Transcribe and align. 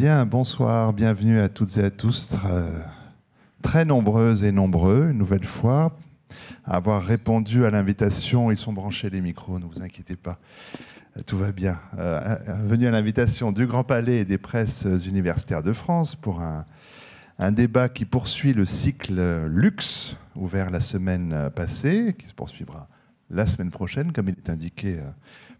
Bien, 0.00 0.24
bonsoir, 0.24 0.94
bienvenue 0.94 1.40
à 1.40 1.50
toutes 1.50 1.76
et 1.76 1.84
à 1.84 1.90
tous, 1.90 2.30
très, 3.60 3.84
nombreuses 3.84 4.44
et 4.44 4.50
nombreux, 4.50 5.10
une 5.10 5.18
nouvelle 5.18 5.44
fois, 5.44 5.94
à 6.64 6.76
avoir 6.76 7.04
répondu 7.04 7.66
à 7.66 7.70
l'invitation. 7.70 8.50
Ils 8.50 8.56
sont 8.56 8.72
branchés 8.72 9.10
les 9.10 9.20
micros, 9.20 9.58
ne 9.58 9.66
vous 9.66 9.82
inquiétez 9.82 10.16
pas, 10.16 10.38
tout 11.26 11.36
va 11.36 11.52
bien. 11.52 11.78
Euh, 11.98 12.34
venu 12.64 12.86
à 12.86 12.90
l'invitation 12.90 13.52
du 13.52 13.66
Grand 13.66 13.84
Palais 13.84 14.20
et 14.20 14.24
des 14.24 14.38
presses 14.38 14.86
universitaires 15.06 15.62
de 15.62 15.74
France 15.74 16.16
pour 16.16 16.40
un, 16.40 16.64
débat 17.52 17.90
qui 17.90 18.06
poursuit 18.06 18.54
le 18.54 18.64
cycle 18.64 19.44
Luxe, 19.48 20.16
ouvert 20.34 20.70
la 20.70 20.80
semaine 20.80 21.50
passée, 21.54 22.16
qui 22.18 22.26
se 22.26 22.32
poursuivra 22.32 22.88
la 23.30 23.46
semaine 23.46 23.70
prochaine, 23.70 24.12
comme 24.12 24.28
il 24.28 24.36
est 24.36 24.50
indiqué 24.50 24.96
euh, 24.98 25.10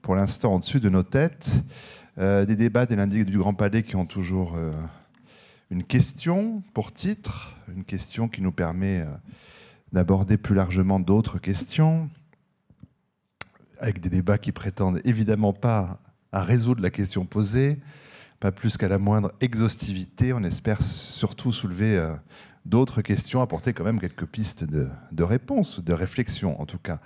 pour 0.03 0.17
l'instant 0.17 0.55
en 0.55 0.59
dessus 0.59 0.81
de 0.81 0.89
nos 0.89 1.03
têtes. 1.03 1.63
Euh, 2.19 2.45
des 2.45 2.57
débats 2.57 2.87
des 2.87 2.97
lundis 2.97 3.25
du 3.25 3.39
Grand 3.39 3.55
Palais 3.55 3.83
qui 3.83 3.97
ont 3.97 4.07
toujours 4.07 4.57
euh, 4.57 4.73
une 5.71 5.85
question 5.85 6.63
pour 6.75 6.93
titre, 6.93 7.55
une 7.75 7.85
question 7.85 8.29
qui 8.29 8.43
nous 8.43 8.51
permet 8.51 9.03
euh, 9.03 9.07
d'aborder 9.93 10.37
plus 10.37 10.55
largement 10.55 10.99
d'autres 10.99 11.39
questions, 11.39 12.11
avec 13.79 14.01
des 14.01 14.09
débats 14.09 14.39
qui 14.39 14.51
prétendent 14.51 15.01
évidemment 15.05 15.53
pas 15.53 16.01
à 16.33 16.43
résoudre 16.43 16.83
la 16.83 16.91
question 16.91 17.27
posée, 17.27 17.79
pas 18.41 18.51
plus 18.51 18.77
qu'à 18.77 18.89
la 18.89 18.99
moindre 18.99 19.33
exhaustivité. 19.41 20.33
On 20.33 20.43
espère 20.43 20.83
surtout 20.83 21.53
soulever 21.53 21.97
d'autres 22.71 23.03
questions, 23.03 23.43
apporter 23.43 23.73
quand 23.73 23.85
même 23.85 24.01
quelques 24.01 24.25
pistes 24.25 24.65
de, 24.65 25.23
réponse, 25.23 25.83
de 25.83 25.93
réflexion 25.93 26.59
en 26.61 26.67
tout 26.67 26.79
cas. 26.79 27.01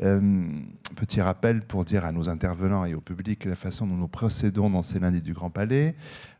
Euh, 0.00 0.48
petit 0.96 1.20
rappel 1.20 1.62
pour 1.62 1.84
dire 1.84 2.04
à 2.04 2.10
nos 2.10 2.28
intervenants 2.28 2.84
et 2.84 2.94
au 2.94 3.00
public 3.00 3.44
la 3.44 3.54
façon 3.54 3.86
dont 3.86 3.94
nous 3.94 4.08
procédons 4.08 4.70
dans 4.70 4.82
ces 4.82 4.98
lundis 4.98 5.20
du 5.20 5.34
Grand 5.34 5.50
Palais. 5.50 5.94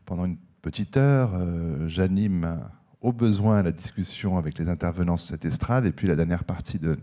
Pendant 0.05 0.25
une 0.25 0.37
petite 0.61 0.97
heure, 0.97 1.31
euh, 1.35 1.87
j'anime 1.87 2.59
au 3.01 3.13
besoin 3.13 3.61
la 3.61 3.71
discussion 3.71 4.37
avec 4.37 4.57
les 4.57 4.67
intervenants 4.67 5.15
sur 5.15 5.27
cette 5.27 5.45
estrade 5.45 5.85
et 5.85 5.91
puis 5.91 6.07
la 6.07 6.15
dernière 6.15 6.43
partie 6.43 6.79
de, 6.79 6.97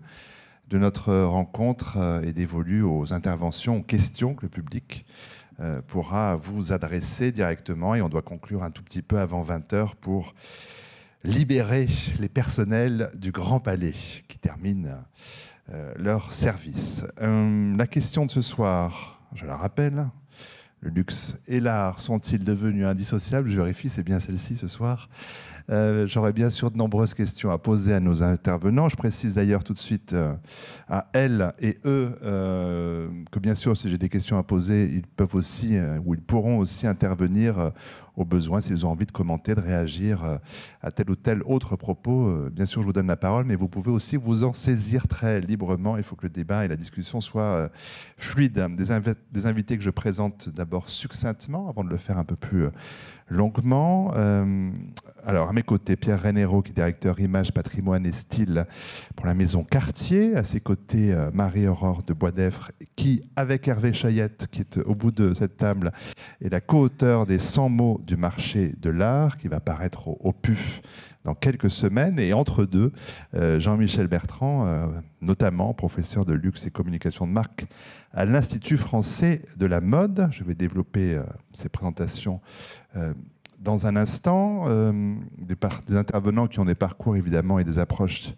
de 0.68 0.78
notre 0.78 1.14
rencontre 1.14 1.96
euh, 1.98 2.22
est 2.22 2.32
dévolue 2.32 2.82
aux 2.82 3.12
interventions, 3.12 3.78
aux 3.78 3.82
questions 3.82 4.34
que 4.34 4.42
le 4.42 4.50
public 4.50 5.06
pourra 5.86 6.34
vous 6.34 6.72
adresser 6.72 7.30
directement 7.30 7.94
et 7.94 8.02
on 8.02 8.08
doit 8.08 8.22
conclure 8.22 8.64
un 8.64 8.72
tout 8.72 8.82
petit 8.82 9.02
peu 9.02 9.20
avant 9.20 9.44
20h 9.44 9.94
pour 10.00 10.34
libérer 11.24 11.88
les 12.18 12.28
personnels 12.28 13.10
du 13.14 13.32
Grand 13.32 13.60
Palais 13.60 13.94
qui 14.28 14.38
terminent 14.38 15.04
euh, 15.72 15.92
leur 15.96 16.32
service. 16.32 17.04
Euh, 17.20 17.76
la 17.76 17.86
question 17.86 18.26
de 18.26 18.30
ce 18.30 18.42
soir, 18.42 19.20
je 19.34 19.46
la 19.46 19.56
rappelle, 19.56 20.08
le 20.80 20.90
luxe 20.90 21.36
et 21.46 21.60
l'art 21.60 22.00
sont-ils 22.00 22.44
devenus 22.44 22.86
indissociables? 22.86 23.48
Je 23.48 23.56
vérifie, 23.56 23.88
c'est 23.88 24.02
bien 24.02 24.18
celle-ci 24.18 24.56
ce 24.56 24.66
soir. 24.66 25.08
Euh, 25.70 26.06
j'aurais 26.06 26.32
bien 26.32 26.50
sûr 26.50 26.70
de 26.70 26.76
nombreuses 26.76 27.14
questions 27.14 27.50
à 27.50 27.58
poser 27.58 27.92
à 27.92 28.00
nos 28.00 28.22
intervenants. 28.22 28.88
Je 28.88 28.96
précise 28.96 29.34
d'ailleurs 29.34 29.64
tout 29.64 29.72
de 29.72 29.78
suite 29.78 30.12
euh, 30.12 30.34
à 30.88 31.08
elles 31.12 31.52
et 31.60 31.78
eux 31.84 32.16
euh, 32.22 33.08
que 33.30 33.38
bien 33.38 33.54
sûr, 33.54 33.76
si 33.76 33.88
j'ai 33.88 33.98
des 33.98 34.08
questions 34.08 34.38
à 34.38 34.42
poser, 34.42 34.90
ils 34.92 35.06
peuvent 35.06 35.34
aussi 35.34 35.78
ou 36.04 36.14
ils 36.14 36.20
pourront 36.20 36.58
aussi 36.58 36.86
intervenir 36.86 37.72
au 38.16 38.24
besoin 38.24 38.60
s'ils 38.60 38.84
ont 38.84 38.90
envie 38.90 39.06
de 39.06 39.12
commenter, 39.12 39.54
de 39.54 39.60
réagir 39.60 40.38
à 40.82 40.90
tel 40.90 41.10
ou 41.10 41.16
tel 41.16 41.42
autre 41.44 41.76
propos. 41.76 42.30
Bien 42.50 42.66
sûr, 42.66 42.82
je 42.82 42.86
vous 42.86 42.92
donne 42.92 43.06
la 43.06 43.16
parole, 43.16 43.44
mais 43.44 43.56
vous 43.56 43.68
pouvez 43.68 43.90
aussi 43.90 44.16
vous 44.16 44.44
en 44.44 44.52
saisir 44.52 45.08
très 45.08 45.40
librement. 45.40 45.96
Il 45.96 46.02
faut 46.02 46.16
que 46.16 46.24
le 46.24 46.30
débat 46.30 46.64
et 46.64 46.68
la 46.68 46.76
discussion 46.76 47.20
soient 47.20 47.70
fluides. 48.18 48.66
Des, 48.76 49.14
des 49.32 49.46
invités 49.46 49.76
que 49.76 49.82
je 49.82 49.90
présente 49.90 50.48
d'abord 50.50 50.90
succinctement 50.90 51.68
avant 51.68 51.84
de 51.84 51.90
le 51.90 51.96
faire 51.96 52.18
un 52.18 52.24
peu 52.24 52.36
plus 52.36 52.68
longuement. 53.32 54.12
Euh, 54.14 54.70
alors, 55.24 55.48
à 55.48 55.52
mes 55.52 55.62
côtés, 55.62 55.96
Pierre 55.96 56.22
Renero, 56.22 56.62
qui 56.62 56.70
est 56.70 56.74
directeur 56.74 57.20
image, 57.20 57.52
patrimoine 57.52 58.04
et 58.06 58.12
style 58.12 58.66
pour 59.16 59.26
la 59.26 59.34
maison 59.34 59.64
Cartier. 59.64 60.36
À 60.36 60.44
ses 60.44 60.60
côtés, 60.60 61.12
euh, 61.12 61.30
Marie-Aurore 61.32 62.02
de 62.02 62.12
Boisdeffre, 62.12 62.72
qui, 62.96 63.22
avec 63.36 63.68
Hervé 63.68 63.92
Chayette, 63.92 64.48
qui 64.50 64.60
est 64.60 64.78
au 64.78 64.94
bout 64.94 65.12
de 65.12 65.32
cette 65.32 65.56
table, 65.56 65.92
est 66.40 66.48
la 66.48 66.60
co-auteur 66.60 67.26
des 67.26 67.38
100 67.38 67.68
mots 67.68 68.00
du 68.04 68.16
marché 68.16 68.74
de 68.80 68.90
l'art, 68.90 69.38
qui 69.38 69.48
va 69.48 69.60
paraître 69.60 70.08
au, 70.08 70.32
PUF 70.32 70.82
dans 71.24 71.34
quelques 71.34 71.70
semaines. 71.70 72.18
Et 72.18 72.32
entre 72.32 72.64
deux, 72.64 72.92
euh, 73.34 73.60
Jean-Michel 73.60 74.08
Bertrand, 74.08 74.90
notamment 75.20 75.72
professeur 75.72 76.24
de 76.24 76.32
luxe 76.32 76.66
et 76.66 76.70
communication 76.70 77.28
de 77.28 77.32
marque 77.32 77.66
à 78.12 78.24
l'Institut 78.24 78.76
français 78.76 79.42
de 79.56 79.66
la 79.66 79.80
mode. 79.80 80.28
Je 80.32 80.42
vais 80.42 80.56
développer 80.56 81.20
ces 81.52 81.68
présentations 81.68 82.40
dans 83.62 83.86
un 83.86 83.96
instant, 83.96 84.64
euh, 84.66 85.14
des, 85.38 85.96
intervenants 85.96 86.46
qui 86.46 86.58
ont 86.60 86.64
des 86.64 86.74
parcours 86.74 87.16
évidemment 87.16 87.58
et 87.58 87.64
des 87.64 87.78
approches 87.78 88.34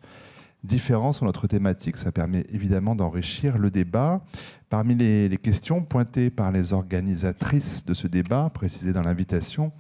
différentes 0.62 1.16
sur 1.16 1.24
notre 1.24 1.46
thématique. 1.46 1.96
Ça 1.96 2.12
permet 2.12 2.46
évidemment 2.52 2.94
d'enrichir 2.94 3.58
le 3.58 3.70
débat. 3.70 4.22
Parmi 4.68 4.94
les, 4.94 5.38
questions 5.42 5.82
pointées 5.82 6.30
par 6.30 6.52
les 6.52 6.72
organisatrices 6.72 7.84
de 7.84 7.94
ce 7.94 8.06
débat, 8.06 8.50
précisées 8.52 8.92
dans 8.92 9.02
l'invitation, 9.02 9.72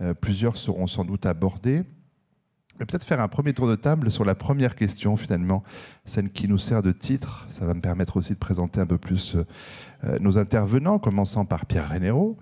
euh, 0.00 0.14
plusieurs 0.14 0.56
seront 0.56 0.86
sans 0.86 1.04
doute 1.04 1.26
abordées 1.26 1.84
vais 2.82 2.86
peut-être 2.86 3.04
faire 3.04 3.20
un 3.20 3.28
premier 3.28 3.52
tour 3.52 3.68
de 3.68 3.76
table 3.76 4.10
sur 4.10 4.24
la 4.24 4.34
première 4.34 4.74
question, 4.74 5.16
finalement, 5.16 5.62
celle 6.04 6.30
qui 6.30 6.48
nous 6.48 6.58
sert 6.58 6.82
de 6.82 6.90
titre. 6.90 7.46
Ça 7.48 7.64
va 7.64 7.74
me 7.74 7.80
permettre 7.80 8.16
aussi 8.16 8.32
de 8.32 8.38
présenter 8.38 8.80
un 8.80 8.86
peu 8.86 8.98
plus 8.98 9.36
euh, 9.36 9.46
euh, 10.04 10.18
nos 10.18 10.36
intervenants, 10.36 10.98
commençant 10.98 11.44
par 11.44 11.66
Pierre 11.66 11.90
Renero, 11.90 12.36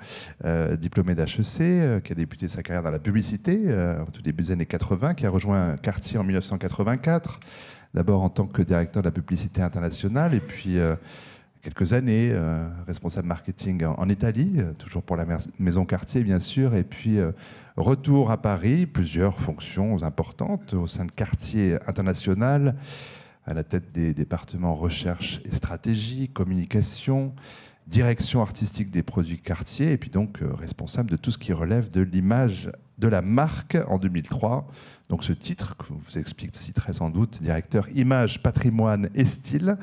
euh, 0.47 0.77
diplômé 0.77 1.15
d'HEC, 1.15 2.03
qui 2.03 2.13
a 2.13 2.15
débuté 2.15 2.49
sa 2.49 2.63
carrière 2.63 2.83
dans 2.83 2.91
la 2.91 2.99
publicité 2.99 3.59
au 4.07 4.11
tout 4.11 4.23
début 4.23 4.45
des 4.45 4.53
années 4.53 4.67
80, 4.67 5.15
qui 5.15 5.27
a 5.27 5.31
rejoint 5.31 5.77
Cartier 5.77 6.19
en 6.19 6.25
1984, 6.25 7.41
d'abord 7.93 8.23
en 8.23 8.31
tant 8.31 8.47
que 8.47 8.63
directeur 8.63 9.03
de 9.03 9.09
la 9.09 9.13
publicité 9.13 9.61
internationale, 9.61 10.33
et 10.33 10.41
puis 10.41 10.79
quelques 11.63 11.93
années, 11.93 12.35
responsable 12.87 13.29
marketing 13.29 13.85
en, 13.85 14.09
Italie, 14.09 14.61
toujours 14.79 15.03
pour 15.03 15.17
la 15.17 15.27
maison 15.59 15.85
Cartier 15.85 16.23
bien 16.25 16.39
sûr, 16.39 16.75
et 16.75 16.85
puis 16.85 17.19
Retour 17.81 18.31
à 18.31 18.37
Paris, 18.37 18.85
plusieurs 18.85 19.41
fonctions 19.41 20.03
importantes 20.03 20.75
au 20.75 20.87
sein 20.87 21.07
de 21.07 21.11
Quartier 21.11 21.79
International, 21.87 22.75
à 23.47 23.55
la 23.55 23.65
tête 23.65 23.91
des 23.93 24.13
départements 24.13 24.75
recherche 24.75 25.41
et 25.47 25.55
stratégie, 25.55 26.29
communication, 26.29 27.33
direction 27.87 28.43
artistique 28.43 28.91
des 28.91 29.03
produits 29.03 29.41
Cartier, 29.41 29.93
et 29.93 29.97
puis 29.97 30.11
donc 30.11 30.43
euh, 30.43 30.53
responsable 30.53 31.11
de 31.11 31.17
tout 31.17 31.31
ce 31.31 31.39
qui 31.39 31.55
relève 31.55 31.91
de 31.91 32.03
l'image 32.03 32.71
de 33.01 33.09
la 33.09 33.23
marque 33.23 33.77
en 33.89 33.99
2003. 33.99 34.69
Donc 35.09 35.25
ce 35.25 35.33
titre, 35.33 35.77
que 35.77 35.87
vous 35.89 36.19
expliquerez 36.19 36.93
sans 36.93 37.11
doute, 37.11 37.43
directeur 37.43 37.89
image, 37.97 38.41
patrimoine 38.43 39.11
et 39.17 39.25
style. 39.25 39.77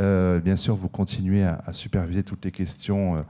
Euh, 0.00 0.40
bien 0.40 0.56
sûr, 0.56 0.74
vous 0.74 0.88
continuez 0.88 1.44
à, 1.44 1.72
superviser 1.72 2.24
toutes 2.24 2.44
les 2.44 2.50
questions. 2.50 3.16
Euh, 3.16 3.22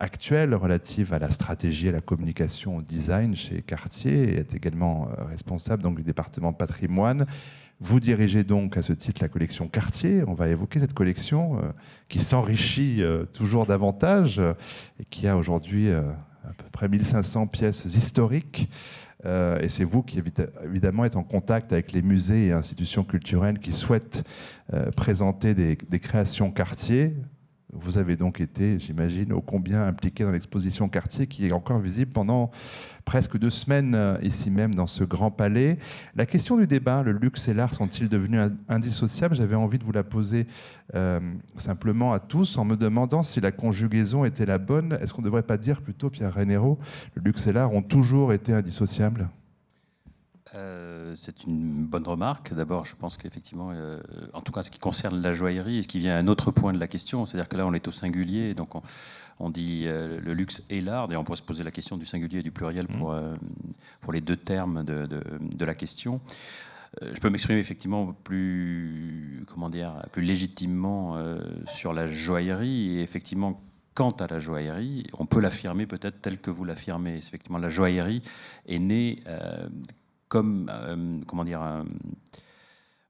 actuelle 0.00 0.54
relative 0.54 1.12
à 1.12 1.18
la 1.18 1.28
stratégie, 1.28 1.88
à 1.88 1.92
la 1.92 2.00
communication, 2.00 2.76
au 2.76 2.82
design 2.82 3.34
chez 3.34 3.62
Cartier 3.62 4.32
et 4.32 4.36
est 4.36 4.54
également 4.54 5.08
euh, 5.08 5.24
responsable 5.24 5.82
donc, 5.82 5.96
du 5.96 6.04
département 6.04 6.52
patrimoine. 6.52 7.26
Vous 7.80 7.98
dirigez 7.98 8.44
donc 8.44 8.76
à 8.76 8.82
ce 8.82 8.92
titre 8.92 9.20
la 9.20 9.28
collection 9.28 9.66
Cartier. 9.66 10.22
On 10.28 10.34
va 10.34 10.46
évoquer 10.50 10.78
cette 10.78 10.94
collection 10.94 11.56
euh, 11.58 11.72
qui 12.08 12.20
s'enrichit 12.20 13.02
toujours 13.32 13.66
davantage 13.66 14.40
et 15.00 15.04
qui 15.10 15.26
a 15.26 15.36
aujourd'hui 15.36 15.90
à 16.48 16.52
peu 16.56 16.68
près 16.70 16.88
1500 16.88 17.46
pièces 17.46 17.84
historiques. 17.84 18.68
et 19.24 19.68
c'est 19.68 19.84
vous 19.84 20.02
qui, 20.02 20.22
évidemment, 20.64 21.04
êtes 21.04 21.16
en 21.16 21.24
contact 21.24 21.72
avec 21.72 21.92
les 21.92 22.02
musées 22.02 22.46
et 22.46 22.52
institutions 22.52 23.04
culturelles 23.04 23.58
qui 23.58 23.72
souhaitent 23.72 24.24
présenter 24.96 25.54
des, 25.54 25.76
des 25.76 25.98
créations 25.98 26.50
Cartier 26.50 27.14
vous 27.72 27.98
avez 27.98 28.16
donc 28.16 28.40
été, 28.40 28.78
j'imagine, 28.78 29.32
ô 29.32 29.42
combien 29.42 29.86
impliqué 29.86 30.24
dans 30.24 30.30
l'exposition 30.30 30.88
Cartier 30.88 31.26
qui 31.26 31.46
est 31.46 31.52
encore 31.52 31.78
visible 31.78 32.12
pendant 32.12 32.50
presque 33.04 33.38
deux 33.38 33.50
semaines 33.50 33.94
euh, 33.94 34.16
ici 34.22 34.50
même 34.50 34.74
dans 34.74 34.86
ce 34.86 35.04
grand 35.04 35.30
palais. 35.30 35.78
La 36.14 36.24
question 36.24 36.56
du 36.56 36.66
débat, 36.66 37.02
le 37.02 37.12
luxe 37.12 37.46
et 37.48 37.54
l'art 37.54 37.74
sont-ils 37.74 38.08
devenus 38.08 38.40
indissociables? 38.68 39.34
J'avais 39.34 39.54
envie 39.54 39.78
de 39.78 39.84
vous 39.84 39.92
la 39.92 40.02
poser 40.02 40.46
euh, 40.94 41.20
simplement 41.56 42.12
à 42.12 42.20
tous 42.20 42.56
en 42.56 42.64
me 42.64 42.76
demandant 42.76 43.22
si 43.22 43.40
la 43.40 43.52
conjugaison 43.52 44.24
était 44.24 44.46
la 44.46 44.58
bonne. 44.58 44.98
Est-ce 45.00 45.12
qu'on 45.12 45.22
ne 45.22 45.26
devrait 45.26 45.42
pas 45.42 45.58
dire 45.58 45.82
plutôt, 45.82 46.08
Pierre 46.08 46.34
Renero, 46.34 46.78
le 47.14 47.22
luxe 47.22 47.46
et 47.46 47.52
l'art 47.52 47.72
ont 47.74 47.82
toujours 47.82 48.32
été 48.32 48.52
indissociables? 48.52 49.28
Euh, 50.54 51.14
c'est 51.16 51.44
une 51.44 51.84
bonne 51.86 52.06
remarque. 52.06 52.54
D'abord, 52.54 52.84
je 52.84 52.96
pense 52.96 53.16
qu'effectivement, 53.16 53.70
euh, 53.72 54.00
en 54.32 54.40
tout 54.40 54.52
cas, 54.52 54.62
ce 54.62 54.70
qui 54.70 54.78
concerne 54.78 55.20
la 55.20 55.32
joaillerie, 55.32 55.78
et 55.78 55.82
ce 55.82 55.88
qui 55.88 55.98
vient 55.98 56.14
à 56.14 56.18
un 56.18 56.26
autre 56.26 56.50
point 56.50 56.72
de 56.72 56.78
la 56.78 56.88
question, 56.88 57.26
c'est-à-dire 57.26 57.48
que 57.48 57.56
là, 57.56 57.66
on 57.66 57.74
est 57.74 57.86
au 57.86 57.90
singulier, 57.90 58.54
donc 58.54 58.70
on, 59.40 59.50
dit 59.50 59.84
euh, 59.86 60.20
le 60.20 60.34
luxe 60.34 60.64
et 60.70 60.80
l'art, 60.80 61.10
et 61.12 61.16
on 61.16 61.24
pourrait 61.24 61.36
se 61.36 61.42
poser 61.42 61.64
la 61.64 61.70
question 61.70 61.96
du 61.96 62.06
singulier 62.06 62.38
et 62.38 62.42
du 62.42 62.50
pluriel 62.50 62.86
mmh. 62.88 62.98
pour, 62.98 63.14
pour 64.00 64.12
les 64.12 64.20
deux 64.20 64.36
termes 64.36 64.84
de, 64.84 65.06
de, 65.06 65.64
la 65.64 65.74
question. 65.74 66.20
Je 67.00 67.20
peux 67.20 67.28
m'exprimer 67.28 67.60
effectivement 67.60 68.14
plus, 68.24 69.44
comment 69.52 69.68
dire, 69.68 70.02
plus 70.12 70.22
légitimement 70.22 71.16
sur 71.66 71.92
la 71.92 72.06
joaillerie. 72.06 72.96
Et 72.96 73.02
effectivement, 73.02 73.60
quant 73.94 74.10
à 74.10 74.26
la 74.26 74.38
joaillerie, 74.38 75.04
on 75.18 75.26
peut 75.26 75.40
l'affirmer 75.40 75.86
peut-être 75.86 76.22
tel 76.22 76.38
que 76.38 76.50
vous 76.50 76.64
l'affirmez. 76.64 77.16
Effectivement, 77.16 77.58
la 77.58 77.68
joaillerie 77.68 78.22
est 78.66 78.78
née 78.78 79.22
comme, 80.28 80.70
comment 81.26 81.44
dire, 81.44 81.62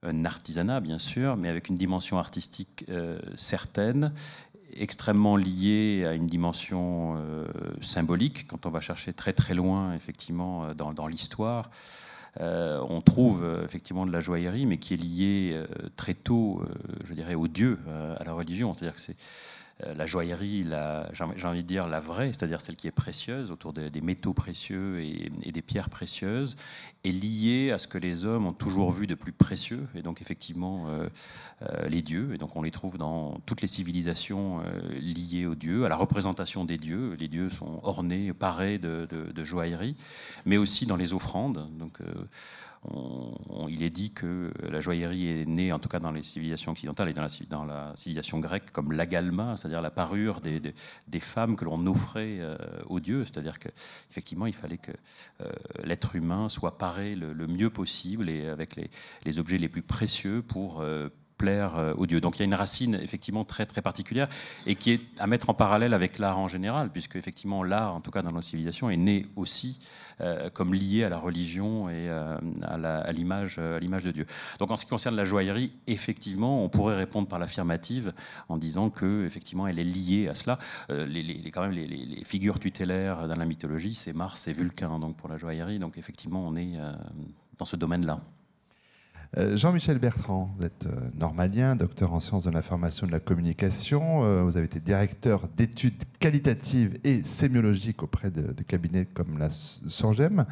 un 0.03 0.25
artisanat, 0.25 0.81
bien 0.81 0.99
sûr, 0.99 1.37
mais 1.37 1.49
avec 1.49 1.69
une 1.69 1.77
dimension 1.77 2.19
artistique 2.19 2.87
certaine 3.37 4.13
extrêmement 4.77 5.37
lié 5.37 6.05
à 6.07 6.15
une 6.15 6.27
dimension 6.27 7.17
euh, 7.17 7.47
symbolique. 7.81 8.47
Quand 8.47 8.67
on 8.67 8.71
va 8.71 8.81
chercher 8.81 9.13
très 9.13 9.33
très 9.33 9.55
loin, 9.55 9.95
effectivement, 9.95 10.65
euh, 10.65 10.75
dans, 10.75 11.07
l'histoire, 11.07 11.71
euh, 12.41 12.81
on 12.89 13.01
trouve 13.01 13.45
effectivement 13.65 14.07
de 14.07 14.13
la 14.13 14.21
joaillerie, 14.21 14.67
mais 14.67 14.79
qui 14.79 14.95
est 14.95 14.99
liée 14.99 15.61
très 15.97 16.15
tôt, 16.15 16.63
je 17.05 17.15
dirais, 17.15 17.35
au 17.35 17.49
Dieu, 17.49 17.79
à 18.19 18.25
la 18.25 18.33
religion. 18.33 18.75
C'est-à-dire 18.75 18.95
que 18.95 19.01
c'est 19.01 19.17
euh, 19.87 19.95
la 19.95 20.07
joaillerie, 20.07 20.65
j'ai 21.13 21.47
envie 21.47 21.63
de 21.63 21.69
dire 21.69 21.87
la 21.87 22.01
vraie, 22.01 22.33
c'est-à-dire 22.33 22.61
celle 22.61 22.75
qui 22.75 22.89
est 22.89 22.93
précieuse, 22.93 23.53
autour 23.53 23.73
des 23.73 24.01
métaux 24.01 24.33
précieux 24.33 25.01
et, 25.01 25.53
des 25.53 25.63
pierres 25.63 25.91
précieuses, 25.91 26.57
est 27.09 27.13
liée 27.13 27.71
à 27.71 27.79
ce 27.79 27.89
que 27.89 27.99
les 27.99 28.25
hommes 28.25 28.47
ont 28.47 28.53
toujours 28.53 28.93
vu 28.93 29.07
de 29.07 29.15
plus 29.15 29.33
précieux, 29.33 29.87
et 29.95 30.03
donc 30.03 30.23
effectivement 30.23 30.87
euh, 30.89 31.09
euh, 31.63 31.89
les 31.89 32.03
dieux, 32.03 32.35
et 32.35 32.39
donc 32.39 32.57
on 32.57 32.63
les 32.63 32.71
trouve 32.71 32.99
dans 32.99 33.41
toutes 33.47 33.63
les 33.63 33.69
civilisations 33.69 34.63
liées 35.01 35.47
aux 35.47 35.55
dieux, 35.55 35.85
à 35.85 35.89
la 35.89 35.97
représentation 35.97 36.65
des 36.65 36.77
dieux. 36.77 37.17
Les 37.19 37.29
dieux 37.29 37.51
sont 37.51 37.81
ornés, 37.83 38.33
parés 38.33 38.79
de, 38.79 39.07
de 39.11 39.45
joaillerie, 39.45 39.97
mais 40.45 40.57
aussi 40.57 40.87
dans 40.87 40.97
les 40.97 41.13
offrandes. 41.13 41.69
Donc, 41.79 42.01
il 43.69 43.83
est 43.83 43.91
dit 43.91 44.11
que 44.13 44.53
la 44.69 44.81
joaillerie 44.81 45.29
est 45.29 45.47
née, 45.47 45.73
en 45.73 45.79
tout 45.79 45.89
cas 45.89 45.99
dans 45.99 46.11
les 46.11 46.23
civilisations 46.23 46.73
occidentales 46.73 47.09
et 47.09 47.13
dans 47.13 47.23
la, 47.23 47.29
dans 47.49 47.65
la 47.65 47.93
civilisation 47.97 48.39
grecque, 48.39 48.71
comme 48.73 48.93
l'agalma, 48.93 49.57
c'est-à-dire 49.57 49.83
la 49.83 49.91
parure 49.91 50.41
des, 50.41 50.61
des, 50.61 51.21
femmes 51.21 51.57
que 51.57 51.65
l'on 51.65 51.87
offrait 51.87 52.39
euh, 52.41 52.57
aux 52.87 53.01
dieux. 53.01 53.25
C'est-à-dire 53.25 53.59
qu'effectivement, 53.59 54.47
il 54.47 54.55
fallait 54.55 54.79
que 54.79 54.93
euh, 55.41 55.51
l'être 55.85 56.17
humain 56.17 56.49
soit 56.49 56.79
paré 56.79 56.98
le, 56.99 57.47
mieux 57.47 57.71
possible 57.71 58.29
et 58.29 58.49
avec 58.49 58.77
les, 59.25 59.39
objets 59.39 59.59
les 59.59 59.69
plus 59.69 59.83
précieux 59.83 60.43
pour 60.43 60.81
euh, 60.81 61.09
plaire 61.39 61.79
euh, 61.79 61.95
aux 61.97 62.07
dieux. 62.07 62.21
Donc 62.21 62.37
il 62.37 62.41
y 62.41 62.43
a 62.43 62.45
une 62.45 62.55
racine 62.55 62.99
effectivement 63.01 63.45
très 63.45 63.65
très 63.65 63.81
particulière 63.81 64.29
et 64.67 64.75
qui 64.75 64.91
est 64.91 65.01
à 65.19 65.27
mettre 65.27 65.49
en 65.49 65.55
parallèle 65.55 65.95
avec 65.95 66.19
l'art 66.19 66.39
en 66.39 66.49
général, 66.49 66.91
puisque 66.91 67.17
effectivement 67.17 67.63
l'art, 67.63 67.95
en 67.95 68.01
tout 68.01 68.11
cas 68.11 68.21
dans 68.21 68.33
nos 68.33 68.43
civilisations, 68.43 68.91
est 68.91 68.97
né 68.97 69.25
aussi 69.37 69.79
euh, 70.21 70.51
comme 70.51 70.75
lié 70.75 71.05
à 71.05 71.09
la 71.09 71.19
religion 71.19 71.89
et 71.89 72.09
euh, 72.09 72.37
à 72.65 73.13
l'image 73.13 73.59
à 73.59 73.79
de 73.81 74.11
Dieu. 74.11 74.27
Donc 74.59 74.71
en 74.71 74.77
ce 74.77 74.85
qui 74.85 74.91
concerne 74.91 75.17
la 75.17 75.25
joaillerie, 75.25 75.73
effectivement, 75.87 76.63
on 76.63 76.69
pourrait 76.69 76.97
répondre 76.97 77.29
par 77.29 77.39
l'affirmative 77.39 78.13
en 78.49 78.59
disant 78.59 78.91
que 78.91 79.25
effectivement 79.25 79.67
elle 79.67 79.79
est 79.79 79.85
liée 79.85 80.29
à 80.29 80.35
cela. 80.35 80.59
les, 80.91 81.51
quand 81.51 81.63
même 81.63 81.73
les, 81.73 82.25
figures 82.25 82.59
tutélaires 82.59 83.29
dans 83.29 83.37
la 83.37 83.47
mythologie, 83.47 83.95
c'est 83.95 84.13
Mars 84.13 84.49
et 84.49 84.53
Vulcain 84.53 84.99
donc 84.99 85.17
pour 85.17 85.29
la 85.29 85.39
joaillerie. 85.39 85.79
Donc 85.79 85.97
effectivement, 85.97 86.45
on 86.47 86.57
est 86.57 86.73
dans 87.59 87.65
ce 87.65 87.77
domaine-là. 87.77 88.21
Euh, 89.37 89.57
Jean-Michel 89.57 89.99
Bertrand, 89.99 90.55
vous 90.57 90.65
êtes 90.65 90.87
euh, 90.87 91.11
normalien, 91.15 91.77
docteur 91.77 92.15
en 92.15 92.21
sciences 92.21 92.45
de 92.45 92.51
l'information 92.51 93.07
et 93.07 93.09
de 93.09 93.13
la 93.13 93.21
communication. 93.21 94.25
Euh, 94.25 94.43
vous 94.43 94.57
avez 94.57 94.65
été 94.65 94.81
directeur 94.81 95.49
d'études 95.55 96.03
qualitatives 96.19 96.99
et 97.05 97.23
sémiologiques 97.25 98.03
auprès 98.03 98.31
de, 98.31 98.63
cabinets 98.63 99.05
comme 99.05 99.39
la 99.39 99.51
Sorgem. 99.51 100.47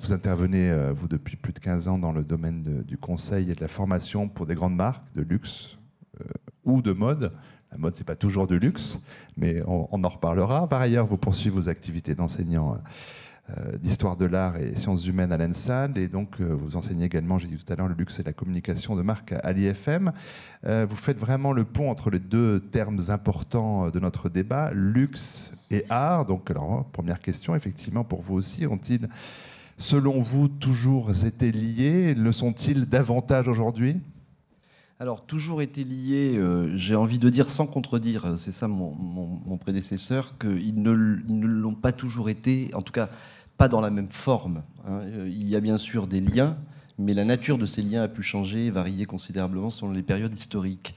Vous 0.00 0.12
intervenez, 0.12 0.76
vous, 0.92 1.06
depuis 1.06 1.36
plus 1.36 1.52
de 1.52 1.60
15 1.60 1.86
ans 1.86 1.98
dans 1.98 2.10
le 2.10 2.24
domaine 2.24 2.82
du 2.82 2.96
conseil 2.96 3.52
et 3.52 3.54
de 3.54 3.60
la 3.60 3.68
formation 3.68 4.28
pour 4.28 4.44
des 4.44 4.56
grandes 4.56 4.74
marques 4.74 5.04
de 5.14 5.22
luxe 5.22 5.78
ou 6.64 6.82
de 6.82 6.90
mode. 6.90 7.32
La 7.70 7.78
mode, 7.78 7.94
c'est 7.94 8.02
pas 8.02 8.16
toujours 8.16 8.48
de 8.48 8.56
luxe, 8.56 8.98
mais 9.36 9.62
on, 9.68 10.02
en 10.02 10.08
reparlera. 10.08 10.68
Par 10.68 10.80
ailleurs, 10.80 11.06
vous 11.06 11.16
poursuivez 11.16 11.54
vos 11.54 11.68
activités 11.68 12.16
d'enseignant 12.16 12.76
d'histoire 13.82 14.16
de 14.16 14.26
l'art 14.26 14.56
et 14.58 14.76
sciences 14.76 15.06
humaines 15.06 15.32
à 15.32 15.38
l'ENSAD. 15.38 15.96
Et 15.96 16.08
donc, 16.08 16.40
euh, 16.40 16.54
vous 16.54 16.76
enseignez 16.76 17.06
également, 17.06 17.38
j'ai 17.38 17.48
dit 17.48 17.56
tout 17.56 17.72
à 17.72 17.76
l'heure, 17.76 17.88
le 17.88 17.94
luxe 17.94 18.18
et 18.20 18.22
la 18.22 18.34
communication 18.34 18.94
de 18.94 19.02
marque 19.02 19.32
à 19.32 19.52
l'IFM. 19.52 20.12
Euh, 20.66 20.86
vous 20.88 20.96
faites 20.96 21.18
vraiment 21.18 21.52
le 21.52 21.64
pont 21.64 21.90
entre 21.90 22.10
les 22.10 22.18
deux 22.18 22.60
termes 22.60 23.00
importants 23.08 23.88
de 23.88 24.00
notre 24.00 24.28
débat, 24.28 24.70
luxe 24.74 25.50
et 25.70 25.84
art. 25.88 26.26
Donc, 26.26 26.50
alors, 26.50 26.84
première 26.92 27.20
question, 27.20 27.54
effectivement, 27.54 28.04
pour 28.04 28.20
vous 28.20 28.34
aussi, 28.34 28.66
ont-ils, 28.66 29.08
selon 29.78 30.20
vous, 30.20 30.48
toujours 30.48 31.12
été 31.24 31.50
liés 31.50 32.12
Le 32.14 32.32
sont-ils 32.32 32.86
davantage 32.86 33.48
aujourd'hui? 33.48 33.96
Alors, 35.00 35.24
toujours 35.24 35.62
été 35.62 35.84
liés, 35.84 36.40
j'ai 36.74 36.96
envie 36.96 37.20
de 37.20 37.30
dire 37.30 37.48
sans 37.48 37.68
contredire, 37.68 38.34
c'est 38.36 38.50
ça 38.50 38.66
mon 38.66 39.56
prédécesseur, 39.56 40.36
qu'ils 40.38 40.82
ne 40.82 40.90
l'ont 40.90 41.76
pas 41.76 41.92
toujours 41.92 42.28
été, 42.28 42.70
en 42.74 42.82
tout 42.82 42.92
cas 42.92 43.08
pas 43.58 43.68
dans 43.68 43.80
la 43.80 43.90
même 43.90 44.08
forme. 44.08 44.62
Hein. 44.86 45.00
Il 45.26 45.48
y 45.48 45.56
a 45.56 45.60
bien 45.60 45.76
sûr 45.76 46.06
des 46.06 46.20
liens, 46.20 46.56
mais 46.96 47.12
la 47.12 47.24
nature 47.24 47.58
de 47.58 47.66
ces 47.66 47.82
liens 47.82 48.02
a 48.04 48.08
pu 48.08 48.22
changer, 48.22 48.70
varier 48.70 49.04
considérablement 49.04 49.70
selon 49.70 49.92
les 49.92 50.02
périodes 50.02 50.34
historiques. 50.34 50.94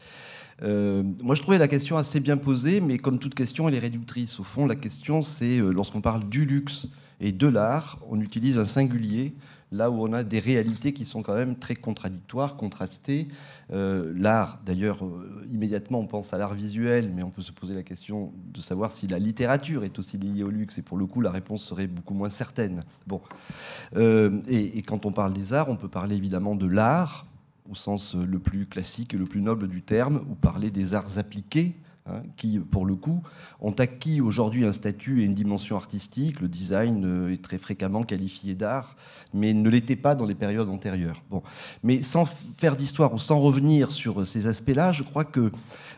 Euh, 0.63 1.03
moi, 1.23 1.33
je 1.33 1.41
trouvais 1.41 1.57
la 1.57 1.67
question 1.67 1.97
assez 1.97 2.19
bien 2.19 2.37
posée, 2.37 2.79
mais 2.79 2.99
comme 2.99 3.17
toute 3.17 3.33
question, 3.33 3.67
elle 3.67 3.75
est 3.75 3.79
réductrice. 3.79 4.39
Au 4.39 4.43
fond, 4.43 4.67
la 4.67 4.75
question, 4.75 5.23
c'est 5.23 5.57
euh, 5.57 5.71
lorsqu'on 5.71 6.01
parle 6.01 6.29
du 6.29 6.45
luxe 6.45 6.85
et 7.19 7.31
de 7.31 7.47
l'art, 7.47 7.99
on 8.09 8.21
utilise 8.21 8.59
un 8.59 8.65
singulier 8.65 9.33
là 9.71 9.89
où 9.89 10.05
on 10.05 10.11
a 10.13 10.23
des 10.23 10.39
réalités 10.39 10.93
qui 10.93 11.05
sont 11.05 11.21
quand 11.21 11.33
même 11.33 11.55
très 11.57 11.75
contradictoires, 11.75 12.57
contrastées. 12.57 13.27
Euh, 13.71 14.13
l'art, 14.17 14.59
d'ailleurs, 14.65 15.05
euh, 15.05 15.45
immédiatement 15.49 15.99
on 15.99 16.07
pense 16.07 16.33
à 16.33 16.37
l'art 16.37 16.53
visuel, 16.53 17.11
mais 17.15 17.23
on 17.23 17.29
peut 17.29 17.41
se 17.41 17.51
poser 17.51 17.73
la 17.73 17.83
question 17.83 18.33
de 18.53 18.59
savoir 18.59 18.91
si 18.91 19.07
la 19.07 19.19
littérature 19.19 19.83
est 19.83 19.97
aussi 19.97 20.17
liée 20.17 20.43
au 20.43 20.49
luxe, 20.49 20.77
et 20.77 20.81
pour 20.81 20.97
le 20.97 21.05
coup 21.05 21.21
la 21.21 21.31
réponse 21.31 21.63
serait 21.63 21.87
beaucoup 21.87 22.13
moins 22.13 22.29
certaine. 22.29 22.83
Bon. 23.07 23.21
Euh, 23.95 24.41
et, 24.47 24.77
et, 24.77 24.81
quand 24.81 25.05
on 25.05 25.11
parle 25.11 25.33
des 25.33 25.53
arts, 25.53 25.69
on 25.69 25.77
peut 25.77 25.89
parler 25.89 26.15
évidemment 26.15 26.55
de 26.55 26.67
l'art, 26.67 27.25
au 27.69 27.75
sens 27.75 28.15
le 28.15 28.39
plus 28.39 28.65
classique 28.65 29.13
et 29.13 29.17
le 29.17 29.25
plus 29.25 29.41
noble 29.41 29.69
du 29.69 29.81
terme, 29.81 30.25
ou 30.29 30.35
parler 30.35 30.71
des 30.71 30.93
arts 30.93 31.17
appliqués, 31.17 31.75
Hein, 32.07 32.23
qui, 32.35 32.57
pour 32.57 32.87
le 32.87 32.95
coup, 32.95 33.21
ont 33.59 33.73
acquis 33.73 34.21
aujourd'hui 34.21 34.65
un 34.65 34.71
statut 34.71 35.21
et 35.21 35.25
une 35.25 35.35
dimension 35.35 35.75
artistique. 35.75 36.41
Le 36.41 36.47
design 36.47 37.03
euh, 37.05 37.31
est 37.31 37.43
très 37.43 37.59
fréquemment 37.59 38.01
qualifié 38.01 38.55
d'art, 38.55 38.95
mais 39.35 39.53
ne 39.53 39.69
l'était 39.69 39.95
pas 39.95 40.15
dans 40.15 40.25
les 40.25 40.33
périodes 40.33 40.67
antérieures. 40.67 41.21
Bon. 41.29 41.43
Mais 41.83 42.01
sans 42.01 42.25
faire 42.25 42.75
d'histoire 42.75 43.13
ou 43.13 43.19
sans 43.19 43.39
revenir 43.39 43.91
sur 43.91 44.25
ces 44.25 44.47
aspects-là, 44.47 44.91
je 44.91 45.03
crois 45.03 45.25
que 45.25 45.51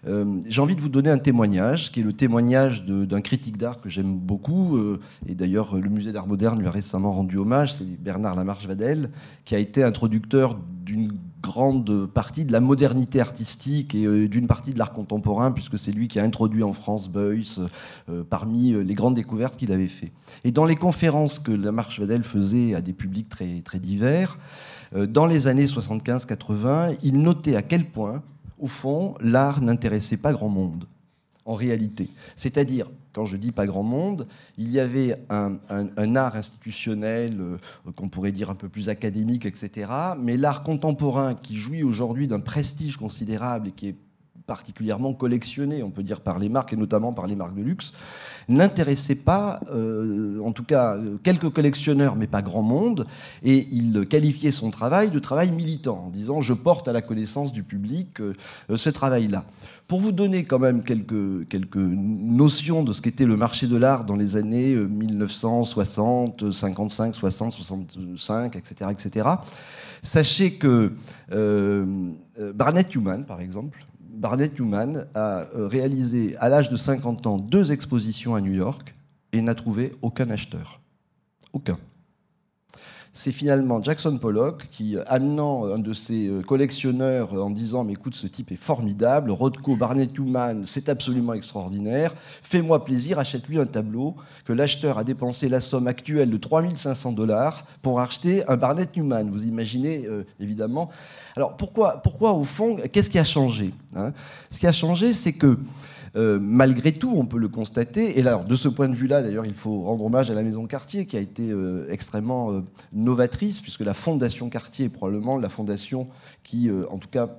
euh, 0.05 0.41
j'ai 0.45 0.59
envie 0.59 0.75
de 0.75 0.81
vous 0.81 0.89
donner 0.89 1.09
un 1.09 1.19
témoignage, 1.19 1.89
qui 1.89 2.01
est 2.01 2.03
le 2.03 2.11
témoignage 2.11 2.83
d'un 2.83 3.21
critique 3.21 3.55
d'art 3.55 3.79
que 3.79 3.89
j'aime 3.89 4.17
beaucoup, 4.17 4.75
euh, 4.75 4.99
et 5.25 5.35
d'ailleurs 5.35 5.73
le 5.77 5.89
musée 5.89 6.11
d'art 6.11 6.27
moderne 6.27 6.59
lui 6.59 6.67
a 6.67 6.71
récemment 6.71 7.13
rendu 7.13 7.37
hommage, 7.37 7.75
c'est 7.75 7.85
Bernard 7.85 8.35
Lamarche-Vadel, 8.35 9.09
qui 9.45 9.55
a 9.55 9.59
été 9.59 9.83
introducteur 9.83 10.59
d'une 10.83 11.13
grande 11.43 12.07
partie 12.07 12.45
de 12.45 12.51
la 12.53 12.61
modernité 12.61 13.19
artistique 13.19 13.93
et 13.93 14.05
euh, 14.05 14.27
d'une 14.27 14.47
partie 14.47 14.73
de 14.73 14.79
l'art 14.79 14.93
contemporain, 14.93 15.51
puisque 15.51 15.77
c'est 15.77 15.91
lui 15.91 16.07
qui 16.07 16.17
a 16.17 16.23
introduit 16.23 16.63
en 16.63 16.73
France 16.73 17.09
Beuys 17.09 17.59
euh, 18.09 18.23
parmi 18.27 18.71
euh, 18.71 18.81
les 18.81 18.93
grandes 18.95 19.13
découvertes 19.13 19.57
qu'il 19.57 19.71
avait 19.71 19.89
fait. 19.89 20.11
Et 20.45 20.51
dans 20.51 20.65
les 20.65 20.77
conférences 20.77 21.37
que 21.37 21.51
Lamarche 21.51 21.99
Vadel 21.99 22.23
faisait 22.23 22.73
à 22.73 22.81
des 22.81 22.93
publics 22.93 23.29
très, 23.29 23.61
très 23.61 23.79
divers, 23.79 24.37
dans 24.95 25.25
les 25.25 25.47
années 25.47 25.65
75-80, 25.65 26.97
il 27.01 27.19
notait 27.19 27.55
à 27.55 27.63
quel 27.63 27.85
point, 27.85 28.21
au 28.59 28.67
fond, 28.67 29.15
l'art 29.19 29.59
n'intéressait 29.59 30.17
pas 30.17 30.31
grand 30.31 30.49
monde 30.49 30.85
en 31.45 31.55
réalité. 31.55 32.09
C'est-à-dire, 32.35 32.87
quand 33.13 33.25
je 33.25 33.37
dis 33.37 33.51
pas 33.51 33.65
grand 33.65 33.83
monde, 33.83 34.27
il 34.57 34.71
y 34.71 34.79
avait 34.79 35.17
un, 35.29 36.15
art 36.15 36.35
institutionnel 36.35 37.39
euh, 37.39 37.91
qu'on 37.95 38.09
pourrait 38.09 38.31
dire 38.31 38.49
un 38.49 38.55
peu 38.55 38.69
plus 38.69 38.89
académique, 38.89 39.45
etc. 39.45 39.91
Mais 40.19 40.37
l'art 40.37 40.63
contemporain 40.63 41.35
qui 41.35 41.55
jouit 41.55 41.83
aujourd'hui 41.83 42.27
d'un 42.27 42.39
prestige 42.39 42.97
considérable 42.97 43.69
et 43.69 43.71
qui 43.71 43.89
est 43.89 43.95
particulièrement 44.45 45.13
collectionné, 45.13 45.83
on 45.83 45.91
peut 45.91 46.03
dire, 46.03 46.21
par 46.21 46.39
les 46.39 46.49
marques, 46.49 46.73
et 46.73 46.77
notamment 46.77 47.13
par 47.13 47.27
les 47.27 47.35
marques 47.35 47.55
de 47.55 47.61
luxe, 47.61 47.93
n'intéressait 48.49 49.15
pas, 49.15 49.59
euh, 49.71 50.39
en 50.43 50.51
tout 50.51 50.63
cas, 50.63 50.97
quelques 51.23 51.49
collectionneurs, 51.49 52.15
mais 52.15 52.27
pas 52.27 52.41
grand 52.41 52.61
monde, 52.61 53.07
et 53.43 53.67
il 53.71 54.05
qualifiait 54.07 54.51
son 54.51 54.71
travail 54.71 55.11
de 55.11 55.19
travail 55.19 55.51
militant, 55.51 56.05
en 56.07 56.09
disant 56.09 56.41
«je 56.41 56.53
porte 56.53 56.87
à 56.87 56.93
la 56.93 57.01
connaissance 57.01 57.53
du 57.53 57.63
public 57.63 58.19
euh, 58.19 58.33
ce 58.75 58.89
travail-là». 58.89 59.45
Pour 59.87 59.99
vous 59.99 60.11
donner 60.11 60.45
quand 60.45 60.59
même 60.59 60.83
quelques, 60.83 61.47
quelques 61.49 61.75
notions 61.75 62.83
de 62.83 62.93
ce 62.93 63.01
qu'était 63.01 63.25
le 63.25 63.35
marché 63.35 63.67
de 63.67 63.75
l'art 63.75 64.05
dans 64.05 64.15
les 64.15 64.37
années 64.37 64.75
1960, 64.75 66.51
55, 66.51 67.13
60, 67.15 67.51
65, 67.51 68.55
etc., 68.55 68.91
etc., 68.91 69.29
sachez 70.01 70.53
que 70.53 70.93
euh, 71.31 71.85
Barnett 72.53 72.93
Human, 72.95 73.25
par 73.25 73.41
exemple, 73.41 73.85
Barnett 74.13 74.59
Newman 74.59 75.07
a 75.15 75.47
euh, 75.55 75.67
réalisé 75.67 76.37
à 76.37 76.47
l'âge 76.47 76.69
de 76.69 76.75
50 76.75 77.25
ans 77.25 77.37
deux 77.37 77.71
expositions 77.71 78.35
à 78.35 78.41
New 78.41 78.53
York 78.53 78.93
et 79.31 79.41
n'a 79.41 79.55
trouvé 79.55 79.95
aucun 80.03 80.29
acheteur. 80.29 80.79
Aucun. 81.51 81.79
C'est 83.13 83.31
finalement 83.31 83.81
Jackson 83.81 84.17
Pollock 84.17 84.67
qui, 84.71 84.97
amenant 85.05 85.65
un 85.65 85.77
de 85.77 85.93
ses 85.93 86.27
euh, 86.27 86.41
collectionneurs 86.41 87.33
en 87.33 87.51
disant 87.51 87.83
Mais 87.83 87.93
écoute, 87.93 88.15
ce 88.15 88.25
type 88.25 88.51
est 88.51 88.57
formidable, 88.57 89.29
Rothko 89.29 89.75
Barnett 89.75 90.17
Newman, 90.17 90.63
c'est 90.65 90.89
absolument 90.89 91.33
extraordinaire, 91.33 92.15
fais-moi 92.41 92.83
plaisir, 92.83 93.19
achète-lui 93.19 93.59
un 93.59 93.67
tableau, 93.67 94.15
que 94.45 94.53
l'acheteur 94.53 94.97
a 94.97 95.03
dépensé 95.03 95.47
la 95.47 95.61
somme 95.61 95.87
actuelle 95.87 96.31
de 96.31 96.37
3500 96.37 97.11
dollars 97.11 97.65
pour 97.83 98.01
acheter 98.01 98.47
un 98.49 98.57
Barnett 98.57 98.95
Newman. 98.97 99.29
Vous 99.29 99.45
imaginez, 99.45 100.05
euh, 100.07 100.25
évidemment. 100.39 100.89
Alors 101.35 101.55
pourquoi, 101.55 102.01
pourquoi, 102.01 102.33
au 102.33 102.43
fond, 102.43 102.77
qu'est-ce 102.91 103.11
qui 103.11 103.19
a 103.19 103.23
changé 103.23 103.73
hein? 103.95 104.11
Ce 104.49 104.59
qui 104.59 104.65
a 104.65 104.71
changé, 104.71 105.13
c'est 105.13 105.33
que 105.33 105.59
euh, 106.15 106.39
malgré 106.41 106.91
tout, 106.91 107.13
on 107.15 107.25
peut 107.25 107.37
le 107.37 107.47
constater. 107.47 108.19
Et 108.19 108.23
là, 108.23 108.43
de 108.47 108.55
ce 108.55 108.67
point 108.67 108.87
de 108.87 108.93
vue-là, 108.93 109.21
d'ailleurs, 109.21 109.45
il 109.45 109.55
faut 109.55 109.81
rendre 109.81 110.05
hommage 110.05 110.29
à 110.29 110.35
la 110.35 110.43
Maison 110.43 110.67
Cartier, 110.67 111.05
qui 111.05 111.17
a 111.17 111.19
été 111.19 111.49
euh, 111.49 111.87
extrêmement 111.89 112.51
euh, 112.51 112.61
novatrice, 112.91 113.61
puisque 113.61 113.81
la 113.81 113.93
Fondation 113.93 114.49
Cartier 114.49 114.85
est 114.85 114.89
probablement 114.89 115.37
la 115.37 115.49
fondation 115.49 116.07
qui, 116.43 116.69
en 116.91 116.97
tout 116.97 117.09
cas, 117.09 117.29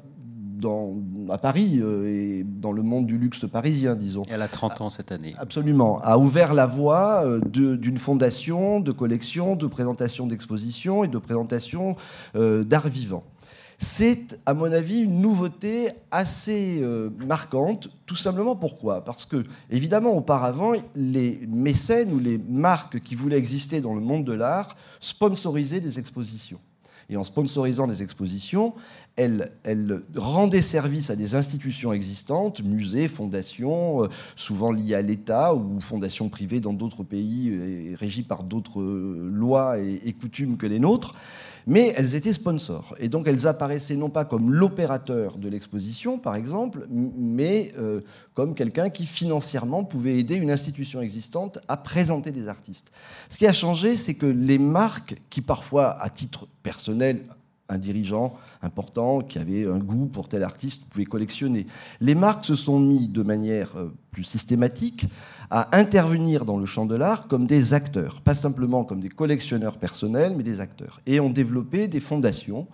dans, 0.56 0.94
à 1.28 1.38
Paris 1.38 1.80
et 2.06 2.44
dans 2.44 2.72
le 2.72 2.82
monde 2.82 3.06
du 3.06 3.18
luxe 3.18 3.46
parisien, 3.46 3.94
disons. 3.94 4.22
elle 4.30 4.40
a 4.40 4.48
30 4.48 4.80
ans 4.80 4.88
cette 4.88 5.12
année. 5.12 5.34
Absolument. 5.38 5.98
A 6.02 6.16
ouvert 6.18 6.54
la 6.54 6.66
voie 6.66 7.24
d'une 7.44 7.98
fondation, 7.98 8.80
de 8.80 8.92
collection, 8.92 9.56
de 9.56 9.66
présentation 9.66 10.26
d'expositions 10.26 11.04
et 11.04 11.08
de 11.08 11.18
présentation 11.18 11.96
d'art 12.34 12.88
vivant. 12.88 13.24
C'est, 13.84 14.40
à 14.46 14.54
mon 14.54 14.72
avis, 14.72 15.00
une 15.00 15.20
nouveauté 15.20 15.90
assez 16.10 16.78
euh, 16.80 17.10
marquante. 17.26 17.90
Tout 18.06 18.16
simplement 18.16 18.56
pourquoi? 18.56 19.04
Parce 19.04 19.26
que, 19.26 19.44
évidemment, 19.68 20.16
auparavant, 20.16 20.72
les 20.96 21.42
mécènes 21.46 22.10
ou 22.10 22.18
les 22.18 22.38
marques 22.38 23.00
qui 23.00 23.14
voulaient 23.14 23.36
exister 23.36 23.82
dans 23.82 23.94
le 23.94 24.00
monde 24.00 24.24
de 24.24 24.32
l'art 24.32 24.74
sponsorisaient 25.00 25.82
des 25.82 25.98
expositions. 25.98 26.60
Et 27.10 27.18
en 27.18 27.24
sponsorisant 27.24 27.86
des 27.86 28.02
expositions, 28.02 28.72
elles, 29.16 29.52
rendaient 30.16 30.62
service 30.62 31.10
à 31.10 31.16
des 31.16 31.34
institutions 31.34 31.92
existantes, 31.92 32.62
musées, 32.62 33.06
fondations, 33.06 34.04
euh, 34.04 34.08
souvent 34.34 34.72
liées 34.72 34.94
à 34.94 35.02
l'État 35.02 35.54
ou 35.54 35.78
fondations 35.82 36.30
privées 36.30 36.60
dans 36.60 36.72
d'autres 36.72 37.02
pays 37.02 37.50
et 37.52 37.94
régies 37.94 38.22
par 38.22 38.44
d'autres 38.44 38.80
euh, 38.80 39.28
lois 39.30 39.78
et 39.78 40.14
coutumes 40.14 40.56
que 40.56 40.64
les 40.64 40.78
nôtres 40.78 41.14
mais 41.66 41.94
elles 41.96 42.14
étaient 42.14 42.32
sponsors. 42.32 42.94
Et 42.98 43.08
donc 43.08 43.26
elles 43.26 43.46
apparaissaient 43.46 43.96
non 43.96 44.10
pas 44.10 44.24
comme 44.24 44.52
l'opérateur 44.52 45.38
de 45.38 45.48
l'exposition, 45.48 46.18
par 46.18 46.34
exemple, 46.34 46.86
mais 46.90 47.72
euh, 47.78 48.00
comme 48.34 48.54
quelqu'un 48.54 48.90
qui 48.90 49.06
financièrement 49.06 49.84
pouvait 49.84 50.18
aider 50.18 50.34
une 50.34 50.50
institution 50.50 51.00
existante 51.00 51.58
à 51.68 51.76
présenter 51.76 52.32
des 52.32 52.48
artistes. 52.48 52.90
Ce 53.30 53.38
qui 53.38 53.46
a 53.46 53.52
changé, 53.52 53.96
c'est 53.96 54.14
que 54.14 54.26
les 54.26 54.58
marques, 54.58 55.20
qui 55.30 55.40
parfois, 55.40 55.90
à 56.02 56.10
titre 56.10 56.48
personnel, 56.62 57.26
un 57.68 57.78
dirigeant 57.78 58.36
important 58.62 59.20
qui 59.20 59.38
avait 59.38 59.66
un 59.66 59.78
goût 59.78 60.06
pour 60.06 60.28
tel 60.28 60.42
artiste 60.42 60.84
pouvait 60.90 61.04
collectionner. 61.04 61.66
Les 62.00 62.14
marques 62.14 62.44
se 62.44 62.54
sont 62.54 62.78
mis 62.78 63.08
de 63.08 63.22
manière 63.22 63.70
euh, 63.76 63.94
plus 64.10 64.24
systématique 64.24 65.06
à 65.50 65.76
intervenir 65.76 66.44
dans 66.44 66.58
le 66.58 66.66
champ 66.66 66.86
de 66.86 66.94
l'art 66.94 67.26
comme 67.26 67.46
des 67.46 67.74
acteurs, 67.74 68.20
pas 68.20 68.34
simplement 68.34 68.84
comme 68.84 69.00
des 69.00 69.08
collectionneurs 69.08 69.78
personnels, 69.78 70.34
mais 70.36 70.42
des 70.42 70.60
acteurs, 70.60 71.00
et 71.06 71.20
ont 71.20 71.30
développé 71.30 71.88
des 71.88 72.00
fondations 72.00 72.66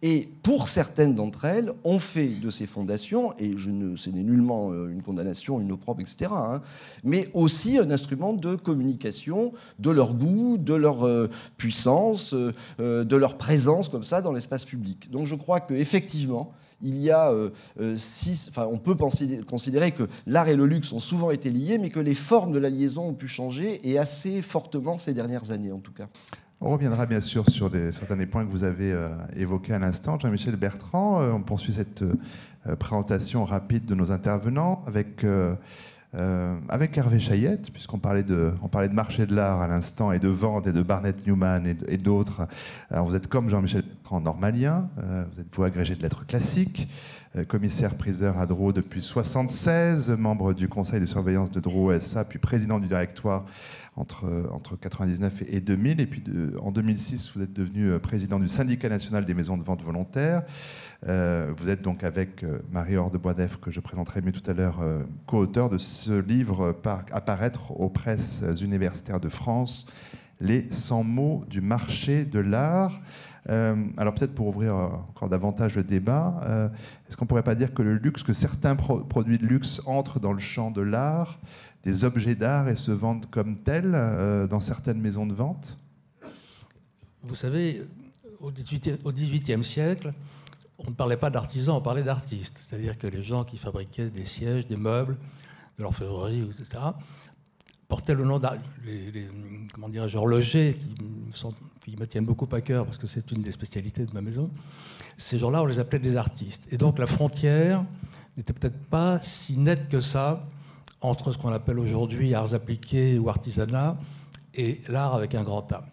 et 0.00 0.28
pour 0.44 0.68
certaines 0.68 1.16
d'entre 1.16 1.44
elles, 1.44 1.72
on 1.82 1.98
fait 1.98 2.28
de 2.28 2.50
ces 2.50 2.66
fondations, 2.66 3.34
et 3.38 3.56
je 3.56 3.70
ne, 3.70 3.96
ce 3.96 4.10
n'est 4.10 4.22
nullement 4.22 4.70
euh, 4.70 4.88
une 4.88 5.02
condamnation, 5.02 5.60
une 5.60 5.72
opprobre, 5.72 6.00
etc., 6.00 6.30
hein, 6.32 6.62
mais 7.02 7.28
aussi 7.34 7.78
un 7.78 7.90
instrument 7.90 8.32
de 8.32 8.54
communication 8.54 9.52
de 9.80 9.90
leur 9.90 10.14
goût, 10.14 10.56
de 10.56 10.74
leur 10.74 11.04
euh, 11.04 11.28
puissance, 11.56 12.32
euh, 12.32 13.04
de 13.04 13.16
leur 13.16 13.38
présence 13.38 13.88
comme 13.88 14.04
ça 14.04 14.22
dans 14.22 14.32
l'espace 14.32 14.64
public. 14.64 15.10
Donc 15.10 15.26
je 15.26 15.34
crois 15.34 15.58
qu'effectivement, 15.58 16.52
il 16.80 17.00
y 17.00 17.10
a 17.10 17.34
on 17.76 18.78
peut 18.78 18.94
penser, 18.94 19.40
considérer 19.48 19.90
que 19.90 20.04
l'art 20.28 20.46
et 20.46 20.54
le 20.54 20.64
luxe 20.64 20.92
ont 20.92 21.00
souvent 21.00 21.32
été 21.32 21.50
liés, 21.50 21.76
mais 21.76 21.90
que 21.90 21.98
les 21.98 22.14
formes 22.14 22.52
de 22.52 22.58
la 22.60 22.70
liaison 22.70 23.08
ont 23.08 23.14
pu 23.14 23.26
changer 23.26 23.80
et 23.82 23.98
assez 23.98 24.42
fortement 24.42 24.96
ces 24.96 25.12
dernières 25.12 25.50
années 25.50 25.72
en 25.72 25.80
tout 25.80 25.92
cas. 25.92 26.08
On 26.60 26.70
reviendra 26.70 27.06
bien 27.06 27.20
sûr 27.20 27.48
sur 27.48 27.70
certains 27.92 28.16
des 28.16 28.26
points 28.26 28.44
que 28.44 28.50
vous 28.50 28.64
avez 28.64 28.90
euh, 28.90 29.10
évoqués 29.36 29.74
à 29.74 29.78
l'instant. 29.78 30.18
Jean-Michel 30.18 30.56
Bertrand, 30.56 31.22
euh, 31.22 31.30
on 31.30 31.40
poursuit 31.40 31.72
cette 31.72 32.02
euh, 32.02 32.74
présentation 32.74 33.44
rapide 33.44 33.84
de 33.84 33.94
nos 33.94 34.10
intervenants 34.10 34.82
avec, 34.88 35.24
avec 36.68 36.98
Hervé 36.98 37.20
Chayette, 37.20 37.70
puisqu'on 37.70 38.00
parlait 38.00 38.24
de, 38.24 38.52
parlait 38.72 38.88
de 38.88 38.94
marché 38.94 39.24
de 39.24 39.36
l'art 39.36 39.62
à 39.62 39.68
l'instant 39.68 40.10
et 40.10 40.18
de 40.18 40.26
vente 40.26 40.66
et 40.66 40.72
de 40.72 40.82
Barnett 40.82 41.24
Newman 41.26 41.76
et, 41.86 41.96
d'autres. 41.96 42.48
Vous 42.90 43.14
êtes 43.14 43.28
comme 43.28 43.48
Jean-Michel 43.48 43.82
Bertrand 43.82 44.20
normalien, 44.20 44.88
vous 44.96 45.40
êtes 45.40 45.54
vous 45.54 45.62
agrégé 45.62 45.94
de 45.94 46.02
lettres 46.02 46.26
classiques, 46.26 46.88
commissaire 47.46 47.94
priseur 47.94 48.38
à 48.38 48.46
Drou 48.46 48.72
depuis 48.72 49.00
1976, 49.00 50.10
membre 50.10 50.54
du 50.54 50.68
conseil 50.68 51.00
de 51.00 51.06
surveillance 51.06 51.50
de 51.50 51.60
Drou 51.60 51.92
SA, 52.00 52.24
puis 52.24 52.38
président 52.38 52.78
du 52.78 52.88
directoire 52.88 53.44
entre, 53.98 54.48
entre 54.52 54.76
99 54.76 55.42
et 55.48 55.60
2000. 55.60 56.00
Et 56.00 56.06
puis 56.06 56.22
en 56.60 56.70
2006, 56.70 57.32
vous 57.34 57.42
êtes 57.42 57.52
devenu 57.52 57.90
euh, 57.90 57.98
président 57.98 58.38
du 58.38 58.48
syndicat 58.48 58.88
national 58.88 59.24
des 59.24 59.34
maisons 59.34 59.56
de 59.56 59.64
vente 59.64 59.82
volontaires. 59.82 60.42
Euh, 61.06 61.52
vous 61.56 61.68
êtes 61.68 61.82
donc 61.82 62.04
avec 62.04 62.42
euh, 62.42 62.58
Marie-Laure 62.70 63.10
de 63.10 63.18
Boisdef, 63.18 63.56
que 63.58 63.70
je 63.70 63.80
présenterai 63.80 64.20
mieux 64.20 64.32
tout 64.32 64.48
à 64.48 64.54
l'heure, 64.54 64.82
co-auteur 65.26 65.68
de 65.68 65.78
ce 65.78 66.18
livre 66.20 66.72
par, 66.72 67.04
apparaître 67.12 67.72
aux 67.78 67.88
presses 67.88 68.42
universitaires 68.60 69.20
de 69.20 69.28
France, 69.28 69.86
Les 70.40 70.68
100 70.70 71.04
mots 71.04 71.44
du 71.48 71.60
marché 71.60 72.24
de 72.24 72.38
l'art. 72.38 73.00
Alors 73.48 74.14
peut-être 74.14 74.34
pour 74.34 74.48
ouvrir 74.48 74.74
encore 74.74 75.28
davantage 75.28 75.76
le 75.76 75.82
débat, 75.82 76.40
est-ce 77.08 77.16
qu'on 77.16 77.24
ne 77.24 77.28
pourrait 77.28 77.42
pas 77.42 77.54
dire 77.54 77.72
que 77.72 77.82
le 77.82 77.94
luxe, 77.94 78.22
que 78.22 78.32
certains 78.32 78.76
produits 78.76 79.38
de 79.38 79.46
luxe 79.46 79.80
entrent 79.86 80.20
dans 80.20 80.32
le 80.32 80.38
champ 80.38 80.70
de 80.70 80.82
l'art 80.82 81.38
des 81.84 82.04
objets 82.04 82.34
d'art 82.34 82.68
et 82.68 82.76
se 82.76 82.90
vendent 82.90 83.26
comme 83.30 83.58
tels 83.58 83.92
euh, 83.94 84.46
dans 84.46 84.60
certaines 84.60 85.00
maisons 85.00 85.26
de 85.26 85.34
vente? 85.34 85.78
Vous 87.22 87.34
savez, 87.34 87.86
au 88.40 88.50
XVIIIe 88.50 89.64
siècle, 89.64 90.12
on 90.78 90.90
ne 90.90 90.94
parlait 90.94 91.16
pas 91.16 91.30
d'artisans, 91.30 91.76
on 91.76 91.80
parlait 91.80 92.02
d'artistes. 92.02 92.58
C'est-à-dire 92.58 92.98
que 92.98 93.06
les 93.06 93.22
gens 93.22 93.44
qui 93.44 93.58
fabriquaient 93.58 94.10
des 94.10 94.24
sièges, 94.24 94.66
des 94.66 94.76
meubles, 94.76 95.16
de 95.76 95.82
l'orfèvrerie, 95.82 96.42
etc., 96.42 96.78
portaient 97.88 98.14
le 98.14 98.24
nom 98.24 98.40
les, 98.84 99.28
horlogers, 100.14 100.74
qui, 100.74 100.94
qui, 101.88 102.00
me 102.00 102.06
tiennent 102.06 102.24
beaucoup 102.24 102.48
à 102.52 102.60
cœur 102.60 102.84
parce 102.84 102.98
que 102.98 103.06
c'est 103.06 103.30
une 103.32 103.42
des 103.42 103.50
spécialités 103.50 104.04
de 104.04 104.12
ma 104.12 104.20
maison. 104.20 104.50
Ces 105.16 105.38
gens-là, 105.38 105.62
on 105.62 105.66
les 105.66 105.78
appelait 105.78 105.98
des 105.98 106.16
artistes. 106.16 106.66
Et 106.70 106.76
donc 106.76 106.98
la 106.98 107.06
frontière 107.06 107.84
n'était 108.36 108.52
peut-être 108.52 108.78
pas 108.86 109.20
si 109.20 109.58
nette 109.58 109.88
que 109.88 110.00
ça 110.00 110.46
entre 111.00 111.32
ce 111.32 111.38
qu'on 111.38 111.52
appelle 111.52 111.78
aujourd'hui 111.78 112.34
arts 112.34 112.54
appliqués 112.54 113.18
ou 113.18 113.28
artisanat 113.28 113.96
et 114.54 114.80
l'art 114.88 115.14
avec 115.14 115.34
un 115.34 115.42
grand 115.42 115.70
A. 115.72 115.86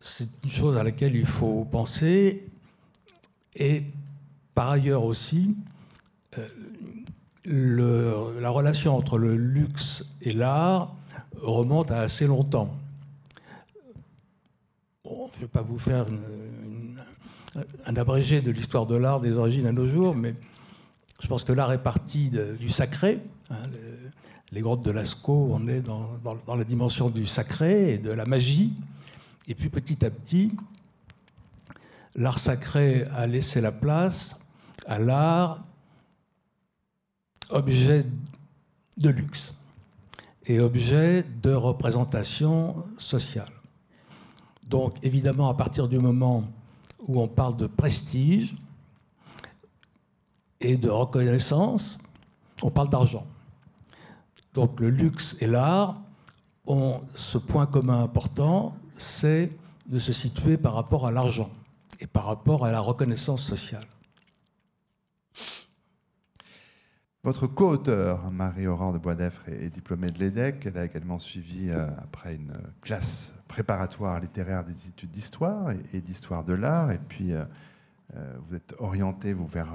C'est 0.00 0.28
une 0.44 0.50
chose 0.50 0.76
à 0.76 0.84
laquelle 0.84 1.16
il 1.16 1.26
faut 1.26 1.64
penser. 1.64 2.46
Et 3.56 3.84
par 4.54 4.70
ailleurs 4.70 5.04
aussi, 5.04 5.56
euh, 6.38 8.40
la 8.40 8.50
relation 8.50 8.96
entre 8.96 9.18
le 9.18 9.36
luxe 9.36 10.14
et 10.22 10.32
l'art 10.32 10.94
remonte 11.40 11.90
à 11.90 12.00
assez 12.00 12.26
longtemps. 12.26 12.74
Je 15.04 15.10
ne 15.10 15.40
vais 15.40 15.48
pas 15.48 15.60
vous 15.60 15.78
faire 15.78 16.06
un 17.86 17.96
abrégé 17.96 18.40
de 18.40 18.50
l'histoire 18.50 18.86
de 18.86 18.96
l'art 18.96 19.20
des 19.20 19.36
origines 19.36 19.66
à 19.66 19.72
nos 19.72 19.86
jours, 19.86 20.14
mais 20.14 20.34
je 21.20 21.28
pense 21.28 21.44
que 21.44 21.52
l'art 21.52 21.72
est 21.72 21.82
parti 21.82 22.30
du 22.30 22.68
sacré. 22.68 23.20
Hein, 23.50 23.56
les 24.52 24.60
grottes 24.60 24.82
de 24.82 24.90
Lascaux, 24.90 25.50
on 25.52 25.68
est 25.68 25.80
dans, 25.80 26.18
la 26.56 26.64
dimension 26.64 27.10
du 27.10 27.26
sacré 27.26 27.94
et 27.94 27.98
de 27.98 28.10
la 28.10 28.24
magie. 28.24 28.72
Et 29.46 29.54
puis 29.54 29.68
petit 29.68 30.04
à 30.06 30.10
petit, 30.10 30.52
l'art 32.14 32.38
sacré 32.38 33.04
a 33.12 33.26
laissé 33.26 33.60
la 33.60 33.72
place 33.72 34.40
à 34.86 34.98
l'art 34.98 35.62
objet 37.50 38.06
de 38.96 39.10
luxe 39.10 39.54
et 40.46 40.60
objet 40.60 41.24
de 41.42 41.52
représentation 41.52 42.84
sociale. 42.98 43.52
Donc 44.68 44.96
évidemment, 45.02 45.48
à 45.48 45.54
partir 45.54 45.88
du 45.88 45.98
moment 45.98 46.44
où 47.06 47.20
on 47.20 47.28
parle 47.28 47.56
de 47.56 47.66
prestige, 47.66 48.56
et 50.64 50.76
de 50.76 50.88
reconnaissance, 50.88 51.98
on 52.62 52.70
parle 52.70 52.88
d'argent. 52.88 53.26
Donc 54.54 54.80
le 54.80 54.90
luxe 54.90 55.36
et 55.40 55.46
l'art 55.46 56.00
ont 56.66 57.00
ce 57.14 57.38
point 57.38 57.66
commun 57.66 58.02
important, 58.02 58.74
c'est 58.96 59.50
de 59.86 59.98
se 59.98 60.12
situer 60.12 60.56
par 60.56 60.74
rapport 60.74 61.06
à 61.06 61.12
l'argent 61.12 61.50
et 62.00 62.06
par 62.06 62.24
rapport 62.24 62.64
à 62.64 62.72
la 62.72 62.80
reconnaissance 62.80 63.42
sociale. 63.42 63.84
Votre 67.24 67.46
co-auteur, 67.46 68.30
Marie-Aurore 68.30 68.92
de 68.92 68.98
Boisdeffre, 68.98 69.48
est 69.48 69.70
diplômée 69.70 70.08
de 70.08 70.18
l'EDEC. 70.18 70.66
Elle 70.66 70.76
a 70.76 70.84
également 70.84 71.18
suivi, 71.18 71.70
euh, 71.70 71.88
après 71.96 72.34
une 72.34 72.52
classe 72.82 73.34
préparatoire 73.48 74.20
littéraire 74.20 74.62
des 74.62 74.86
études 74.86 75.10
d'histoire 75.10 75.70
et, 75.94 76.02
d'histoire 76.02 76.44
de 76.44 76.52
l'art. 76.52 76.92
Et 76.92 77.00
puis, 77.08 77.32
vous 78.12 78.54
êtes 78.54 78.74
orienté 78.78 79.32
vers 79.32 79.72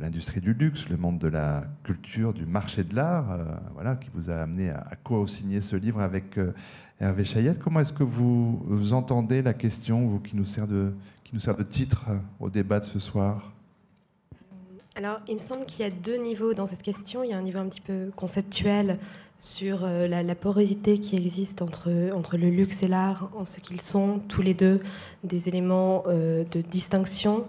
l'industrie 0.00 0.40
du 0.40 0.52
luxe, 0.52 0.88
le 0.88 0.96
monde 0.96 1.18
de 1.18 1.28
la 1.28 1.64
culture, 1.84 2.32
du 2.34 2.46
marché 2.46 2.82
de 2.82 2.96
l'art, 2.96 3.38
voilà, 3.74 3.94
qui 3.94 4.10
vous 4.12 4.28
a 4.28 4.34
amené 4.34 4.70
à, 4.70 4.96
co-signer 5.04 5.60
ce 5.60 5.76
livre 5.76 6.00
avec 6.00 6.38
Hervé 6.98 7.24
Chayette. 7.24 7.60
Comment 7.60 7.80
est-ce 7.80 7.92
que 7.92 8.02
vous, 8.02 8.92
entendez 8.92 9.40
la 9.40 9.54
question, 9.54 10.18
qui 10.18 10.34
nous 10.36 10.44
sert 10.44 10.66
de 10.66 10.92
titre 11.68 12.06
au 12.40 12.50
débat 12.50 12.80
de 12.80 12.86
ce 12.86 12.98
soir? 12.98 13.52
Alors, 14.96 15.20
il 15.28 15.34
me 15.34 15.38
semble 15.38 15.66
qu'il 15.66 15.84
y 15.84 15.88
a 15.88 15.90
deux 15.90 16.16
niveaux 16.16 16.52
dans 16.52 16.66
cette 16.66 16.82
question. 16.82 17.22
Il 17.22 17.30
y 17.30 17.32
a 17.32 17.38
un 17.38 17.42
niveau 17.42 17.60
un 17.60 17.68
petit 17.68 17.80
peu 17.80 18.10
conceptuel 18.16 18.98
sur 19.38 19.84
euh, 19.84 20.08
la, 20.08 20.34
porosité 20.34 20.98
qui 20.98 21.16
existe 21.16 21.62
entre, 21.62 22.10
entre 22.12 22.36
le 22.36 22.50
luxe 22.50 22.82
et 22.82 22.88
l'art, 22.88 23.30
en 23.36 23.44
ce 23.44 23.60
qu'ils 23.60 23.80
sont 23.80 24.20
tous 24.28 24.42
les 24.42 24.52
deux 24.52 24.80
des 25.22 25.48
éléments 25.48 26.02
euh, 26.08 26.44
de 26.50 26.60
distinction, 26.60 27.46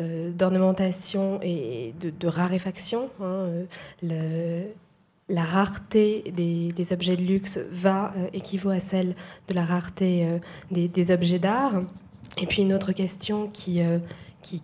euh, 0.00 0.32
d'ornementation 0.32 1.38
et 1.42 1.94
de, 2.00 2.26
raréfaction. 2.26 3.10
Hein. 3.22 3.48
la 5.28 5.44
rareté 5.44 6.32
des, 6.34 6.92
objets 6.92 7.16
de 7.16 7.22
luxe 7.22 7.58
va 7.70 8.14
équivaut 8.32 8.70
à 8.70 8.80
celle 8.80 9.14
de 9.46 9.54
la 9.54 9.66
rareté 9.66 10.26
des, 10.70 10.88
des, 10.88 11.10
objets 11.10 11.38
d'art. 11.38 11.82
Et 12.40 12.46
puis 12.46 12.62
une 12.62 12.72
autre 12.72 12.92
question 12.92 13.48
qui 13.52 13.80
qui, 14.42 14.60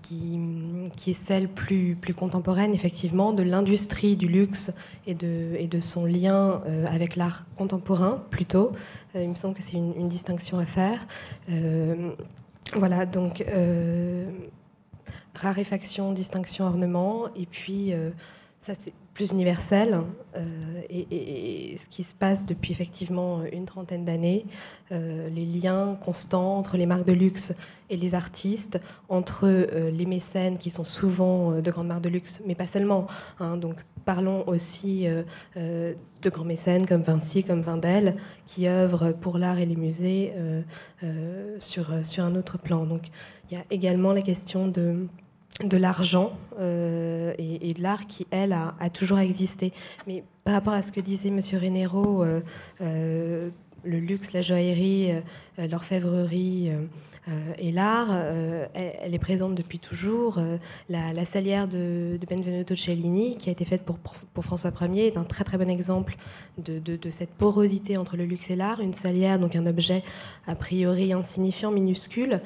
qui, 0.96 1.10
est 1.10 1.14
celle 1.14 1.48
plus, 1.48 1.94
plus 1.94 2.12
contemporaine, 2.12 2.74
effectivement, 2.74 3.32
de 3.32 3.42
l'industrie 3.42 4.16
du 4.16 4.28
luxe 4.28 4.72
et 5.06 5.14
de, 5.14 5.54
et 5.58 5.68
de 5.68 5.80
son 5.80 6.04
lien 6.04 6.62
euh, 6.66 6.84
avec 6.86 7.16
l'art 7.16 7.46
contemporain, 7.56 8.22
plutôt. 8.30 8.72
Euh, 9.14 9.22
il 9.22 9.30
me 9.30 9.34
semble 9.34 9.54
que 9.54 9.62
c'est 9.62 9.76
une, 9.76 10.08
distinction 10.08 10.58
à 10.58 10.66
faire. 10.66 11.06
Euh, 11.50 12.12
voilà, 12.74 13.06
donc 13.06 13.44
raréfaction, 15.34 16.12
distinction, 16.12 16.66
ornement, 16.66 17.28
et 17.36 17.46
puis 17.46 17.92
ça 18.60 18.74
c'est 18.76 18.92
plus 19.18 19.32
universel. 19.32 19.98
Euh, 20.36 20.80
et, 20.90 21.76
ce 21.76 21.88
qui 21.88 22.04
se 22.04 22.14
passe 22.14 22.46
depuis 22.46 22.70
effectivement 22.70 23.42
une 23.52 23.66
trentaine 23.66 24.04
d'années, 24.04 24.46
euh, 24.92 25.28
les 25.28 25.44
liens 25.44 25.98
constants 26.00 26.56
entre 26.56 26.76
les 26.76 26.86
marques 26.86 27.04
de 27.04 27.12
luxe 27.12 27.52
et 27.90 27.96
les 27.96 28.14
artistes, 28.14 28.80
entre 29.08 29.46
euh, 29.46 29.90
les 29.90 30.06
mécènes 30.06 30.56
qui 30.56 30.70
sont 30.70 30.84
souvent 30.84 31.60
de 31.60 31.70
grandes 31.70 31.88
marques 31.88 32.04
de 32.04 32.08
luxe, 32.10 32.42
mais 32.46 32.54
pas 32.54 32.68
seulement. 32.68 33.08
Hein. 33.40 33.56
donc 33.56 33.84
parlons 34.04 34.44
aussi 34.46 35.06
de 35.56 36.30
grands 36.30 36.44
mécènes 36.44 36.86
comme 36.86 37.02
Vinci, 37.02 37.42
comme 37.42 37.60
Vindel, 37.60 38.14
qui 38.46 38.68
œuvrent 38.68 39.12
pour 39.12 39.36
l'art 39.36 39.58
et 39.58 39.66
les 39.66 39.76
musées 39.76 40.32
sur, 41.58 41.86
sur 42.06 42.24
un 42.24 42.34
autre 42.34 42.56
plan. 42.56 42.86
Donc 42.86 43.08
il 43.50 43.58
y 43.58 43.60
a 43.60 43.64
également 43.70 44.12
la 44.14 44.22
question 44.22 44.66
de 44.66 45.08
de 45.64 45.76
l'argent 45.76 46.32
euh, 46.60 47.32
et, 47.38 47.72
de 47.74 47.82
l'art 47.82 48.06
qui, 48.06 48.26
elle, 48.30 48.52
a, 48.52 48.74
toujours 48.92 49.18
existé. 49.18 49.72
Mais 50.06 50.22
par 50.44 50.54
rapport 50.54 50.72
à 50.72 50.82
ce 50.82 50.92
que 50.92 51.00
disait 51.00 51.28
M. 51.28 51.40
Renero, 51.60 52.22
euh, 52.22 52.40
euh, 52.80 53.50
le 53.84 53.98
luxe, 53.98 54.32
la 54.32 54.42
joaillerie, 54.42 55.12
l'orfèvrerie 55.70 56.72
et 57.58 57.70
l'art, 57.70 58.10
elle, 58.74 59.14
est 59.14 59.20
présente 59.20 59.54
depuis 59.54 59.78
toujours. 59.78 60.40
La, 60.88 61.24
salière 61.24 61.68
de, 61.68 62.18
Benvenuto 62.28 62.74
Cellini, 62.74 63.36
qui 63.36 63.48
a 63.48 63.52
été 63.52 63.64
faite 63.64 63.82
pour, 63.84 64.42
François 64.42 64.72
Ier, 64.80 65.06
est 65.06 65.16
un 65.16 65.22
très 65.22 65.44
très 65.44 65.58
bon 65.58 65.70
exemple 65.70 66.16
de, 66.58 66.80
de, 66.80 67.10
cette 67.10 67.32
porosité 67.34 67.96
entre 67.96 68.16
le 68.16 68.24
luxe 68.24 68.50
et 68.50 68.56
l'art. 68.56 68.80
Une 68.80 68.94
salière, 68.94 69.38
donc 69.38 69.54
un 69.54 69.66
objet 69.66 70.02
a 70.48 70.56
priori 70.56 71.12
insignifiant, 71.12 71.70
minuscule, 71.70 72.42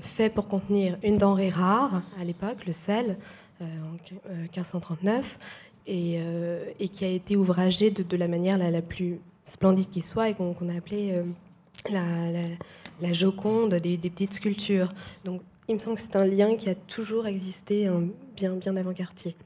fait 0.00 0.30
pour 0.30 0.48
contenir 0.48 0.98
une 1.02 1.18
denrée 1.18 1.48
rare 1.48 2.02
à 2.20 2.24
l'époque, 2.24 2.66
le 2.66 2.72
sel, 2.72 3.16
euh, 3.62 3.64
en 3.64 4.42
1539, 4.42 5.38
euh, 5.88 6.64
et, 6.80 6.88
qui 6.88 7.04
a 7.04 7.08
été 7.08 7.36
ouvragé 7.36 7.90
de, 7.90 8.16
la 8.16 8.26
manière 8.26 8.58
la, 8.58 8.82
plus 8.82 9.20
splendide 9.44 9.90
qui 9.90 10.02
soit 10.02 10.30
et 10.30 10.34
qu'on 10.34 10.68
a 10.68 10.76
appelé 10.76 11.22
la, 11.90 13.12
Joconde 13.12 13.74
des, 13.74 13.96
petites 13.98 14.32
sculptures. 14.32 14.92
Donc 15.24 15.40
il 15.68 15.76
me 15.76 15.78
semble 15.78 15.96
que 15.96 16.02
c'est 16.02 16.16
un 16.16 16.24
lien 16.24 16.56
qui 16.56 16.68
a 16.68 16.74
toujours 16.74 17.28
existé 17.28 17.86
hein, 17.86 18.08
bien, 18.34 18.54
bien 18.54 18.76
avant 18.76 18.92
Cartier. 18.92 19.36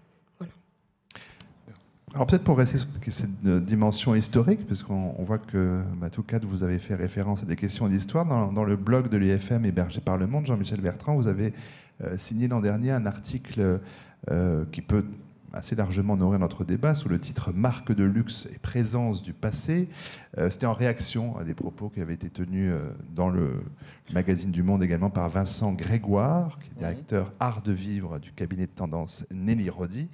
Alors 2.14 2.26
peut-être 2.26 2.44
pour 2.44 2.56
rester 2.56 2.78
sur 2.78 2.88
cette 3.10 3.64
dimension 3.64 4.14
historique, 4.14 4.66
puisqu'on 4.66 5.12
voit 5.18 5.38
que, 5.38 5.82
bah, 6.00 6.08
tout 6.08 6.22
cas, 6.22 6.38
vous 6.42 6.62
avez 6.62 6.78
fait 6.78 6.94
référence 6.94 7.42
à 7.42 7.46
des 7.46 7.56
questions 7.56 7.86
d'histoire. 7.86 8.24
Dans, 8.24 8.64
le 8.64 8.76
blog 8.76 9.08
de 9.08 9.18
l'UFM 9.18 9.66
hébergé 9.66 10.00
par 10.00 10.16
Le 10.16 10.26
Monde, 10.26 10.46
Jean-Michel 10.46 10.80
Bertrand, 10.80 11.14
vous 11.14 11.28
avez 11.28 11.52
euh, 12.02 12.16
signé 12.16 12.48
l'an 12.48 12.60
dernier 12.60 12.92
un 12.92 13.04
article 13.04 13.80
euh, 14.30 14.64
qui 14.72 14.80
peut 14.80 15.04
assez 15.52 15.74
largement 15.74 16.16
nourrir 16.16 16.38
notre 16.38 16.64
débat 16.64 16.94
sous 16.94 17.08
le 17.08 17.18
titre 17.18 17.52
Marque 17.52 17.92
de 17.92 18.04
luxe 18.04 18.48
et 18.54 18.58
présence 18.58 19.22
du 19.22 19.32
passé. 19.32 19.88
Euh, 20.38 20.50
c'était 20.50 20.66
en 20.66 20.74
réaction 20.74 21.38
à 21.38 21.44
des 21.44 21.54
propos 21.54 21.88
qui 21.88 22.00
avaient 22.00 22.14
été 22.14 22.30
tenus 22.30 22.72
dans 23.14 23.28
le 23.28 23.62
magazine 24.12 24.50
du 24.50 24.62
Monde 24.62 24.82
également 24.82 25.10
par 25.10 25.28
Vincent 25.28 25.72
Grégoire, 25.72 26.58
qui 26.58 26.70
est 26.70 26.78
directeur 26.78 27.32
art 27.38 27.60
de 27.60 27.72
vivre 27.72 28.18
du 28.18 28.32
cabinet 28.32 28.66
de 28.66 28.72
tendance 28.74 29.26
Nelly 29.30 29.68
Rodi 29.68 30.08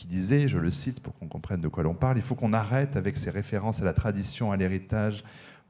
qui 0.00 0.06
disait, 0.06 0.48
je 0.48 0.58
le 0.58 0.70
cite 0.70 1.00
pour 1.00 1.14
qu'on 1.18 1.26
comprenne 1.26 1.60
de 1.60 1.68
quoi 1.68 1.82
l'on 1.82 1.92
parle, 1.92 2.16
il 2.16 2.22
faut 2.22 2.34
qu'on 2.34 2.54
arrête 2.54 2.96
avec 2.96 3.18
ces 3.18 3.28
références 3.28 3.82
à 3.82 3.84
la 3.84 3.92
tradition, 3.92 4.50
à 4.50 4.56
l'héritage, 4.56 5.22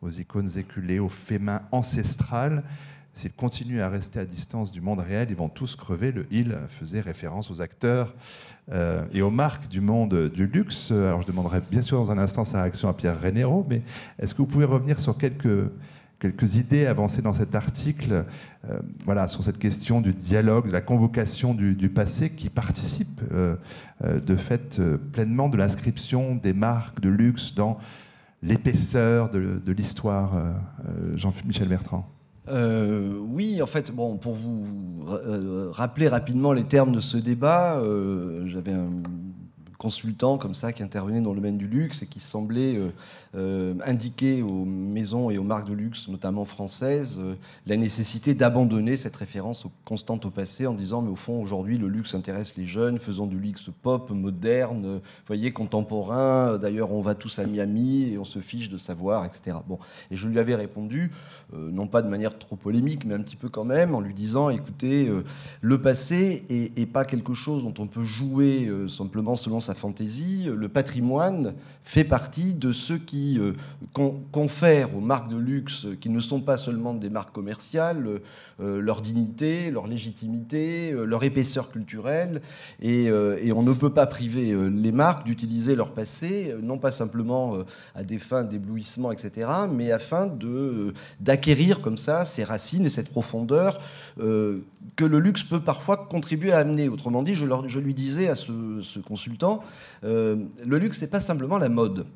aux 0.02 0.10
icônes 0.10 0.50
éculées, 0.56 1.00
aux 1.00 1.08
faits 1.08 1.42
ancestrales. 1.72 2.62
S'ils 3.12 3.32
continuent 3.32 3.80
à 3.80 3.88
rester 3.88 4.20
à 4.20 4.24
distance 4.24 4.70
du 4.70 4.80
monde 4.80 5.00
réel, 5.00 5.26
ils 5.30 5.36
vont 5.36 5.48
tous 5.48 5.74
crever. 5.74 6.12
Le 6.12 6.28
il 6.30 6.56
faisait 6.68 7.00
référence 7.00 7.50
aux 7.50 7.60
acteurs 7.60 8.14
euh, 8.70 9.04
et 9.12 9.20
aux 9.20 9.32
marques 9.32 9.66
du 9.66 9.80
monde 9.80 10.28
du 10.28 10.46
luxe. 10.46 10.92
Alors 10.92 11.22
je 11.22 11.26
demanderai 11.26 11.60
bien 11.68 11.82
sûr 11.82 11.98
dans 11.98 12.12
un 12.12 12.18
instant 12.18 12.44
sa 12.44 12.62
réaction 12.62 12.88
à 12.88 12.92
Pierre 12.92 13.20
Renero, 13.20 13.66
mais 13.68 13.82
est-ce 14.20 14.32
que 14.32 14.42
vous 14.42 14.48
pouvez 14.48 14.64
revenir 14.64 15.00
sur 15.00 15.18
quelques 15.18 15.72
quelques 16.20 16.56
idées 16.56 16.86
avancées 16.86 17.22
dans 17.22 17.32
cet 17.32 17.54
article 17.54 18.24
euh, 18.68 18.78
voilà, 19.04 19.26
sur 19.26 19.42
cette 19.42 19.58
question 19.58 20.00
du 20.00 20.12
dialogue, 20.12 20.68
de 20.68 20.72
la 20.72 20.82
convocation 20.82 21.54
du, 21.54 21.88
passé 21.88 22.30
qui 22.30 22.50
participe 22.50 23.22
euh, 23.32 23.56
euh, 24.04 24.20
de 24.20 24.36
fait 24.36 24.80
pleinement 25.12 25.48
de 25.48 25.56
l'inscription 25.56 26.36
des 26.36 26.52
marques 26.52 27.00
de 27.00 27.08
luxe 27.08 27.54
dans 27.54 27.78
l'épaisseur 28.42 29.30
de, 29.30 29.72
l'histoire. 29.72 30.32
Jean-Michel 31.14 31.68
Bertrand. 31.68 32.08
oui, 32.48 33.60
en 33.60 33.66
fait, 33.66 33.90
bon, 33.90 34.16
pour 34.16 34.32
vous 34.32 35.04
rappeler 35.72 36.08
rapidement 36.08 36.54
les 36.54 36.64
termes 36.64 36.92
de 36.92 37.00
ce 37.00 37.18
débat, 37.18 37.82
j'avais 38.46 38.72
un 38.72 38.88
consultant 39.80 40.36
comme 40.36 40.52
ça 40.52 40.74
qui 40.74 40.82
intervenait 40.82 41.22
dans 41.22 41.30
le 41.30 41.36
domaine 41.36 41.56
du 41.56 41.66
luxe 41.66 42.02
et 42.02 42.06
qui 42.06 42.20
semblait 42.20 42.76
euh, 42.76 42.90
euh, 43.34 43.74
indiquer 43.86 44.42
aux 44.42 44.66
maisons 44.66 45.30
et 45.30 45.38
aux 45.38 45.42
marques 45.42 45.70
de 45.70 45.72
luxe, 45.72 46.06
notamment 46.08 46.44
françaises, 46.44 47.18
euh, 47.18 47.34
la 47.66 47.78
nécessité 47.78 48.34
d'abandonner 48.34 48.98
cette 48.98 49.16
référence 49.16 49.66
constante 49.86 50.26
au 50.26 50.30
passé 50.30 50.66
en 50.66 50.74
disant 50.74 51.00
mais 51.00 51.10
au 51.10 51.16
fond 51.16 51.40
aujourd'hui 51.40 51.78
le 51.78 51.88
luxe 51.88 52.14
intéresse 52.14 52.58
les 52.58 52.66
jeunes, 52.66 52.98
faisons 52.98 53.26
du 53.26 53.38
luxe 53.38 53.70
pop, 53.82 54.10
moderne, 54.10 55.00
voyez 55.26 55.50
contemporain. 55.50 56.58
D'ailleurs 56.58 56.92
on 56.92 57.00
va 57.00 57.14
tous 57.14 57.38
à 57.38 57.46
Miami 57.46 58.12
et 58.12 58.18
on 58.18 58.26
se 58.26 58.40
fiche 58.40 58.68
de 58.68 58.76
savoir, 58.76 59.24
etc. 59.24 59.56
Bon, 59.66 59.78
et 60.10 60.16
je 60.16 60.28
lui 60.28 60.38
avais 60.38 60.56
répondu 60.56 61.10
non 61.52 61.86
pas 61.86 62.02
de 62.02 62.08
manière 62.08 62.38
trop 62.38 62.56
polémique, 62.56 63.04
mais 63.04 63.14
un 63.14 63.20
petit 63.20 63.36
peu 63.36 63.48
quand 63.48 63.64
même 63.64 63.94
en 63.94 64.00
lui 64.00 64.14
disant 64.14 64.50
écoutez 64.50 65.10
le 65.60 65.80
passé 65.80 66.44
est, 66.48 66.86
pas 66.86 67.04
quelque 67.04 67.34
chose 67.34 67.62
dont 67.62 67.74
on 67.78 67.86
peut 67.86 68.04
jouer 68.04 68.70
simplement 68.88 69.36
selon 69.36 69.60
sa 69.60 69.74
fantaisie, 69.74 70.48
le 70.54 70.68
patrimoine 70.68 71.54
fait 71.90 72.04
partie 72.04 72.54
de 72.54 72.72
ceux 72.72 72.98
qui 72.98 73.38
euh, 73.40 73.52
confèrent 74.30 74.94
aux 74.96 75.00
marques 75.00 75.28
de 75.28 75.36
luxe, 75.36 75.86
qui 76.00 76.08
ne 76.08 76.20
sont 76.20 76.40
pas 76.40 76.56
seulement 76.56 76.94
des 76.94 77.10
marques 77.10 77.32
commerciales, 77.32 78.20
euh, 78.60 78.80
leur 78.80 79.00
dignité, 79.00 79.70
leur 79.70 79.86
légitimité, 79.86 80.92
euh, 80.92 81.04
leur 81.04 81.24
épaisseur 81.24 81.70
culturelle. 81.70 82.42
Et, 82.80 83.10
on 83.10 83.62
ne 83.62 83.72
peut 83.72 83.92
pas 83.92 84.06
priver 84.06 84.56
les 84.70 84.92
marques 84.92 85.26
d'utiliser 85.26 85.74
leur 85.74 85.92
passé, 85.92 86.54
non 86.62 86.78
pas 86.78 86.92
simplement 86.92 87.56
à 87.94 88.04
des 88.04 88.18
fins 88.18 88.44
d'éblouissement, 88.44 89.12
etc., 89.12 89.48
mais 89.70 89.92
afin 89.92 90.30
d'acquérir 91.20 91.39
comme 91.82 91.98
ça 91.98 92.24
ces 92.24 92.44
racines 92.44 92.86
et 92.86 92.90
cette 92.90 93.10
profondeur 93.10 93.80
que 94.96 95.04
le 95.04 95.20
luxe 95.20 95.42
peut 95.42 95.60
parfois 95.60 95.96
contribuer 95.96 96.52
à 96.52 96.58
amener. 96.58 96.88
Autrement 96.88 97.22
dit, 97.22 97.34
je, 97.34 97.78
lui 97.78 97.94
disais 97.94 98.28
à 98.28 98.34
ce, 98.34 98.98
consultant, 99.00 99.60
euh, 100.04 100.36
le 100.64 100.78
luxe, 100.78 101.00
n'est 101.00 101.08
pas 101.08 101.20
simplement 101.20 101.58
la 101.58 101.68
mode. 101.68 102.06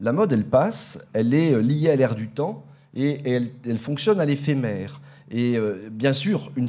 La 0.00 0.12
mode, 0.12 0.32
elle 0.32 0.44
passe, 0.44 1.06
elle 1.12 1.34
est 1.34 1.52
euh, 1.52 1.62
liée 1.62 1.90
à 1.90 1.96
l'ère 1.96 2.14
du 2.14 2.28
temps 2.28 2.64
et 2.94 3.20
elle, 3.30 3.78
fonctionne 3.78 4.20
à 4.20 4.24
l'éphémère. 4.24 5.00
Et 5.30 5.56
euh, 5.56 5.88
bien 5.90 6.12
sûr, 6.12 6.52
une, 6.56 6.68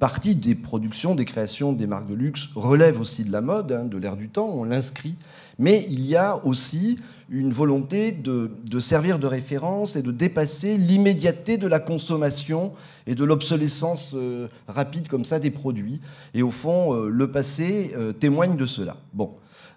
partie 0.00 0.34
des 0.34 0.54
productions, 0.54 1.14
des 1.14 1.24
créations 1.24 1.72
des 1.72 1.86
marques 1.86 2.08
de 2.08 2.14
luxe 2.14 2.48
relève 2.54 3.00
aussi 3.00 3.22
de 3.22 3.30
la 3.30 3.40
mode, 3.40 3.70
hein, 3.72 3.84
de 3.84 3.96
l'ère 3.96 4.16
du 4.16 4.28
temps, 4.28 4.48
on 4.48 4.64
l'inscrit. 4.64 5.14
Mais 5.58 5.86
il 5.88 6.04
y 6.04 6.16
a 6.16 6.44
aussi 6.44 6.96
une 7.32 7.50
volonté 7.50 8.12
de, 8.12 8.50
servir 8.78 9.18
de 9.18 9.26
référence 9.26 9.96
et 9.96 10.02
de 10.02 10.12
dépasser 10.12 10.76
l'immédiateté 10.76 11.56
de 11.56 11.66
la 11.66 11.80
consommation 11.80 12.72
et 13.06 13.14
de 13.14 13.24
l'obsolescence 13.24 14.12
euh, 14.14 14.46
rapide 14.68 15.08
comme 15.08 15.24
ça 15.24 15.40
des 15.40 15.50
produits. 15.50 16.00
Et 16.34 16.42
au 16.42 16.50
fond, 16.50 16.94
euh, 16.94 17.08
le 17.08 17.32
passé 17.32 17.92
témoigne 18.20 18.56
de 18.56 18.66
cela. 18.66 18.98
Bon. 19.12 19.34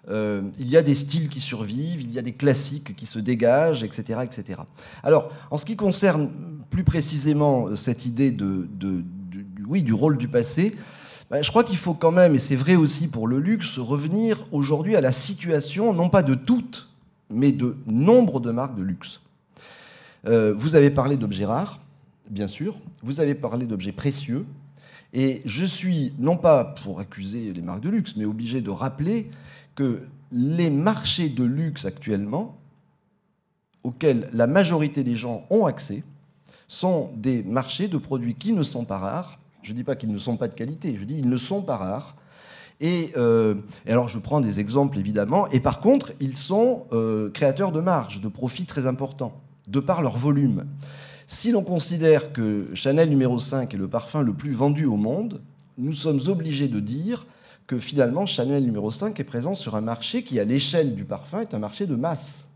il 0.08 0.68
y 0.68 0.76
a 0.76 0.82
des 0.82 0.94
styles 0.94 1.28
qui 1.28 1.40
survivent, 1.40 2.02
il 2.02 2.12
y 2.12 2.18
a 2.18 2.22
des 2.22 2.34
classiques 2.34 2.94
qui 2.94 3.06
se 3.06 3.18
dégagent, 3.18 3.82
etc. 3.82 4.20
etc. 4.22 4.60
Alors, 5.02 5.32
en 5.50 5.58
ce 5.58 5.64
qui 5.64 5.74
concerne 5.74 6.30
plus 6.70 6.84
précisément 6.84 7.68
euh, 7.68 7.76
cette 7.76 8.06
idée 8.06 8.30
de, 8.30 8.68
oui, 9.66 9.82
du 9.82 9.92
rôle 9.92 10.16
du 10.16 10.28
passé, 10.28 10.74
bah, 11.30 11.42
je 11.42 11.50
crois 11.50 11.64
qu'il 11.64 11.76
faut 11.76 11.94
quand 11.94 12.12
même, 12.12 12.34
et 12.34 12.38
c'est 12.38 12.56
vrai 12.56 12.76
aussi 12.76 13.08
pour 13.08 13.26
le 13.26 13.38
luxe, 13.38 13.78
revenir 13.78 14.46
aujourd'hui 14.52 14.94
à 14.94 15.00
la 15.00 15.12
situation, 15.12 15.92
non 15.92 16.08
pas 16.08 16.22
de 16.22 16.34
toutes, 16.34 16.88
mais 17.30 17.52
de 17.52 17.76
nombre 17.86 18.40
de 18.40 18.50
marques 18.50 18.76
de 18.76 18.82
luxe. 18.82 19.20
Euh, 20.26 20.54
vous 20.56 20.74
avez 20.74 20.90
parlé 20.90 21.16
d'objets 21.16 21.44
rares, 21.44 21.80
bien 22.30 22.48
sûr, 22.48 22.78
vous 23.02 23.20
avez 23.20 23.34
parlé 23.34 23.66
d'objets 23.66 23.92
précieux, 23.92 24.46
et 25.12 25.42
je 25.44 25.64
suis, 25.64 26.12
non 26.18 26.36
pas 26.36 26.64
pour 26.64 27.00
accuser 27.00 27.52
les 27.52 27.62
marques 27.62 27.80
de 27.80 27.88
luxe, 27.88 28.14
mais 28.16 28.24
obligé 28.24 28.60
de 28.60 28.70
rappeler 28.70 29.30
que 29.74 30.02
les 30.32 30.70
marchés 30.70 31.28
de 31.28 31.44
luxe 31.44 31.84
actuellement, 31.84 32.56
auxquels 33.84 34.28
la 34.32 34.46
majorité 34.46 35.04
des 35.04 35.16
gens 35.16 35.46
ont 35.50 35.66
accès, 35.66 36.02
sont 36.68 37.10
des 37.16 37.42
marchés 37.44 37.86
de 37.86 37.98
produits 37.98 38.34
qui 38.34 38.52
ne 38.52 38.64
sont 38.64 38.84
pas 38.84 38.98
rares. 38.98 39.38
Je 39.62 39.72
ne 39.72 39.76
dis 39.76 39.84
pas 39.84 39.94
qu'ils 39.94 40.12
ne 40.12 40.18
sont 40.18 40.36
pas 40.36 40.48
de 40.48 40.54
qualité, 40.54 40.96
je 40.98 41.04
dis 41.04 41.16
qu'ils 41.16 41.28
ne 41.28 41.36
sont 41.36 41.62
pas 41.62 41.76
rares. 41.76 42.16
Et, 42.80 43.12
euh, 43.16 43.54
alors 43.86 44.08
je 44.08 44.18
prends 44.18 44.40
des 44.40 44.60
exemples 44.60 44.98
évidemment, 44.98 45.48
et 45.48 45.60
par 45.60 45.80
contre 45.80 46.12
ils 46.20 46.36
sont 46.36 46.86
euh, 46.92 47.30
créateurs 47.30 47.72
de 47.72 47.80
marge, 47.80 48.20
de 48.20 48.28
profits 48.28 48.66
très 48.66 48.86
importants, 48.86 49.40
de 49.66 49.80
par 49.80 50.02
leur 50.02 50.16
volume. 50.16 50.66
Si 51.26 51.50
l'on 51.50 51.64
considère 51.64 52.32
que 52.32 52.68
Chanel 52.74 53.08
numéro 53.08 53.38
5 53.38 53.72
est 53.72 53.78
le 53.78 53.88
parfum 53.88 54.22
le 54.22 54.32
plus 54.32 54.52
vendu 54.52 54.84
au 54.84 54.96
monde, 54.96 55.40
nous 55.78 55.94
sommes 55.94 56.20
obligés 56.28 56.68
de 56.68 56.80
dire 56.80 57.26
que 57.66 57.78
finalement 57.78 58.26
Chanel 58.26 58.64
numéro 58.64 58.90
5 58.90 59.18
est 59.18 59.24
présent 59.24 59.54
sur 59.54 59.74
un 59.74 59.80
marché 59.80 60.22
qui, 60.22 60.38
à 60.38 60.44
l'échelle 60.44 60.94
du 60.94 61.04
parfum, 61.04 61.40
est 61.40 61.54
un 61.54 61.58
marché 61.58 61.86
de 61.86 61.96
masse. 61.96 62.46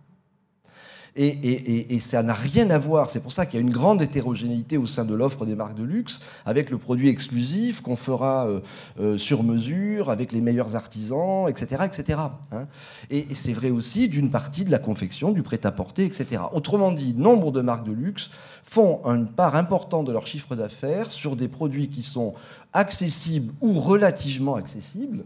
Et, 1.17 1.99
ça 2.01 2.23
n'a 2.23 2.35
rien 2.35 2.71
à 2.71 2.79
voir. 2.79 3.11
C'est 3.11 3.21
pour 3.21 3.33
ça 3.33 3.47
qu'il 3.47 3.61
y 3.61 3.63
a 3.63 3.67
une 3.67 3.73
grande 3.73 4.03
hétérogénéité 4.03 4.79
au 4.79 4.87
sein 4.87 5.05
de 5.05 5.15
l'offre 5.15 5.45
des 5.47 5.55
marques 5.55 5.77
de 5.77 5.83
luxe, 5.83 6.21
avec 6.47 6.71
le 6.71 6.79
produit 6.79 7.09
exclusif 7.09 7.81
qu'on 7.81 7.97
fera 7.97 8.47
euh, 8.47 8.61
euh, 9.01 9.19
sur 9.19 9.43
mesure, 9.43 10.11
avec 10.11 10.33
les 10.33 10.41
meilleurs 10.41 10.77
artisans, 10.77 11.49
etc. 11.49 11.85
etc. 11.85 12.21
Hein. 12.53 12.67
et, 13.11 13.27
c'est 13.35 13.53
vrai 13.53 13.71
aussi 13.71 14.09
d'une 14.09 14.31
partie 14.31 14.65
de 14.65 14.71
la 14.71 14.79
confection, 14.79 15.33
du 15.33 15.43
prêt-à-porter, 15.43 16.05
etc. 16.05 16.43
Autrement 16.53 16.93
dit, 16.93 17.15
nombre 17.15 17.53
de 17.53 17.61
marques 17.61 17.87
de 17.87 17.93
luxe 17.93 18.31
font 18.65 19.01
une 19.05 19.27
part 19.27 19.57
importante 19.57 20.07
de 20.07 20.13
leur 20.13 20.27
chiffre 20.27 20.55
d'affaires 20.55 21.07
sur 21.07 21.37
des 21.37 21.49
produits 21.49 21.89
qui 21.89 22.03
sont 22.03 22.35
accessibles 22.73 23.53
ou 23.61 23.81
relativement 23.81 24.55
accessibles, 24.55 25.25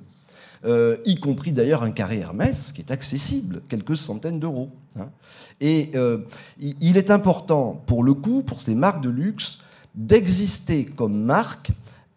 euh, 0.64 0.96
y 1.05 1.16
compris 1.16 1.53
d'ailleurs 1.53 1.83
un 1.83 1.90
carré 1.90 2.18
Hermès 2.18 2.72
qui 2.72 2.81
est 2.81 2.90
accessible, 2.90 3.62
quelques 3.68 3.96
centaines 3.96 4.40
d'euros. 4.40 4.70
Hein. 4.98 5.11
Et 5.61 5.90
euh, 5.94 6.18
il 6.59 6.96
est 6.96 7.11
important, 7.11 7.83
pour 7.87 8.03
le 8.03 8.14
coup, 8.14 8.42
pour 8.42 8.62
ces 8.62 8.74
marques 8.74 9.03
de 9.03 9.11
luxe, 9.11 9.59
d'exister 9.94 10.87
comme 10.87 11.22
marque. 11.22 11.70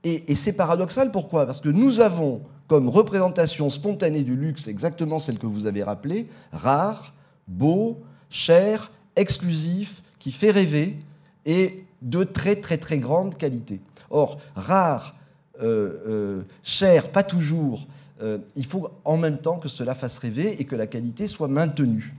Et, 0.04 0.36
c'est 0.36 0.54
paradoxal, 0.54 1.12
pourquoi? 1.12 1.46
Parce 1.46 1.60
que 1.60 1.68
nous 1.68 2.00
avons 2.00 2.42
comme 2.68 2.88
représentation 2.88 3.70
spontanée 3.70 4.24
du 4.24 4.36
luxe 4.36 4.68
exactement 4.68 5.20
celle 5.20 5.38
que 5.38 5.48
vous 5.48 5.68
avez 5.68 5.84
rappelée, 5.84 6.28
rare, 6.54 7.14
beau, 7.48 8.02
cher, 8.30 8.92
exclusif, 9.18 10.02
qui 10.20 10.32
fait 10.32 10.52
rêver 10.52 10.98
et 11.46 11.84
de 12.02 12.24
très 12.24 12.58
très 12.58 12.78
très 12.78 13.00
grande 13.00 13.38
qualité. 13.38 13.82
Or, 14.10 14.40
rare, 14.56 15.16
euh, 15.62 16.44
cher, 16.64 17.10
pas 17.12 17.24
toujours, 17.24 17.88
euh, 18.22 18.40
il 18.56 18.66
faut 18.66 18.90
en 19.06 19.18
même 19.18 19.38
temps 19.38 19.58
que 19.58 19.70
cela 19.70 19.94
fasse 19.94 20.18
rêver 20.18 20.60
et 20.60 20.66
que 20.66 20.76
la 20.76 20.88
qualité 20.88 21.28
soit 21.28 21.48
maintenue. 21.48 22.16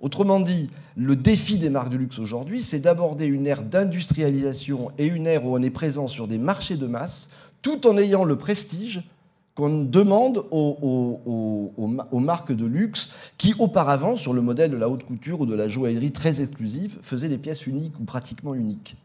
Autrement 0.00 0.40
dit, 0.40 0.70
le 0.96 1.16
défi 1.16 1.58
des 1.58 1.70
marques 1.70 1.90
de 1.90 1.96
luxe 1.96 2.18
aujourd'hui, 2.18 2.62
c'est 2.62 2.80
d'aborder 2.80 3.26
une 3.26 3.46
ère 3.46 3.62
d'industrialisation 3.62 4.90
et 4.98 5.06
une 5.06 5.26
ère 5.26 5.44
où 5.44 5.56
on 5.56 5.62
est 5.62 5.70
présent 5.70 6.08
sur 6.08 6.28
des 6.28 6.38
marchés 6.38 6.76
de 6.76 6.86
masse, 6.86 7.30
tout 7.62 7.86
en 7.86 7.96
ayant 7.96 8.24
le 8.24 8.36
prestige 8.36 9.02
qu'on 9.54 9.84
demande 9.84 10.44
aux, 10.50 11.20
aux, 11.76 12.18
marques 12.18 12.52
de 12.52 12.64
luxe 12.64 13.10
qui, 13.36 13.54
auparavant, 13.58 14.16
sur 14.16 14.32
le 14.32 14.40
modèle 14.40 14.70
de 14.70 14.76
la 14.76 14.88
haute 14.88 15.04
couture 15.04 15.42
ou 15.42 15.46
de 15.46 15.54
la 15.54 15.68
joaillerie 15.68 16.12
très 16.12 16.40
exclusive, 16.40 16.98
faisaient 17.02 17.28
des 17.28 17.38
pièces 17.38 17.66
uniques 17.66 17.98
ou 18.00 18.04
pratiquement 18.04 18.54
uniques. 18.54 18.96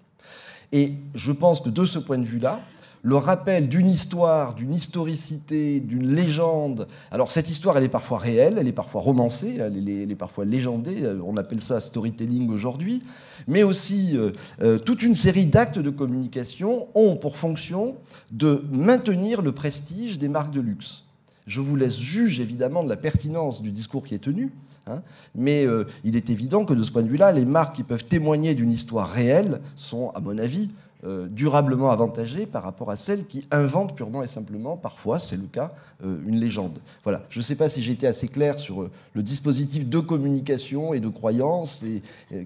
Et 0.72 0.94
je 1.16 1.32
pense 1.32 1.60
que 1.60 1.70
de 1.70 1.86
ce 1.86 2.00
point 2.00 2.18
de 2.18 2.26
vue-là, 2.26 2.62
le 3.08 3.16
rappel 3.16 3.70
d'une 3.70 3.90
histoire, 3.90 4.54
d'une 4.54 4.74
historicité, 4.74 5.80
d'une 5.80 6.14
légende. 6.14 6.90
Alors 7.10 7.32
cette 7.32 7.50
histoire, 7.50 7.78
elle 7.78 7.86
est 7.86 7.88
parfois 7.88 8.18
réelle, 8.18 8.58
elle 8.60 8.68
est 8.68 8.74
parfois 8.74 9.00
romancée, 9.00 9.60
elle 9.62 9.88
est, 9.88 10.16
parfois 10.16 10.44
légendée, 10.44 11.08
on 11.26 11.38
appelle 11.38 11.62
ça 11.62 11.80
storytelling 11.80 12.50
aujourd'hui, 12.50 13.02
mais 13.48 13.64
aussi 13.64 14.18
euh, 14.18 14.32
euh, 14.62 14.78
toute 14.78 15.04
une 15.04 15.16
série 15.16 15.46
d'actes 15.46 15.80
de 15.80 15.90
communication 15.90 16.90
ont 16.96 17.16
pour 17.16 17.38
fonction 17.38 17.96
de 18.32 18.66
maintenir 18.74 19.42
le 19.42 19.54
prestige 19.54 20.20
des 20.20 20.28
marques 20.28 20.52
de 20.52 20.60
luxe. 20.60 21.06
Je 21.46 21.62
vous 21.62 21.78
laisse 21.78 21.98
juger 21.98 22.44
évidemment 22.44 22.84
de 22.84 22.90
la 22.90 22.98
pertinence 22.98 23.62
du 23.62 23.72
discours 23.72 24.04
qui 24.04 24.16
est 24.16 24.20
tenu, 24.20 24.52
hein, 24.86 25.02
mais 25.34 25.66
euh, 25.66 25.86
il 26.04 26.18
est 26.18 26.30
évident 26.30 26.66
que 26.66 26.74
de 26.74 26.84
ce 26.84 26.92
point 26.92 27.04
de 27.04 27.08
vue-là, 27.08 27.32
les 27.32 27.46
marques 27.46 27.78
qui 27.78 27.84
peuvent 27.84 28.04
témoigner 28.04 28.54
d'une 28.54 28.72
histoire 28.72 29.10
réelle 29.10 29.62
sont, 29.78 30.10
à 30.10 30.20
mon 30.20 30.38
avis, 30.38 30.68
euh, 30.68 30.87
durablement 31.04 31.92
avantagées 31.92 32.46
par 32.46 32.64
rapport 32.64 32.90
à 32.90 32.96
celles 32.96 33.26
qui 33.26 33.48
inventent 33.52 33.96
purement 33.96 34.24
et 34.24 34.28
simplement, 34.28 34.78
parfois, 34.78 35.20
c'est 35.20 35.38
le 35.38 35.48
cas, 35.48 35.74
euh, 36.04 36.18
une 36.28 36.40
légende. 36.40 36.80
Voilà. 37.04 37.24
Je 37.30 37.40
ne 37.40 37.44
sais 37.44 37.56
pas 37.56 37.70
si 37.70 37.82
j'ai 37.82 37.94
été 37.94 38.06
assez 38.06 38.28
clair 38.28 38.60
sur 38.60 38.84
euh, 38.84 38.92
le 39.16 39.24
dispositif 39.24 39.88
de 39.90 40.00
communication 40.00 40.94
et 40.94 41.00
de 41.00 41.08
croyance 41.08 41.84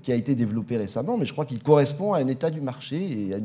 qui 0.04 0.12
a 0.12 0.16
été 0.16 0.36
développé 0.36 0.78
récemment, 0.78 1.18
mais 1.18 1.26
je 1.26 1.34
crois 1.34 1.46
qu'il 1.46 1.62
correspond 1.62 2.14
à 2.14 2.20
un 2.20 2.28
état 2.28 2.50
du 2.50 2.62
marché 2.62 3.28
et 3.28 3.34
à 3.36 3.40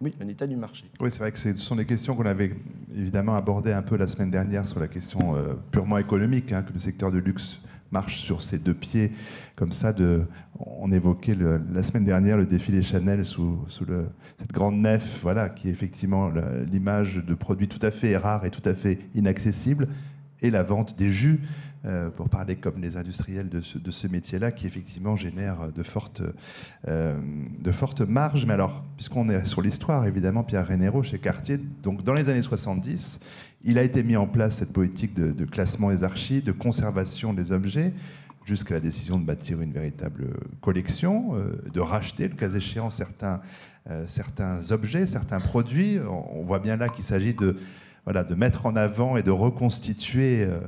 oui, 0.00 0.14
un 0.20 0.28
état 0.28 0.46
du 0.46 0.54
marché. 0.54 0.84
Oui, 1.00 1.10
c'est 1.10 1.18
vrai 1.18 1.32
que 1.32 1.38
ce 1.40 1.52
sont 1.56 1.74
des 1.74 1.84
questions 1.84 2.14
qu'on 2.14 2.26
avait 2.26 2.54
évidemment 2.96 3.34
abordées 3.34 3.72
un 3.72 3.82
peu 3.82 3.96
la 3.96 4.06
semaine 4.06 4.30
dernière 4.30 4.64
sur 4.64 4.78
la 4.78 4.86
question 4.86 5.34
purement 5.72 5.98
économique, 5.98 6.52
hein, 6.52 6.62
que 6.62 6.72
le 6.72 6.78
secteur 6.78 7.10
du 7.10 7.20
luxe 7.20 7.58
marche 7.90 8.18
sur 8.18 8.42
ses 8.42 8.58
deux 8.58 8.74
pieds, 8.74 9.12
comme 9.56 9.72
ça. 9.72 9.92
De, 9.92 10.22
on 10.58 10.92
évoquait 10.92 11.36
la 11.72 11.82
semaine 11.82 12.04
dernière 12.04 12.36
le 12.36 12.46
défilé 12.46 12.82
Chanel 12.82 13.24
sous, 13.24 13.58
cette 13.68 14.52
grande 14.52 14.76
nef, 14.76 15.20
voilà, 15.22 15.48
qui 15.48 15.68
est 15.68 15.72
effectivement 15.72 16.30
l'image 16.70 17.16
de 17.16 17.34
produits 17.34 17.68
tout 17.68 17.84
à 17.84 17.90
fait 17.90 18.16
rares 18.16 18.44
et 18.44 18.50
tout 18.50 18.66
à 18.68 18.74
fait 18.74 18.98
inaccessibles, 19.14 19.88
et 20.40 20.50
la 20.50 20.62
vente 20.62 20.96
des 20.96 21.10
jus, 21.10 21.40
euh, 21.84 22.10
pour 22.10 22.28
parler 22.28 22.56
comme 22.56 22.82
les 22.82 22.96
industriels 22.96 23.48
de 23.48 23.60
ce, 23.60 24.06
métier-là, 24.08 24.50
qui 24.50 24.66
effectivement 24.66 25.14
génère 25.14 25.70
de 25.72 25.82
fortes, 25.84 26.22
euh, 26.88 27.16
de 27.60 27.70
fortes 27.70 28.00
marges. 28.00 28.46
Mais 28.46 28.54
alors, 28.54 28.84
puisqu'on 28.96 29.28
est 29.28 29.46
sur 29.46 29.62
l'histoire, 29.62 30.04
évidemment, 30.04 30.42
Pierre 30.42 30.66
Rénéro 30.66 31.04
chez 31.04 31.20
Cartier, 31.20 31.56
donc 31.56 32.02
dans 32.02 32.14
les 32.14 32.28
années 32.28 32.42
70, 32.42 33.20
il 33.64 33.78
a 33.78 33.82
été 33.82 34.02
mis 34.02 34.16
en 34.16 34.26
place 34.26 34.56
cette 34.56 34.72
politique 34.72 35.14
de, 35.14 35.44
classement 35.44 35.90
des 35.90 36.04
archives, 36.04 36.44
de 36.44 36.52
conservation 36.52 37.32
des 37.32 37.52
objets, 37.52 37.92
jusqu'à 38.44 38.74
la 38.74 38.80
décision 38.80 39.18
de 39.18 39.24
bâtir 39.24 39.60
une 39.60 39.72
véritable 39.72 40.28
collection, 40.60 41.34
euh, 41.34 41.62
de 41.72 41.80
racheter, 41.80 42.28
le 42.28 42.34
cas 42.34 42.48
échéant, 42.48 42.90
certains, 42.90 43.40
euh, 43.90 44.06
objets, 44.70 45.06
certains 45.06 45.40
produits. 45.40 45.98
On, 45.98 46.44
voit 46.44 46.60
bien 46.60 46.76
là 46.76 46.88
qu'il 46.88 47.04
s'agit 47.04 47.34
de, 47.34 47.58
voilà, 48.04 48.24
de 48.24 48.34
mettre 48.34 48.64
en 48.64 48.76
avant 48.76 49.16
et 49.16 49.22
de 49.22 49.30
reconstituer 49.30 50.44
euh, 50.44 50.60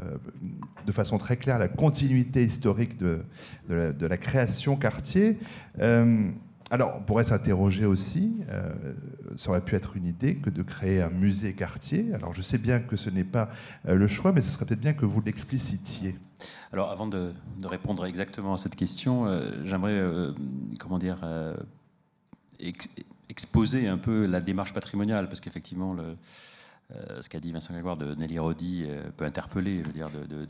de 0.85 0.93
façon 0.93 1.17
très 1.17 1.37
claire 1.37 1.59
la 1.59 1.69
continuité 1.69 2.45
historique 2.45 2.99
de, 2.99 3.21
de, 3.69 4.07
la, 4.07 4.17
création 4.19 4.77
quartier. 4.77 5.39
Alors, 6.73 6.95
on 6.97 7.03
pourrait 7.03 7.25
s'interroger 7.25 7.85
aussi, 7.85 8.33
euh, 8.49 8.73
ça 9.37 9.51
aurait 9.51 9.65
pu 9.65 9.75
être 9.75 9.97
une 9.97 10.07
idée 10.07 10.37
que 10.37 10.51
de 10.51 10.63
créer 10.63 11.03
un 11.03 11.11
musée 11.11 11.53
quartier. 11.55 12.15
Alors, 12.15 12.33
je 12.33 12.43
sais 12.43 12.59
bien 12.59 12.79
que 12.79 12.97
ce 12.97 13.11
n'est 13.11 13.25
pas 13.25 13.51
euh, 13.89 13.97
le 13.97 14.07
choix, 14.07 14.31
mais 14.31 14.41
ce 14.41 14.51
serait 14.51 14.67
peut-être 14.67 14.81
bien 14.81 14.93
que 14.93 15.05
vous 15.05 15.21
l'explicitiez. 15.21 16.17
Alors, 16.73 16.93
avant 16.93 17.09
de, 17.09 17.35
répondre 17.65 18.07
exactement 18.07 18.55
à 18.55 18.59
cette 18.59 18.77
question, 18.77 19.27
euh, 19.27 19.51
j'aimerais, 19.65 20.01
comment 20.79 20.99
dire, 20.99 21.19
exposer 23.29 23.89
un 23.89 23.99
peu 23.99 24.27
la 24.27 24.41
démarche 24.41 24.73
patrimoniale, 24.73 25.29
parce 25.29 25.41
qu'effectivement, 25.41 25.97
ce 27.21 27.29
qu'a 27.29 27.41
dit 27.41 27.53
Vincent 27.53 27.73
Grégoire 27.73 27.97
de 27.97 28.15
Nelly 28.15 28.39
Rodi 28.39 28.85
peut 29.17 29.25
interpeller, 29.25 29.79
je 29.79 29.85
veux 29.85 29.93
dire, 29.93 30.11
de, 30.11 30.47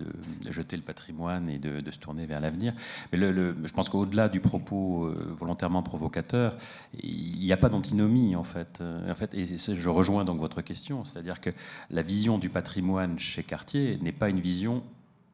jeter 0.50 0.76
le 0.76 0.82
patrimoine 0.82 1.48
et 1.48 1.58
de, 1.58 1.90
se 1.90 1.98
tourner 1.98 2.26
vers 2.26 2.40
l'avenir. 2.40 2.72
Mais 3.12 3.18
je 3.18 3.72
pense 3.72 3.88
qu'au-delà 3.88 4.28
du 4.28 4.40
propos 4.40 5.12
volontairement 5.36 5.82
provocateur, 5.82 6.56
il 7.02 7.38
n'y 7.38 7.52
a 7.52 7.56
pas 7.56 7.68
d'antinomie 7.68 8.36
en 8.36 8.44
fait. 8.44 8.82
En 9.08 9.14
fait, 9.14 9.34
et 9.34 9.44
je 9.46 9.88
rejoins 9.88 10.24
donc 10.24 10.40
votre 10.40 10.62
question, 10.62 11.04
c'est-à-dire 11.04 11.40
que 11.40 11.50
la 11.90 12.02
vision 12.02 12.38
du 12.38 12.48
patrimoine 12.48 13.18
chez 13.18 13.42
Cartier 13.42 13.98
n'est 14.02 14.12
pas 14.12 14.28
une 14.28 14.40
vision 14.40 14.82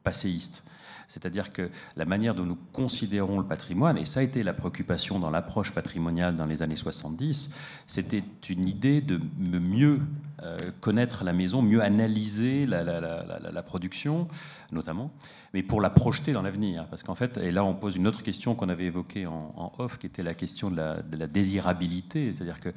passéiste. 0.03 0.63
C'est-à-dire 1.07 1.53
que 1.53 1.69
la 1.95 2.05
manière 2.05 2.35
dont 2.35 2.45
nous 2.45 2.57
considérons 2.73 3.39
le 3.39 3.45
patrimoine, 3.45 3.97
et 3.97 4.05
ça 4.05 4.19
a 4.19 4.23
été 4.23 4.43
la 4.43 4.53
préoccupation 4.53 5.19
dans 5.19 5.31
l'approche 5.31 5.71
patrimoniale 5.71 6.35
dans 6.35 6.45
les 6.45 6.61
années 6.61 6.75
70, 6.75 7.51
c'était 7.85 8.23
une 8.49 8.67
idée 8.67 9.01
de 9.01 9.19
mieux 9.59 10.01
euh, 10.43 10.71
connaître 10.81 11.23
la 11.23 11.33
maison, 11.33 11.63
mieux 11.63 11.81
analyser 11.81 12.67
la, 12.67 13.63
production, 13.63 14.27
notamment, 14.71 15.11
mais 15.53 15.63
pour 15.63 15.81
la 15.81 15.89
projeter 15.89 16.31
dans 16.31 16.43
l'avenir. 16.43 16.85
Parce 16.89 17.01
qu'en 17.03 17.15
fait, 17.15 17.37
et 17.37 17.51
là 17.51 17.63
on 17.63 17.73
pose 17.73 17.95
une 17.95 18.07
autre 18.07 18.21
question 18.21 18.53
qu'on 18.53 18.69
avait 18.69 18.85
évoquée 18.85 19.25
en, 19.25 19.71
off, 19.79 19.97
qui 19.97 20.05
était 20.05 20.23
la 20.23 20.35
question 20.35 20.69
de 20.69 20.75
la, 20.75 21.27
désirabilité. 21.27 22.33
C'est-à-dire 22.33 22.59
que 22.59 22.69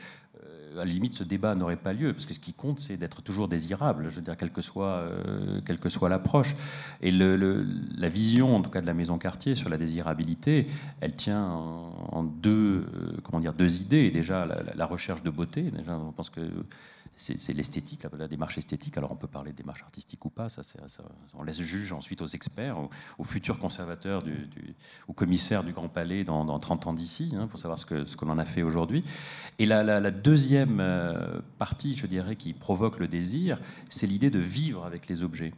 à 0.72 0.84
la 0.84 0.84
limite, 0.84 1.14
ce 1.14 1.24
débat 1.24 1.54
n'aurait 1.54 1.76
pas 1.76 1.92
lieu, 1.92 2.12
parce 2.12 2.26
que 2.26 2.34
ce 2.34 2.40
qui 2.40 2.52
compte, 2.52 2.78
c'est 2.78 2.96
d'être 2.96 3.22
toujours 3.22 3.48
désirable, 3.48 4.06
je 4.08 4.16
veux 4.16 4.22
dire, 4.22 4.36
quelle 4.36 4.52
que 4.52 4.62
soit, 4.62 4.86
euh, 4.86 5.60
quelle 5.66 5.78
que 5.78 5.88
soit 5.88 6.08
l'approche. 6.08 6.54
Et 7.00 7.10
la 7.10 8.08
vision, 8.08 8.56
en 8.56 8.62
tout 8.62 8.70
cas, 8.70 8.80
de 8.80 8.86
la 8.86 8.94
maison 8.94 9.18
quartier 9.18 9.54
sur 9.54 9.68
la 9.68 9.76
désirabilité, 9.76 10.66
elle 11.00 11.14
tient 11.14 11.44
en, 11.44 12.22
deux, 12.22 12.86
euh, 12.94 13.16
comment 13.22 13.40
dire, 13.40 13.52
deux 13.52 13.80
idées. 13.80 14.10
Déjà, 14.10 14.46
la, 14.46 14.62
la, 14.74 14.86
recherche 14.86 15.22
de 15.22 15.30
beauté. 15.30 15.62
Déjà, 15.62 15.98
on 15.98 16.12
pense 16.12 16.30
que 16.30 16.40
c'est 17.16 17.52
l'esthétique, 17.52 18.06
la, 18.16 18.28
démarche 18.28 18.56
esthétique. 18.56 18.96
Alors 18.96 19.12
on 19.12 19.16
peut 19.16 19.26
parler 19.26 19.52
de 19.52 19.56
démarche 19.56 19.82
artistique 19.82 20.24
ou 20.24 20.30
pas, 20.30 20.48
ça, 20.48 20.62
on 21.34 21.42
laisse 21.42 21.60
juge 21.60 21.92
ensuite 21.92 22.22
aux 22.22 22.26
experts, 22.26 22.76
aux, 23.18 23.24
futurs 23.24 23.58
conservateurs 23.58 24.22
du, 24.22 24.48
ou 25.06 25.12
commissaires 25.12 25.62
du 25.62 25.72
Grand 25.72 25.88
Palais 25.88 26.24
dans, 26.24 26.58
30 26.58 26.86
ans 26.86 26.92
d'ici, 26.94 27.32
hein, 27.36 27.46
pour 27.46 27.60
savoir 27.60 27.78
ce 27.78 27.86
que 27.86 28.04
ce 28.04 28.16
qu'on 28.16 28.28
en 28.28 28.38
a 28.38 28.44
fait 28.44 28.62
aujourd'hui. 28.62 29.04
Et 29.58 29.66
la, 29.66 30.10
deuxième 30.10 30.80
euh, 30.80 31.40
partie, 31.58 31.94
je 31.94 32.06
dirais, 32.06 32.36
qui 32.36 32.52
provoque 32.54 32.98
le 32.98 33.08
désir, 33.08 33.60
c'est 33.88 34.06
l'idée 34.06 34.30
de 34.30 34.38
vivre 34.38 34.84
avec 34.84 35.08
les 35.08 35.22
objets. 35.22 35.52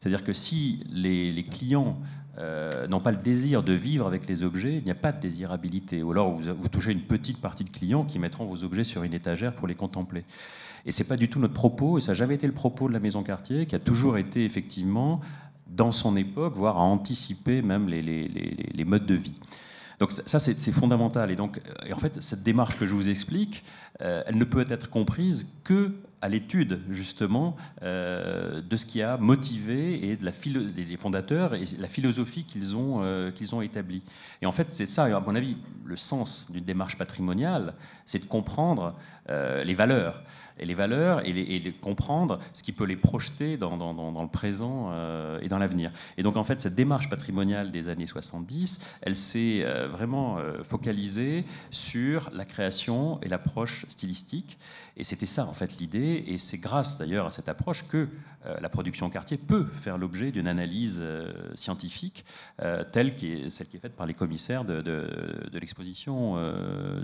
C'est-à-dire 0.00 0.24
que 0.24 0.32
si 0.32 0.80
les, 0.92 1.42
clients 1.42 1.98
euh, 2.38 2.86
n'ont 2.86 3.00
pas 3.00 3.10
le 3.10 3.16
désir 3.16 3.62
de 3.62 3.72
vivre 3.72 4.06
avec 4.06 4.28
les 4.28 4.44
objets, 4.44 4.76
il 4.76 4.84
n'y 4.84 4.90
a 4.90 4.96
pas 4.96 5.12
de 5.12 5.20
désirabilité. 5.20 6.02
Ou 6.02 6.12
alors 6.12 6.32
vous, 6.32 6.68
touchez 6.68 6.92
une 6.92 7.02
petite 7.02 7.40
partie 7.40 7.64
de 7.64 7.70
clients 7.70 8.04
qui 8.04 8.18
mettront 8.18 8.46
vos 8.46 8.62
objets 8.64 8.84
sur 8.84 9.02
une 9.02 9.14
étagère 9.14 9.54
pour 9.54 9.66
les 9.66 9.74
contempler. 9.74 10.24
Et 10.86 10.92
c'est 10.92 11.04
pas 11.04 11.16
du 11.16 11.28
tout 11.28 11.40
notre 11.40 11.54
propos, 11.54 11.98
et 11.98 12.00
ça 12.00 12.12
n'a 12.12 12.14
jamais 12.14 12.36
été 12.36 12.46
le 12.46 12.54
propos 12.54 12.88
de 12.88 12.92
la 12.92 13.00
Maison 13.00 13.22
Cartier, 13.22 13.66
qui 13.66 13.74
a 13.74 13.80
toujours 13.80 14.18
été 14.18 14.44
effectivement 14.44 15.20
dans 15.66 15.92
son 15.92 16.16
époque, 16.16 16.54
voire 16.56 16.78
à 16.78 16.82
anticiper 16.82 17.60
même 17.60 17.88
les, 17.88 18.84
modes 18.86 19.04
de 19.04 19.14
vie. 19.14 19.34
Donc 19.98 20.12
ça, 20.12 20.38
c'est 20.38 20.72
fondamental. 20.72 21.30
Et 21.32 21.36
donc, 21.36 21.60
en 21.92 21.98
fait, 21.98 22.22
cette 22.22 22.44
démarche 22.44 22.78
que 22.78 22.86
je 22.86 22.94
vous 22.94 23.10
explique, 23.10 23.64
euh, 24.00 24.22
elle 24.26 24.38
ne 24.38 24.44
peut 24.44 24.64
être 24.70 24.88
comprise 24.88 25.52
que 25.64 25.92
à 26.20 26.28
l'étude 26.28 26.80
justement 26.90 27.56
euh, 27.82 28.60
de 28.60 28.76
ce 28.76 28.86
qui 28.86 29.02
a 29.02 29.16
motivé 29.16 30.08
et 30.08 30.16
de 30.16 30.24
la 30.24 30.32
les 30.76 30.96
fondateurs 30.96 31.54
et 31.54 31.64
la 31.78 31.88
philosophie 31.88 32.44
qu'ils 32.44 32.76
ont, 32.76 33.02
euh, 33.02 33.30
qu'ils 33.30 33.54
ont 33.54 33.60
établie. 33.60 34.02
Et 34.42 34.46
en 34.46 34.52
fait, 34.52 34.70
c'est 34.70 34.86
ça, 34.86 35.04
à 35.04 35.20
mon 35.20 35.34
avis, 35.34 35.56
le 35.84 35.96
sens 35.96 36.50
d'une 36.50 36.64
démarche 36.64 36.96
patrimoniale, 36.96 37.74
c'est 38.04 38.18
de 38.18 38.24
comprendre 38.24 38.94
les 39.28 39.74
valeurs 39.74 40.22
et 40.58 40.66
les 40.66 40.74
valeurs 40.74 41.26
et, 41.26 41.60
de 41.60 41.70
comprendre 41.70 42.38
ce 42.52 42.62
qui 42.62 42.72
peut 42.72 42.84
les 42.84 42.96
projeter 42.96 43.56
dans, 43.56 43.76
le 43.76 44.28
présent 44.28 44.90
euh, 44.92 45.38
et 45.40 45.48
dans 45.48 45.58
l'avenir. 45.58 45.90
Et 46.16 46.22
donc 46.22 46.36
en 46.36 46.44
fait, 46.44 46.60
cette 46.60 46.74
démarche 46.74 47.08
patrimoniale 47.08 47.70
des 47.70 47.88
années 47.88 48.06
70, 48.06 48.80
elle 49.02 49.16
s'est 49.16 49.62
euh, 49.62 49.88
vraiment 49.88 50.38
euh, 50.38 50.62
focalisée 50.62 51.44
sur 51.70 52.30
la 52.32 52.44
création 52.44 53.20
et 53.22 53.28
l'approche 53.28 53.86
stylistique. 53.88 54.58
Et 54.96 55.04
c'était 55.04 55.26
ça 55.26 55.46
en 55.46 55.54
fait 55.54 55.78
l'idée. 55.78 56.24
Et 56.26 56.38
c'est 56.38 56.58
grâce 56.58 56.98
d'ailleurs 56.98 57.26
à 57.26 57.30
cette 57.30 57.48
approche 57.48 57.86
que 57.86 58.08
la 58.60 58.68
production 58.68 59.10
quartier 59.10 59.36
peut 59.36 59.66
faire 59.66 59.98
l'objet 59.98 60.30
d'une 60.30 60.46
analyse 60.48 61.02
scientifique 61.54 62.24
telle 62.92 63.14
qui 63.14 63.50
celle 63.50 63.66
qui 63.66 63.76
est 63.76 63.80
faite 63.80 63.96
par 63.96 64.06
les 64.06 64.14
commissaires 64.14 64.64
de, 64.64 64.80
de, 64.80 65.58
l'exposition 65.58 66.36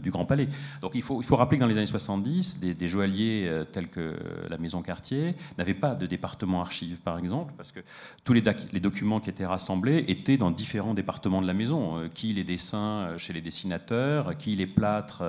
du 0.00 0.10
Grand 0.10 0.24
Palais. 0.24 0.48
Donc 0.80 0.92
il 0.94 1.02
faut, 1.02 1.20
il 1.20 1.24
faut 1.24 1.36
rappeler 1.36 1.58
que 1.58 1.62
dans 1.62 1.68
les 1.68 1.76
années 1.76 1.86
70, 1.86 2.13
des, 2.18 2.86
joailliers 2.86 3.46
euh, 3.46 3.64
tels 3.64 3.88
que 3.88 4.14
la 4.48 4.58
Maison 4.58 4.82
Cartier 4.82 5.34
n'avaient 5.58 5.74
pas 5.74 5.94
de 5.94 6.06
département 6.06 6.60
archives, 6.60 7.00
par 7.00 7.18
exemple, 7.18 7.52
parce 7.56 7.72
que 7.72 7.80
tous 8.24 8.32
les, 8.32 8.42
les, 8.72 8.80
documents 8.80 9.20
qui 9.20 9.30
étaient 9.30 9.46
rassemblés 9.46 10.04
étaient 10.08 10.36
dans 10.36 10.50
différents 10.50 10.94
départements 10.94 11.40
de 11.40 11.46
la 11.46 11.54
maison. 11.54 11.98
Euh, 11.98 12.08
qui 12.08 12.32
les 12.32 12.44
dessins 12.44 13.06
euh, 13.06 13.18
chez 13.18 13.32
les 13.32 13.40
dessinateurs, 13.40 14.36
qui 14.36 14.54
les 14.56 14.66
plâtres 14.66 15.22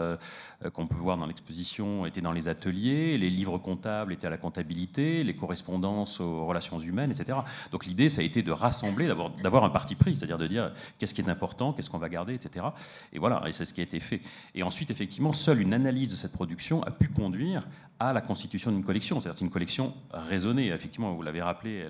qu'on 0.74 0.88
peut 0.88 0.95
voir 0.95 1.17
dans 1.17 1.26
l'exposition 1.26 2.06
étaient 2.06 2.21
dans 2.21 2.32
les 2.32 2.48
ateliers, 2.48 3.17
les 3.17 3.30
livres 3.30 3.58
comptables 3.58 4.13
étaient 4.13 4.28
à 4.28 4.30
la 4.30 4.38
comptabilité, 4.38 5.24
les 5.24 5.36
correspondances 5.36 6.19
aux 6.19 6.45
relations 6.45 6.78
humaines, 6.80 7.12
etc. 7.12 7.39
Donc 7.71 7.86
l'idée, 7.86 8.10
ça 8.10 8.21
a 8.21 8.24
été 8.24 8.41
de 8.41 8.52
rassembler, 8.52 9.08
d'avoir 9.43 9.63
un 9.63 9.69
parti 9.69 9.95
pris, 9.95 10.15
c'est-à-dire 10.15 10.38
de 10.38 10.48
dire 10.48 10.71
qu'est-ce 10.98 11.13
qui 11.13 11.21
est 11.21 11.30
important, 11.30 11.74
qu'est-ce 11.74 11.89
qu'on 11.89 11.98
va 11.98 12.10
garder, 12.10 12.34
etc. 12.34 12.67
Et 13.13 13.19
voilà, 13.19 13.43
et 13.48 13.52
c'est 13.52 13.65
ce 13.65 13.74
qui 13.74 13.82
a 13.82 13.84
été 13.84 14.00
fait. 14.00 14.21
Et 14.54 14.63
ensuite, 14.63 14.91
effectivement, 14.91 15.34
seule 15.34 15.62
une 15.62 15.74
analyse 15.74 16.10
de 16.10 16.15
cette 16.15 16.32
production 16.32 16.74
a 16.83 16.91
pu 16.91 17.09
conduire 17.09 17.67
à 17.99 18.13
la 18.13 18.21
constitution 18.21 18.71
d'une 18.71 18.83
collection. 18.83 19.19
C'est-à-dire 19.19 19.43
une 19.43 19.49
collection 19.49 19.93
raisonnée. 20.11 20.67
Effectivement, 20.67 21.13
vous 21.13 21.21
l'avez 21.21 21.41
rappelé, 21.41 21.85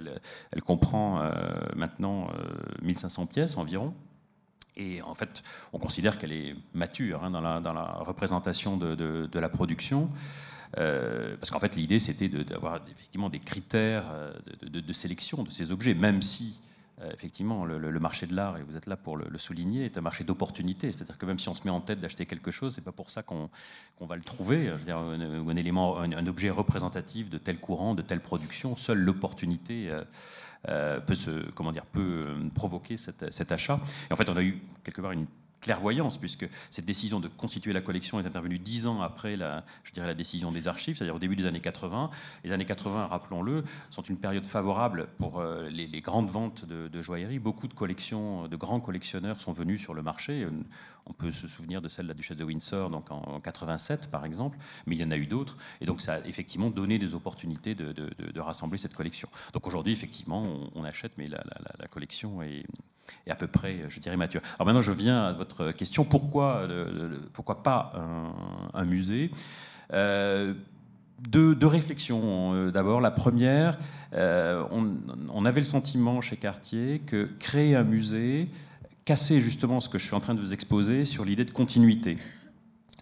elle, 0.52 0.63
comprend 0.63 1.21
euh, 1.21 1.32
maintenant 1.76 2.30
1500 2.82 3.24
euh, 3.24 3.26
pièces 3.26 3.58
environ. 3.58 3.93
Et 4.78 5.02
en 5.02 5.13
fait, 5.13 5.41
on 5.71 5.80
considère 5.80 6.17
qu'elle 6.17 6.34
est 6.34 6.56
mature 6.74 7.24
hein, 7.24 7.32
dans, 7.32 7.41
la, 7.41 7.86
représentation 8.00 8.78
de, 8.78 9.30
la 9.34 9.50
production. 9.50 10.10
Euh, 10.78 11.38
parce 11.38 11.52
qu'en 11.52 11.60
fait, 11.60 11.76
l'idée, 11.76 12.00
c'était 12.00 12.28
d'avoir 12.28 12.82
effectivement 12.91 13.30
des 13.30 13.39
critères 13.39 14.06
de, 14.63 14.82
de, 14.82 14.93
sélection 14.93 15.43
de 15.43 15.50
ces 15.50 15.71
objets, 15.71 15.93
même 15.93 16.21
si 16.21 16.60
euh, 17.02 17.12
effectivement, 17.14 17.66
le, 17.66 18.00
marché 18.00 18.26
de 18.26 18.34
l'art, 18.34 18.58
et 18.58 18.64
vous 18.64 18.78
êtes 18.78 18.86
là 18.86 18.96
pour 18.96 19.18
le, 19.18 19.38
souligner, 19.38 19.84
est 19.84 19.98
un 19.98 20.02
marché 20.02 20.24
d'opportunité. 20.24 20.92
C'est-à-dire 20.94 21.18
que 21.18 21.26
même 21.26 21.40
si 21.40 21.50
on 21.50 21.56
se 21.56 21.64
met 21.66 21.70
en 21.70 21.82
tête 21.82 22.00
d'acheter 22.00 22.26
quelque 22.26 22.52
chose, 22.52 22.74
c'est 22.74 22.84
pas 22.84 22.94
pour 22.94 23.12
ça 23.12 23.22
qu'on 23.22 23.50
va 24.00 24.16
le 24.16 24.22
trouver. 24.22 24.72
un, 24.88 25.56
élément, 25.58 26.00
un, 26.00 26.28
objet 26.28 26.50
représentatif 26.50 27.30
de 27.30 27.38
tel 27.38 27.60
courant, 27.60 27.96
de 27.96 28.02
telle 28.02 28.22
production, 28.22 28.78
seule 28.78 29.00
l'opportunité 29.00 29.90
euh, 29.90 30.04
euh, 30.70 31.00
peut 31.02 31.16
se, 31.16 31.52
comment 31.52 31.74
dire, 31.74 31.86
peut 31.86 32.28
provoquer 32.54 32.96
cet 32.98 33.52
achat. 33.52 33.80
Et 34.10 34.14
en 34.14 34.16
fait, 34.16 34.30
on 34.30 34.38
a 34.38 34.44
eu 34.44 34.62
quelque 34.84 35.02
part 35.02 35.12
une 35.12 35.28
clairvoyance, 35.65 36.19
puisque 36.19 36.47
cette 36.69 36.86
décision 36.86 37.19
de 37.19 37.28
constituer 37.28 37.73
la 37.73 37.82
collection 37.82 38.19
est 38.19 38.25
intervenue 38.28 38.60
dix 38.60 38.86
ans 38.86 39.01
après 39.01 39.36
la, 39.36 39.65
je 39.84 39.91
dirais, 39.93 40.06
la 40.06 40.13
décision 40.13 40.51
des 40.51 40.67
archives, 40.67 40.95
c'est-à-dire 40.95 41.15
au 41.15 41.19
début 41.19 41.36
des 41.36 41.47
années 41.47 41.60
80. 41.60 42.12
Les 42.43 42.51
années 42.51 42.65
80, 42.65 43.08
rappelons-le, 43.08 43.63
sont 43.89 44.04
une 44.04 44.17
période 44.17 44.45
favorable 44.45 45.08
pour 45.17 45.39
euh, 45.39 45.67
les, 45.69 46.01
grandes 46.01 46.28
ventes 46.28 46.65
de, 46.65 47.01
joaillerie. 47.01 47.39
Beaucoup 47.39 47.67
de 47.67 47.73
collections, 47.73 48.47
de 48.47 48.56
grands 48.56 48.80
collectionneurs 48.80 49.41
sont 49.41 49.54
venus 49.54 49.82
sur 49.82 49.95
le 49.95 50.04
marché. 50.04 50.45
On 51.08 51.13
peut 51.13 51.32
se 51.32 51.47
souvenir 51.47 51.82
de 51.82 51.89
celle 51.89 52.06
de 52.06 52.10
la 52.10 52.13
Duchesse 52.13 52.38
de 52.38 52.43
Windsor 52.43 52.91
donc 52.91 53.10
en, 53.10 53.39
87, 53.39 54.12
par 54.12 54.23
exemple, 54.23 54.60
mais 54.86 54.95
il 54.95 55.01
y 55.01 55.04
en 55.04 55.10
a 55.10 55.17
eu 55.17 55.25
d'autres. 55.25 55.58
Et 55.82 55.88
donc, 55.88 55.99
ça 55.99 56.15
a 56.15 56.19
effectivement 56.28 56.69
donné 56.69 56.99
des 56.99 57.15
opportunités 57.15 57.73
de, 57.73 58.39
rassembler 58.39 58.78
cette 58.78 58.93
collection. 58.93 59.28
Donc 59.54 59.65
aujourd'hui, 59.65 59.93
effectivement, 59.93 60.69
on, 60.75 60.84
achète, 60.84 61.13
mais 61.17 61.28
la 61.28 61.88
collection 61.88 62.43
est 62.43 62.65
et 63.28 63.32
à 63.32 63.36
peu 63.36 63.48
près, 63.48 63.86
je 63.89 64.00
dirais, 64.00 64.18
mature. 64.18 64.41
Alors 64.56 64.65
maintenant, 64.68 64.82
je 64.82 64.91
viens 64.91 65.26
à 65.26 65.34
votre 65.34 65.72
question. 65.72 66.06
Pourquoi, 66.06 66.68
euh, 66.70 67.18
pourquoi 67.34 67.63
pas 67.63 67.94
un, 68.74 68.86
musée? 68.86 69.32
Euh, 69.94 70.54
deux, 71.30 71.58
réflexions. 71.65 72.54
Euh, 72.54 72.72
d'abord, 72.72 73.02
la 73.02 73.12
première, 73.12 73.78
on, 74.13 74.91
on, 75.30 75.46
avait 75.46 75.62
le 75.62 75.65
sentiment 75.65 76.22
chez 76.22 76.38
Cartier 76.38 77.02
que 77.06 77.30
créer 77.39 77.76
un 77.76 77.84
musée 77.84 78.50
cassait 79.06 79.39
justement 79.39 79.80
ce 79.80 79.89
que 79.89 79.98
je 79.98 80.06
suis 80.06 80.15
en 80.15 80.20
train 80.20 80.34
de 80.34 80.41
vous 80.41 80.54
exposer 80.54 81.06
sur 81.06 81.26
l'idée 81.26 81.46
de 81.46 81.52
continuité. 81.52 82.18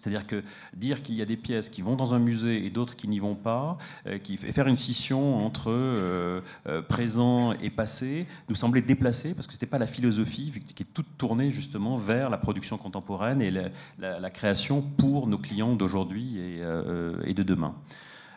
C'est-à-dire 0.04 0.26
que 0.26 0.42
dire 0.74 1.02
qu'il 1.02 1.14
y 1.14 1.22
a 1.22 1.24
des 1.24 1.38
pièces 1.38 1.70
qui 1.70 1.80
vont 1.80 1.96
dans 1.96 2.12
un 2.12 2.18
musée 2.18 2.66
et 2.66 2.68
d'autres 2.68 2.94
qui 2.94 3.08
n'y 3.08 3.18
vont 3.18 3.34
pas, 3.34 3.78
euh, 4.06 4.18
qui 4.18 4.36
fait 4.36 4.52
faire 4.52 4.66
une 4.66 4.76
scission 4.76 5.46
entre 5.46 5.70
euh, 5.70 6.42
euh, 6.66 6.82
présent 6.82 7.52
et 7.52 7.70
passé, 7.70 8.26
nous 8.50 8.54
semblait 8.54 8.82
déplacé 8.82 9.32
parce 9.32 9.46
que 9.46 9.54
ce 9.54 9.56
n'était 9.56 9.66
pas 9.66 9.78
la 9.78 9.86
philosophie 9.86 10.52
qui 10.74 10.82
est 10.82 10.92
toute 10.92 11.06
tournée 11.16 11.50
justement 11.50 11.96
vers 11.96 12.28
la 12.28 12.36
production 12.36 12.76
contemporaine 12.76 13.40
et 13.40 13.50
la, 13.50 14.30
création 14.30 14.82
pour 14.82 15.26
nos 15.26 15.38
clients 15.38 15.74
d'aujourd'hui 15.74 16.38
et, 16.38 16.62
et 17.24 17.34
de 17.34 17.42
demain. 17.42 17.74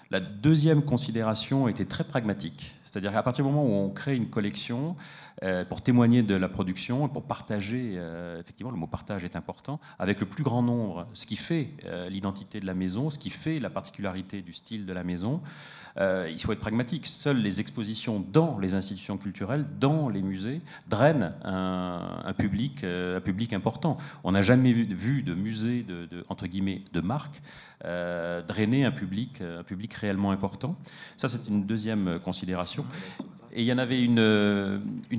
La 0.10 0.20
deuxième 0.22 0.84
considération 0.84 1.68
était 1.68 1.86
très 1.86 2.04
pragmatique. 2.06 2.76
C'est-à-dire 2.86 3.12
qu'à 3.12 3.24
partir 3.24 3.44
du 3.44 3.52
moment 3.52 3.66
où 3.66 3.74
on 3.74 3.90
crée 3.90 4.16
une 4.16 4.30
collection, 4.30 4.96
euh, 5.44 5.64
pour 5.66 5.82
témoigner 5.82 6.24
de 6.24 6.34
la 6.34 6.50
production, 6.50 7.08
pour 7.08 7.24
partager, 7.24 7.94
euh, 7.96 8.40
effectivement, 8.40 8.72
le 8.72 8.78
mot 8.78 8.88
partage 8.88 9.24
est 9.24 9.36
important, 9.36 9.80
avec 10.00 10.20
le 10.20 10.26
plus 10.26 10.44
grand 10.44 10.64
nombre, 10.64 11.08
ce 11.14 11.28
qui 11.28 11.36
fait 11.36 11.70
euh, 11.86 12.10
l'identité 12.10 12.60
de 12.60 12.66
la 12.66 12.74
maison, 12.74 13.12
ce 13.12 13.20
qui 13.20 13.30
fait 13.30 13.60
la 13.60 13.70
particularité 13.70 14.42
du 14.42 14.54
style 14.54 14.86
de 14.86 14.94
la 14.94 15.04
maison. 15.04 15.42
il 16.00 16.40
faut 16.42 16.54
être 16.54 16.60
pragmatique. 16.60 17.08
Seules 17.08 17.42
les 17.42 17.60
expositions 17.60 18.24
dans 18.32 18.60
les 18.60 18.76
institutions 18.76 19.18
culturelles, 19.18 19.66
dans 19.80 20.10
les 20.10 20.22
musées, 20.22 20.62
drainent 20.88 21.34
un, 21.44 22.34
public, 22.38 22.84
important. 23.54 23.98
On 24.24 24.32
n'a 24.32 24.44
jamais 24.44 24.74
vu, 24.74 24.86
vu, 24.86 25.24
de 25.24 25.34
musée 25.34 25.84
de, 25.84 26.24
entre 26.30 26.46
guillemets 26.48 26.84
de 26.94 27.02
marque 27.02 27.42
drainer 28.48 28.86
un 28.86 28.92
public, 28.92 29.42
un 29.42 29.64
public 29.64 29.94
réellement 29.94 30.32
important. 30.32 30.76
Ça, 31.16 31.28
c'est 31.28 31.48
une 31.48 31.66
deuxième 31.66 32.20
considération. 32.20 32.86
Et 33.58 33.62
il 33.62 33.66
y 33.66 33.74
en 33.74 33.80
avait 33.80 34.00
une, 34.00 34.20
euh, 34.20 34.78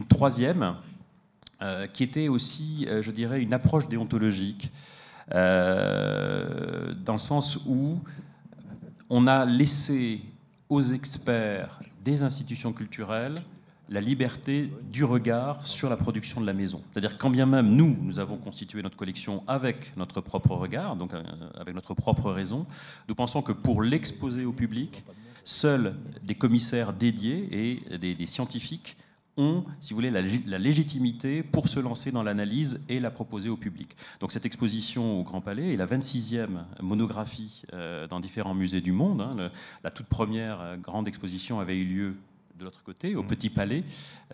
troisième, 0.08 0.76
euh, 1.60 1.88
qui 1.88 2.04
était 2.04 2.28
aussi, 2.28 2.86
euh, 2.88 3.02
je 3.02 3.10
dirais, 3.10 3.42
une 3.42 3.52
approche 3.52 3.88
déontologique, 3.88 4.70
dans 5.30 7.12
le 7.12 7.18
sens 7.18 7.58
où 7.66 7.98
on 9.10 9.26
a 9.26 9.44
laissé 9.44 10.22
aux 10.70 10.80
experts 10.80 11.80
des 12.02 12.22
institutions 12.22 12.72
culturelles 12.72 13.42
la 13.90 14.00
liberté 14.00 14.72
du 14.90 15.04
regard 15.04 15.66
sur 15.66 15.90
la 15.90 15.98
production 15.98 16.40
de 16.40 16.46
la 16.46 16.54
maison. 16.54 16.80
C'est-à-dire 16.92 17.18
quand 17.18 17.28
bien 17.28 17.44
même 17.44 17.74
nous, 17.74 17.94
nous 18.00 18.20
avons 18.20 18.38
constitué 18.38 18.80
notre 18.80 18.96
collection 18.96 19.42
avec 19.46 19.94
notre 19.98 20.22
propre 20.22 20.52
regard, 20.52 20.96
donc 20.96 21.10
avec 21.58 21.74
notre 21.74 21.92
propre 21.92 22.30
raison, 22.30 22.64
nous 23.06 23.14
pensons 23.14 23.42
que 23.42 23.52
pour 23.52 23.82
l'exposer 23.82 24.46
au 24.46 24.52
public, 24.52 25.04
Seuls 25.48 25.94
des 26.22 26.34
commissaires 26.34 26.92
dédiés 26.92 27.48
et 27.50 27.96
des, 27.96 28.26
scientifiques 28.26 28.98
ont, 29.38 29.64
si 29.80 29.94
vous 29.94 29.96
voulez, 29.96 30.10
la, 30.10 30.58
légitimité 30.58 31.42
pour 31.42 31.68
se 31.68 31.80
lancer 31.80 32.12
dans 32.12 32.22
l'analyse 32.22 32.84
et 32.90 33.00
la 33.00 33.10
proposer 33.10 33.48
au 33.48 33.56
public. 33.56 33.96
Donc 34.20 34.30
cette 34.30 34.44
exposition 34.44 35.18
au 35.18 35.22
Grand 35.22 35.40
Palais 35.40 35.72
est 35.72 35.78
la 35.78 35.86
26e 35.86 36.48
monographie 36.82 37.62
euh, 37.72 38.06
dans 38.06 38.20
différents 38.20 38.52
musées 38.52 38.82
du 38.82 38.92
monde. 38.92 39.22
Hein. 39.22 39.50
la 39.82 39.90
toute 39.90 40.08
première 40.08 40.60
euh, 40.60 40.76
grande 40.76 41.08
exposition 41.08 41.60
avait 41.60 41.78
eu 41.78 41.86
lieu 41.86 42.14
de 42.58 42.64
l'autre 42.64 42.82
côté, 42.82 43.14
au 43.14 43.22
mmh. 43.22 43.26
Petit 43.26 43.50
Palais, 43.50 43.84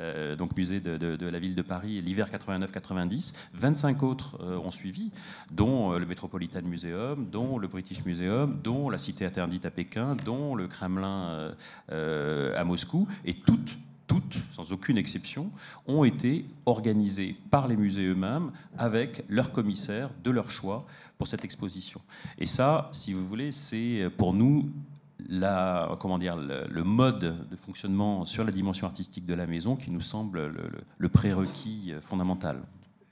euh, 0.01 0.35
donc 0.35 0.57
musée 0.57 0.81
de, 0.81 1.27
la 1.27 1.39
ville 1.39 1.55
de 1.55 1.63
Paris, 1.63 2.01
l'hiver 2.01 2.29
89-90. 2.31 3.35
25 3.53 4.03
autres 4.03 4.39
euh, 4.41 4.57
ont 4.57 4.71
suivi, 4.71 5.11
dont 5.51 5.93
euh, 5.93 5.99
le 5.99 6.07
Metropolitan 6.07 6.63
Museum, 6.63 7.27
dont 7.31 7.59
le 7.59 7.69
British 7.69 8.05
Museum, 8.05 8.59
dont 8.65 8.89
la 8.89 8.97
Cité 8.97 9.27
interdite 9.27 9.67
à 9.67 9.71
Pékin, 9.71 10.17
dont 10.17 10.55
le 10.55 10.69
Kremlin 10.69 11.55
à 11.89 12.65
Moscou, 12.65 13.07
et 13.25 13.35
toutes 13.35 13.79
toutes, 14.07 14.37
sans 14.55 14.71
aucune 14.71 14.99
exception, 14.99 15.51
ont 15.87 16.05
été 16.05 16.45
organisées 16.67 17.37
par 17.51 17.69
les 17.69 17.77
musées 17.77 18.05
eux-mêmes 18.07 18.53
avec 18.77 19.25
leurs 19.31 19.51
commissaires 19.51 20.11
de 20.23 20.31
leur 20.31 20.51
choix 20.51 20.87
pour 21.17 21.27
cette 21.27 21.43
exposition. 21.43 22.03
Et 22.39 22.45
ça, 22.45 22.91
si 22.93 23.15
vous 23.15 23.27
voulez, 23.27 23.51
c'est 23.51 24.11
pour 24.19 24.35
nous 24.35 24.71
la, 25.29 25.95
comment 26.01 26.19
dire, 26.19 26.37
le, 26.37 26.85
mode 26.85 27.49
de 27.49 27.57
fonctionnement 27.57 28.25
sur 28.25 28.45
la 28.45 28.51
dimension 28.51 28.87
artistique 28.87 29.27
de 29.27 29.35
la 29.35 29.47
maison 29.47 29.77
qui 29.77 29.91
nous 29.91 30.01
semble 30.01 30.55
le, 30.99 31.09
prérequis 31.09 31.95
fondamental. 32.03 32.63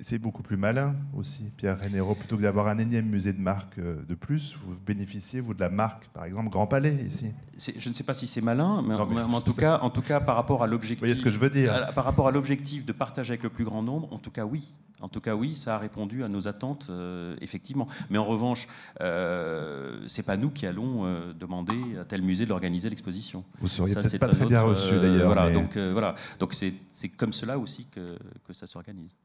C'est 0.02 0.18
beaucoup 0.18 0.42
plus 0.42 0.56
malin 0.56 0.96
aussi, 1.16 1.44
Pierre 1.56 1.78
Rénéro, 1.78 2.14
plutôt 2.14 2.36
que 2.36 2.42
d'avoir 2.42 2.66
un 2.66 2.78
énième 2.78 3.06
musée 3.06 3.32
de 3.32 3.40
marque 3.40 3.78
euh, 3.78 4.02
de 4.08 4.14
plus, 4.14 4.56
vous 4.64 4.74
bénéficiez, 4.84 5.40
vous, 5.40 5.54
de 5.54 5.60
la 5.60 5.68
marque, 5.68 6.08
par 6.08 6.24
exemple, 6.24 6.50
Grand 6.50 6.66
Palais, 6.66 7.06
ici. 7.06 7.26
Je 7.56 7.88
ne 7.88 7.94
sais 7.94 8.04
pas 8.04 8.14
si 8.14 8.26
c'est 8.26 8.40
malin, 8.40 8.82
mais, 8.82 8.94
en, 8.94 9.40
tout 9.40 9.54
cas, 9.54 9.78
en 9.80 9.90
tout 9.90 10.02
cas, 10.02 10.20
par 10.20 10.36
rapport 10.36 10.62
à 10.62 10.66
l'objectif... 10.66 10.98
Vous 10.98 11.06
voyez 11.06 11.14
ce 11.14 11.22
que 11.22 11.30
je 11.30 11.38
veux 11.38 11.50
dire 11.50 11.92
Par 11.94 12.04
rapport 12.04 12.26
à 12.26 12.32
l'objectif 12.32 12.84
de 12.84 12.92
partager 12.92 13.32
avec 13.32 13.44
le 13.44 13.50
plus 13.50 13.64
grand 13.64 13.82
nombre, 13.82 14.12
en 14.12 14.18
tout 14.18 14.30
cas, 14.30 14.44
oui. 14.44 14.74
En 15.02 15.08
tout 15.08 15.20
cas, 15.20 15.34
oui, 15.34 15.56
ça 15.56 15.74
a 15.74 15.78
répondu 15.78 16.22
à 16.22 16.28
nos 16.28 16.46
attentes, 16.46 16.86
euh, 16.88 17.34
effectivement. 17.40 17.88
Mais 18.08 18.18
en 18.18 18.24
revanche, 18.24 18.68
euh, 19.00 20.00
c'est 20.06 20.24
pas 20.24 20.36
nous 20.36 20.50
qui 20.50 20.64
allons 20.64 21.04
euh, 21.04 21.32
demander 21.32 21.98
à 22.00 22.04
tel 22.04 22.22
musée 22.22 22.44
de 22.44 22.50
l'organiser 22.50 22.88
l'exposition. 22.88 23.44
Vous 23.60 23.68
seriez 23.68 23.94
peut-être 23.94 24.18
pas 24.18 24.28
très 24.28 24.46
bien 24.46 24.62
reçu, 24.62 24.94
d'ailleurs. 25.00 25.26
voilà, 25.26 25.50
donc 25.50 25.76
voilà, 25.76 26.14
donc 26.38 26.54
c'est 26.54 27.08
comme 27.10 27.32
cela 27.32 27.58
aussi 27.58 27.86
que, 27.86 28.16
que 28.46 28.52
ça 28.52 28.66
s'organise. 28.66 29.16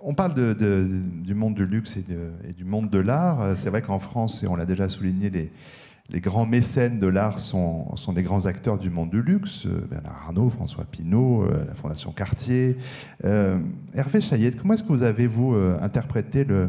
On 0.00 0.14
parle 0.14 0.34
du 0.34 1.34
monde 1.34 1.54
du 1.54 1.66
luxe 1.66 1.96
et, 1.96 2.52
du 2.52 2.64
monde 2.64 2.90
de 2.90 2.98
l'art. 2.98 3.56
C'est 3.56 3.70
vrai 3.70 3.82
qu'en 3.82 3.98
France, 3.98 4.42
et 4.42 4.46
on 4.46 4.56
l'a 4.56 4.66
déjà 4.66 4.88
souligné, 4.88 5.30
les 6.10 6.20
grands 6.20 6.44
mécènes 6.44 7.00
de 7.00 7.06
l'art 7.06 7.40
sont, 7.40 7.96
sont, 7.96 8.12
des 8.12 8.22
grands 8.22 8.44
acteurs 8.44 8.78
du 8.78 8.90
monde 8.90 9.10
du 9.10 9.22
luxe, 9.22 9.64
euh, 9.64 9.86
Bernard 9.90 10.24
Arnault, 10.26 10.50
François 10.50 10.84
Pinault, 10.84 11.44
euh, 11.44 11.64
la 11.66 11.74
Fondation 11.74 12.12
Cartier. 12.12 12.76
Euh, 13.24 13.58
Hervé 13.94 14.20
Chaillette, 14.20 14.60
comment 14.60 14.74
est-ce 14.74 14.82
que 14.82 14.88
vous 14.88 15.02
avez, 15.02 15.26
vous, 15.26 15.54
interprété 15.80 16.44
le, 16.44 16.68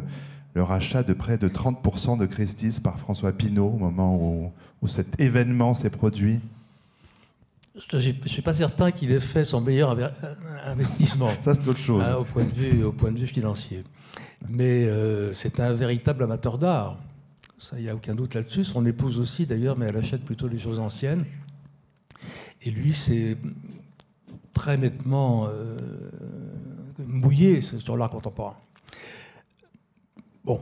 rachat 0.55 1.03
de 1.03 1.11
près 1.11 1.37
de 1.37 1.49
30% 1.49 2.17
de 2.17 2.25
Christie's 2.25 2.79
par 2.79 2.97
François 2.97 3.33
Pinault 3.33 3.73
au 3.75 3.77
moment 3.77 4.15
où, 4.81 4.87
cet 4.87 5.19
événement 5.19 5.73
s'est 5.73 5.89
produit? 5.89 6.39
Je 7.75 7.97
ne 7.97 8.27
suis 8.27 8.41
pas 8.41 8.53
certain 8.53 8.91
qu'il 8.91 9.11
ait 9.11 9.19
fait 9.19 9.45
son 9.45 9.61
meilleur 9.61 9.97
investissement. 10.65 11.29
Ça, 11.41 11.55
c'est 11.55 11.67
autre 11.67 11.79
chose. 11.79 12.03
Hein, 12.03 12.15
au, 12.15 12.23
point 12.23 12.43
de 12.45 12.51
vue, 12.51 12.83
au 12.83 12.91
point 12.91 13.11
de 13.11 13.19
vue 13.19 13.27
financier. 13.27 13.83
Mais 14.47 14.87
c'est 15.33 15.59
un 15.59 15.73
véritable 15.73 16.23
amateur 16.23 16.57
d'art. 16.57 16.97
Ça, 17.57 17.77
il 17.77 17.83
n'y 17.83 17.89
a 17.89 17.95
aucun 17.95 18.15
doute 18.15 18.33
là-dessus. 18.33 18.63
Son 18.63 18.85
épouse 18.85 19.19
aussi, 19.19 19.45
d'ailleurs, 19.45 19.77
mais 19.77 19.87
elle 19.87 19.97
achète 19.97 20.23
plutôt 20.23 20.47
les 20.47 20.59
choses 20.59 20.79
anciennes. 20.79 21.25
Et 22.61 22.71
lui, 22.71 22.93
c'est 22.93 23.37
très 24.53 24.77
nettement 24.77 25.47
euh, 25.47 25.77
mouillé 26.97 27.61
sur 27.61 27.95
l'art 27.95 28.09
contemporain. 28.09 28.57
Bon, 30.43 30.61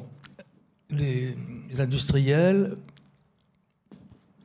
les, 0.90 1.36
industriels 1.80 2.78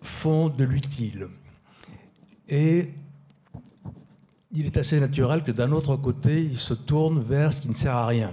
font 0.01 0.49
de 0.49 0.65
l'utile. 0.65 1.29
Et 2.49 2.91
il 4.53 4.67
est 4.67 4.77
assez 4.77 4.99
naturel 4.99 5.43
que 5.45 5.53
d'un 5.53 5.73
autre 5.73 5.97
côté, 5.97 6.43
ils 6.43 6.57
se 6.57 6.75
tournent 6.75 7.21
vers 7.21 7.53
ce 7.53 7.61
qui 7.61 7.69
ne 7.69 7.75
sert 7.75 7.95
à 7.95 8.07
rien. 8.07 8.33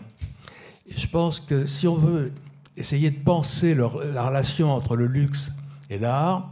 Je 0.88 1.08
pense 1.08 1.40
que 1.40 1.66
si 1.66 1.88
on 1.88 1.96
veut 1.96 2.32
essayer 2.78 3.12
de 3.12 3.20
penser 3.20 3.76
la 3.76 3.88
relation 3.88 4.72
entre 4.72 4.96
le 4.96 5.08
luxe 5.08 5.52
et 5.90 5.98
l'art, 5.98 6.52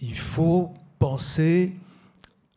il 0.00 0.16
faut 0.16 0.74
penser 0.98 1.74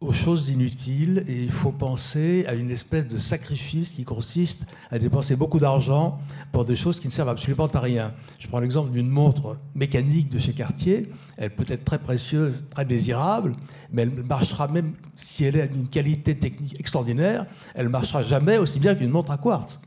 aux 0.01 0.11
choses 0.11 0.49
inutiles 0.49 1.23
et 1.27 1.43
il 1.43 1.51
faut 1.51 1.71
penser 1.71 2.43
à 2.47 2.55
une 2.55 2.71
espèce 2.71 3.07
de 3.07 3.19
sacrifice 3.19 3.89
qui 3.89 4.03
consiste 4.03 4.65
à 4.89 4.97
dépenser 4.97 5.35
beaucoup 5.35 5.59
d'argent 5.59 6.19
pour 6.51 6.65
des 6.65 6.75
choses 6.75 6.99
qui 6.99 7.07
ne 7.07 7.11
servent 7.11 7.29
absolument 7.29 7.67
à 7.67 7.79
rien. 7.79 8.09
Je 8.39 8.47
prends 8.47 8.59
l'exemple 8.59 8.91
d'une 8.91 9.09
montre 9.09 9.57
mécanique 9.75 10.29
de 10.29 10.39
chez 10.39 10.53
Cartier. 10.53 11.11
Elle 11.37 11.51
peut 11.51 11.65
être 11.67 11.85
très 11.85 11.99
précieuse, 11.99 12.65
très 12.71 12.83
désirable, 12.83 13.55
mais 13.93 14.01
elle 14.01 14.23
marchera 14.23 14.67
même 14.67 14.93
si 15.15 15.43
elle 15.43 15.55
est 15.55 15.67
d'une 15.67 15.87
qualité 15.87 16.35
technique 16.35 16.79
extraordinaire, 16.79 17.45
elle 17.75 17.89
marchera 17.89 18.23
jamais 18.23 18.57
aussi 18.57 18.79
bien 18.79 18.95
qu'une 18.95 19.11
montre 19.11 19.29
à 19.29 19.37
quartz 19.37 19.79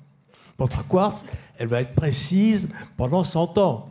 montre 0.59 0.79
à 0.79 0.85
quartz, 0.89 1.27
elle 1.59 1.69
va 1.69 1.81
être 1.81 1.95
précise 1.95 2.69
pendant 2.97 3.25
100 3.25 3.59
ans. 3.59 3.91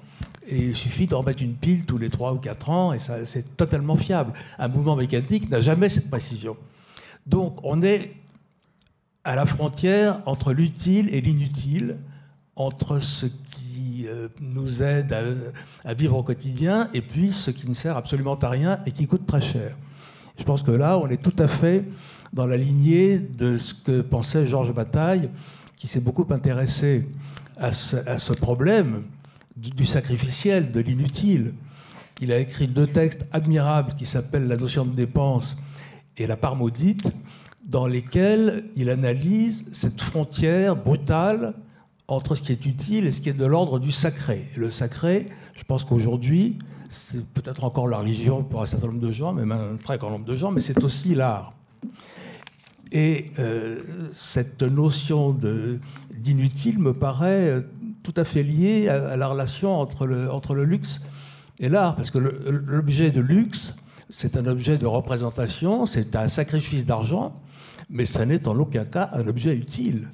Il 0.49 0.75
suffit 0.75 1.07
d'en 1.07 1.23
mettre 1.23 1.41
une 1.41 1.55
pile 1.55 1.85
tous 1.85 1.97
les 1.97 2.09
3 2.09 2.33
ou 2.33 2.37
4 2.37 2.69
ans 2.69 2.93
et 2.93 2.99
c'est 2.99 3.55
totalement 3.55 3.95
fiable. 3.95 4.33
Un 4.59 4.67
mouvement 4.67 4.95
mécanique 4.95 5.49
n'a 5.49 5.61
jamais 5.61 5.89
cette 5.89 6.09
précision. 6.09 6.57
Donc 7.25 7.57
on 7.63 7.81
est 7.81 8.11
à 9.23 9.35
la 9.35 9.45
frontière 9.45 10.21
entre 10.25 10.51
l'utile 10.51 11.09
et 11.13 11.21
l'inutile, 11.21 11.97
entre 12.55 12.99
ce 12.99 13.25
qui 13.25 14.05
euh, 14.07 14.27
nous 14.41 14.83
aide 14.83 15.15
à, 15.85 15.93
vivre 15.93 16.17
au 16.17 16.23
quotidien 16.23 16.89
et 16.93 17.01
puis 17.01 17.31
ce 17.31 17.51
qui 17.51 17.67
ne 17.69 17.73
sert 17.73 17.95
absolument 17.95 18.35
à 18.35 18.49
rien 18.49 18.79
et 18.85 18.91
qui 18.91 19.07
coûte 19.07 19.25
très 19.25 19.41
cher. 19.41 19.75
Je 20.37 20.43
pense 20.43 20.61
que 20.61 20.71
là, 20.71 20.97
on 20.97 21.07
est 21.07 21.21
tout 21.21 21.35
à 21.39 21.47
fait 21.47 21.85
dans 22.33 22.45
la 22.45 22.57
lignée 22.57 23.17
de 23.17 23.55
ce 23.55 23.73
que 23.73 24.01
pensait 24.01 24.47
Georges 24.47 24.73
Bataille 24.73 25.29
qui 25.77 25.87
s'est 25.87 25.99
beaucoup 25.99 26.25
intéressé 26.31 27.07
à 27.57 27.71
ce, 27.71 28.33
problème 28.33 29.03
du, 29.55 29.85
sacrificiel, 29.85 30.71
de 30.71 30.79
l'inutile. 30.79 31.53
Il 32.21 32.31
a 32.31 32.39
écrit 32.39 32.67
deux 32.67 32.87
textes 32.87 33.25
admirables 33.31 33.95
qui 33.95 34.05
s'appellent 34.05 34.47
La 34.47 34.57
notion 34.57 34.85
de 34.85 34.95
dépense 34.95 35.57
et 36.17 36.27
La 36.27 36.37
part 36.37 36.55
maudite, 36.55 37.11
dans 37.67 37.87
lesquels 37.87 38.65
il 38.75 38.89
analyse 38.89 39.69
cette 39.71 40.01
frontière 40.01 40.75
brutale 40.75 41.53
entre 42.07 42.35
ce 42.35 42.41
qui 42.41 42.51
est 42.51 42.65
utile 42.65 43.07
et 43.07 43.11
ce 43.11 43.21
qui 43.21 43.29
est 43.29 43.33
de 43.33 43.45
l'ordre 43.45 43.79
du 43.79 43.91
sacré. 43.91 44.49
Et 44.55 44.59
le 44.59 44.69
sacré, 44.69 45.27
je 45.55 45.63
pense 45.63 45.85
qu'aujourd'hui, 45.85 46.59
c'est 46.89 47.25
peut-être 47.25 47.63
encore 47.63 47.87
la 47.87 47.97
religion 47.97 48.43
pour 48.43 48.61
un 48.61 48.65
certain 48.65 48.87
nombre 48.87 48.99
de 48.99 49.11
gens, 49.11 49.33
même 49.33 49.51
un 49.51 49.77
très 49.81 49.97
grand 49.97 50.11
nombre 50.11 50.25
de 50.25 50.35
gens, 50.35 50.51
mais 50.51 50.59
c'est 50.59 50.83
aussi 50.83 51.15
l'art. 51.15 51.53
Et 52.91 53.31
euh, 53.39 53.81
cette 54.11 54.61
notion 54.61 55.35
d'inutile 56.11 56.77
me 56.77 56.93
paraît 56.93 57.63
tout 58.03 58.13
à 58.17 58.23
fait 58.23 58.43
liée 58.43 58.89
à, 58.89 59.17
la 59.17 59.27
relation 59.27 59.79
entre 59.79 60.05
le, 60.05 60.31
entre 60.31 60.53
le 60.53 60.65
luxe 60.65 61.01
et 61.59 61.69
l'art, 61.69 61.95
parce 61.95 62.11
que 62.11 62.19
l'objet 62.19 63.11
de 63.11 63.21
luxe 63.21 63.75
c'est 64.13 64.37
un 64.37 64.45
objet 64.45 64.77
de 64.77 64.85
représentation, 64.85 65.87
c'est 65.87 66.15
un 66.15 66.27
sacrifice 66.27 66.85
d'argent, 66.85 67.33
mais 67.89 68.05
ça 68.05 68.25
n'est 68.27 68.47
en 68.47 68.57
aucun 68.59 68.85
cas 68.85 69.09
un 69.13 69.27
objet 69.27 69.55
utile. 69.55 70.07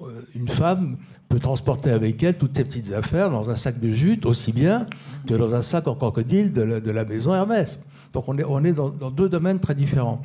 Euh, 0.00 0.22
une 0.34 0.48
femme 0.48 0.96
peut 1.28 1.38
transporter 1.38 1.90
avec 1.90 2.22
elle 2.22 2.38
toutes 2.38 2.56
ses 2.56 2.64
petites 2.64 2.92
affaires 2.94 3.30
dans 3.30 3.50
un 3.50 3.54
sac 3.54 3.78
de 3.80 3.90
jute 3.90 4.24
aussi 4.24 4.52
bien 4.52 4.86
que 5.26 5.34
dans 5.34 5.54
un 5.54 5.60
sac 5.60 5.86
en 5.88 5.94
crocodile 5.94 6.54
de 6.54 6.62
la, 6.62 7.04
maison 7.04 7.34
Hermès. 7.34 7.80
Donc 8.14 8.28
on 8.28 8.38
est, 8.38 8.44
on 8.44 8.64
est 8.64 8.72
dans, 8.72 8.88
deux 8.88 9.28
domaines 9.28 9.60
très 9.60 9.74
différents. 9.74 10.22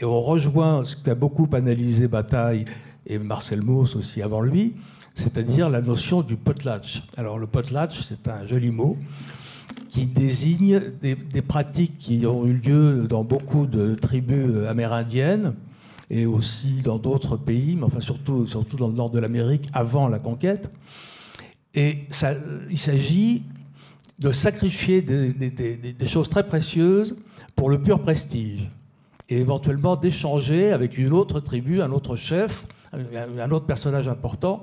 Et 0.00 0.04
on 0.04 0.20
rejoint 0.20 0.84
ce 0.84 0.96
qu'a 0.96 1.14
beaucoup 1.14 1.48
analysé 1.52 2.08
Bataille 2.08 2.64
et 3.06 3.18
Marcel 3.18 3.62
Mauss 3.62 3.94
aussi 3.94 4.22
avant 4.22 4.40
lui, 4.40 4.74
c'est-à-dire 5.16 5.70
la 5.70 5.80
notion 5.80 6.20
du 6.20 6.36
potlatch. 6.36 7.02
Alors 7.16 7.38
le 7.38 7.46
potlatch, 7.46 8.00
c'est 8.02 8.28
un 8.28 8.46
joli 8.46 8.70
mot 8.70 8.98
qui 9.88 10.06
désigne 10.06 10.80
des, 11.00 11.16
pratiques 11.42 11.96
qui 11.98 12.26
ont 12.26 12.44
eu 12.44 12.52
lieu 12.52 13.06
dans 13.08 13.24
beaucoup 13.24 13.66
de 13.66 13.94
tribus 13.94 14.66
amérindiennes 14.68 15.54
et 16.10 16.26
aussi 16.26 16.82
dans 16.82 16.98
d'autres 16.98 17.36
pays, 17.36 17.76
mais 17.76 17.84
enfin 17.84 18.00
surtout, 18.00 18.46
surtout 18.46 18.76
dans 18.76 18.88
le 18.88 18.92
nord 18.92 19.10
de 19.10 19.18
l'Amérique 19.18 19.70
avant 19.72 20.06
la 20.08 20.18
conquête. 20.18 20.70
Et 21.74 22.04
il 22.70 22.78
s'agit 22.78 23.42
de 24.18 24.32
sacrifier 24.32 25.00
des, 25.00 26.06
choses 26.06 26.28
très 26.28 26.46
précieuses 26.46 27.16
pour 27.54 27.70
le 27.70 27.80
pur 27.80 28.02
prestige 28.02 28.68
et 29.30 29.40
éventuellement 29.40 29.96
d'échanger 29.96 30.72
avec 30.72 30.98
une 30.98 31.12
autre 31.12 31.40
tribu, 31.40 31.80
un 31.80 31.90
autre 31.90 32.16
chef, 32.16 32.66
un 32.92 33.50
autre 33.50 33.66
personnage 33.66 34.08
important, 34.08 34.62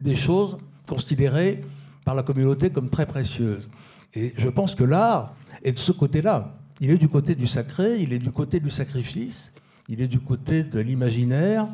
des 0.00 0.16
choses 0.16 0.58
considérées 0.86 1.62
par 2.04 2.14
la 2.14 2.22
communauté 2.22 2.70
comme 2.70 2.88
très 2.88 3.06
précieuses. 3.06 3.68
Et 4.14 4.32
je 4.36 4.48
pense 4.48 4.74
que 4.74 4.84
l'art 4.84 5.34
est 5.62 5.72
de 5.72 5.78
ce 5.78 5.92
côté-là. 5.92 6.54
Il 6.80 6.90
est 6.90 6.98
du 6.98 7.08
côté 7.08 7.34
du 7.34 7.46
sacré, 7.46 8.00
il 8.00 8.12
est 8.12 8.18
du 8.18 8.30
côté 8.30 8.60
du 8.60 8.70
sacrifice, 8.70 9.52
il 9.88 10.00
est 10.00 10.08
du 10.08 10.20
côté 10.20 10.62
de 10.62 10.78
l'imaginaire 10.80 11.68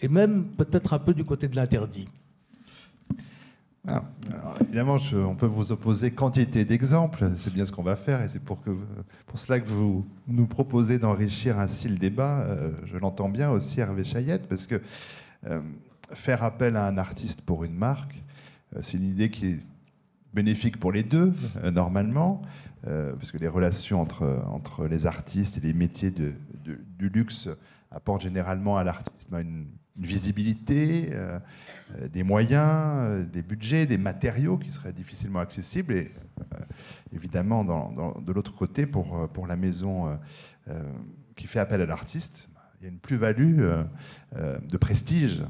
et 0.00 0.08
même 0.08 0.44
peut-être 0.56 0.94
un 0.94 0.98
peu 0.98 1.14
du 1.14 1.24
côté 1.24 1.48
de 1.48 1.56
l'interdit. 1.56 2.08
Ah, 3.88 4.04
évidemment, 4.60 4.98
on 5.14 5.34
peut 5.34 5.46
vous 5.46 5.72
opposer 5.72 6.10
quantité 6.10 6.64
d'exemples, 6.66 7.30
c'est 7.38 7.52
bien 7.52 7.64
ce 7.64 7.72
qu'on 7.72 7.82
va 7.82 7.96
faire, 7.96 8.22
et 8.22 8.28
c'est 8.28 8.42
pour, 8.42 8.58
cela 9.34 9.58
que 9.58 9.68
vous 9.68 10.06
nous 10.28 10.46
proposez 10.46 10.98
d'enrichir 10.98 11.58
ainsi 11.58 11.88
le 11.88 11.96
débat. 11.96 12.40
Euh, 12.40 12.72
je 12.84 12.98
l'entends 12.98 13.30
bien 13.30 13.50
aussi, 13.50 13.80
Hervé 13.80 14.04
Chayette, 14.04 14.48
parce 14.48 14.66
que 14.66 14.82
euh, 15.46 15.60
faire 16.12 16.42
appel 16.42 16.76
à 16.76 16.86
un 16.86 16.98
artiste 16.98 17.42
pour 17.42 17.64
une 17.64 17.74
marque, 17.74 18.22
euh, 18.76 18.80
c'est 18.82 18.96
une 18.96 19.08
idée 19.08 19.30
qui 19.30 19.46
est 19.46 19.58
bénéfique 20.32 20.78
pour 20.78 20.92
les 20.92 21.02
deux, 21.02 21.32
normalement, 21.72 22.42
parce 22.84 23.32
que 23.32 23.38
les 23.38 23.48
relations 23.48 24.00
entre, 24.00 24.44
entre 24.46 24.86
les 24.86 25.06
artistes 25.06 25.56
et 25.56 25.60
les 25.60 25.72
métiers 25.72 26.12
de, 26.12 26.34
du 26.64 27.08
luxe 27.08 27.48
apporte 27.90 28.22
généralement 28.22 28.76
à 28.76 28.84
l'artiste 28.84 29.28
une, 29.32 29.66
visibilité, 29.96 31.10
euh, 31.12 31.38
euh, 31.98 32.08
des 32.08 32.22
moyens, 32.22 33.02
euh, 33.02 33.24
des 33.24 33.42
budgets, 33.42 33.86
des 33.86 33.98
matériaux 33.98 34.56
qui 34.56 34.70
seraient 34.70 34.92
difficilement 34.92 35.40
accessibles. 35.40 35.94
Et 35.94 36.10
évidemment, 37.14 37.64
de 37.64 38.32
l'autre 38.32 38.54
côté, 38.54 38.86
pour, 38.86 39.28
pour 39.28 39.46
la 39.46 39.56
maison 39.56 40.18
qui 41.36 41.46
fait 41.46 41.58
appel 41.58 41.82
à 41.82 41.86
l'artiste, 41.86 42.48
il 42.80 42.84
y 42.84 42.86
a 42.86 42.90
une 42.90 42.98
plus-value 42.98 43.60
de 44.36 44.76
prestige. 44.78 45.42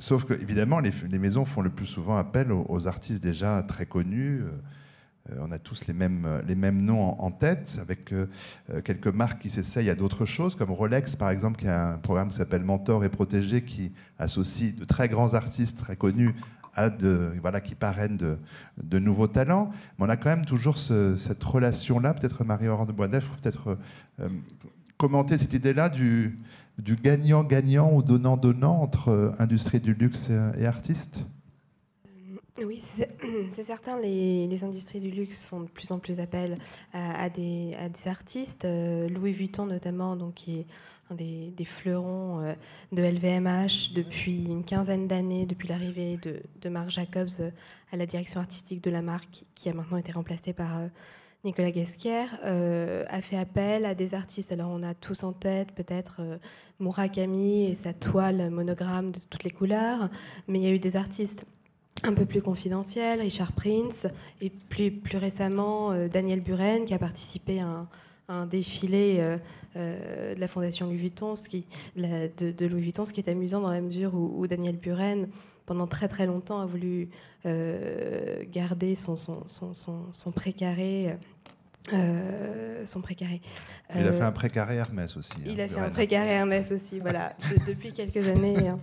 Sauf 0.00 0.24
que, 0.24 0.32
évidemment, 0.32 0.80
les, 0.80 1.18
maisons 1.18 1.44
font 1.44 1.60
le 1.60 1.68
plus 1.68 1.84
souvent 1.84 2.16
appel 2.16 2.50
aux 2.52 2.88
artistes 2.88 3.22
déjà 3.22 3.62
très 3.62 3.84
connus. 3.84 4.42
Euh, 5.30 5.36
on 5.42 5.52
a 5.52 5.58
tous 5.58 5.86
les 5.86 5.92
mêmes, 5.92 6.24
euh, 6.24 6.40
les 6.48 6.54
mêmes 6.54 6.82
noms 6.82 7.20
en, 7.20 7.30
tête, 7.30 7.76
avec 7.78 8.10
euh, 8.14 8.26
quelques 8.82 9.08
marques 9.08 9.42
qui 9.42 9.50
s'essayent 9.50 9.90
à 9.90 9.94
d'autres 9.94 10.24
choses, 10.24 10.54
comme 10.54 10.70
Rolex 10.70 11.16
par 11.16 11.28
exemple, 11.28 11.60
qui 11.60 11.68
a 11.68 11.92
un 11.92 11.98
programme 11.98 12.30
qui 12.30 12.36
s'appelle 12.36 12.64
Mentor 12.64 13.04
et 13.04 13.10
Protégé, 13.10 13.62
qui 13.62 13.92
associe 14.18 14.74
de 14.74 14.86
très 14.86 15.10
grands 15.10 15.34
artistes 15.34 15.78
très 15.78 15.96
connus 15.96 16.34
à 16.74 16.88
de, 16.88 17.32
voilà, 17.42 17.60
qui 17.60 17.74
parrainent 17.74 18.16
de, 18.16 18.38
de, 18.82 18.98
nouveaux 18.98 19.26
talents. 19.26 19.70
Mais 19.98 20.06
on 20.06 20.08
a 20.08 20.16
quand 20.16 20.30
même 20.30 20.46
toujours 20.46 20.78
cette 20.78 21.44
relation-là, 21.44 22.14
peut-être 22.14 22.42
Marie-Aurore 22.42 22.86
de 22.86 22.92
Boisdef, 22.92 23.28
peut-être 23.42 23.76
commenter 24.96 25.36
cette 25.36 25.52
idée-là 25.52 25.88
du, 25.88 26.38
du 26.80 26.96
gagnant-gagnant 26.96 27.92
ou 27.92 28.02
donnant-donnant 28.02 28.80
entre 28.80 29.34
industrie 29.38 29.80
du 29.80 29.94
luxe 29.94 30.30
et, 30.30 30.62
et 30.62 30.66
artistes 30.66 31.20
oui, 32.64 32.78
c'est 32.80 33.08
certain, 33.48 33.98
les, 33.98 34.64
industries 34.64 35.00
du 35.00 35.10
luxe 35.10 35.44
font 35.44 35.60
de 35.60 35.68
plus 35.68 35.92
en 35.92 35.98
plus 35.98 36.20
appel 36.20 36.58
à, 36.92 37.28
des, 37.30 37.74
artistes. 38.06 38.64
Euh, 38.64 39.08
Louis 39.08 39.32
Vuitton 39.32 39.66
notamment, 39.66 40.16
donc, 40.16 40.34
qui 40.34 40.58
est 40.60 40.66
un 41.10 41.14
des, 41.14 41.64
fleurons 41.64 42.40
euh, 42.40 42.54
de 42.92 43.02
LVMH 43.02 43.94
depuis 43.94 44.44
une 44.44 44.64
quinzaine 44.64 45.06
d'années, 45.06 45.46
depuis 45.46 45.68
l'arrivée 45.68 46.18
de, 46.18 46.68
Marc 46.68 46.90
Jacobs 46.90 47.28
euh, 47.40 47.50
à 47.92 47.96
la 47.96 48.06
direction 48.06 48.40
artistique 48.40 48.82
de 48.82 48.90
la 48.90 49.02
marque, 49.02 49.44
qui 49.54 49.68
a 49.68 49.74
maintenant 49.74 49.98
été 49.98 50.12
remplacée 50.12 50.52
par 50.52 50.80
Nicolas 51.44 51.70
Guesquière, 51.70 52.38
a 52.42 53.20
fait 53.22 53.36
appel 53.36 53.86
à 53.86 53.94
des 53.94 54.14
artistes. 54.14 54.52
Alors 54.52 54.70
on 54.70 54.82
a 54.82 54.94
tous 54.94 55.22
en 55.22 55.32
tête 55.32 55.72
peut-être 55.72 56.20
Murakami 56.80 57.64
et 57.64 57.74
sa 57.74 57.92
toile 57.92 58.50
monogramme 58.50 59.10
de 59.12 59.20
toutes 59.30 59.44
les 59.44 59.50
couleurs, 59.50 60.10
mais 60.48 60.58
il 60.58 60.62
y 60.62 60.66
a 60.66 60.70
eu 60.70 60.78
des 60.78 60.96
artistes 60.96 61.46
un 62.02 62.14
peu 62.14 62.24
plus 62.24 62.42
confidentiel, 62.42 63.20
Richard 63.20 63.52
Prince, 63.52 64.06
et 64.40 64.50
plus, 64.50 64.90
plus 64.90 65.18
récemment 65.18 65.92
euh, 65.92 66.08
Daniel 66.08 66.40
Buren, 66.40 66.84
qui 66.84 66.94
a 66.94 66.98
participé 66.98 67.60
à 67.60 67.86
un, 68.28 68.46
défilé 68.46 69.16
euh, 69.18 69.38
euh, 69.76 70.34
de 70.34 70.40
la 70.40 70.48
Fondation 70.48 70.86
Louis 70.86 70.96
Vuitton, 70.96 71.34
ce 71.34 71.48
qui 71.48 71.66
est 71.96 73.28
amusant 73.28 73.60
dans 73.60 73.72
la 73.72 73.80
mesure 73.80 74.14
où, 74.14 74.46
Daniel 74.46 74.76
Buren, 74.76 75.28
pendant 75.70 75.86
très 75.86 76.08
très 76.08 76.26
longtemps, 76.26 76.60
a 76.60 76.66
voulu 76.66 77.08
garder 77.44 78.96
son, 78.96 79.16
son, 79.16 79.46
son, 79.46 79.72
son 80.10 80.32
précaré. 80.32 81.16
son 82.84 83.00
précaré. 83.00 83.40
Il 83.94 84.06
a 84.06 84.12
fait 84.12 84.20
un 84.20 84.32
précaré 84.32 84.74
Hermès 84.76 85.16
aussi. 85.16 85.30
Hein, 85.36 85.46
il 85.46 85.60
a 85.60 85.68
fait 85.68 85.78
un 85.78 85.90
précaré 85.90 86.30
Hermès 86.30 86.72
aussi, 86.72 86.98
voilà, 86.98 87.36
depuis 87.68 87.92
quelques 87.92 88.26
années. 88.26 88.68
Hein. 88.68 88.80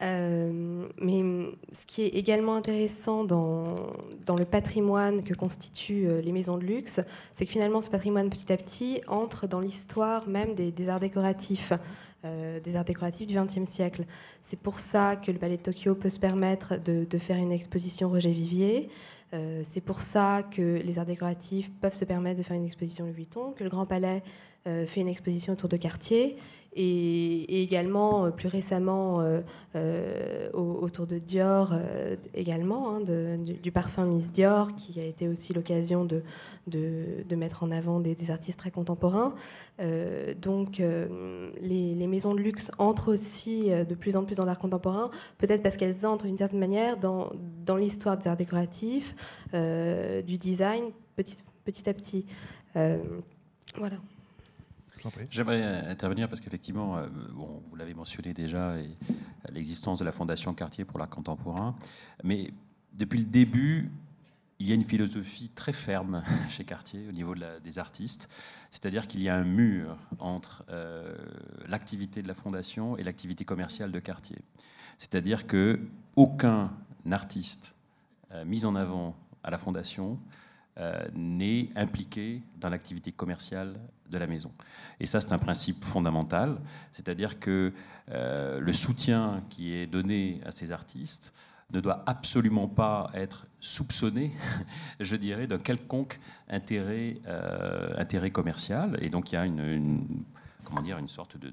Euh, 0.00 0.86
mais 1.00 1.24
ce 1.72 1.84
qui 1.86 2.02
est 2.02 2.08
également 2.08 2.54
intéressant 2.54 3.24
dans, 3.24 3.94
dans 4.26 4.36
le 4.36 4.44
patrimoine 4.44 5.24
que 5.24 5.34
constituent 5.34 6.06
euh, 6.06 6.20
les 6.20 6.30
maisons 6.30 6.56
de 6.56 6.64
luxe, 6.64 7.00
c'est 7.32 7.44
que 7.44 7.50
finalement 7.50 7.82
ce 7.82 7.90
patrimoine 7.90 8.30
petit 8.30 8.52
à 8.52 8.56
petit 8.56 9.00
entre 9.08 9.48
dans 9.48 9.58
l'histoire 9.58 10.28
même 10.28 10.54
des, 10.54 10.88
arts 10.88 11.00
décoratifs. 11.00 11.72
Euh, 12.24 12.58
des 12.58 12.74
arts 12.74 12.84
décoratifs 12.84 13.28
du 13.28 13.38
XXe 13.38 13.68
siècle. 13.68 14.04
C'est 14.42 14.58
pour 14.58 14.80
ça 14.80 15.14
que 15.16 15.30
le 15.30 15.38
Palais 15.38 15.56
de 15.56 15.62
Tokyo 15.62 15.94
peut 15.94 16.08
se 16.08 16.18
permettre 16.18 16.76
de, 16.82 17.06
faire 17.18 17.36
une 17.36 17.52
exposition 17.52 18.08
Roger 18.08 18.32
Vivier. 18.32 18.88
c'est 19.62 19.80
pour 19.80 20.00
ça 20.00 20.42
que 20.42 20.80
les 20.82 20.98
arts 20.98 21.06
décoratifs 21.06 21.70
peuvent 21.80 21.94
se 21.94 22.04
permettre 22.04 22.38
de 22.38 22.42
faire 22.42 22.56
une 22.56 22.64
exposition 22.64 23.04
Louis 23.04 23.14
Vuitton, 23.14 23.52
que 23.52 23.62
le 23.62 23.70
Grand 23.70 23.86
Palais 23.86 24.22
fait 24.64 25.00
une 25.00 25.08
exposition 25.08 25.52
autour 25.52 25.68
de 25.68 25.76
Cartier 25.76 26.36
et, 26.78 27.62
également 27.62 28.26
euh, 28.26 28.30
plus 28.30 28.48
récemment 28.48 29.20
euh, 29.20 29.40
euh, 29.74 30.50
autour 30.52 31.06
de 31.06 31.18
Dior 31.18 31.74
également, 32.34 32.96
hein, 32.96 33.00
du, 33.00 33.72
parfum 33.72 34.06
Miss 34.06 34.32
Dior, 34.32 34.74
qui 34.76 35.00
a 35.00 35.04
été 35.04 35.28
aussi 35.28 35.52
l'occasion 35.52 36.04
de, 36.04 36.22
mettre 37.34 37.62
en 37.64 37.70
avant 37.70 38.00
des, 38.00 38.30
artistes 38.30 38.58
très 38.58 38.70
contemporains. 38.70 39.34
donc 40.40 40.78
les, 40.78 42.06
maisons 42.06 42.34
de 42.34 42.40
luxe 42.40 42.70
entrent 42.78 43.12
aussi 43.12 43.70
de 43.70 43.94
plus 43.94 44.16
en 44.16 44.24
plus 44.24 44.36
dans 44.36 44.44
l'art 44.44 44.58
contemporain, 44.58 45.10
peut-être 45.38 45.62
parce 45.62 45.76
qu'elles 45.76 46.06
entrent 46.06 46.26
d'une 46.26 46.36
certaine 46.36 46.60
manière 46.60 46.96
dans, 46.96 47.30
dans 47.64 47.76
l'histoire 47.76 48.16
des 48.16 48.28
arts 48.28 48.36
décoratifs, 48.36 49.14
du 49.52 50.36
design, 50.38 50.84
petit, 51.16 51.42
petit 51.64 51.88
à 51.88 51.94
petit. 51.94 52.24
voilà. 53.76 53.96
J'aimerais 55.30 55.62
intervenir 55.62 56.28
parce 56.28 56.40
qu'effectivement, 56.40 56.96
euh, 56.96 57.06
vous 57.34 57.76
l'avez 57.76 57.94
mentionné 57.94 58.32
déjà, 58.32 58.74
l'existence 59.50 59.98
de 59.98 60.04
la 60.04 60.12
Fondation 60.12 60.54
Cartier 60.54 60.84
pour 60.84 60.98
l'art 60.98 61.10
contemporain. 61.10 61.76
Mais 62.24 62.52
depuis 62.94 63.18
le 63.18 63.26
début, 63.26 63.90
il 64.58 64.66
y 64.66 64.72
a 64.72 64.74
une 64.74 64.84
philosophie 64.84 65.50
très 65.54 65.72
ferme 65.72 66.22
chez 66.48 66.64
Cartier 66.64 67.06
au 67.08 67.12
niveau 67.12 67.34
des 67.62 67.78
artistes, 67.78 68.28
c'est-à-dire 68.70 69.06
qu'il 69.06 69.22
y 69.22 69.28
a 69.28 69.36
un 69.36 69.44
mur 69.44 69.96
entre 70.18 70.64
euh, 70.70 71.14
l'activité 71.68 72.22
de 72.22 72.28
la 72.28 72.34
fondation 72.34 72.96
et 72.96 73.04
l'activité 73.04 73.44
commerciale 73.44 73.92
de 73.92 74.00
Cartier. 74.00 74.38
C'est-à-dire 74.98 75.46
que 75.46 75.80
aucun 76.16 76.72
artiste 77.10 77.76
euh, 78.32 78.44
mis 78.44 78.64
en 78.64 78.74
avant 78.74 79.14
à 79.44 79.50
la 79.50 79.58
fondation 79.58 80.18
n'est 81.14 81.70
impliqué 81.74 82.40
dans 82.60 82.68
l'activité 82.68 83.10
commerciale 83.10 83.74
de 84.10 84.18
la 84.18 84.26
maison. 84.26 84.52
Et 85.00 85.06
ça, 85.06 85.20
c'est 85.20 85.32
un 85.32 85.38
principe 85.38 85.84
fondamental, 85.84 86.58
c'est-à-dire 86.92 87.38
que 87.38 87.72
euh, 88.10 88.60
le 88.60 88.72
soutien 88.72 89.42
qui 89.50 89.74
est 89.74 89.86
donné 89.86 90.40
à 90.44 90.50
ces 90.50 90.72
artistes 90.72 91.32
ne 91.72 91.80
doit 91.80 92.02
absolument 92.06 92.68
pas 92.68 93.10
être 93.14 93.46
soupçonné, 93.60 94.32
je 95.00 95.16
dirais, 95.16 95.46
d'un 95.46 95.58
quelconque 95.58 96.18
intérêt, 96.48 97.18
euh, 97.26 97.94
intérêt 97.98 98.30
commercial. 98.30 98.98
Et 99.02 99.10
donc 99.10 99.32
il 99.32 99.34
y 99.34 99.38
a 99.38 99.44
une, 99.44 100.24
comment 100.64 100.82
dire, 100.82 100.98
une 100.98 101.08
sorte 101.08 101.36
de, 101.36 101.52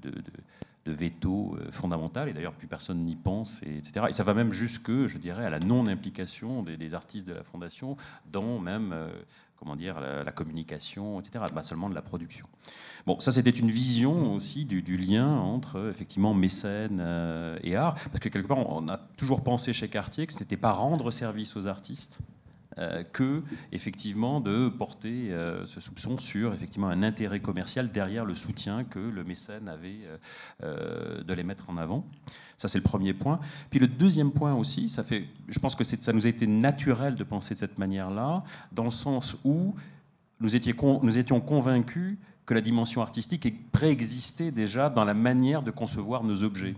veto 0.92 1.56
euh, 1.58 1.70
fondamental. 1.70 2.28
Et 2.28 2.32
d'ailleurs, 2.32 2.54
plus 2.54 2.68
personne 2.68 3.04
n'y 3.04 3.16
pense, 3.16 3.62
et, 3.62 3.78
etc. 3.78 4.06
Et 4.08 4.12
ça 4.12 4.22
va 4.22 4.34
même 4.34 4.52
jusque, 4.52 5.06
je 5.06 5.18
dirais, 5.18 5.44
à 5.44 5.50
la 5.50 5.58
non-implication 5.58 6.62
des, 6.62 6.94
artistes 6.94 7.26
de 7.26 7.34
la 7.34 7.42
Fondation 7.42 7.96
dans 8.30 8.58
même 8.58 8.92
euh, 8.92 9.08
comment 9.56 9.76
dire, 9.76 10.00
la, 10.00 10.32
communication, 10.32 11.20
etc., 11.20 11.44
pas 11.52 11.62
seulement 11.62 11.88
de 11.88 11.94
la 11.94 12.02
production. 12.02 12.46
Bon, 13.06 13.18
ça 13.20 13.32
c'était 13.32 13.50
une 13.50 13.70
vision 13.70 14.34
aussi 14.34 14.64
du, 14.64 14.96
lien 14.96 15.28
entre 15.28 15.88
effectivement 15.88 16.34
mécène 16.34 16.98
euh, 17.00 17.58
et 17.62 17.76
art, 17.76 17.94
parce 17.94 18.20
que 18.20 18.28
quelque 18.28 18.46
part 18.46 18.58
on 18.58 18.88
a 18.88 18.98
toujours 19.16 19.42
pensé 19.42 19.72
chez 19.72 19.88
Cartier 19.88 20.26
que 20.26 20.32
ce 20.32 20.40
n'était 20.40 20.56
pas 20.56 20.72
rendre 20.72 21.10
service 21.10 21.56
aux 21.56 21.66
artistes, 21.66 22.20
que 23.12 23.42
effectivement 23.72 24.40
de 24.40 24.68
porter 24.68 25.32
euh, 25.32 25.64
ce 25.64 25.80
soupçon 25.80 26.18
sur 26.18 26.52
effectivement 26.52 26.88
un 26.88 27.02
intérêt 27.02 27.40
commercial 27.40 27.90
derrière 27.90 28.26
le 28.26 28.34
soutien 28.34 28.84
que 28.84 28.98
le 28.98 29.24
mécène 29.24 29.68
avait 29.68 30.00
euh, 30.62 31.22
de 31.22 31.32
les 31.32 31.42
mettre 31.42 31.70
en 31.70 31.78
avant. 31.78 32.06
Ça 32.58 32.68
c'est 32.68 32.78
le 32.78 32.84
premier 32.84 33.14
point. 33.14 33.40
Puis 33.70 33.80
le 33.80 33.86
deuxième 33.86 34.30
point 34.30 34.54
aussi, 34.54 34.90
ça 34.90 35.04
fait, 35.04 35.24
je 35.48 35.58
pense 35.58 35.74
que 35.74 35.84
ça 35.84 36.12
nous 36.12 36.26
a 36.26 36.28
été 36.28 36.46
naturel 36.46 37.14
de 37.14 37.24
penser 37.24 37.54
de 37.54 37.58
cette 37.58 37.78
manière-là, 37.78 38.44
dans 38.72 38.84
le 38.84 38.90
sens 38.90 39.38
où 39.44 39.74
nous 40.40 40.54
étions 40.54 41.40
convaincus 41.40 42.18
que 42.46 42.54
la 42.54 42.60
dimension 42.60 43.02
artistique 43.02 43.70
préexistait 43.72 44.52
déjà 44.52 44.88
dans 44.88 45.04
la 45.04 45.14
manière 45.14 45.62
de 45.62 45.72
concevoir 45.72 46.22
nos 46.22 46.44
objets. 46.44 46.74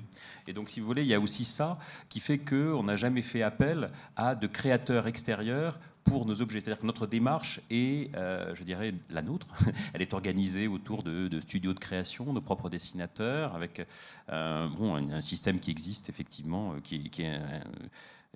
Et 0.46 0.54
donc, 0.54 0.70
si 0.70 0.80
vous 0.80 0.86
voulez, 0.86 1.02
il 1.02 1.08
y 1.08 1.14
a 1.14 1.20
aussi 1.20 1.44
ça 1.44 1.78
qui 2.08 2.20
fait 2.20 2.38
qu'on 2.38 2.82
n'a 2.82 2.96
jamais 2.96 3.22
fait 3.22 3.42
appel 3.42 3.90
à 4.16 4.34
de 4.34 4.46
créateurs 4.46 5.06
extérieurs 5.06 5.78
pour 6.04 6.24
nos 6.24 6.40
objets. 6.40 6.60
C'est-à-dire 6.60 6.80
que 6.80 6.86
notre 6.86 7.06
démarche 7.06 7.60
est, 7.70 8.14
euh, 8.16 8.54
je 8.54 8.64
dirais, 8.64 8.94
la 9.10 9.20
nôtre. 9.20 9.46
Elle 9.92 10.00
est 10.00 10.14
organisée 10.14 10.66
autour 10.66 11.02
de, 11.02 11.38
studios 11.40 11.74
de 11.74 11.78
création, 11.78 12.32
nos 12.32 12.40
propres 12.40 12.70
dessinateurs, 12.70 13.54
avec 13.54 13.86
euh, 14.30 14.68
bon, 14.68 14.96
un, 14.96 15.20
système 15.20 15.60
qui 15.60 15.70
existe 15.70 16.08
effectivement, 16.08 16.72
euh, 16.72 16.80
qui 16.80 17.10
est 17.18 17.36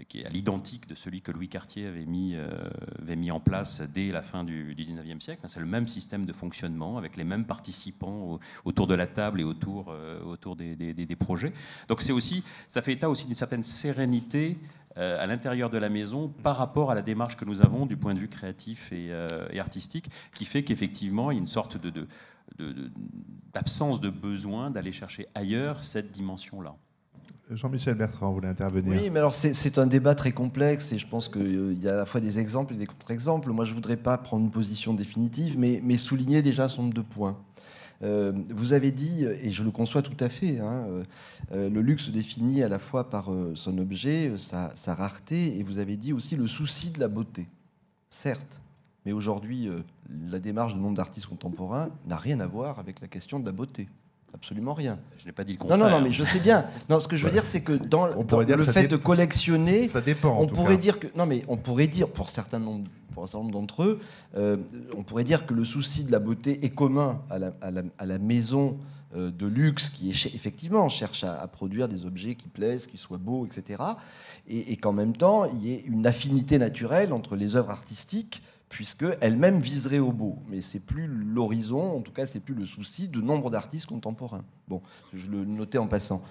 qui 0.08 0.20
est 0.20 0.26
à 0.26 0.28
l'identique 0.28 0.88
de 0.88 0.94
celui 0.94 1.22
que 1.22 1.32
Louis 1.32 1.48
Cartier 1.48 1.86
avait 1.86 2.04
mis, 2.04 2.34
euh, 2.34 2.48
avait 3.00 3.16
mis 3.16 3.30
en 3.30 3.40
place 3.40 3.82
dès 3.92 4.10
la 4.10 4.22
fin 4.22 4.44
du, 4.44 4.74
du 4.74 4.84
19e 4.84 5.20
siècle. 5.20 5.42
C'est 5.48 5.60
le 5.60 5.66
même 5.66 5.86
système 5.86 6.26
de 6.26 6.32
fonctionnement 6.32 6.98
avec 6.98 7.16
les 7.16 7.24
mêmes 7.24 7.44
participants 7.44 8.38
autour 8.64 8.86
de 8.86 8.94
la 8.94 9.06
table 9.06 9.40
et 9.40 9.44
autour, 9.44 9.86
euh, 9.90 10.22
autour 10.24 10.56
des, 10.56 10.74
des, 10.74 11.16
projets. 11.16 11.52
Donc 11.88 12.02
c'est 12.02 12.12
aussi, 12.12 12.42
ça 12.68 12.82
fait 12.82 12.92
état 12.92 13.08
aussi 13.08 13.26
d'une 13.26 13.34
certaine 13.34 13.62
sérénité 13.62 14.58
euh, 14.96 15.22
à 15.22 15.26
l'intérieur 15.26 15.70
de 15.70 15.78
la 15.78 15.88
maison 15.88 16.28
par 16.28 16.56
rapport 16.56 16.90
à 16.90 16.94
la 16.94 17.02
démarche 17.02 17.36
que 17.36 17.44
nous 17.44 17.62
avons 17.62 17.86
du 17.86 17.96
point 17.96 18.14
de 18.14 18.18
vue 18.18 18.28
créatif 18.28 18.92
et, 18.92 19.12
artistique, 19.58 20.10
qui 20.34 20.44
fait 20.44 20.64
qu'effectivement 20.64 21.30
il 21.30 21.34
y 21.34 21.38
a 21.38 21.40
une 21.40 21.46
sorte 21.46 21.76
de, 21.76 22.06
d'absence 23.52 24.00
de, 24.00 24.10
de 24.10 24.16
besoin 24.16 24.70
d'aller 24.70 24.92
chercher 24.92 25.26
ailleurs 25.34 25.84
cette 25.84 26.10
dimension-là. 26.10 26.74
Jean-Michel 27.50 27.94
Bertrand 27.94 28.32
voulait 28.32 28.48
intervenir. 28.48 28.92
Oui, 28.92 29.10
mais 29.10 29.18
alors 29.18 29.34
c'est 29.34 29.78
un 29.78 29.86
débat 29.86 30.14
très 30.14 30.32
complexe 30.32 30.92
et 30.92 30.98
je 30.98 31.06
pense 31.06 31.28
qu'il 31.28 31.78
y 31.82 31.88
a 31.88 31.94
à 31.94 31.96
la 31.96 32.06
fois 32.06 32.20
des 32.20 32.38
exemples 32.38 32.74
et 32.74 32.76
des 32.76 32.86
contre-exemples. 32.86 33.50
Moi, 33.50 33.64
je 33.64 33.70
ne 33.70 33.74
voudrais 33.74 33.96
pas 33.96 34.16
prendre 34.18 34.44
une 34.44 34.50
position 34.50 34.94
définitive, 34.94 35.58
mais, 35.58 35.98
souligner 35.98 36.42
déjà 36.42 36.68
son 36.68 36.88
deux 36.88 37.02
points. 37.02 37.36
Euh, 38.02 38.32
vous 38.48 38.72
avez 38.72 38.90
dit, 38.90 39.24
et 39.24 39.52
je 39.52 39.62
le 39.62 39.70
conçois 39.70 40.02
tout 40.02 40.16
à 40.18 40.28
fait, 40.28 40.58
hein, 40.58 40.86
euh, 41.52 41.70
le 41.70 41.82
luxe 41.82 42.04
se 42.06 42.10
définit 42.10 42.62
à 42.62 42.68
la 42.68 42.80
fois 42.80 43.08
par 43.08 43.30
euh, 43.30 43.52
son 43.54 43.78
objet, 43.78 44.32
sa, 44.36 44.94
rareté, 44.94 45.58
et 45.58 45.62
vous 45.62 45.78
avez 45.78 45.96
dit 45.96 46.12
aussi 46.12 46.34
le 46.34 46.48
souci 46.48 46.90
de 46.90 46.98
la 46.98 47.06
beauté. 47.06 47.46
Certes, 48.10 48.60
mais 49.06 49.12
aujourd'hui, 49.12 49.68
la 50.28 50.38
démarche 50.38 50.74
du 50.74 50.80
monde 50.80 50.96
d'artistes 50.96 51.26
contemporains 51.26 51.90
n'a 52.06 52.16
rien 52.16 52.40
à 52.40 52.46
voir 52.46 52.78
avec 52.78 53.00
la 53.00 53.08
question 53.08 53.38
de 53.38 53.46
la 53.46 53.52
beauté. 53.52 53.88
Absolument 54.34 54.72
rien. 54.72 54.98
Je 55.18 55.26
n'ai 55.26 55.32
pas 55.32 55.44
dit 55.44 55.52
le 55.52 55.58
contraire. 55.58 55.78
Non, 55.78 55.84
non, 55.84 55.98
non, 55.98 56.00
mais 56.00 56.10
je 56.10 56.24
sais 56.24 56.40
bien. 56.40 56.66
Non, 56.88 56.98
ce 56.98 57.06
que 57.06 57.16
je 57.16 57.24
veux 57.24 57.30
dire, 57.30 57.46
c'est 57.46 57.60
que 57.60 57.72
dans, 57.72 58.06
le 58.06 58.62
fait 58.64 58.88
de 58.88 58.96
collectionner, 58.96 59.88
ça 59.88 60.00
dépend. 60.00 60.38
On 60.40 60.46
pourrait 60.46 60.78
dire 60.78 60.98
que 60.98 61.06
non, 61.16 61.26
mais 61.26 61.44
on 61.48 61.56
pourrait 61.56 61.86
dire 61.86 62.08
pour 62.08 62.30
certains 62.30 62.58
nombres, 62.58 62.88
pour 63.12 63.24
un 63.24 63.26
certain 63.26 63.44
nombre 63.44 63.52
d'entre 63.52 63.82
eux, 63.82 64.00
euh, 64.36 64.56
on 64.96 65.02
pourrait 65.02 65.24
dire 65.24 65.44
que 65.44 65.52
le 65.52 65.64
souci 65.64 66.04
de 66.04 66.10
la 66.10 66.18
beauté 66.18 66.64
est 66.64 66.70
commun 66.70 67.20
à 67.28 67.38
la, 67.38 67.52
à 67.60 68.06
la, 68.06 68.18
maison 68.18 68.78
euh, 69.14 69.30
de 69.30 69.46
luxe 69.46 69.90
qui 69.90 70.10
est, 70.10 70.34
effectivement 70.34 70.88
cherche 70.88 71.24
à, 71.24 71.46
produire 71.46 71.86
des 71.88 72.06
objets 72.06 72.34
qui 72.34 72.48
plaisent, 72.48 72.86
qui 72.86 72.96
soient 72.96 73.18
beaux, 73.18 73.46
etc. 73.46 73.82
Et, 74.48 74.72
et 74.72 74.76
qu'en 74.76 74.92
même 74.92 75.14
temps, 75.14 75.44
il 75.44 75.66
y 75.66 75.74
ait 75.74 75.84
une 75.86 76.06
affinité 76.06 76.58
naturelle 76.58 77.12
entre 77.12 77.36
les 77.36 77.54
œuvres 77.54 77.70
artistiques 77.70 78.42
puisque 78.72 79.04
elle-même 79.20 79.60
viserait 79.60 79.98
au 79.98 80.12
beau. 80.12 80.38
Mais 80.48 80.62
c'est 80.62 80.80
plus 80.80 81.06
l'horizon, 81.06 81.98
en 81.98 82.00
tout 82.00 82.10
cas, 82.10 82.24
c'est 82.24 82.40
plus 82.40 82.54
le 82.54 82.64
souci 82.64 83.06
de 83.06 83.20
nombre 83.20 83.50
d'artistes 83.50 83.86
contemporains. 83.86 84.44
Bon, 84.66 84.80
je 85.12 85.28
le 85.28 85.44
notais 85.44 85.76
en 85.76 85.86
passant. 85.86 86.22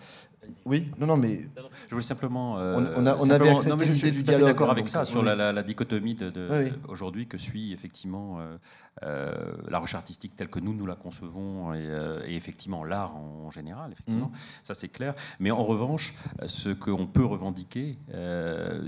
Oui, 0.66 0.90
non, 0.98 1.06
non, 1.06 1.18
mais 1.18 1.48
je 1.86 1.92
voulais 1.92 2.02
simplement. 2.02 2.58
Euh, 2.58 2.96
on, 2.98 3.06
a, 3.06 3.16
on 3.16 3.30
avait 3.30 3.50
accepté 3.50 3.70
non, 3.70 3.78
mais 3.78 3.86
je, 3.86 3.94
suis 3.94 4.10
du 4.10 4.24
dialogue. 4.24 4.48
D'accord 4.48 4.72
avec 4.72 4.90
ça 4.90 5.06
sur 5.06 5.22
la, 5.22 5.62
dichotomie 5.62 6.16
de, 6.16 6.72
aujourd'hui 6.88 7.28
que 7.28 7.38
suit 7.38 7.74
effectivement 7.74 8.40
euh, 8.40 8.58
euh, 9.04 9.32
la 9.70 9.78
recherche 9.78 10.02
artistique 10.02 10.36
telle 10.36 10.48
que 10.48 10.60
nous 10.60 10.74
nous 10.74 10.88
la 10.88 10.96
concevons 10.96 11.76
et, 11.76 12.36
effectivement 12.36 12.84
l'art 12.84 13.16
en, 13.18 13.52
général. 13.52 13.92
Effectivement, 13.92 14.30
mmh. 14.30 14.64
ça 14.64 14.74
c'est 14.74 14.90
clair. 14.90 15.14
Mais 15.40 15.52
en 15.52 15.64
revanche, 15.64 16.16
ce 16.48 16.70
qu'on 16.70 17.06
peut 17.06 17.26
revendiquer, 17.26 18.00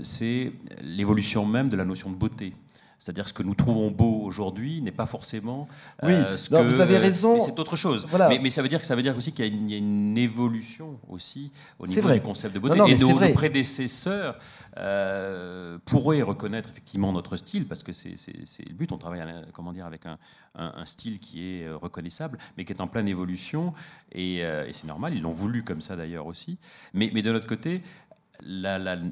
c'est 0.02 0.52
l'évolution 0.82 1.46
même 1.46 1.70
de 1.70 1.76
la 1.76 1.84
notion 1.84 2.10
de 2.10 2.16
beauté. 2.16 2.52
C'est-à-dire 3.04 3.28
ce 3.28 3.34
que 3.34 3.42
nous 3.42 3.54
trouvons 3.54 3.90
beau 3.90 4.22
aujourd'hui 4.22 4.80
n'est 4.80 4.90
pas 4.90 5.04
forcément 5.04 5.68
euh, 6.04 6.38
ce 6.38 6.48
que 6.48 6.56
vous 6.56 6.80
avez 6.80 6.96
raison. 6.96 7.38
C'est 7.38 7.58
autre 7.58 7.76
chose. 7.76 8.06
Mais, 8.40 8.48
ça 8.48 8.62
veut 8.62 8.68
dire 8.68 8.80
que 8.80 8.86
ça 8.86 8.96
veut 8.96 9.02
dire 9.02 9.14
aussi 9.14 9.32
qu'il 9.32 9.70
y, 9.70 9.74
a 9.74 9.76
une 9.76 10.16
évolution 10.16 10.98
aussi 11.10 11.50
au 11.78 11.86
niveau 11.86 12.10
du 12.10 12.22
concept 12.22 12.54
de 12.54 12.60
beauté. 12.60 12.80
et 12.88 12.94
nos, 12.94 13.18
prédécesseurs 13.34 14.38
euh, 14.78 15.76
pourraient 15.84 16.22
reconnaître 16.22 16.70
effectivement 16.70 17.12
notre 17.12 17.36
style 17.36 17.68
parce 17.68 17.82
que 17.82 17.92
c'est 17.92 18.16
le 18.66 18.74
but. 18.74 18.90
On 18.90 18.96
travaille 18.96 19.22
comment 19.52 19.74
dire 19.74 19.84
avec 19.84 20.06
un, 20.06 20.16
style 20.86 21.18
qui 21.18 21.44
est 21.44 21.64
euh, 21.64 21.76
reconnaissable, 21.76 22.38
mais 22.56 22.64
qui 22.64 22.72
est 22.72 22.80
en 22.80 22.86
pleine 22.86 23.08
évolution. 23.08 23.74
Et, 24.12 24.42
c'est 24.70 24.86
normal. 24.86 25.12
Ils 25.14 25.20
l'ont 25.20 25.30
voulu 25.30 25.62
comme 25.62 25.82
ça 25.82 25.94
d'ailleurs 25.94 26.26
aussi. 26.26 26.56
Mais, 26.94 27.10
mais 27.12 27.20
de 27.20 27.30
l'autre 27.30 27.46
côté, 27.46 27.82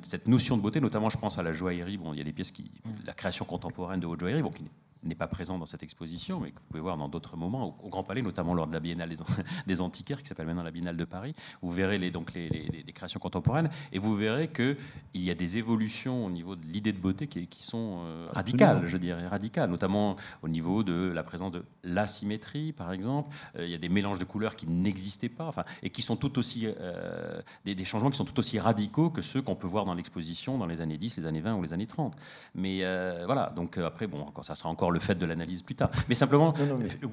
cette 0.03 0.29
notion 0.29 0.57
de 0.57 0.63
beauté, 0.63 0.81
notamment 0.81 1.11
je 1.11 1.19
pense 1.19 1.39
à 1.39 1.43
la 1.43 1.53
joaillerie, 1.53 1.97
bon, 1.97 2.13
il 2.13 2.19
y 2.19 2.21
a 2.21 2.25
des 2.25 2.33
pièces 2.33 2.51
qui, 2.51 2.71
la 3.07 3.13
création 3.13 3.45
contemporaine 3.45 4.01
de 4.01 4.07
haute 4.07 4.21
joaillerie, 4.21 4.43
bon, 4.43 4.53
pas 5.15 5.27
présent 5.27 5.59
dans 5.59 5.67
cette 5.67 5.83
exposition, 5.83 6.41
mais 6.41 6.51
que 6.51 6.59
vous 6.59 6.67
pouvez 6.69 6.81
voir 6.81 6.97
dans 6.97 7.09
d'autres 7.09 7.37
moments, 7.37 7.77
au, 7.83 7.89
Grand 7.89 8.03
Palais, 8.03 8.23
notamment 8.23 8.55
lors 8.55 8.67
de 8.67 8.73
la 8.73 8.81
Biennale 8.81 9.13
des, 9.67 9.81
Antiquaires, 9.81 10.23
qui 10.23 10.29
s'appelle 10.29 10.47
maintenant 10.47 10.63
la 10.63 10.71
Biennale 10.71 10.97
de 10.97 11.05
Paris. 11.05 11.35
Vous 11.61 11.71
verrez 11.71 11.99
les, 11.99 12.11
donc 12.11 12.33
les, 12.35 12.85
créations 12.95 13.21
contemporaines, 13.21 13.71
et 13.93 13.99
vous 13.99 14.15
verrez 14.15 14.49
qu'il 14.49 14.77
y 15.15 15.31
a 15.31 15.35
des 15.35 15.59
évolutions 15.59 16.27
au 16.27 16.31
niveau 16.31 16.57
de 16.57 16.65
l'idée 16.67 16.93
de 16.93 16.99
beauté 16.99 17.27
qui, 17.27 17.63
sont 17.63 18.01
euh, 18.05 18.27
radicales, 18.33 18.87
je 18.87 18.97
dirais, 18.97 19.27
radicales, 19.27 19.71
notamment 19.71 20.17
au 20.43 20.49
niveau 20.49 20.83
de 20.83 21.11
la 21.15 21.23
présence 21.23 21.53
de 21.53 21.65
l'asymétrie, 21.85 22.73
par 22.73 22.93
exemple. 22.93 23.35
Euh, 23.57 23.65
il 23.65 23.71
y 23.71 23.75
a 23.75 23.79
des 23.79 23.89
mélanges 23.89 24.19
de 24.19 24.25
couleurs 24.25 24.57
qui 24.57 24.67
n'existaient 24.67 25.29
pas, 25.29 25.47
enfin, 25.47 25.65
et 25.83 25.91
qui 25.91 26.03
sont 26.03 26.17
tout 26.17 26.39
aussi 26.39 26.67
euh, 26.67 27.41
des, 27.65 27.75
des, 27.75 27.85
changements 27.85 28.11
qui 28.11 28.17
sont 28.17 28.25
tout 28.25 28.39
aussi 28.39 28.59
radicaux 28.59 29.11
que 29.11 29.23
ceux 29.23 29.43
qu'on 29.43 29.55
peut 29.55 29.67
voir 29.67 29.85
dans 29.85 29.95
l'exposition 29.95 30.59
dans 30.59 30.67
les 30.67 30.81
années 30.81 30.99
10, 30.99 31.19
les 31.19 31.27
années 31.27 31.41
20 31.41 31.55
ou 31.57 31.63
les 31.63 31.73
années 31.73 31.87
30. 31.87 32.15
Mais 32.55 32.81
voilà, 33.25 33.53
donc 33.57 33.79
après, 33.79 34.07
bon, 34.07 34.27
ça 34.43 34.55
sera 34.55 34.69
encore 34.69 34.92
le 34.93 35.01
fait 35.01 35.17
de 35.17 35.27
l'analyse 35.27 35.63
plus 35.63 35.75
tard. 35.75 35.91
Mais 36.09 36.15
simplement, 36.15 36.55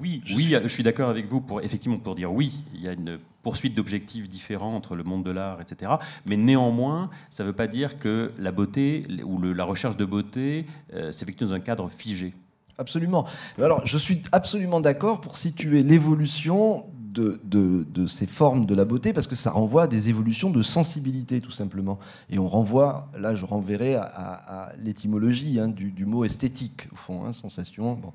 oui, 0.00 0.22
je 0.24 0.34
oui, 0.34 0.44
suis... 0.44 0.54
je 0.62 0.68
suis 0.68 0.82
d'accord 0.82 1.08
avec 1.08 1.26
vous 1.26 1.40
pour 1.40 1.60
effectivement 1.62 1.98
pour 1.98 2.14
dire 2.14 2.32
oui, 2.32 2.60
il 2.74 2.82
y 2.82 2.88
a 2.88 2.92
une 2.92 3.18
poursuite 3.42 3.74
d'objectifs 3.74 4.28
différents 4.28 4.74
entre 4.74 4.96
le 4.96 5.02
monde 5.02 5.24
de 5.24 5.30
l'art, 5.30 5.60
etc. 5.60 5.92
Mais 6.26 6.36
néanmoins, 6.36 7.10
ça 7.30 7.42
ne 7.42 7.48
veut 7.48 7.54
pas 7.54 7.66
dire 7.66 7.98
que 7.98 8.32
la 8.38 8.52
beauté 8.52 9.04
ou 9.24 9.40
la 9.40 9.64
recherche 9.64 9.96
de 9.96 10.04
beauté 10.04 10.66
euh, 10.94 11.12
s'effectue 11.12 11.44
dans 11.44 11.54
un 11.54 11.60
cadre 11.60 11.88
figé. 11.88 12.34
Absolument. 12.78 13.26
Alors, 13.60 13.86
je 13.86 13.98
suis 13.98 14.22
absolument 14.32 14.80
d'accord 14.80 15.20
pour 15.20 15.36
situer 15.36 15.82
l'évolution 15.82 16.86
de, 17.12 18.06
ces 18.06 18.26
formes 18.26 18.66
de 18.66 18.74
la 18.74 18.84
beauté 18.84 19.12
parce 19.12 19.26
que 19.26 19.34
ça 19.34 19.50
renvoie 19.50 19.84
à 19.84 19.86
des 19.86 20.08
évolutions 20.08 20.50
de 20.50 20.62
sensibilité 20.62 21.40
tout 21.40 21.50
simplement. 21.50 21.98
Et 22.30 22.38
on 22.38 22.48
renvoie, 22.48 23.08
là 23.18 23.34
je 23.34 23.44
renverrai 23.44 23.94
à, 23.94 24.72
l'étymologie 24.78 25.58
hein, 25.60 25.68
du, 25.68 26.06
mot 26.06 26.24
esthétique 26.24 26.88
au 26.92 26.96
fond, 26.96 27.24
hein, 27.24 27.32
sensation. 27.32 27.94
Bon. 27.94 28.12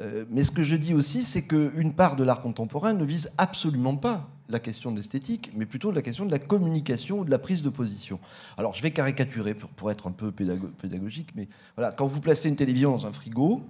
Euh, 0.00 0.24
mais 0.28 0.42
ce 0.44 0.50
que 0.50 0.62
je 0.62 0.74
dis 0.74 0.92
aussi, 0.92 1.22
c'est 1.22 1.46
qu'une 1.46 1.92
part 1.94 2.16
de 2.16 2.24
l'art 2.24 2.40
contemporain 2.40 2.92
ne 2.92 3.04
vise 3.04 3.30
absolument 3.38 3.96
pas 3.96 4.28
la 4.48 4.58
question 4.58 4.90
de 4.90 4.96
l'esthétique, 4.96 5.52
mais 5.54 5.66
plutôt 5.66 5.90
la 5.90 6.02
question 6.02 6.26
de 6.26 6.30
la 6.30 6.38
communication 6.38 7.20
ou 7.20 7.24
de 7.24 7.30
la 7.30 7.38
prise 7.38 7.62
de 7.62 7.70
position. 7.70 8.18
Alors 8.58 8.74
je 8.74 8.82
vais 8.82 8.90
caricaturer 8.90 9.54
pour, 9.54 9.90
être 9.90 10.06
un 10.08 10.12
peu 10.12 10.32
pédagogique, 10.32 11.30
mais 11.34 11.48
voilà, 11.76 11.92
quand 11.92 12.06
vous 12.06 12.20
placez 12.20 12.48
une 12.48 12.56
télévision 12.56 12.90
dans 12.90 13.06
un 13.06 13.12
frigo, 13.12 13.62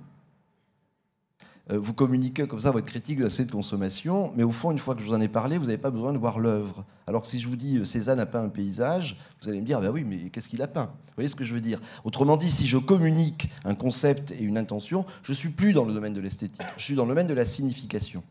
vous 1.70 1.94
communiquez 1.94 2.46
comme 2.46 2.60
ça 2.60 2.70
votre 2.70 2.86
critique 2.86 3.18
de 3.18 3.24
la 3.24 3.30
société 3.30 3.50
de 3.50 3.56
consommation, 3.56 4.32
mais 4.36 4.42
au 4.42 4.52
fond, 4.52 4.70
une 4.70 4.78
fois 4.78 4.94
que 4.94 5.00
je 5.00 5.06
vous 5.06 5.14
en 5.14 5.20
ai 5.20 5.28
parlé, 5.28 5.56
vous 5.56 5.64
n'avez 5.64 5.78
pas 5.78 5.90
besoin 5.90 6.12
de 6.12 6.18
voir 6.18 6.38
l'œuvre. 6.38 6.84
Alors 7.06 7.22
que 7.22 7.28
si 7.28 7.40
je 7.40 7.48
vous 7.48 7.56
dis 7.56 7.78
euh, 7.78 7.84
Cézanne 7.84 8.20
a 8.20 8.26
peint 8.26 8.42
un 8.42 8.48
paysage, 8.48 9.16
vous 9.40 9.48
allez 9.48 9.60
me 9.60 9.66
dire, 9.66 9.80
bah 9.80 9.90
oui, 9.90 10.04
mais 10.04 10.30
qu'est-ce 10.30 10.48
qu'il 10.48 10.62
a 10.62 10.66
peint? 10.66 10.86
Vous 10.86 11.14
voyez 11.16 11.28
ce 11.28 11.36
que 11.36 11.44
je 11.44 11.54
veux 11.54 11.60
dire? 11.60 11.80
Autrement 12.04 12.36
dit, 12.36 12.50
si 12.50 12.66
je 12.66 12.78
communique 12.78 13.50
un 13.64 13.74
concept 13.74 14.32
et 14.32 14.42
une 14.42 14.58
intention, 14.58 15.06
je 15.22 15.32
suis 15.32 15.50
plus 15.50 15.72
dans 15.72 15.84
le 15.84 15.94
domaine 15.94 16.12
de 16.12 16.20
l'esthétique, 16.20 16.62
je 16.76 16.82
suis 16.82 16.94
dans 16.94 17.04
le 17.04 17.10
domaine 17.10 17.26
de 17.26 17.34
la 17.34 17.46
signification. 17.46 18.22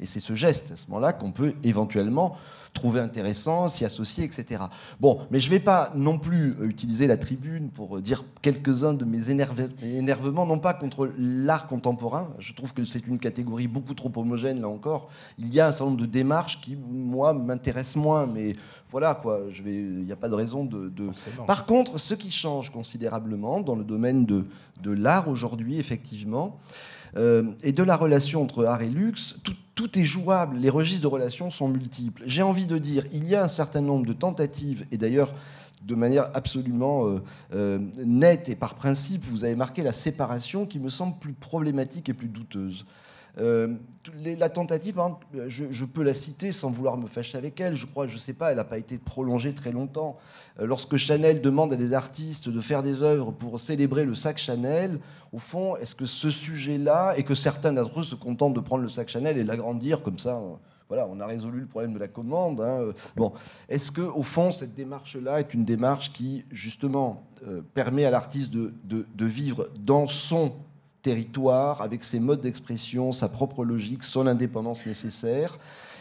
Et 0.00 0.06
c'est 0.06 0.20
ce 0.20 0.34
geste, 0.34 0.72
à 0.72 0.76
ce 0.76 0.86
moment-là, 0.88 1.12
qu'on 1.12 1.32
peut 1.32 1.54
éventuellement 1.62 2.36
trouver 2.72 3.00
intéressant, 3.00 3.68
s'y 3.68 3.84
associer, 3.84 4.24
etc. 4.24 4.62
Bon, 5.00 5.20
mais 5.30 5.40
je 5.40 5.46
ne 5.46 5.50
vais 5.50 5.60
pas 5.60 5.92
non 5.94 6.18
plus 6.18 6.56
utiliser 6.62 7.06
la 7.06 7.16
tribune 7.16 7.70
pour 7.70 8.00
dire 8.00 8.24
quelques-uns 8.42 8.94
de 8.94 9.04
mes 9.04 9.30
énervements, 9.30 10.46
non 10.46 10.58
pas 10.58 10.74
contre 10.74 11.10
l'art 11.18 11.66
contemporain, 11.66 12.28
je 12.38 12.52
trouve 12.52 12.72
que 12.72 12.84
c'est 12.84 13.06
une 13.06 13.18
catégorie 13.18 13.66
beaucoup 13.66 13.94
trop 13.94 14.12
homogène, 14.14 14.60
là 14.60 14.68
encore. 14.68 15.08
Il 15.38 15.52
y 15.52 15.60
a 15.60 15.66
un 15.66 15.72
certain 15.72 15.90
nombre 15.90 16.00
de 16.00 16.06
démarches 16.06 16.60
qui, 16.60 16.76
moi, 16.76 17.32
m'intéressent 17.32 17.96
moins, 17.96 18.26
mais 18.26 18.54
voilà, 18.88 19.14
quoi, 19.14 19.40
il 19.66 20.04
n'y 20.04 20.12
a 20.12 20.16
pas 20.16 20.28
de 20.28 20.34
raison 20.34 20.64
de... 20.64 20.92
Par 21.46 21.66
contre, 21.66 21.98
ce 21.98 22.14
qui 22.14 22.30
change 22.30 22.70
considérablement 22.70 23.60
dans 23.60 23.74
le 23.74 23.84
domaine 23.84 24.26
de, 24.26 24.46
de 24.82 24.90
l'art 24.90 25.28
aujourd'hui, 25.28 25.78
effectivement, 25.78 26.60
euh, 27.16 27.42
et 27.62 27.72
de 27.72 27.82
la 27.82 27.96
relation 27.96 28.42
entre 28.42 28.64
art 28.64 28.82
et 28.82 28.88
luxe, 28.88 29.36
tout, 29.42 29.54
est 29.94 30.04
jouable, 30.04 30.56
les 30.56 30.70
registres 30.70 31.02
de 31.02 31.06
relations 31.06 31.50
sont 31.50 31.68
multiples. 31.68 32.22
J'ai 32.26 32.42
envie 32.42 32.66
de 32.66 32.78
dire, 32.78 33.04
il 33.12 33.26
y 33.26 33.34
a 33.34 33.42
un 33.42 33.48
certain 33.48 33.80
nombre 33.80 34.06
de 34.06 34.12
tentatives, 34.12 34.86
et 34.90 34.96
d'ailleurs 34.96 35.34
de 35.82 35.94
manière 35.94 36.30
absolument 36.34 37.06
euh, 37.06 37.22
euh, 37.54 37.78
nette 38.04 38.48
et 38.48 38.54
par 38.54 38.74
principe, 38.74 39.24
vous 39.24 39.44
avez 39.44 39.54
marqué 39.54 39.82
la 39.82 39.92
séparation 39.92 40.66
qui 40.66 40.78
me 40.78 40.88
semble 40.88 41.18
plus 41.18 41.32
problématique 41.32 42.08
et 42.08 42.14
plus 42.14 42.28
douteuse. 42.28 42.84
Euh, 43.38 43.74
la 44.24 44.48
tentative, 44.48 45.00
je, 45.46 45.84
peux 45.84 46.02
la 46.02 46.14
citer 46.14 46.52
sans 46.52 46.70
vouloir 46.70 46.96
me 46.96 47.06
fâcher 47.06 47.36
avec 47.38 47.60
elle. 47.60 47.76
Je 47.76 47.86
crois, 47.86 48.06
je 48.06 48.14
ne 48.14 48.18
sais 48.18 48.32
pas, 48.32 48.50
elle 48.50 48.56
n'a 48.56 48.64
pas 48.64 48.78
été 48.78 48.98
prolongée 48.98 49.52
très 49.52 49.72
longtemps. 49.72 50.18
Euh, 50.58 50.66
lorsque 50.66 50.96
Chanel 50.96 51.40
demande 51.40 51.72
à 51.72 51.76
des 51.76 51.92
artistes 51.92 52.48
de 52.48 52.60
faire 52.60 52.82
des 52.82 53.02
œuvres 53.02 53.30
pour 53.30 53.60
célébrer 53.60 54.04
le 54.04 54.14
sac 54.14 54.38
Chanel, 54.38 54.98
au 55.32 55.38
fond, 55.38 55.76
est-ce 55.76 55.94
que 55.94 56.06
ce 56.06 56.30
sujet-là, 56.30 57.14
et 57.16 57.22
que 57.22 57.34
certains 57.34 57.72
d'entre 57.72 58.00
eux 58.00 58.04
se 58.04 58.14
contentent 58.14 58.54
de 58.54 58.60
prendre 58.60 58.82
le 58.82 58.88
sac 58.88 59.08
Chanel 59.08 59.38
et 59.38 59.44
l'agrandir 59.44 60.02
comme 60.02 60.18
ça 60.18 60.40
voilà, 60.88 61.06
on 61.08 61.20
a 61.20 61.26
résolu 61.26 61.60
le 61.60 61.66
problème 61.66 61.92
de 61.92 62.00
la 62.00 62.08
commande. 62.08 62.60
Hein, 62.60 62.80
euh, 62.80 62.92
bon, 63.14 63.32
est-ce 63.68 63.92
que 63.92 64.00
au 64.00 64.24
fond 64.24 64.50
cette 64.50 64.74
démarche-là 64.74 65.38
est 65.38 65.54
une 65.54 65.64
démarche 65.64 66.12
qui 66.12 66.44
justement 66.50 67.22
permet 67.74 68.04
à 68.04 68.10
l'artiste 68.10 68.50
de, 68.52 69.24
vivre 69.24 69.68
dans 69.78 70.08
son 70.08 70.52
territoire, 71.02 71.82
avec 71.82 72.04
ses 72.04 72.20
modes 72.20 72.40
d'expression, 72.40 73.12
sa 73.12 73.28
propre 73.28 73.64
logique, 73.64 74.04
son 74.04 74.26
indépendance 74.26 74.84
nécessaire 74.86 75.58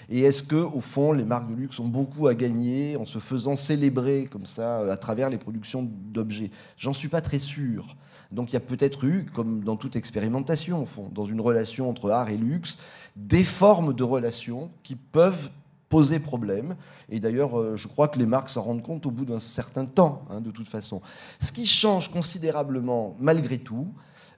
Et 0.09 0.21
est-ce 0.21 0.43
que, 0.43 0.55
au 0.55 0.81
fond, 0.81 1.13
les 1.13 1.23
marques 1.23 1.49
de 1.49 1.55
luxe 1.55 1.79
ont 1.79 1.87
beaucoup 1.87 2.27
à 2.27 2.35
gagner 2.35 2.97
en 2.97 3.05
se 3.05 3.19
faisant 3.19 3.55
célébrer 3.55 4.27
comme 4.31 4.45
ça 4.45 4.91
à 4.91 4.97
travers 4.97 5.29
les 5.29 5.37
productions 5.37 5.87
d'objets? 5.87 6.51
J'en 6.77 6.93
suis 6.93 7.09
pas 7.09 7.21
très 7.21 7.39
sûr. 7.39 7.95
Donc 8.31 8.51
il 8.51 8.53
y 8.53 8.57
a 8.57 8.61
peut-être 8.61 9.05
eu, 9.05 9.25
comme 9.33 9.63
dans 9.63 9.75
toute 9.75 9.95
expérimentation, 9.95 10.83
au 10.83 10.85
fond, 10.85 11.09
dans 11.11 11.25
une 11.25 11.41
relation 11.41 11.89
entre 11.89 12.11
art 12.11 12.29
et 12.29 12.37
luxe, 12.37 12.77
des 13.15 13.43
formes 13.43 13.93
de 13.93 14.03
relations 14.03 14.69
qui 14.83 14.95
peuvent 14.95 15.49
poser 15.89 16.19
problème. 16.19 16.75
Et 17.09 17.19
d'ailleurs, 17.19 17.59
euh, 17.59 17.75
je 17.75 17.87
crois 17.87 18.07
que 18.07 18.19
les 18.19 18.27
marques 18.27 18.49
s'en 18.49 18.61
rendent 18.61 18.83
compte 18.83 19.05
au 19.07 19.11
bout 19.11 19.25
d'un 19.25 19.39
certain 19.39 19.85
temps, 19.85 20.23
hein, 20.29 20.39
de 20.39 20.51
toute 20.51 20.69
façon. 20.69 21.01
Ce 21.39 21.51
qui 21.51 21.65
change 21.65 22.11
considérablement, 22.11 23.15
malgré 23.19 23.57
tout, 23.57 23.87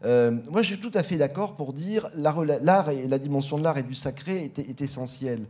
euh, 0.03 0.31
moi, 0.49 0.61
je 0.61 0.67
suis 0.67 0.79
tout 0.79 0.91
à 0.95 1.03
fait 1.03 1.15
d'accord 1.15 1.55
pour 1.55 1.73
dire 1.73 2.09
l'art 2.15 2.89
et 2.89 3.07
la 3.07 3.19
dimension 3.19 3.57
de 3.57 3.63
l'art 3.63 3.77
et 3.77 3.83
du 3.83 3.93
sacré 3.93 4.51
est, 4.57 4.81
essentielle. 4.81 5.45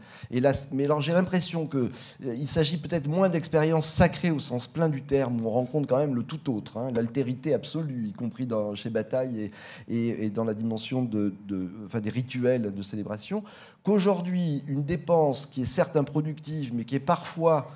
Mais 0.72 0.86
alors, 0.86 1.02
j'ai 1.02 1.14
l'impression 1.14 1.68
qu'il 1.68 1.90
euh, 2.26 2.46
s'agit 2.46 2.78
peut-être 2.78 3.08
moins 3.08 3.30
d'expériences 3.30 3.88
sacrées 3.88 4.32
au 4.32 4.40
sens 4.40 4.68
plein 4.68 4.90
du 4.90 5.04
terme, 5.04 5.42
où 5.42 5.48
on 5.48 5.52
rencontre 5.52 5.88
quand 5.88 5.98
même 5.98 6.16
le 6.16 6.24
tout 6.24 6.54
autre, 6.54 6.78
hein, 6.78 6.92
l'altérité 6.94 7.54
absolue, 7.54 8.08
y 8.08 8.14
compris 8.14 8.46
dans, 8.46 8.76
chez 8.76 8.90
Bataille 8.90 9.52
et, 9.88 10.30
dans 10.30 10.44
la 10.44 10.54
dimension 10.54 11.04
des 11.04 12.10
rituels 12.10 12.74
de 12.74 12.82
célébration, 12.82 13.44
qu'aujourd'hui, 13.84 14.64
une 14.68 14.84
dépense 14.84 15.46
qui 15.46 15.62
est 15.62 15.66
certes 15.66 15.96
improductive, 15.96 16.74
mais 16.74 16.84
qui 16.84 16.96
est 16.96 17.00
parfois 17.00 17.72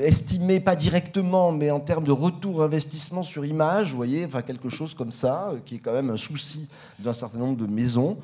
estimé 0.00 0.60
pas 0.60 0.76
directement, 0.76 1.52
mais 1.52 1.70
en 1.70 1.80
termes 1.80 2.04
de 2.04 2.12
retour 2.12 2.62
investissement 2.62 3.22
sur 3.22 3.44
image, 3.44 3.90
vous 3.90 3.96
voyez, 3.96 4.24
enfin 4.24 4.42
quelque 4.42 4.68
chose 4.68 4.94
comme 4.94 5.12
ça, 5.12 5.52
qui 5.66 5.76
est 5.76 5.78
quand 5.78 5.92
même 5.92 6.10
un 6.10 6.16
souci 6.16 6.68
d'un 6.98 7.12
certain 7.12 7.38
nombre 7.38 7.58
de 7.58 7.66
maisons. 7.66 8.16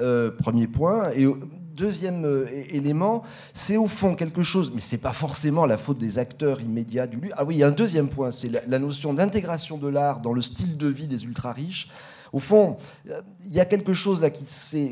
Euh, 0.00 0.30
premier 0.30 0.68
point. 0.68 1.10
Et 1.16 1.26
deuxième 1.74 2.46
élément, 2.70 3.24
c'est 3.52 3.76
au 3.76 3.88
fond 3.88 4.14
quelque 4.14 4.42
chose, 4.42 4.70
mais 4.72 4.80
c'est 4.80 4.98
pas 4.98 5.12
forcément 5.12 5.66
la 5.66 5.76
faute 5.76 5.98
des 5.98 6.20
acteurs 6.20 6.60
immédiats 6.60 7.08
du 7.08 7.16
lieu. 7.16 7.30
Ah 7.32 7.44
oui, 7.44 7.56
il 7.56 7.58
y 7.58 7.64
a 7.64 7.66
un 7.66 7.72
deuxième 7.72 8.08
point, 8.08 8.30
c'est 8.30 8.50
la 8.68 8.78
notion 8.78 9.12
d'intégration 9.12 9.76
de 9.76 9.88
l'art 9.88 10.20
dans 10.20 10.32
le 10.32 10.40
style 10.40 10.76
de 10.76 10.86
vie 10.86 11.08
des 11.08 11.24
ultra 11.24 11.52
riches. 11.52 11.88
Au 12.32 12.38
fond, 12.38 12.76
il 13.06 13.54
y 13.54 13.60
a 13.60 13.64
quelque 13.64 13.94
chose 13.94 14.20
là 14.20 14.30
qui 14.30 14.44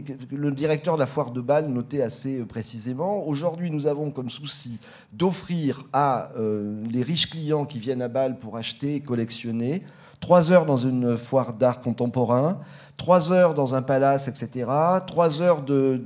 que 0.03 0.35
le 0.35 0.51
directeur 0.53 0.95
de 0.95 1.01
la 1.01 1.07
foire 1.07 1.31
de 1.31 1.41
Bâle 1.41 1.69
notait 1.69 2.03
assez 2.03 2.41
euh, 2.41 2.47
précisément. 2.47 3.27
Aujourd'hui, 3.27 3.71
nous 3.71 3.87
avons 3.87 4.11
comme 4.11 4.31
souci 4.31 4.79
d'offrir 5.13 5.85
à 5.93 6.31
euh, 6.37 6.83
les 6.91 7.03
riches 7.03 7.29
clients 7.29 7.67
qui 7.67 7.79
viennent 7.79 8.03
à 8.03 8.09
Bâle 8.09 8.39
pour 8.39 8.57
acheter 8.57 8.95
et 8.95 9.01
collectionner 9.01 9.83
trois 10.21 10.53
heures 10.53 10.67
dans 10.67 10.77
une 10.77 11.17
foire 11.17 11.53
d'art 11.53 11.81
contemporain, 11.81 12.59
trois 12.97 13.33
heures 13.33 13.55
dans 13.55 13.75
un 13.75 13.83
palace, 13.83 14.29
etc., 14.29 14.69
trois 15.07 15.43
heures 15.43 15.63
de, 15.63 16.01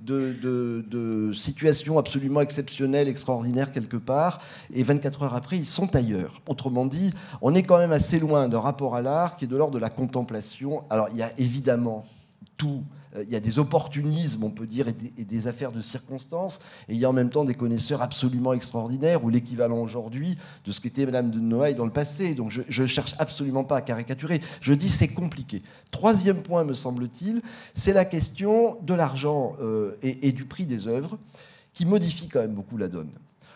de, 0.00 1.32
situation 1.32 1.98
absolument 1.98 2.40
exceptionnelle, 2.40 3.08
extraordinaire 3.08 3.72
quelque 3.72 3.96
part, 3.96 4.40
et 4.72 4.82
24 4.82 5.24
heures 5.24 5.34
après, 5.34 5.56
ils 5.56 5.66
sont 5.66 5.94
ailleurs. 5.94 6.40
Autrement 6.48 6.86
dit, 6.86 7.12
on 7.42 7.54
est 7.54 7.62
quand 7.62 7.78
même 7.78 7.92
assez 7.92 8.18
loin 8.18 8.48
d'un 8.48 8.60
rapport 8.60 8.94
à 8.94 9.02
l'art 9.02 9.36
qui 9.36 9.44
est 9.44 9.48
de 9.48 9.56
l'ordre 9.56 9.74
de 9.74 9.78
la 9.78 9.90
contemplation. 9.90 10.84
Alors, 10.90 11.08
il 11.12 11.18
y 11.18 11.22
a 11.22 11.30
évidemment 11.38 12.04
tout 12.56 12.82
il 13.22 13.30
y 13.30 13.36
a 13.36 13.40
des 13.40 13.58
opportunismes, 13.58 14.44
on 14.44 14.50
peut 14.50 14.66
dire, 14.66 14.88
et 14.88 15.24
des, 15.24 15.46
affaires 15.46 15.72
de 15.72 15.80
circonstances, 15.80 16.60
et 16.88 16.94
il 16.94 16.98
y 16.98 17.04
a 17.04 17.10
en 17.10 17.12
même 17.12 17.30
temps 17.30 17.44
des 17.44 17.54
connaisseurs 17.54 18.02
absolument 18.02 18.52
extraordinaires, 18.52 19.24
ou 19.24 19.30
l'équivalent 19.30 19.78
aujourd'hui 19.78 20.36
de 20.64 20.72
ce 20.72 20.80
qu'était 20.80 21.06
Madame 21.06 21.30
de 21.30 21.38
Noailles 21.38 21.74
dans 21.74 21.84
le 21.84 21.92
passé. 21.92 22.34
Donc 22.34 22.50
je 22.50 22.82
ne 22.82 22.86
cherche 22.86 23.14
absolument 23.18 23.64
pas 23.64 23.76
à 23.76 23.82
caricaturer. 23.82 24.40
Je 24.60 24.74
dis 24.74 24.88
c'est 24.88 25.08
compliqué. 25.08 25.62
Troisième 25.90 26.42
point, 26.42 26.64
me 26.64 26.74
semble-t-il, 26.74 27.42
c'est 27.74 27.92
la 27.92 28.04
question 28.04 28.78
de 28.82 28.94
l'argent 28.94 29.56
euh, 29.60 29.96
et, 30.02 30.32
du 30.32 30.44
prix 30.44 30.66
des 30.66 30.88
œuvres, 30.88 31.18
qui 31.72 31.86
modifie 31.86 32.28
quand 32.28 32.40
même 32.40 32.54
beaucoup 32.54 32.76
la 32.76 32.88
donne. 32.88 33.10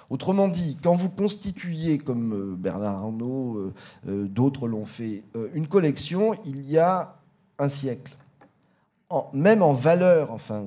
Autrement 0.08 0.48
dit, 0.48 0.76
quand 0.82 0.94
vous 0.94 1.10
constituez, 1.10 1.98
comme 1.98 2.32
euh, 2.32 2.54
Bernard 2.56 2.96
Arnault, 2.96 3.72
d'autres 4.06 4.66
l'ont 4.68 4.84
fait, 4.84 5.22
une 5.54 5.66
collection, 5.66 6.34
il 6.44 6.68
y 6.68 6.78
a 6.78 7.16
un 7.58 7.68
siècle 7.68 8.16
même 9.32 9.62
en 9.62 9.72
valeur, 9.72 10.30
enfin, 10.32 10.64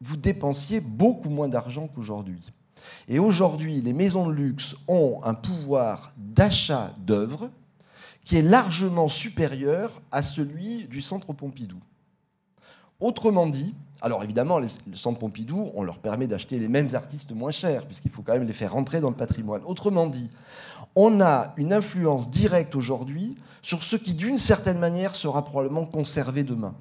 vous 0.00 0.16
dépensiez 0.16 0.80
beaucoup 0.80 1.30
moins 1.30 1.48
d'argent 1.48 1.88
qu'aujourd'hui. 1.88 2.52
Et 3.08 3.18
aujourd'hui, 3.18 3.80
les 3.80 3.92
maisons 3.92 4.26
de 4.26 4.32
luxe 4.32 4.74
ont 4.88 5.20
un 5.24 5.34
pouvoir 5.34 6.12
d'achat 6.16 6.90
d'œuvres 6.98 7.50
qui 8.24 8.36
est 8.36 8.42
largement 8.42 9.08
supérieur 9.08 10.00
à 10.10 10.22
celui 10.22 10.84
du 10.84 11.00
centre 11.00 11.32
Pompidou. 11.32 11.78
Autrement 13.00 13.46
dit, 13.46 13.74
alors 14.00 14.24
évidemment, 14.24 14.58
le 14.58 14.68
centre 14.94 15.18
Pompidou, 15.18 15.70
on 15.74 15.82
leur 15.82 15.98
permet 15.98 16.26
d'acheter 16.26 16.58
les 16.58 16.68
mêmes 16.68 16.88
artistes 16.94 17.32
moins 17.32 17.50
chers, 17.50 17.86
puisqu'il 17.86 18.10
faut 18.10 18.22
quand 18.22 18.32
même 18.32 18.46
les 18.46 18.52
faire 18.52 18.72
rentrer 18.72 19.00
dans 19.00 19.10
le 19.10 19.16
patrimoine. 19.16 19.62
Autrement 19.66 20.06
dit, 20.06 20.30
on 20.96 21.20
a 21.20 21.52
une 21.56 21.72
influence 21.72 22.30
directe 22.30 22.74
aujourd'hui 22.74 23.36
sur 23.62 23.82
ce 23.82 23.96
qui, 23.96 24.14
d'une 24.14 24.38
certaine 24.38 24.78
manière, 24.78 25.14
sera 25.14 25.44
probablement 25.44 25.86
conservé 25.86 26.44
demain 26.44 26.74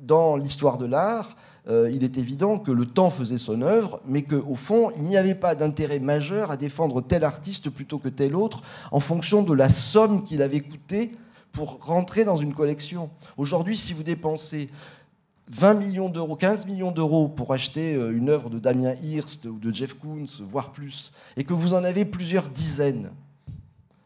dans 0.00 0.36
l'histoire 0.36 0.78
de 0.78 0.86
l'art, 0.86 1.36
euh, 1.66 1.90
il 1.90 2.04
est 2.04 2.18
évident 2.18 2.58
que 2.58 2.70
le 2.70 2.84
temps 2.84 3.10
faisait 3.10 3.38
son 3.38 3.62
œuvre, 3.62 4.00
mais 4.06 4.22
qu'au 4.22 4.54
fond, 4.54 4.90
il 4.96 5.04
n'y 5.04 5.16
avait 5.16 5.34
pas 5.34 5.54
d'intérêt 5.54 5.98
majeur 5.98 6.50
à 6.50 6.56
défendre 6.56 7.00
tel 7.00 7.24
artiste 7.24 7.70
plutôt 7.70 7.98
que 7.98 8.08
tel 8.08 8.36
autre 8.36 8.62
en 8.90 9.00
fonction 9.00 9.42
de 9.42 9.54
la 9.54 9.70
somme 9.70 10.24
qu'il 10.24 10.42
avait 10.42 10.60
coûté 10.60 11.12
pour 11.52 11.84
rentrer 11.84 12.24
dans 12.24 12.36
une 12.36 12.52
collection. 12.52 13.10
Aujourd'hui, 13.36 13.76
si 13.76 13.94
vous 13.94 14.02
dépensez 14.02 14.68
20 15.48 15.74
millions 15.74 16.08
d'euros, 16.08 16.36
15 16.36 16.66
millions 16.66 16.90
d'euros 16.90 17.28
pour 17.28 17.52
acheter 17.52 17.94
euh, 17.94 18.16
une 18.16 18.28
œuvre 18.28 18.50
de 18.50 18.58
Damien 18.58 18.92
Hirst 19.02 19.46
ou 19.46 19.58
de 19.58 19.72
Jeff 19.72 19.94
Koons, 19.94 20.26
voire 20.46 20.72
plus, 20.72 21.12
et 21.36 21.44
que 21.44 21.54
vous 21.54 21.72
en 21.72 21.84
avez 21.84 22.04
plusieurs 22.04 22.48
dizaines, 22.48 23.10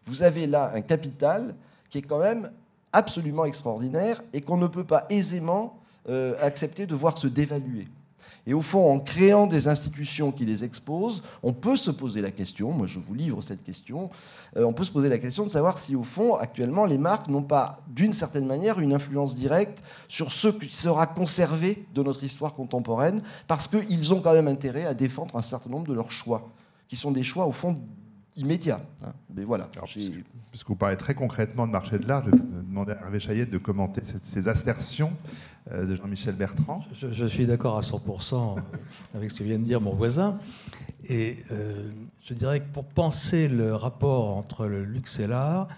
vous 0.07 0.23
avez 0.23 0.47
là 0.47 0.73
un 0.75 0.81
capital 0.81 1.55
qui 1.91 1.99
est 1.99 2.03
quand 2.03 2.19
même 2.19 2.51
absolument 2.93 3.45
extraordinaire 3.45 4.23
et 4.33 4.41
qu'on 4.41 4.57
ne 4.57 4.67
peut 4.67 4.85
pas 4.85 5.07
aisément 5.11 5.79
euh, 6.09 6.35
accepter 6.41 6.87
de 6.87 6.95
voir 6.95 7.19
se 7.19 7.27
dévaluer. 7.27 7.87
Et 8.49 8.55
au 8.55 8.63
fond, 8.63 8.91
en 8.91 8.99
créant 8.99 9.47
des 9.47 9.69
institutions 9.69 10.33
qui 10.33 10.47
les 10.47 10.65
exposent, 10.65 11.23
on 11.43 11.53
peut 11.53 11.77
se 11.77 11.91
poser 11.91 12.23
la 12.23 12.31
question, 12.31 12.73
moi 12.73 12.87
je 12.87 12.99
vous 12.99 13.13
livre 13.13 13.43
cette 13.43 13.63
question, 13.63 14.09
euh, 14.57 14.65
on 14.65 14.73
peut 14.73 14.85
se 14.85 14.91
poser 14.91 15.11
la 15.11 15.19
question 15.19 15.45
de 15.45 15.51
savoir 15.51 15.77
si 15.77 15.95
au 15.95 16.03
fond, 16.03 16.35
actuellement, 16.35 16.87
les 16.87 16.97
marques 16.97 17.29
n'ont 17.29 17.43
pas, 17.43 17.81
d'une 17.89 18.15
certaine 18.15 18.47
manière, 18.47 18.81
une 18.81 18.95
influence 18.95 19.35
directe 19.35 19.83
sur 20.09 20.33
ce 20.33 20.49
qui 20.49 20.75
sera 20.75 21.07
conservé 21.07 21.85
de 21.95 22.03
notre 22.03 22.25
histoire 22.25 22.55
contemporaine, 22.55 23.23
parce 23.49 23.69
qu'ils 23.69 24.15
ont 24.15 24.23
quand 24.23 24.33
même 24.33 24.49
intérêt 24.49 24.87
à 24.87 24.95
défendre 24.95 25.37
un 25.37 25.43
certain 25.43 25.69
nombre 25.69 25.87
de 25.87 25.93
leurs 25.93 26.11
choix, 26.11 26.49
qui 26.89 26.97
sont 26.97 27.11
des 27.11 27.25
choix, 27.25 27.45
au 27.45 27.53
fond, 27.53 27.77
immédiats. 28.39 28.81
Hein. 29.03 29.13
Mais 29.35 29.45
voilà. 29.45 29.69
puisque, 30.51 30.69
vous 30.69 30.77
parlez 30.77 30.97
très 30.97 31.15
concrètement 31.15 31.67
de 31.67 31.73
marché 31.73 31.99
de 31.99 32.07
l'art, 32.07 32.25
je 32.25 32.31
vais 32.31 32.37
demander 32.37 32.93
à 32.93 33.01
Hervé 33.03 33.21
Chayette 33.21 33.51
de 33.51 33.59
commenter 33.59 34.03
ces 34.23 34.49
assertions 34.49 35.13
euh, 35.73 35.85
de 35.85 35.95
Jean-Michel 35.97 36.35
Bertrand. 36.35 36.85
Je, 36.93 37.27
suis 37.27 37.47
d'accord 37.47 37.77
à 37.77 37.83
100% 37.83 38.57
avec 39.15 39.31
ce 39.31 39.37
que 39.37 39.45
vient 39.45 39.59
de 39.59 39.65
dire 39.65 39.81
mon 39.81 39.93
voisin. 39.93 40.39
Et 41.09 41.45
euh, 41.51 41.91
je 42.21 42.35
dirais 42.35 42.61
que 42.61 42.69
pour 42.73 42.85
penser 42.85 43.49
le 43.49 43.75
rapport 43.75 44.37
entre 44.37 44.67
le 44.67 44.85
luxe 44.85 45.19
et 45.19 45.27
l'art, 45.27 45.69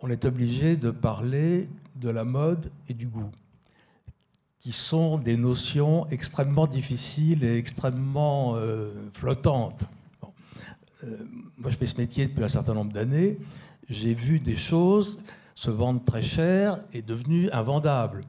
on 0.00 0.10
est 0.10 0.24
obligé 0.24 0.76
de 0.76 0.90
parler 0.90 1.68
de 1.96 2.10
la 2.10 2.24
mode 2.24 2.70
et 2.88 2.94
du 2.94 3.06
goût, 3.06 3.30
qui 4.60 4.72
sont 4.72 5.18
des 5.18 5.36
notions 5.36 6.06
extrêmement 6.10 6.66
difficiles 6.66 7.44
et 7.44 7.56
extrêmement 7.56 8.56
euh, 8.56 8.92
flottantes. 9.12 9.84
Moi, 11.58 11.70
je 11.70 11.76
fais 11.76 11.86
ce 11.86 11.96
métier 11.96 12.26
depuis 12.26 12.44
un 12.44 12.48
certain 12.48 12.74
nombre 12.74 12.92
d'années. 12.92 13.38
J'ai 13.88 14.14
vu 14.14 14.40
des 14.40 14.56
choses 14.56 15.18
se 15.54 15.70
vendre 15.70 16.02
très 16.02 16.22
cher 16.22 16.80
et 16.92 17.02
devenues 17.02 17.48
invendables 17.50 18.24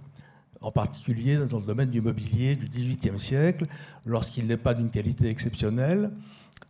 en 0.62 0.72
particulier 0.72 1.38
dans 1.38 1.60
le 1.60 1.66
domaine 1.66 1.92
du 1.92 2.02
mobilier 2.02 2.56
du 2.56 2.68
XVIIIe 2.68 3.20
siècle, 3.20 3.68
lorsqu'il 4.04 4.48
n'est 4.48 4.58
pas 4.58 4.74
d'une 4.74 4.90
qualité 4.90 5.30
exceptionnelle, 5.30 6.12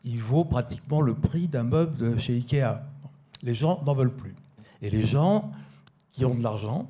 il 0.03 0.19
vaut 0.19 0.43
pratiquement 0.43 1.01
le 1.01 1.13
prix 1.13 1.47
d'un 1.47 1.63
meuble 1.63 1.95
de 1.97 2.17
chez 2.17 2.33
Ikea. 2.35 2.81
Les 3.41 3.55
gens 3.55 3.81
n'en 3.85 3.93
veulent 3.93 4.13
plus. 4.13 4.35
Et 4.81 4.89
les 4.89 5.03
gens 5.03 5.49
qui 6.11 6.25
ont 6.25 6.35
de 6.35 6.43
l'argent, 6.43 6.89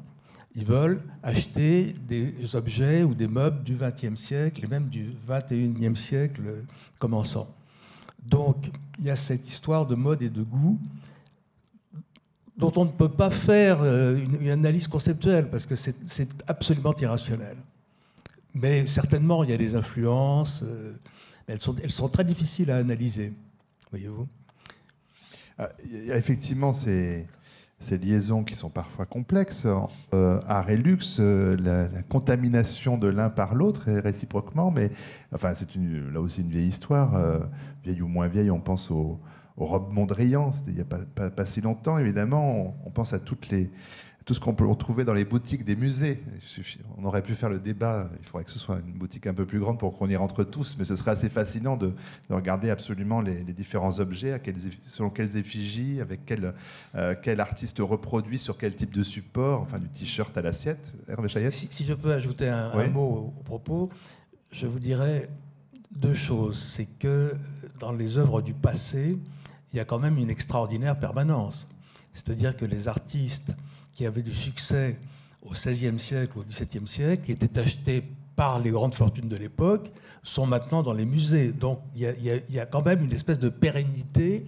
ils 0.55 0.65
veulent 0.65 1.01
acheter 1.21 1.95
des 2.07 2.55
objets 2.55 3.03
ou 3.03 3.13
des 3.13 3.27
meubles 3.27 3.63
du 3.63 3.75
XXe 3.75 4.19
siècle 4.19 4.63
et 4.63 4.67
même 4.67 4.87
du 4.87 5.13
XXIe 5.27 5.95
siècle 5.95 6.63
commençant. 6.99 7.47
Donc 8.25 8.69
il 8.99 9.05
y 9.05 9.09
a 9.09 9.15
cette 9.15 9.47
histoire 9.47 9.85
de 9.85 9.95
mode 9.95 10.21
et 10.21 10.29
de 10.29 10.41
goût 10.41 10.79
dont 12.57 12.71
on 12.77 12.85
ne 12.85 12.91
peut 12.91 13.09
pas 13.09 13.29
faire 13.29 13.81
euh, 13.81 14.17
une, 14.17 14.49
analyse 14.49 14.87
conceptuelle 14.87 15.49
parce 15.49 15.65
que 15.65 15.75
c'est 15.75 16.29
absolument 16.47 16.95
irrationnel. 16.95 17.57
Mais 18.53 18.87
certainement, 18.87 19.43
il 19.43 19.49
y 19.49 19.53
a 19.53 19.57
des 19.57 19.75
influences. 19.75 20.63
Euh, 20.63 20.93
elles, 21.47 21.59
sont, 21.59 22.09
très 22.09 22.23
difficiles 22.23 22.71
à 22.71 22.77
analyser, 22.77 23.33
voyez-vous. 23.91 24.27
Ah, 25.57 25.69
effectivement 25.91 26.73
ces, 26.73 27.25
ces, 27.85 27.97
liaisons 27.97 28.43
qui 28.43 28.55
sont 28.55 28.69
parfois 28.69 29.05
complexes. 29.05 29.67
Euh, 30.13 30.39
art 30.47 30.69
et 30.69 30.77
luxe, 30.77 31.19
la, 31.19 31.87
contamination 32.09 32.97
de 32.97 33.07
l'un 33.07 33.29
par 33.29 33.55
l'autre, 33.55 33.87
et 33.87 33.99
réciproquement, 33.99 34.71
mais 34.71 34.91
enfin, 35.33 35.53
c'est 35.53 35.67
là 35.75 36.19
aussi 36.19 36.41
une 36.41 36.49
vieille 36.49 36.67
histoire, 36.67 37.19
vieille 37.83 38.01
ou 38.01 38.07
moins 38.07 38.27
vieille, 38.27 38.51
on 38.51 38.59
pense 38.59 38.91
au 38.91 39.19
aux 39.57 39.65
robes 39.65 39.91
Mondrian, 39.91 40.53
il 40.67 40.73
n'y 40.73 40.81
a 40.81 40.85
pas, 40.85 41.45
si 41.45 41.61
longtemps, 41.61 41.97
évidemment. 41.97 42.75
On, 42.85 42.89
pense 42.89 43.13
à 43.13 43.19
toutes 43.19 43.49
les, 43.49 43.69
tout 44.25 44.33
ce 44.33 44.39
qu'on 44.39 44.55
peut 44.55 44.65
retrouver 44.65 45.05
dans 45.05 45.13
les 45.13 45.23
boutiques 45.23 45.63
des 45.63 45.75
musées. 45.75 46.23
On 46.97 47.05
aurait 47.05 47.21
pu 47.21 47.35
faire 47.35 47.49
le 47.49 47.59
débat, 47.59 48.09
il 48.19 48.27
faudrait 48.27 48.43
que 48.43 48.51
ce 48.51 48.57
soit 48.57 48.79
une 48.85 48.93
boutique 48.93 49.27
un 49.27 49.35
peu 49.35 49.45
plus 49.45 49.59
grande 49.59 49.77
pour 49.77 49.95
qu'on 49.95 50.09
y 50.09 50.15
rentre 50.15 50.43
tous, 50.43 50.75
mais 50.79 50.85
ce 50.85 50.95
serait 50.95 51.11
assez 51.11 51.29
fascinant 51.29 51.77
de, 51.77 51.93
regarder 52.31 52.71
absolument 52.71 53.21
les, 53.21 53.43
différents 53.53 53.99
objets, 53.99 54.33
à 54.33 54.39
selon 54.87 55.11
quelles 55.11 55.37
effigies, 55.37 56.01
avec 56.01 56.25
quel, 56.25 56.55
euh, 56.95 57.13
quel 57.21 57.39
artiste 57.39 57.77
reproduit, 57.79 58.39
sur 58.39 58.57
quel 58.57 58.73
type 58.73 58.93
de 58.93 59.03
support, 59.03 59.61
enfin 59.61 59.77
du 59.77 59.87
t-shirt 59.89 60.35
à 60.35 60.41
l'assiette. 60.41 60.91
Hervé 61.07 61.29
si, 61.51 61.67
si, 61.69 61.85
je 61.85 61.93
peux 61.93 62.11
ajouter 62.11 62.49
un, 62.49 62.71
un 62.71 62.87
mot 62.87 63.31
au 63.37 63.43
propos, 63.43 63.89
je 64.51 64.65
vous 64.65 64.79
dirais 64.79 65.29
deux 65.95 66.15
choses. 66.15 66.57
C'est 66.57 66.87
que 66.97 67.35
dans 67.79 67.91
les 67.91 68.17
œuvres 68.17 68.41
du 68.41 68.55
passé, 68.55 69.19
il 69.71 69.77
y 69.77 69.79
a 69.79 69.85
quand 69.85 69.99
même 69.99 70.17
une 70.17 70.31
extraordinaire 70.31 70.97
permanence. 70.97 71.69
C'est-à-dire 72.13 72.57
que 72.57 72.65
les 72.65 72.87
artistes 72.87 73.53
qui 73.95 74.05
avaient 74.05 74.21
du 74.21 74.33
succès 74.33 74.97
au 75.41 75.51
XVIe 75.51 75.97
siècle, 75.97 76.37
au 76.37 76.43
XVIIe 76.43 76.87
siècle, 76.87 77.23
qui 77.25 77.31
étaient 77.31 77.59
achetés 77.59 78.03
par 78.35 78.59
les 78.59 78.69
grandes 78.69 78.93
fortunes 78.93 79.29
de 79.29 79.37
l'époque, 79.37 79.91
sont 80.21 80.45
maintenant 80.45 80.83
dans 80.83 80.93
les 80.93 81.05
musées. 81.05 81.51
Donc 81.51 81.79
il 81.95 82.01
y, 82.01 82.59
a, 82.59 82.65
quand 82.65 82.85
même 82.85 83.03
une 83.03 83.13
espèce 83.13 83.39
de 83.39 83.49
pérennité 83.49 84.45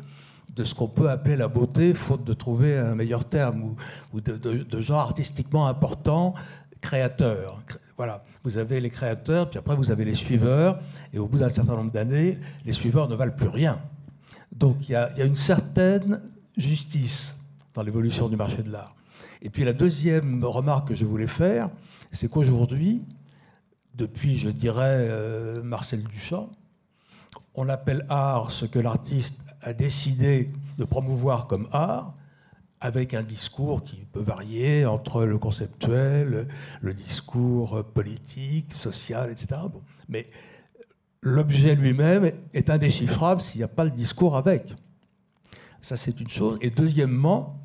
de 0.55 0.63
ce 0.63 0.75
qu'on 0.75 0.87
peut 0.87 1.09
appeler 1.09 1.35
la 1.35 1.47
beauté, 1.47 1.93
faute 1.93 2.23
de 2.23 2.33
trouver 2.33 2.77
un 2.77 2.95
meilleur 2.95 3.25
terme, 3.25 3.75
ou, 4.13 4.21
de, 4.21 4.35
de, 4.35 4.81
genre 4.81 4.99
artistiquement 4.99 5.67
important, 5.67 6.33
créateur. 6.81 7.61
Voilà, 7.95 8.23
vous 8.43 8.57
avez 8.57 8.79
les 8.79 8.89
créateurs, 8.89 9.49
puis 9.49 9.59
après 9.59 9.75
vous 9.75 9.91
avez 9.91 10.03
les 10.03 10.15
suiveurs, 10.15 10.79
et 11.13 11.19
au 11.19 11.27
bout 11.27 11.37
d'un 11.37 11.49
certain 11.49 11.75
nombre 11.75 11.91
d'années, 11.91 12.37
les 12.65 12.71
suiveurs 12.71 13.07
ne 13.07 13.15
valent 13.15 13.35
plus 13.35 13.49
rien. 13.49 13.79
Donc 14.51 14.89
il 14.89 14.91
y, 14.91 14.95
a, 14.95 15.11
une 15.19 15.35
certaine 15.35 16.21
justice 16.57 17.35
dans 17.73 17.83
l'évolution 17.83 18.27
du 18.27 18.35
marché 18.35 18.63
de 18.63 18.71
l'art. 18.71 18.96
Et 19.41 19.49
puis 19.49 19.63
la 19.63 19.73
deuxième 19.73 20.43
remarque 20.43 20.89
que 20.89 20.95
je 20.95 21.05
voulais 21.05 21.27
faire, 21.27 21.69
c'est 22.11 22.29
qu'aujourd'hui, 22.29 23.03
depuis, 23.95 24.37
je 24.37 24.49
dirais, 24.49 25.07
euh, 25.09 25.61
Marcel 25.63 26.03
Duchamp, 26.03 26.51
on 27.55 27.69
appelle 27.69 28.05
art 28.09 28.51
ce 28.51 28.65
que 28.65 28.79
l'artiste 28.79 29.37
a 29.61 29.73
décidé 29.73 30.49
de 30.77 30.85
promouvoir 30.85 31.47
comme 31.47 31.67
art, 31.71 32.13
avec 32.79 33.15
un 33.15 33.23
discours 33.23 33.83
qui 33.83 34.05
peut 34.11 34.19
varier 34.19 34.85
entre 34.85 35.25
le 35.25 35.39
conceptuel, 35.39 36.47
le 36.81 36.93
discours 36.93 37.83
politique, 37.83 38.71
social, 38.71 39.31
etc. 39.31 39.61
Mais 40.09 40.29
l'objet 41.21 41.73
lui-même 41.75 42.31
est 42.53 42.69
indéchiffrable 42.69 43.41
s'il 43.41 43.59
n'y 43.59 43.63
a 43.63 43.67
pas 43.67 43.83
le 43.83 43.89
discours 43.89 44.37
avec. 44.37 44.75
Ça, 45.81 45.97
c'est 45.97 46.19
une 46.21 46.29
chose. 46.29 46.59
Et 46.61 46.69
deuxièmement, 46.69 47.59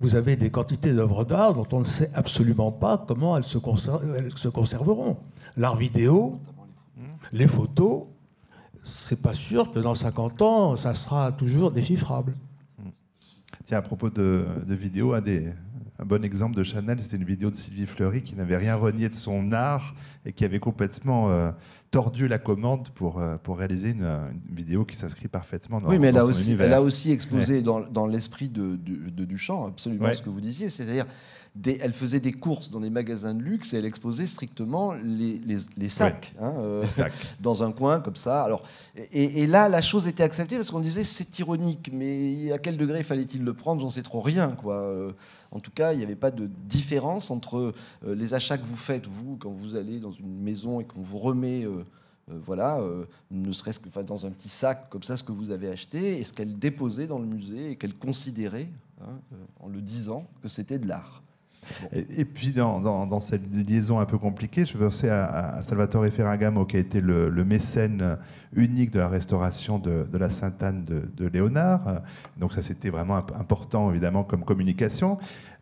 vous 0.00 0.16
avez 0.16 0.36
des 0.36 0.50
quantités 0.50 0.92
d'œuvres 0.92 1.24
d'art 1.24 1.54
dont 1.54 1.66
on 1.72 1.80
ne 1.80 1.84
sait 1.84 2.10
absolument 2.14 2.72
pas 2.72 3.04
comment 3.06 3.36
elles 3.36 3.44
se, 3.44 3.58
conserveront. 3.58 5.18
L'art 5.56 5.76
vidéo, 5.76 6.40
les 7.32 7.46
photos, 7.46 8.04
c'est 8.82 9.20
pas 9.20 9.34
sûr 9.34 9.70
que 9.70 9.78
dans 9.78 9.94
50 9.94 10.42
ans, 10.42 10.76
ça 10.76 10.94
sera 10.94 11.32
toujours 11.32 11.70
déchiffrable. 11.70 12.34
Tiens, 13.66 13.78
à 13.78 13.82
propos 13.82 14.08
de, 14.08 14.46
vidéos, 14.68 15.12
un 15.12 15.22
bon 16.06 16.24
exemple 16.24 16.56
de 16.56 16.62
Chanel, 16.62 16.98
c'était 17.02 17.16
une 17.16 17.24
vidéo 17.24 17.50
de 17.50 17.56
Sylvie 17.56 17.86
Fleury 17.86 18.22
qui 18.22 18.34
n'avait 18.34 18.56
rien 18.56 18.76
renié 18.76 19.10
de 19.10 19.14
son 19.14 19.52
art 19.52 19.94
et 20.24 20.32
qui 20.32 20.46
avait 20.46 20.60
complètement 20.60 21.30
euh, 21.30 21.50
tordu 21.90 22.28
la 22.28 22.38
commande 22.38 22.88
pour, 22.90 23.18
euh, 23.18 23.36
pour 23.36 23.58
réaliser 23.58 23.90
une, 23.90 24.32
vidéo 24.50 24.84
qui 24.84 24.96
s'inscrit 24.96 25.28
parfaitement 25.28 25.80
dans 25.80 25.88
Oui, 25.88 25.98
mais 25.98 26.08
elle, 26.08 26.18
a 26.18 26.24
aussi, 26.24 26.56
elle 26.58 26.72
a 26.72 26.82
aussi 26.82 27.10
exposé 27.12 27.62
dans, 27.62 27.80
dans 27.80 28.06
l'esprit 28.06 28.48
de, 28.48 28.76
de, 28.76 29.24
Duchamp 29.24 29.66
absolument 29.66 30.12
ce 30.14 30.22
que 30.22 30.30
vous 30.30 30.40
disiez, 30.40 30.70
c'est-à-dire 30.70 31.06
elle 31.64 31.92
faisait 31.92 32.20
des 32.20 32.32
courses 32.32 32.70
dans 32.70 32.80
des 32.80 32.90
magasins 32.90 33.34
de 33.34 33.42
luxe 33.42 33.74
et 33.74 33.78
elle 33.78 33.84
exposait 33.84 34.26
strictement 34.26 34.92
les, 34.92 35.40
les, 35.76 35.88
sacs, 35.88 36.32
hein, 36.40 36.52
euh, 36.58 36.86
dans 37.40 37.62
un 37.62 37.72
coin 37.72 38.00
comme 38.00 38.16
ça. 38.16 38.44
Alors, 38.44 38.62
et, 39.12 39.46
là, 39.46 39.68
la 39.68 39.82
chose 39.82 40.06
était 40.06 40.22
acceptée 40.22 40.56
parce 40.56 40.70
qu'on 40.70 40.80
disait 40.80 41.04
c'est 41.04 41.38
ironique, 41.38 41.90
mais 41.92 42.52
à 42.52 42.58
quel 42.58 42.76
degré 42.76 43.02
fallait-il 43.02 43.44
le 43.44 43.54
prendre? 43.54 43.80
J'en 43.80 43.90
sais 43.90 44.02
trop 44.02 44.20
rien. 44.20 44.52
Quoi. 44.52 44.74
Euh, 44.74 45.12
en 45.50 45.58
tout 45.58 45.72
cas, 45.72 45.92
il 45.92 45.98
n'y 45.98 46.04
avait 46.04 46.14
pas 46.14 46.30
de 46.30 46.48
différence 46.68 47.30
entre 47.30 47.74
euh, 48.04 48.14
les 48.14 48.32
achats 48.32 48.56
que 48.56 48.66
vous 48.66 48.76
faites, 48.76 49.06
vous, 49.06 49.36
quand 49.36 49.50
vous 49.50 49.76
allez 49.76 49.98
dans 49.98 50.12
une 50.12 50.40
maison 50.40 50.80
et 50.80 50.84
qu'on 50.84 51.02
vous 51.02 51.18
remet. 51.18 51.66
voilà, 52.28 52.80
ne 53.32 53.50
serait-ce 53.50 53.80
que 53.80 53.88
dans 54.02 54.24
un 54.24 54.30
petit 54.30 54.48
sac 54.48 54.88
comme 54.88 55.02
ça, 55.02 55.16
ce 55.16 55.24
que 55.24 55.32
vous 55.32 55.50
avez 55.50 55.68
acheté, 55.68 56.18
et 56.18 56.24
ce 56.24 56.32
qu'elle 56.32 56.56
déposait 56.60 57.08
dans 57.08 57.18
le 57.18 57.26
musée 57.26 57.72
et 57.72 57.76
qu'elle 57.76 57.96
considérait, 57.96 58.68
hein, 59.00 59.18
en 59.58 59.66
le 59.66 59.80
disant, 59.80 60.28
que 60.40 60.48
c'était 60.48 60.78
de 60.78 60.86
l'art. 60.86 61.24
Et, 61.92 62.24
puis, 62.24 62.52
dans, 62.52 63.20
cette 63.20 63.42
liaison 63.52 64.00
un 64.00 64.06
peu 64.06 64.18
compliquée, 64.18 64.66
je 64.66 64.76
pensais 64.76 65.08
à, 65.08 65.56
à 65.56 65.62
Salvatore 65.62 66.06
Ferragamo, 66.08 66.64
qui 66.64 66.76
a 66.76 66.80
été 66.80 67.00
le, 67.00 67.44
mécène 67.44 68.18
unique 68.54 68.90
de 68.90 68.98
la 68.98 69.08
restauration 69.08 69.78
de, 69.78 70.06
la 70.12 70.30
Sainte-Anne 70.30 70.84
de, 70.84 71.26
Léonard. 71.26 72.02
Donc, 72.38 72.52
ça, 72.52 72.62
c'était 72.62 72.90
vraiment 72.90 73.16
important, 73.16 73.90
évidemment, 73.90 74.24
comme 74.24 74.44
communication. 74.44 75.18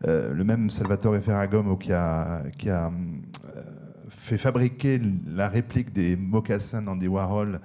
Euh, 0.07 0.33
le 0.33 0.43
même 0.43 0.69
Salvatore 0.69 1.17
Ferragamo 1.17 1.75
qui 1.75 1.91
a, 1.91 2.43
qui 2.57 2.69
a 2.69 2.87
euh, 2.87 3.61
fait 4.09 4.37
fabriquer 4.37 5.01
la 5.27 5.49
réplique 5.49 5.91
des 5.91 6.15
mocassins 6.15 6.81
d'Andy 6.81 7.07
Warhol 7.07 7.59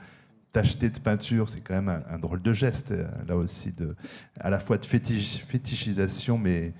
d'acheter 0.55 0.89
de 0.89 0.99
peinture, 1.01 1.49
c'est 1.49 1.61
quand 1.61 1.75
même 1.75 2.03
un, 2.09 2.19
drôle 2.19 2.41
de 2.41 2.53
geste, 2.53 2.93
euh, 2.93 3.07
là 3.27 3.37
aussi, 3.37 3.73
de, 3.73 3.97
à 4.39 4.51
la 4.51 4.61
fois 4.61 4.79
de 4.79 4.87
fétichisation, 4.87 6.39
mais 6.39 6.73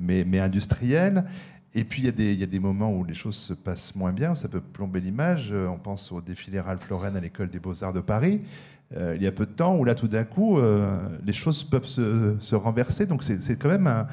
mais, 0.00 0.24
mais 0.24 0.38
industrielle. 0.38 1.24
Et 1.74 1.84
puis 1.84 2.02
il 2.02 2.04
y, 2.06 2.08
a 2.08 2.12
des- 2.12 2.32
il 2.32 2.40
y 2.40 2.42
a 2.42 2.46
des 2.46 2.58
moments 2.58 2.92
où 2.92 3.04
les 3.04 3.14
choses 3.14 3.36
se 3.36 3.52
passent 3.54 3.94
moins 3.94 4.12
bien, 4.12 4.34
ça 4.34 4.48
peut 4.48 4.60
plomber 4.60 5.00
l'image. 5.00 5.50
Euh, 5.52 5.66
On 5.66 5.78
pense 5.78 6.12
au 6.12 6.20
défilé 6.20 6.60
Ralph 6.60 6.88
Lauren 6.88 7.14
à 7.16 7.20
l'école 7.20 7.48
des 7.50 7.58
beaux-arts 7.58 7.92
de 7.94 8.00
Paris, 8.00 8.42
euh, 8.96 9.14
il 9.16 9.22
y 9.22 9.26
a 9.26 9.32
peu 9.32 9.46
de 9.46 9.52
temps, 9.52 9.76
où 9.76 9.84
là 9.84 9.94
tout 9.94 10.08
d'un 10.08 10.24
coup, 10.24 10.58
les 11.24 11.32
choses 11.32 11.64
peuvent 11.64 11.86
se, 11.86 12.36
se 12.38 12.54
renverser. 12.54 13.06
Donc 13.06 13.22
c'est 13.22 13.56
quand 13.56 13.68
même 13.70 13.86
un... 13.86 14.06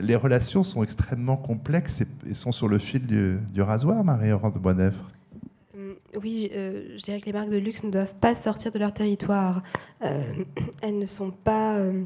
les 0.00 0.16
relations 0.16 0.62
sont 0.62 0.82
extrêmement 0.84 1.36
complexes 1.36 2.02
et, 2.02 2.34
sont 2.34 2.52
sur 2.52 2.68
le 2.68 2.78
fil 2.78 3.06
du, 3.06 3.62
rasoir, 3.62 4.04
Marie-Laurent 4.04 4.50
de. 4.50 4.92
Hum, 5.74 5.96
Oui, 6.22 6.50
euh, 6.54 6.96
je 6.96 7.02
dirais 7.02 7.20
que 7.20 7.26
les 7.26 7.32
marques 7.32 7.50
de 7.50 7.56
luxe 7.56 7.82
ne 7.82 7.90
doivent 7.90 8.14
pas 8.14 8.34
sortir 8.34 8.70
de 8.70 8.78
leur 8.78 8.92
territoire. 8.92 9.62
Euh, 10.02 10.22
elles 10.82 10.98
ne 10.98 11.06
sont 11.06 11.32
pas 11.32 11.76
euh, 11.76 12.04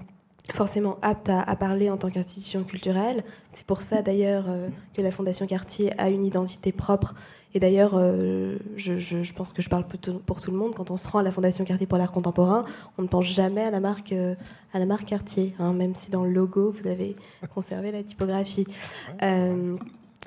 forcément 0.55 0.97
aptes 1.03 1.29
à, 1.29 1.55
parler 1.57 1.91
en 1.91 1.99
tant 1.99 2.09
qu'institution 2.09 2.65
culturelle. 2.65 3.25
C'est 3.49 3.67
pour 3.67 3.83
ça 3.83 4.01
d'ailleurs 4.01 4.47
que 4.95 5.03
la 5.03 5.11
Fondation 5.11 5.47
Cartier 5.47 5.93
a 6.01 6.09
une 6.09 6.25
identité 6.25 6.73
propre. 6.73 7.15
Et 7.55 7.61
d'ailleurs, 7.61 7.99
je, 8.77 9.33
pense 9.33 9.53
que 9.53 9.61
je 9.61 9.69
parle 9.69 9.87
pour 9.87 10.41
tout, 10.41 10.51
le 10.51 10.57
monde. 10.57 10.75
Quand 10.75 10.91
on 10.91 10.97
se 10.97 11.07
rend 11.09 11.19
à 11.19 11.23
la 11.23 11.33
Fondation 11.33 11.65
Cartier 11.65 11.87
pour 11.87 11.99
l'art 11.99 12.13
contemporain, 12.13 12.65
on 12.97 13.03
ne 13.03 13.09
pense 13.09 13.27
jamais 13.27 13.63
à 13.63 13.71
la 13.71 13.81
marque, 13.81 14.13
à 14.73 14.79
la 14.79 14.87
marque 14.87 15.05
Cartier, 15.05 15.55
hein, 15.59 15.75
même 15.75 15.95
si 15.95 16.11
dans 16.11 16.25
le 16.25 16.31
logo 16.31 16.71
vous 16.71 16.87
avez 16.87 17.15
conservé 17.53 17.91
la 17.93 18.03
typographie. 18.03 18.67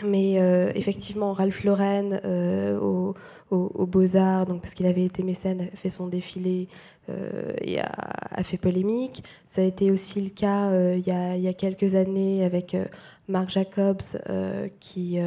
Mais 0.04 0.40
euh, 0.40 0.72
effectivement, 0.74 1.34
Ralph 1.34 1.64
Lauren 1.64 2.20
euh, 2.26 2.80
au, 2.80 3.14
au- 3.52 3.72
aux 3.76 3.86
Beaux-Arts, 3.86 4.46
donc 4.46 4.62
parce 4.62 4.74
qu'il 4.74 4.86
avait 4.88 5.04
été 5.06 5.22
mécène, 5.22 5.68
a 5.74 5.76
fait 5.78 5.90
son 5.90 6.08
défilé 6.08 6.70
euh, 7.10 7.54
et 7.62 7.80
a, 7.80 8.44
fait 8.44 8.58
polémique. 8.58 9.24
Ça 9.46 9.62
a 9.62 9.66
été 9.66 9.92
aussi 9.92 10.22
le 10.22 10.30
cas 10.32 10.74
il, 10.96 11.06
y 11.06 11.48
a, 11.48 11.54
quelques 11.54 11.94
années 11.96 12.44
avec 12.44 12.76
Marc 13.28 13.50
Jacobs, 13.50 14.02
qui, 14.80 15.20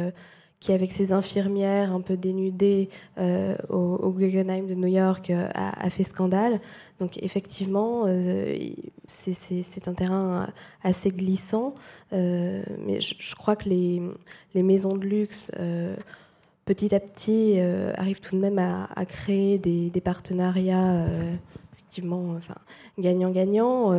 qui, 0.59 0.71
avec 0.71 0.91
ses 0.91 1.11
infirmières 1.11 1.93
un 1.93 2.01
peu 2.01 2.17
dénudées 2.17 2.89
euh, 3.17 3.55
au, 3.69 4.09
Guggenheim 4.09 4.65
de 4.65 4.75
New 4.75 4.87
York, 4.87 5.29
euh, 5.29 5.47
a, 5.53 5.89
fait 5.89 6.03
scandale. 6.03 6.59
Donc 6.99 7.21
effectivement, 7.21 8.05
euh, 8.07 8.57
c'est- 9.05 9.87
un 9.87 9.93
terrain 9.93 10.47
assez 10.83 11.11
glissant, 11.11 11.75
mais 12.11 12.99
je, 13.01 13.35
crois 13.35 13.55
que 13.55 13.69
les, 13.69 14.01
maisons 14.55 14.95
de 14.95 15.05
luxe, 15.05 15.51
petit 16.65 16.95
à 16.95 16.99
petit, 16.99 17.59
arrivent 17.95 18.21
tout 18.21 18.35
de 18.35 18.41
même 18.41 18.57
à, 18.57 19.05
créer 19.05 19.59
des, 19.59 20.01
partenariats 20.01 21.05
effectivement 21.73 22.33
enfin, 22.37 22.55
gagnant-gagnant. 22.97 23.93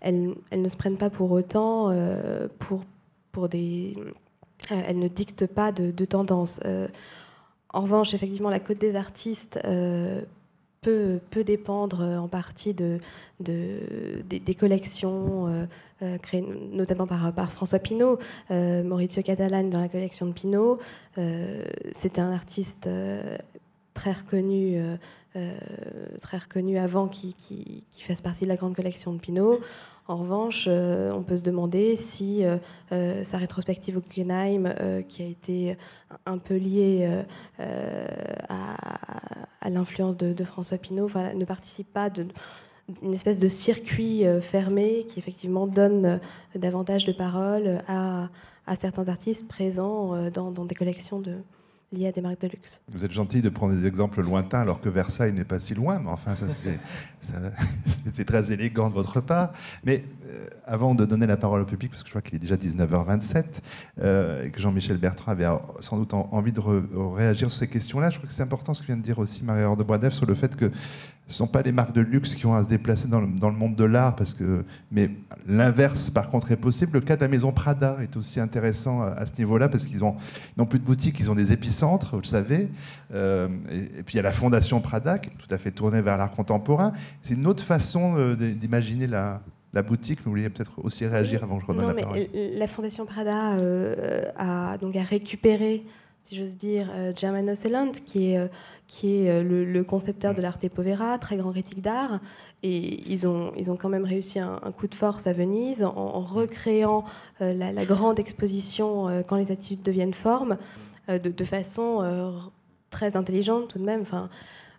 Elles, 0.00 0.34
ne 0.52 0.68
se 0.68 0.76
prennent 0.76 0.98
pas 0.98 1.10
pour 1.10 1.32
autant 1.32 1.92
pour, 2.60 2.84
pour 3.32 3.48
des... 3.48 3.96
euh, 4.70 4.80
elles 4.86 4.98
ne 4.98 5.08
dictent 5.08 5.46
pas 5.46 5.72
de, 5.72 6.04
tendance. 6.04 6.60
Euh, 6.64 6.88
en 7.72 7.82
revanche, 7.82 8.14
effectivement, 8.14 8.50
la 8.50 8.60
cote 8.60 8.78
des 8.78 8.94
artistes 8.96 9.58
euh, 9.64 10.22
peut, 10.82 11.20
peut 11.30 11.44
dépendre 11.44 12.00
en 12.02 12.28
partie 12.28 12.74
de, 12.74 12.98
de- 13.40 14.22
des, 14.28 14.54
collections 14.54 15.66
créées 16.22 16.44
notamment 16.72 17.06
par, 17.06 17.32
par 17.32 17.52
François 17.52 17.78
Pinault. 17.78 18.18
Maurizio 18.50 19.22
Catalan 19.22 19.64
dans 19.64 19.80
la 19.80 19.88
collection 19.88 20.26
de 20.26 20.32
Pinault. 20.32 20.78
C'était 21.92 22.20
un 22.20 22.32
artiste 22.32 22.88
très 23.94 24.12
reconnu, 24.12 24.76
très 26.20 26.38
reconnu 26.38 26.78
avant 26.78 27.06
qu'il 27.06 27.32
qu'il- 27.34 27.84
qu'il 27.90 28.04
fasse 28.04 28.20
partie 28.20 28.44
de 28.44 28.48
la 28.48 28.56
grande 28.56 28.74
collection 28.74 29.12
de 29.14 29.18
Pinault. 29.20 29.60
En 30.08 30.16
revanche, 30.16 30.66
euh, 30.68 31.12
on 31.12 31.22
peut 31.22 31.36
se 31.36 31.44
demander 31.44 31.94
si 31.94 32.44
euh, 32.44 32.56
euh, 32.90 33.22
sa 33.22 33.38
rétrospective 33.38 33.96
au 33.96 34.00
Guggenheim, 34.00 34.74
qui 35.08 35.22
a 35.22 35.26
été 35.26 35.76
un 36.26 36.38
peu 36.38 36.56
liée 36.56 37.22
à, 38.48 39.70
l'influence 39.70 40.16
de, 40.16 40.44
François 40.44 40.78
Pinault, 40.78 41.08
ne 41.34 41.44
participe 41.44 41.92
pas 41.92 42.10
de, 42.10 42.26
une 43.02 43.14
espèce 43.14 43.38
de 43.38 43.46
circuit 43.48 44.24
fermé 44.40 45.04
qui 45.08 45.20
effectivement 45.20 45.66
donne 45.68 46.20
davantage 46.56 47.06
de 47.06 47.12
parole 47.12 47.80
à, 47.86 48.28
certains 48.76 49.08
artistes 49.08 49.46
présents 49.46 50.30
dans 50.30 50.64
des 50.64 50.74
collections 50.74 51.20
de, 51.20 51.36
liées 51.92 52.08
à 52.08 52.12
des 52.12 52.20
marques 52.20 52.40
de 52.40 52.48
luxe. 52.48 52.82
Vous 52.90 53.04
êtes 53.04 53.12
gentil 53.12 53.40
de 53.40 53.48
prendre 53.48 53.74
des 53.74 53.86
exemples 53.86 54.22
lointains 54.22 54.60
alors 54.60 54.80
que 54.80 54.88
Versailles 54.88 55.32
n'est 55.32 55.44
pas 55.44 55.58
si 55.58 55.74
loin, 55.74 56.00
mais 56.00 56.10
enfin, 56.10 56.34
ça 56.34 56.46
c'est 56.48 58.24
très 58.26 58.52
élégant 58.52 58.88
de 58.88 58.94
votre 58.94 59.20
part. 59.20 59.52
Mais 59.84 60.04
euh, 60.28 60.46
avant 60.66 60.94
de 60.94 61.04
donner 61.04 61.26
la 61.26 61.36
parole 61.36 61.62
au 61.62 61.66
public, 61.66 61.90
parce 61.90 62.02
que 62.02 62.08
je 62.08 62.12
vois 62.12 62.22
qu'il 62.22 62.34
est 62.36 62.38
déjà 62.38 62.56
19h27, 62.56 63.44
euh, 64.00 64.44
et 64.44 64.50
que 64.50 64.60
Jean-Michel 64.60 64.96
Bertrand 64.96 65.32
avait 65.32 65.46
sans 65.80 65.98
doute 65.98 66.14
en- 66.14 66.28
envie 66.32 66.52
de 66.52 66.60
réagir 66.60 67.50
sur 67.50 67.58
ces 67.58 67.68
questions-là, 67.68 68.10
je 68.10 68.18
crois 68.18 68.28
que 68.28 68.34
c'est 68.34 68.42
important 68.42 68.74
ce 68.74 68.80
que 68.82 68.86
vient 68.86 68.96
de 68.96 69.02
dire 69.02 69.18
aussi 69.18 69.44
Marie-Laure 69.44 69.76
de 69.76 70.10
sur 70.10 70.26
le 70.26 70.34
fait 70.34 70.56
que 70.56 70.70
ce 71.32 71.36
ne 71.42 71.46
sont 71.46 71.52
pas 71.52 71.62
les 71.62 71.72
marques 71.72 71.94
de 71.94 72.02
luxe 72.02 72.34
qui 72.34 72.44
ont 72.44 72.54
à 72.54 72.62
se 72.62 72.68
déplacer 72.68 73.08
dans 73.08 73.20
le, 73.22 73.26
dans 73.26 73.48
le 73.48 73.56
monde 73.56 73.74
de 73.74 73.84
l'art, 73.84 74.14
parce 74.16 74.34
que, 74.34 74.64
mais 74.90 75.10
l'inverse, 75.48 76.10
par 76.10 76.28
contre, 76.28 76.52
est 76.52 76.56
possible. 76.56 76.92
Le 76.92 77.00
cas 77.00 77.16
de 77.16 77.22
la 77.22 77.28
maison 77.28 77.52
Prada 77.52 77.96
est 78.02 78.16
aussi 78.18 78.38
intéressant 78.38 79.00
à, 79.00 79.06
à 79.12 79.24
ce 79.24 79.32
niveau-là, 79.38 79.70
parce 79.70 79.84
qu'ils 79.86 80.04
ont- 80.04 80.14
ils 80.54 80.60
n'ont 80.60 80.66
plus 80.66 80.78
de 80.78 80.84
boutique, 80.84 81.16
ils 81.20 81.30
ont 81.30 81.34
des 81.34 81.52
épicentres, 81.52 82.10
vous 82.16 82.20
le 82.20 82.26
savez. 82.26 82.68
Euh, 83.14 83.48
et, 83.70 83.78
et 84.00 84.02
puis 84.02 84.14
il 84.14 84.16
y 84.16 84.20
a 84.20 84.22
la 84.22 84.32
Fondation 84.32 84.80
Prada, 84.82 85.18
qui 85.18 85.30
est 85.30 85.32
tout 85.38 85.52
à 85.54 85.56
fait 85.56 85.70
tournée 85.70 86.02
vers 86.02 86.18
l'art 86.18 86.30
contemporain. 86.32 86.92
C'est 87.22 87.32
une 87.34 87.46
autre 87.46 87.64
façon 87.64 88.14
euh, 88.18 88.36
d'imaginer 88.36 89.06
la, 89.06 89.40
la 89.72 89.82
boutique. 89.82 90.18
Vous 90.24 90.30
vouliez 90.32 90.50
peut-être 90.50 90.84
aussi 90.84 91.06
réagir 91.06 91.42
avant 91.44 91.56
que 91.56 91.62
je 91.62 91.66
redonne 91.68 91.82
Non, 91.82 91.88
la 91.88 91.94
mais 91.94 92.02
parole. 92.02 92.18
l- 92.18 92.58
la 92.58 92.66
Fondation 92.66 93.06
Prada 93.06 93.54
euh, 93.56 94.22
a, 94.36 94.76
donc 94.76 94.96
a 94.96 95.02
récupéré, 95.02 95.82
si 96.22 96.36
j'ose 96.36 96.56
dire, 96.56 96.88
euh, 96.94 97.12
Germano 97.14 97.54
Seland, 97.54 97.92
qui 98.06 98.32
est, 98.32 98.38
euh, 98.38 98.46
qui 98.86 99.16
est 99.16 99.30
euh, 99.30 99.42
le, 99.42 99.84
concepteur 99.84 100.34
de 100.34 100.40
l'Arte 100.40 100.68
Povera, 100.68 101.18
très 101.18 101.36
grand 101.36 101.50
critique 101.50 101.82
d'art. 101.82 102.20
Et 102.62 103.02
ils 103.10 103.26
ont, 103.26 103.52
ils 103.56 103.70
ont 103.70 103.76
quand 103.76 103.88
même 103.88 104.04
réussi 104.04 104.38
un, 104.38 104.58
coup 104.76 104.86
de 104.86 104.94
force 104.94 105.26
à 105.26 105.32
Venise 105.32 105.82
en, 105.82 106.20
recréant 106.20 107.04
la, 107.40 107.84
grande 107.84 108.20
exposition 108.20 109.24
Quand 109.28 109.34
les 109.34 109.50
attitudes 109.50 109.82
deviennent 109.82 110.14
formes, 110.14 110.56
euh, 111.08 111.18
de, 111.18 111.30
de 111.30 111.44
façon 111.44 112.32
très 112.90 113.16
intelligente 113.16 113.68
tout 113.68 113.78
de 113.80 113.84
même. 113.84 114.02
Enfin, 114.02 114.28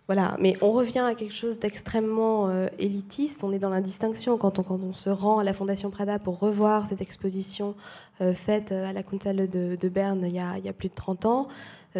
voilà, 0.06 0.36
mais 0.38 0.58
on 0.60 0.70
revient 0.70 0.98
à 0.98 1.14
quelque 1.14 1.32
chose 1.32 1.58
d'extrêmement 1.58 2.48
euh, 2.50 2.66
élitiste. 2.78 3.42
On 3.42 3.52
est 3.54 3.58
dans 3.58 3.70
l'indistinction 3.70 4.36
quand 4.36 4.58
on, 4.58 4.62
quand 4.62 4.78
on 4.82 4.92
se 4.92 5.08
rend 5.08 5.38
à 5.38 5.44
la 5.44 5.54
Fondation 5.54 5.90
Prada 5.90 6.18
pour 6.18 6.38
revoir 6.38 6.86
cette 6.86 7.00
exposition 7.00 7.74
euh, 8.20 8.34
faite 8.34 8.70
euh, 8.70 8.84
à 8.86 8.92
la 8.92 9.02
Kunsthalle 9.02 9.48
de, 9.48 9.88
Berne 9.88 10.26
il 10.26 10.34
y, 10.34 10.38
a, 10.40 10.72
plus 10.74 10.90
de 10.90 10.94
30 10.94 11.24
ans. 11.24 11.48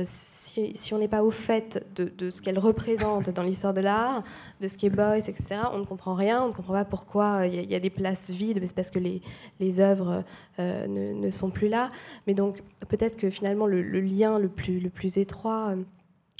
Si, 0.02 0.90
on 0.92 0.98
n'est 0.98 1.08
pas 1.08 1.22
au 1.22 1.30
fait 1.30 1.86
de, 1.96 2.28
ce 2.28 2.42
qu'elle 2.42 2.58
représente 2.58 3.30
dans 3.30 3.42
l'histoire 3.42 3.72
de 3.72 3.80
l'art, 3.80 4.22
de 4.60 4.68
ce 4.68 4.76
qu'est 4.76 4.90
Beuys, 4.90 5.20
etc., 5.20 5.60
on 5.72 5.78
ne 5.78 5.84
comprend 5.84 6.14
rien. 6.14 6.42
On 6.42 6.48
ne 6.48 6.52
comprend 6.52 6.74
pas 6.74 6.84
pourquoi 6.84 7.46
il 7.46 7.70
y, 7.70 7.74
a- 7.74 7.80
des 7.80 7.90
places 7.90 8.30
vides, 8.30 8.58
mais 8.60 8.66
c'est 8.66 8.74
parce 8.74 8.90
que 8.90 8.98
les, 8.98 9.80
œuvres 9.80 10.24
ne, 10.58 11.30
sont 11.30 11.50
plus 11.50 11.68
là. 11.68 11.88
Mais 12.26 12.34
donc 12.34 12.62
peut-être 12.88 13.16
que 13.16 13.30
finalement 13.30 13.66
le, 13.66 13.82
le 13.82 14.00
lien 14.00 14.38
le 14.40 14.48
plus, 14.48 14.80
le 14.80 14.90
plus 14.90 15.16
étroit 15.16 15.76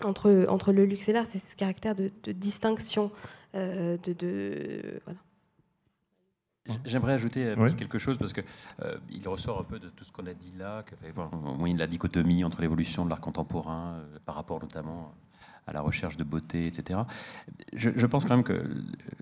entre, 0.03 0.47
entre 0.49 0.73
le 0.73 0.85
luxe 0.85 1.09
et 1.09 1.13
l'art, 1.13 1.27
c'est 1.27 1.39
ce 1.39 1.57
caractère 1.57 1.95
de, 1.95 2.11
de 2.25 2.33
distinction. 2.33 3.11
euh, 3.55 3.97
de, 3.99 4.13
de- 4.13 5.01
voilà. 5.05 5.19
J'aimerais 6.87 7.13
ajouter 7.13 7.51
un 7.51 7.59
Oui. 7.59 7.67
petit 7.71 7.77
quelque 7.77 7.99
chose 7.99 8.17
parce 8.17 8.33
que 8.33 8.41
euh, 8.83 8.97
il 9.11 9.29
ressort 9.29 9.61
un 9.61 9.65
peu 9.65 9.79
de 9.79 9.91
tout 9.91 10.03
ce 10.03 10.11
qu'on 10.11 10.27
a 10.27 10.33
dit 10.33 10.53
là, 10.59 10.83
que, 10.83 10.95
enfin, 11.11 11.29
bon, 11.31 11.51
au 11.51 11.55
moyen 11.57 11.75
de 11.75 11.79
la 11.79 11.87
dichotomie 11.87 12.43
entre 12.43 12.63
l'évolution 12.63 13.05
de 13.05 13.11
l'art 13.11 13.21
contemporain 13.21 13.97
euh, 13.99 14.19
par 14.25 14.35
rapport 14.35 14.61
notamment 14.63 15.13
à 15.67 15.73
la 15.75 15.83
recherche 15.83 16.17
de 16.17 16.25
beauté, 16.25 16.67
etc. 16.67 17.01
Je, 17.75 17.91
je 17.95 18.07
pense 18.07 18.25
quand 18.25 18.35
même 18.37 18.45
que 18.45 18.65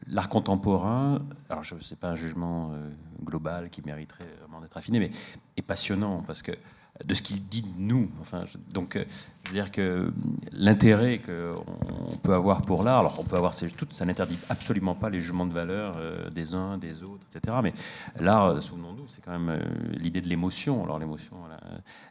l'art 0.06 0.28
contemporain, 0.28 1.20
alors 1.48 1.62
je 1.64 1.78
sais 1.80 1.96
pas 1.96 2.10
un 2.10 2.14
jugement 2.16 2.70
euh, 2.72 2.88
global 3.24 3.70
qui 3.70 3.82
mériterait 3.84 4.28
vraiment 4.40 4.60
d'être 4.60 4.76
affiné, 4.76 4.98
mais 5.00 5.10
est 5.56 5.62
passionnant 5.62 6.22
parce 6.22 6.42
que 6.42 6.52
de 7.04 7.14
ce 7.14 7.22
qu'il 7.22 7.42
dit 7.48 7.62
de 7.62 7.68
nous. 7.78 8.10
Enfin, 8.20 8.40
je- 8.46 8.58
donc, 8.72 8.96
euh, 8.96 9.04
je 9.44 9.48
veux 9.50 9.54
dire 9.54 9.72
que 9.72 10.12
l'intérêt 10.52 11.18
qu'on 11.18 12.16
peut 12.22 12.34
avoir 12.34 12.62
pour 12.62 12.82
l'art, 12.84 13.00
alors 13.00 13.16
on 13.18 13.24
peut 13.24 13.36
avoir, 13.36 13.54
ces- 13.54 13.70
tout, 13.70 13.86
ça 13.92 14.04
n'interdit 14.04 14.38
absolument 14.48 14.94
pas 14.94 15.08
les 15.10 15.18
jugements 15.18 15.46
de 15.46 15.52
valeur 15.52 15.96
euh, 15.98 16.28
des 16.30 16.54
uns, 16.54 16.78
des 16.78 17.02
autres, 17.02 17.24
etc. 17.34 17.56
Mais 17.62 17.72
l'art, 18.20 18.44
euh, 18.46 18.60
souvenons-nous, 18.60 19.08
c'est 19.08 19.24
quand 19.24 19.36
même 19.38 19.58
l'idée 19.92 20.20
de 20.20 20.28
l'émotion. 20.28 20.84
Alors 20.84 20.98
l'émotion, 20.98 21.36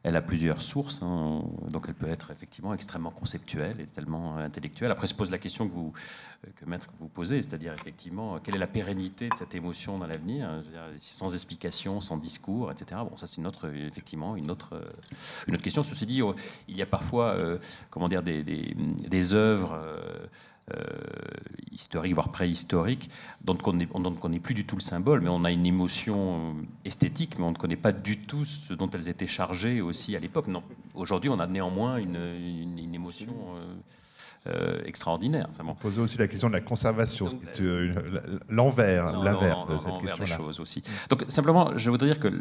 elle, 0.03 0.15
a- 0.15 0.21
plusieurs 0.21 0.61
sources, 0.61 1.01
hein. 1.03 1.41
donc 1.69 1.86
elle 1.88 1.93
peut 1.93 2.07
être 2.09 2.32
effectivement 2.32 2.73
extrêmement 2.73 3.11
conceptuelle 3.11 3.79
et 3.79 3.86
tellement 3.86 4.38
intellectuelle. 4.38 4.91
Après 4.91 5.07
se 5.07 5.13
pose 5.13 5.32
la 5.32 5.38
question 5.38 5.67
que 5.67 5.73
vous, 5.73 5.93
que 6.55 6.65
maître 6.65 6.87
vous 6.99 7.07
posez, 7.07 7.41
c'est-à-dire 7.41 7.73
effectivement 7.73 8.35
euh, 8.35 8.39
quelle 8.43 8.55
est 8.55 8.59
la 8.59 8.67
pérennité 8.67 9.29
de 9.29 9.35
cette 9.35 9.55
émotion 9.55 9.97
dans 9.97 10.07
l'avenir, 10.07 10.47
hein, 10.47 10.63
sans 10.97 11.33
explication, 11.33 11.99
sans 12.01 12.17
discours, 12.17 12.71
etc. 12.71 13.01
Bon, 13.09 13.17
ça 13.17 13.27
c'est 13.27 13.37
une 13.37 13.47
autre, 13.47 13.69
effectivement, 13.73 14.35
une 14.35 14.49
autre 14.49 14.51
autre, 14.51 14.87
une 15.47 15.55
autre 15.55 15.63
question. 15.63 15.83
Ceci 15.83 16.05
dit, 16.05 16.21
il 16.67 16.77
y 16.77 16.81
a 16.81 16.85
parfois 16.85 17.37
comment 17.89 18.07
dire, 18.07 18.21
des, 18.23 18.43
des, 18.43 19.33
œuvres 19.33 19.79
euh, 20.73 20.83
historique, 21.71 22.13
voire 22.13 22.29
préhistorique, 22.29 23.09
dont 23.43 23.57
on 23.65 23.73
ne 23.73 24.15
connaît 24.15 24.39
plus 24.39 24.53
du 24.53 24.65
tout 24.65 24.75
le 24.75 24.81
symbole, 24.81 25.21
mais 25.21 25.29
on 25.29 25.43
a 25.43 25.51
une 25.51 25.65
émotion 25.65 26.55
esthétique, 26.85 27.39
mais 27.39 27.45
on 27.45 27.51
ne 27.51 27.55
connaît 27.55 27.75
pas 27.75 27.91
du 27.91 28.19
tout 28.19 28.45
ce 28.45 28.73
dont 28.73 28.89
elles 28.89 29.09
étaient 29.09 29.27
chargées 29.27 29.81
aussi 29.81 30.15
à 30.15 30.19
l'époque. 30.19 30.47
Non, 30.47 30.63
aujourd'hui, 30.93 31.29
on 31.29 31.39
a 31.39 31.47
néanmoins 31.47 31.97
une, 31.97 32.15
une, 32.77 32.93
émotion. 32.93 33.33
Euh, 33.55 33.73
euh, 34.47 34.81
extraordinaire. 34.85 35.47
Enfin, 35.51 35.63
bon. 35.63 35.75
Poser 35.75 36.01
aussi 36.01 36.17
la 36.17 36.27
question 36.27 36.47
de 36.47 36.53
la 36.53 36.61
conservation, 36.61 37.29
l'envers, 38.49 39.11
l'envers 39.11 39.67
de 39.67 39.77
cette 39.77 39.99
question-là. 39.99 40.37
choses 40.37 40.59
aussi. 40.59 40.83
Donc 41.09 41.25
simplement, 41.27 41.77
je 41.77 41.91
voudrais 41.91 42.07
dire 42.07 42.19
que 42.19 42.31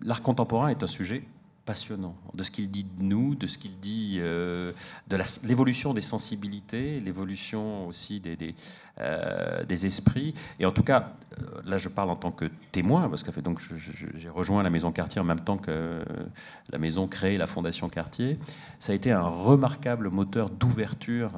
l'art 0.00 0.22
contemporain 0.22 0.68
est 0.68 0.82
un 0.82 0.86
sujet 0.86 1.24
passionnant 1.68 2.16
de 2.32 2.42
ce 2.42 2.50
qu'il 2.50 2.70
dit 2.70 2.84
de 2.84 3.02
nous, 3.02 3.34
de 3.34 3.46
ce 3.46 3.58
qu'il 3.58 3.78
dit 3.78 4.16
euh, 4.20 4.72
de 5.08 5.18
l'évolution 5.46 5.92
des 5.92 6.00
sensibilités, 6.00 6.98
l'évolution 6.98 7.86
aussi 7.86 8.20
des, 8.20 8.36
des, 8.36 8.54
euh, 9.00 9.66
esprits. 9.68 10.32
Et 10.58 10.64
en 10.64 10.72
tout 10.72 10.82
cas, 10.82 11.12
euh, 11.42 11.60
là 11.66 11.76
je 11.76 11.90
parle 11.90 12.08
en 12.08 12.14
tant 12.14 12.30
que 12.30 12.46
témoin, 12.72 13.10
parce 13.10 13.22
que 13.22 13.30
j'ai 14.14 14.30
rejoint 14.30 14.62
la 14.62 14.70
Maison 14.70 14.92
Cartier 14.92 15.20
en 15.20 15.24
même 15.24 15.42
temps 15.42 15.58
que 15.58 16.02
la 16.70 16.78
Maison 16.78 17.06
créée 17.06 17.36
la 17.36 17.46
Fondation 17.46 17.90
Cartier. 17.90 18.38
Ça 18.78 18.92
a 18.92 18.94
été 18.94 19.12
un 19.12 19.28
remarquable 19.28 20.08
moteur 20.08 20.48
d'ouverture 20.48 21.32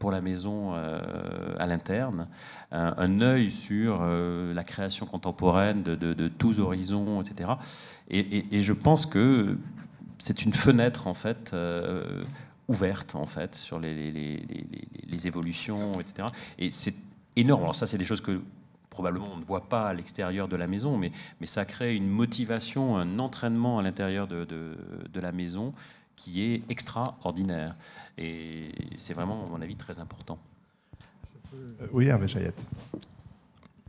pour 0.00 0.10
la 0.10 0.20
Maison 0.20 0.74
à 0.74 1.66
l'interne, 1.66 2.26
un, 2.72 3.20
œil 3.20 3.52
sur 3.52 4.04
la 4.04 4.64
création 4.64 5.06
contemporaine 5.06 5.84
de, 5.84 6.28
tous 6.28 6.58
horizons, 6.58 7.22
etc. 7.22 7.50
Et, 8.10 8.44
et 8.50 8.62
je 8.62 8.72
pense 8.72 9.06
que 9.06 9.56
c'est 10.18 10.44
une 10.44 10.52
fenêtre 10.52 11.06
en 11.06 11.14
fait 11.14 11.50
euh, 11.52 12.24
ouverte 12.68 13.14
en 13.14 13.26
fait 13.26 13.54
sur 13.54 13.78
les, 13.78 14.10
les, 14.10 15.26
évolutions, 15.26 15.98
etc. 16.00 16.28
Et 16.58 16.70
c'est 16.70 16.94
énorme. 17.36 17.62
Alors 17.62 17.76
ça, 17.76 17.86
c'est 17.86 17.98
des 17.98 18.04
choses 18.04 18.20
que 18.20 18.40
probablement 18.90 19.28
on 19.32 19.36
ne 19.36 19.44
voit 19.44 19.68
pas 19.68 19.88
à 19.88 19.94
l'extérieur 19.94 20.48
de 20.48 20.56
la 20.56 20.66
maison, 20.66 20.96
mais, 20.96 21.12
mais 21.40 21.46
ça 21.46 21.64
crée 21.64 21.94
une 21.94 22.08
motivation, 22.08 22.96
un 22.96 23.18
entraînement 23.18 23.78
à 23.78 23.82
l'intérieur 23.82 24.26
de, 24.26 24.44
de, 24.44 25.20
la 25.20 25.32
maison 25.32 25.72
qui 26.16 26.42
est 26.42 26.62
extraordinaire. 26.70 27.76
Et 28.16 28.72
c'est 28.96 29.14
vraiment, 29.14 29.44
à 29.44 29.48
mon 29.48 29.60
avis, 29.60 29.76
très 29.76 29.98
important. 29.98 30.38
Euh, 31.54 31.86
oui, 31.92 32.06
Hervé 32.06 32.28
Chayette. 32.28 32.58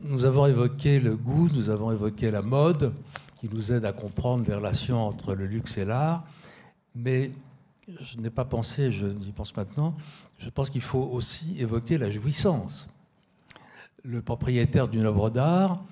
Nous 0.00 0.26
avons 0.26 0.46
évoqué 0.46 1.00
le 1.00 1.16
goût, 1.16 1.48
nous 1.54 1.70
avons 1.70 1.90
évoqué 1.90 2.30
la 2.30 2.42
mode 2.42 2.92
qui 3.38 3.48
nous 3.48 3.72
aide 3.72 3.84
à 3.84 3.92
comprendre 3.92 4.44
les 4.46 4.54
relations 4.54 5.06
entre 5.06 5.34
le 5.34 5.46
luxe 5.46 5.78
et 5.78 5.84
l'art. 5.84 6.24
Mais 6.94 7.30
je 8.00 8.18
n'ai 8.18 8.30
pas 8.30 8.44
pensé, 8.44 8.92
je 8.92 9.06
y 9.06 9.32
pense 9.32 9.56
maintenant, 9.56 9.94
je 10.38 10.50
pense 10.50 10.68
qu'il 10.68 10.82
faut 10.82 11.08
aussi 11.12 11.56
évoquer 11.58 11.96
la 11.96 12.10
jouissance. 12.10 12.92
Le 14.04 14.20
propriétaire 14.20 14.88
d'une 14.88 15.06
œuvre 15.06 15.30
d'art 15.30 15.82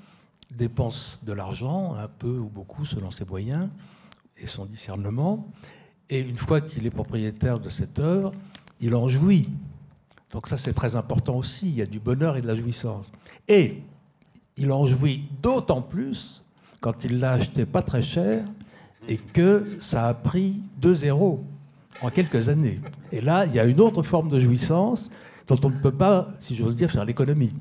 dépense 0.51 1.19
de 1.23 1.33
l'argent, 1.33 1.95
un 1.95 2.09
peu 2.09 2.39
ou 2.39 2.49
beaucoup 2.49 2.85
selon 2.85 3.11
ses 3.11 3.25
moyens 3.25 3.69
et 4.37 4.47
son 4.47 4.65
discernement, 4.65 5.49
et 6.11 6.21
une 6.21 6.37
fois 6.37 6.61
qu'il 6.61 6.87
est 6.87 6.91
propriétaire 6.91 7.59
de 7.59 7.69
cette 7.69 7.99
œuvre, 7.99 8.33
il 8.81 8.95
en 8.95 9.09
jouit. 9.09 9.49
Donc 10.31 10.47
ça 10.47 10.57
c'est 10.57 10.73
très 10.75 10.97
important 10.97 11.37
aussi, 11.37 11.69
il 11.69 11.77
y 11.77 11.83
a 11.83 11.87
du 11.87 11.99
bonheur 11.99 12.37
et 12.37 12.41
de 12.41 12.47
la 12.47 12.55
jouissance. 12.55 13.11
Et 13.49 13.83
il 14.57 14.73
en 14.73 14.87
jouit 14.87 15.25
d'autant 15.43 15.83
plus 15.83 16.45
quand 16.81 17.05
il 17.05 17.21
l'a 17.21 17.33
acheté 17.33 17.67
pas 17.67 17.83
très 17.83 18.03
cher 18.03 18.45
et 19.09 19.17
que 19.17 19.77
ça 19.81 20.09
a 20.09 20.15
pris 20.15 20.63
2-0 20.81 21.39
en 22.03 22.11
quelques 22.11 22.49
années. 22.49 22.81
Et 23.13 23.21
là, 23.21 23.47
il 23.47 23.55
y 23.55 23.61
a 23.61 23.65
une 23.65 23.81
autre 23.81 24.03
forme 24.03 24.29
de 24.29 24.41
jouissance 24.41 25.11
dont 25.49 25.59
on 25.65 25.71
ne 25.71 25.79
peut 25.79 25.93
pas, 25.93 26.29
si 26.39 26.55
j'ose 26.55 26.77
dire, 26.77 26.91
faire 26.91 27.05
l'économie. 27.05 27.53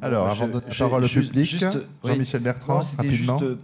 Alors, 0.00 0.28
avant 0.28 0.48
de 0.48 0.60
parole 0.78 1.04
au 1.04 1.08
public, 1.08 1.56
Jean-Michel 2.04 2.42
Bertrand, 2.42 2.80
rapidement. 2.96 3.40
Euh, 3.42 3.56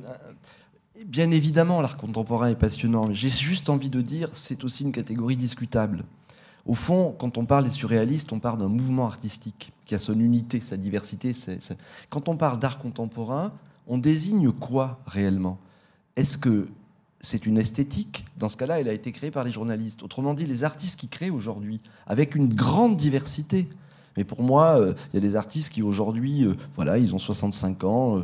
bien 1.06 1.30
évidemment, 1.30 1.80
l'art 1.80 1.96
contemporain 1.96 2.48
est 2.48 2.56
passionnant, 2.56 3.06
mais 3.06 3.14
j'ai 3.14 3.28
juste 3.28 3.68
envie 3.68 3.90
de 3.90 4.00
dire 4.00 4.28
c'est 4.32 4.64
aussi 4.64 4.82
une 4.82 4.92
catégorie 4.92 5.36
discutable. 5.36 6.04
Au 6.64 6.74
fond, 6.74 7.14
quand 7.18 7.38
on 7.38 7.44
parle 7.44 7.64
des 7.64 7.70
surréalistes, 7.70 8.32
on 8.32 8.38
parle 8.38 8.58
d'un 8.58 8.68
mouvement 8.68 9.06
artistique 9.06 9.72
qui 9.84 9.94
a 9.94 9.98
son 9.98 10.18
unité, 10.18 10.60
sa 10.60 10.76
diversité. 10.76 11.34
Quand 12.08 12.28
on 12.28 12.36
parle 12.36 12.58
d'art 12.58 12.78
contemporain, 12.78 13.52
on 13.86 13.98
désigne 13.98 14.52
quoi 14.52 15.00
réellement? 15.06 15.58
Est-ce 16.16 16.38
que 16.38 16.68
c'est 17.20 17.46
une 17.46 17.58
esthétique? 17.58 18.24
Dans 18.36 18.48
ce 18.48 18.56
cas-là, 18.56 18.80
elle 18.80 18.88
a 18.88 18.92
été 18.92 19.12
créée 19.12 19.30
par 19.30 19.44
les 19.44 19.52
journalistes. 19.52 20.02
Autrement 20.02 20.34
dit, 20.34 20.46
les 20.46 20.64
artistes 20.64 20.98
qui 20.98 21.08
créent 21.08 21.30
aujourd'hui, 21.30 21.80
avec 22.06 22.34
une 22.34 22.52
grande 22.52 22.96
diversité, 22.96 23.68
mais 24.16 24.24
pour 24.24 24.42
moi, 24.42 24.78
euh, 24.78 24.94
il 25.12 25.16
y 25.16 25.24
a 25.24 25.26
des 25.26 25.36
artistes 25.36 25.72
qui 25.72 25.82
aujourd'hui, 25.82 26.44
euh, 26.44 26.54
voilà, 26.76 26.98
ils 26.98 27.14
ont 27.14 27.18
65 27.18 27.84
ans. 27.84 28.18
Euh, 28.18 28.22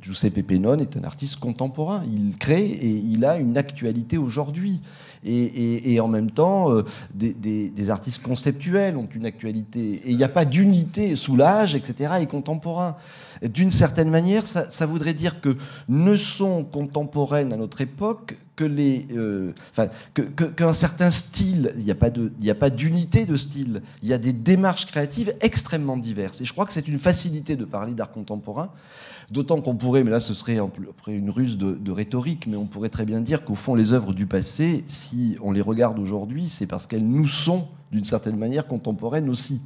Giuseppe 0.00 0.46
Pennone 0.46 0.80
est 0.80 0.96
un 0.96 1.04
artiste 1.04 1.36
contemporain. 1.36 2.02
Il 2.06 2.36
crée 2.36 2.66
et 2.66 2.88
il 2.88 3.24
a 3.24 3.36
une 3.36 3.56
actualité 3.58 4.16
aujourd'hui. 4.16 4.80
Et, 5.24 6.00
en 6.00 6.08
même 6.08 6.30
temps, 6.30 6.72
des, 7.14 7.90
artistes 7.90 8.22
conceptuels 8.22 8.96
ont 8.96 9.08
une 9.14 9.26
actualité. 9.26 10.02
Et 10.04 10.10
il 10.10 10.16
n'y 10.16 10.24
a 10.24 10.28
pas 10.28 10.44
d'unité 10.44 11.16
sous 11.16 11.36
l'âge, 11.36 11.74
etc., 11.74 12.14
et 12.20 12.26
contemporain. 12.26 12.96
D'une 13.42 13.70
certaine 13.70 14.10
manière, 14.10 14.46
ça, 14.46 14.68
ça 14.70 14.86
voudrait 14.86 15.14
dire 15.14 15.40
que 15.40 15.56
ne 15.88 16.16
sont 16.16 16.64
contemporaines 16.64 17.52
à 17.52 17.56
notre 17.56 17.80
époque 17.80 18.36
que 18.58 18.64
les, 18.64 19.06
euh, 19.12 19.52
qu'un 20.56 20.72
certain 20.72 21.12
style, 21.12 21.72
il 21.78 21.84
n'y 21.84 22.50
a 22.50 22.54
pas 22.54 22.70
d'unité 22.70 23.24
de 23.24 23.36
style. 23.36 23.82
Il 24.02 24.08
y 24.08 24.12
a 24.12 24.18
des 24.18 24.32
démarches 24.32 24.86
créatives 24.86 25.32
extrêmement 25.40 25.96
diverses. 25.96 26.40
Et 26.40 26.44
je 26.44 26.52
crois 26.52 26.66
que 26.66 26.72
c'est 26.72 26.88
une 26.88 26.98
facilité 26.98 27.54
de 27.54 27.64
parler 27.64 27.94
d'art 27.94 28.10
contemporain, 28.10 28.70
d'autant 29.30 29.60
qu'on 29.60 29.76
pourrait, 29.76 30.02
mais 30.02 30.10
là 30.10 30.18
ce 30.18 30.34
serait 30.34 30.58
après 30.58 31.14
une 31.14 31.30
ruse 31.30 31.56
de, 31.56 31.92
rhétorique, 31.92 32.48
mais 32.48 32.56
on 32.56 32.66
pourrait 32.66 32.88
très 32.88 33.04
bien 33.04 33.20
dire 33.20 33.44
qu'au 33.44 33.54
fond 33.54 33.76
les 33.76 33.92
œuvres 33.92 34.12
du 34.12 34.26
passé, 34.26 34.82
si 34.88 35.36
on 35.40 35.52
les 35.52 35.62
regarde 35.62 36.00
aujourd'hui, 36.00 36.48
c'est 36.48 36.66
parce 36.66 36.88
qu'elles 36.88 37.06
nous 37.06 37.28
sont 37.28 37.68
d'une 37.92 38.04
certaine 38.04 38.36
manière 38.36 38.66
contemporaines 38.66 39.30
aussi. 39.30 39.60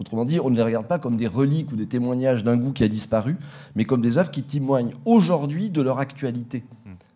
Autrement 0.00 0.24
dit, 0.24 0.40
on 0.40 0.48
ne 0.48 0.56
les 0.56 0.62
regarde 0.62 0.86
pas 0.86 0.98
comme 0.98 1.16
des 1.16 1.26
reliques 1.26 1.72
ou 1.72 1.76
des 1.76 1.86
témoignages 1.86 2.44
d'un 2.44 2.56
goût 2.56 2.72
qui 2.72 2.84
a 2.84 2.88
disparu, 2.88 3.36
mais 3.74 3.84
comme 3.84 4.00
des 4.00 4.16
œuvres 4.16 4.30
qui 4.30 4.44
témoignent 4.44 4.94
aujourd'hui 5.04 5.68
de 5.70 5.82
leur 5.82 5.98
actualité. 5.98 6.64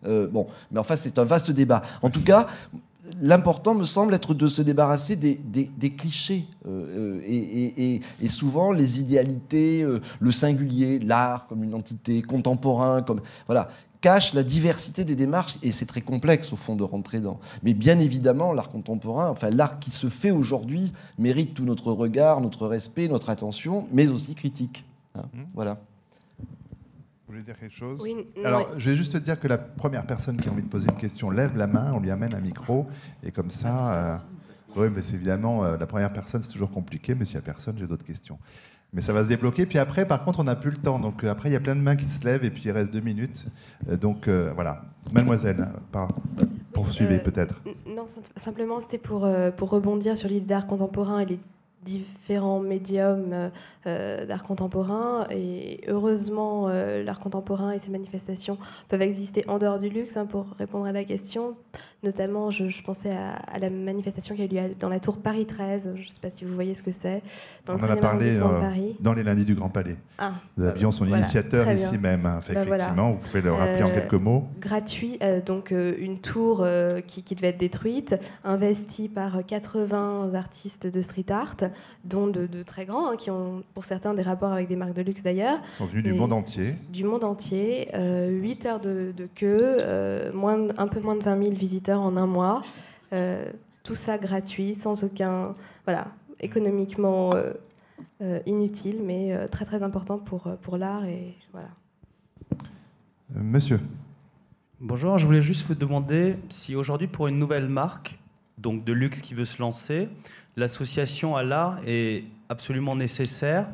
Euh, 0.06 0.26
bon, 0.26 0.46
mais 0.70 0.80
enfin, 0.80 0.96
c'est 0.96 1.18
un 1.18 1.24
vaste 1.24 1.50
débat. 1.50 1.82
En 2.02 2.10
tout 2.10 2.22
cas, 2.22 2.48
l'important 3.20 3.74
me 3.74 3.84
semble 3.84 4.14
être 4.14 4.34
de 4.34 4.48
se 4.48 4.62
débarrasser 4.62 5.16
des, 5.16 5.90
clichés 5.90 6.46
euh, 6.66 7.20
et, 7.26 8.28
souvent 8.28 8.72
les 8.72 9.00
idéalités, 9.00 9.82
euh, 9.82 10.00
le 10.20 10.30
singulier, 10.30 10.98
l'art 10.98 11.46
comme 11.48 11.64
une 11.64 11.74
entité, 11.74 12.22
contemporain, 12.22 13.02
comme 13.02 13.20
voilà, 13.46 13.68
cache 14.00 14.34
la 14.34 14.42
diversité 14.42 15.04
des 15.04 15.14
démarches 15.14 15.58
et 15.62 15.70
c'est 15.70 15.86
très 15.86 16.00
complexe 16.00 16.52
au 16.52 16.56
fond 16.56 16.74
de 16.74 16.82
rentrer 16.82 17.20
dans. 17.20 17.38
Mais 17.62 17.74
bien 17.74 17.98
évidemment, 18.00 18.52
l'art 18.52 18.70
contemporain, 18.70 19.28
enfin 19.28 19.50
l'art 19.50 19.78
qui 19.78 19.90
se 19.90 20.08
fait 20.08 20.30
aujourd'hui, 20.30 20.92
mérite 21.18 21.54
tout 21.54 21.64
notre 21.64 21.92
regard, 21.92 22.40
notre 22.40 22.66
respect, 22.66 23.08
notre 23.08 23.30
attention, 23.30 23.86
mais 23.92 24.08
aussi 24.08 24.34
critique. 24.34 24.84
Hein. 25.14 25.22
Mmh. 25.32 25.42
Voilà 25.54 25.78
voulez 27.32 27.42
dire 27.42 27.58
quelque 27.58 27.74
chose 27.74 28.02
Alors, 28.44 28.68
je 28.78 28.90
vais 28.90 28.96
juste 28.96 29.12
te 29.12 29.18
dire 29.18 29.40
que 29.40 29.48
la 29.48 29.58
première 29.58 30.06
personne 30.06 30.36
qui 30.36 30.48
a 30.48 30.52
envie 30.52 30.62
de 30.62 30.68
poser 30.68 30.86
une 30.88 30.96
question 30.96 31.30
lève 31.30 31.56
la 31.56 31.66
main, 31.66 31.92
on 31.94 32.00
lui 32.00 32.10
amène 32.10 32.34
un 32.34 32.40
micro, 32.40 32.86
et 33.22 33.32
comme 33.32 33.50
ça. 33.50 33.94
Euh, 33.94 34.16
oui, 34.76 34.88
mais 34.94 35.02
c'est 35.02 35.14
évidemment, 35.14 35.64
euh, 35.64 35.76
la 35.76 35.86
première 35.86 36.12
personne, 36.12 36.42
c'est 36.42 36.50
toujours 36.50 36.70
compliqué, 36.70 37.14
mais 37.14 37.24
s'il 37.24 37.36
n'y 37.36 37.40
a 37.40 37.42
personne, 37.42 37.76
j'ai 37.78 37.86
d'autres 37.86 38.04
questions. 38.04 38.38
Mais 38.92 39.00
ça 39.00 39.14
va 39.14 39.24
se 39.24 39.28
débloquer. 39.28 39.64
Puis 39.64 39.78
après, 39.78 40.06
par 40.06 40.22
contre, 40.24 40.40
on 40.40 40.44
n'a 40.44 40.54
plus 40.54 40.70
le 40.70 40.76
temps. 40.76 40.98
Donc 40.98 41.24
euh, 41.24 41.30
après, 41.30 41.48
il 41.48 41.52
y 41.52 41.56
a 41.56 41.60
plein 41.60 41.74
de 41.74 41.80
mains 41.80 41.96
qui 41.96 42.08
se 42.08 42.22
lèvent, 42.24 42.44
et 42.44 42.50
puis 42.50 42.64
il 42.66 42.70
reste 42.70 42.92
deux 42.92 43.00
minutes. 43.00 43.46
donc 44.00 44.28
voilà. 44.28 44.84
Mademoiselle, 45.12 45.68
poursuivez 46.72 47.18
peut-être. 47.18 47.60
Non, 47.86 48.06
simplement, 48.36 48.80
c'était 48.80 48.98
pour, 48.98 49.28
pour 49.56 49.70
rebondir 49.70 50.16
sur 50.16 50.28
l'idée 50.28 50.46
d'art 50.46 50.66
contemporain 50.66 51.20
et 51.20 51.26
les 51.26 51.40
différents 51.82 52.60
médiums 52.60 53.30
euh, 53.32 53.48
euh, 53.86 54.24
d'art 54.26 54.42
contemporain. 54.44 55.26
Et 55.30 55.80
heureusement, 55.88 56.68
euh, 56.68 57.02
l'art 57.02 57.18
contemporain 57.18 57.72
et 57.72 57.78
ses 57.78 57.90
manifestations 57.90 58.58
peuvent 58.88 59.02
exister 59.02 59.44
en 59.48 59.58
dehors 59.58 59.78
du 59.78 59.88
luxe, 59.88 60.16
hein, 60.16 60.26
pour 60.26 60.46
répondre 60.58 60.86
à 60.86 60.92
la 60.92 61.04
question. 61.04 61.56
Notamment, 62.04 62.50
je, 62.50 62.82
pensais 62.82 63.12
à, 63.12 63.58
la 63.60 63.70
manifestation 63.70 64.34
qui 64.34 64.42
a 64.42 64.44
eu 64.44 64.48
lieu 64.48 64.74
dans 64.78 64.88
la 64.88 64.98
tour 64.98 65.18
Paris 65.18 65.46
13. 65.46 65.92
Je 65.94 66.00
ne 66.00 66.12
sais 66.12 66.20
pas 66.20 66.30
si 66.30 66.44
vous 66.44 66.54
voyez 66.54 66.74
ce 66.74 66.82
que 66.82 66.90
c'est. 66.90 67.22
On 67.68 67.74
en 67.74 67.82
a 67.82 67.96
parlé 67.96 68.36
dans 68.98 69.12
les 69.12 69.22
lundis 69.22 69.44
du 69.44 69.54
Grand 69.54 69.68
Palais. 69.68 69.96
Ah, 70.18 70.32
Nous 70.56 70.66
avions 70.66 70.90
son 70.90 71.06
initiateur 71.06 71.70
ici 71.70 71.98
même. 71.98 72.26
Hein. 72.26 72.40
Bah, 72.48 72.62
effectivement, 72.64 73.12
vous 73.12 73.18
pouvez 73.18 73.40
le 73.40 73.52
rappeler 73.52 73.82
en 73.84 73.90
quelques 73.90 74.14
mots. 74.14 74.48
Gratuit, 74.60 75.18
donc 75.46 75.70
une 75.70 76.18
tour 76.18 76.66
qui, 77.06 77.22
qui 77.22 77.34
devait 77.36 77.48
être 77.48 77.58
détruite, 77.58 78.16
investie 78.42 79.08
par 79.08 79.44
80 79.46 80.34
artistes 80.34 80.88
de 80.88 81.02
street 81.02 81.26
art. 81.30 81.56
Dont 82.04 82.26
de, 82.26 82.62
très 82.62 82.84
grands, 82.84 83.10
hein, 83.10 83.16
qui 83.16 83.30
ont 83.30 83.62
pour 83.74 83.84
certains 83.84 84.14
des 84.14 84.22
rapports 84.22 84.52
avec 84.52 84.68
des 84.68 84.76
marques 84.76 84.94
de 84.94 85.02
luxe 85.02 85.22
d'ailleurs. 85.22 85.58
Ils 85.74 85.76
sont 85.76 85.86
venus 85.86 86.04
du 86.04 86.12
monde 86.12 86.32
entier. 86.32 86.74
Du 86.92 87.04
monde 87.04 87.24
entier. 87.24 87.88
8 87.94 88.66
heures 88.66 88.80
de, 88.80 89.12
queue, 89.34 89.78
moins, 90.32 90.68
un 90.76 90.88
peu 90.88 91.00
moins 91.00 91.16
de 91.16 91.22
20 91.22 91.44
000 91.44 91.54
visiteurs 91.56 92.00
en 92.00 92.16
un 92.16 92.26
mois. 92.26 92.62
tout 93.82 93.94
ça 93.94 94.18
gratuit, 94.18 94.74
sans 94.74 95.04
aucun. 95.04 95.54
Voilà, 95.84 96.08
économiquement 96.40 97.34
inutile, 98.46 99.00
mais 99.04 99.46
très 99.48 99.64
très 99.64 99.82
important 99.82 100.18
pour, 100.18 100.44
pour 100.62 100.76
l'art. 100.76 101.04
Et 101.04 101.34
voilà. 101.52 101.68
Monsieur. 103.34 103.80
Bonjour, 104.84 105.16
je 105.16 105.26
voulais 105.26 105.40
juste 105.40 105.64
vous 105.68 105.76
demander 105.76 106.34
si 106.48 106.74
aujourd'hui, 106.74 107.06
pour 107.06 107.28
une 107.28 107.38
nouvelle 107.38 107.68
marque, 107.68 108.18
donc 108.58 108.84
de 108.84 108.92
luxe 108.92 109.22
qui 109.22 109.32
veut 109.32 109.44
se 109.44 109.62
lancer, 109.62 110.08
l'association 110.56 111.36
à 111.36 111.42
l'art 111.42 111.78
est 111.86 112.24
absolument 112.48 112.96
nécessaire. 112.96 113.68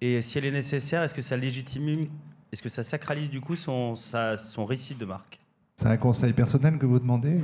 Et 0.00 0.20
si 0.22 0.38
elle 0.38 0.46
est 0.46 0.50
nécessaire, 0.50 1.02
est-ce 1.02 1.14
que 1.14 1.22
ça 1.22 1.36
légitime, 1.36 2.08
est-ce 2.52 2.62
que 2.62 2.68
ça 2.68 2.82
sacralise 2.82 3.30
du 3.30 3.40
coup 3.40 3.54
son, 3.54 3.94
son 3.96 4.64
récit 4.64 4.94
de 4.94 5.04
marque? 5.04 5.40
C'est 5.76 5.86
un 5.86 5.96
conseil 5.96 6.32
personnel 6.32 6.78
que 6.78 6.86
vous 6.86 6.98
demandez 6.98 7.38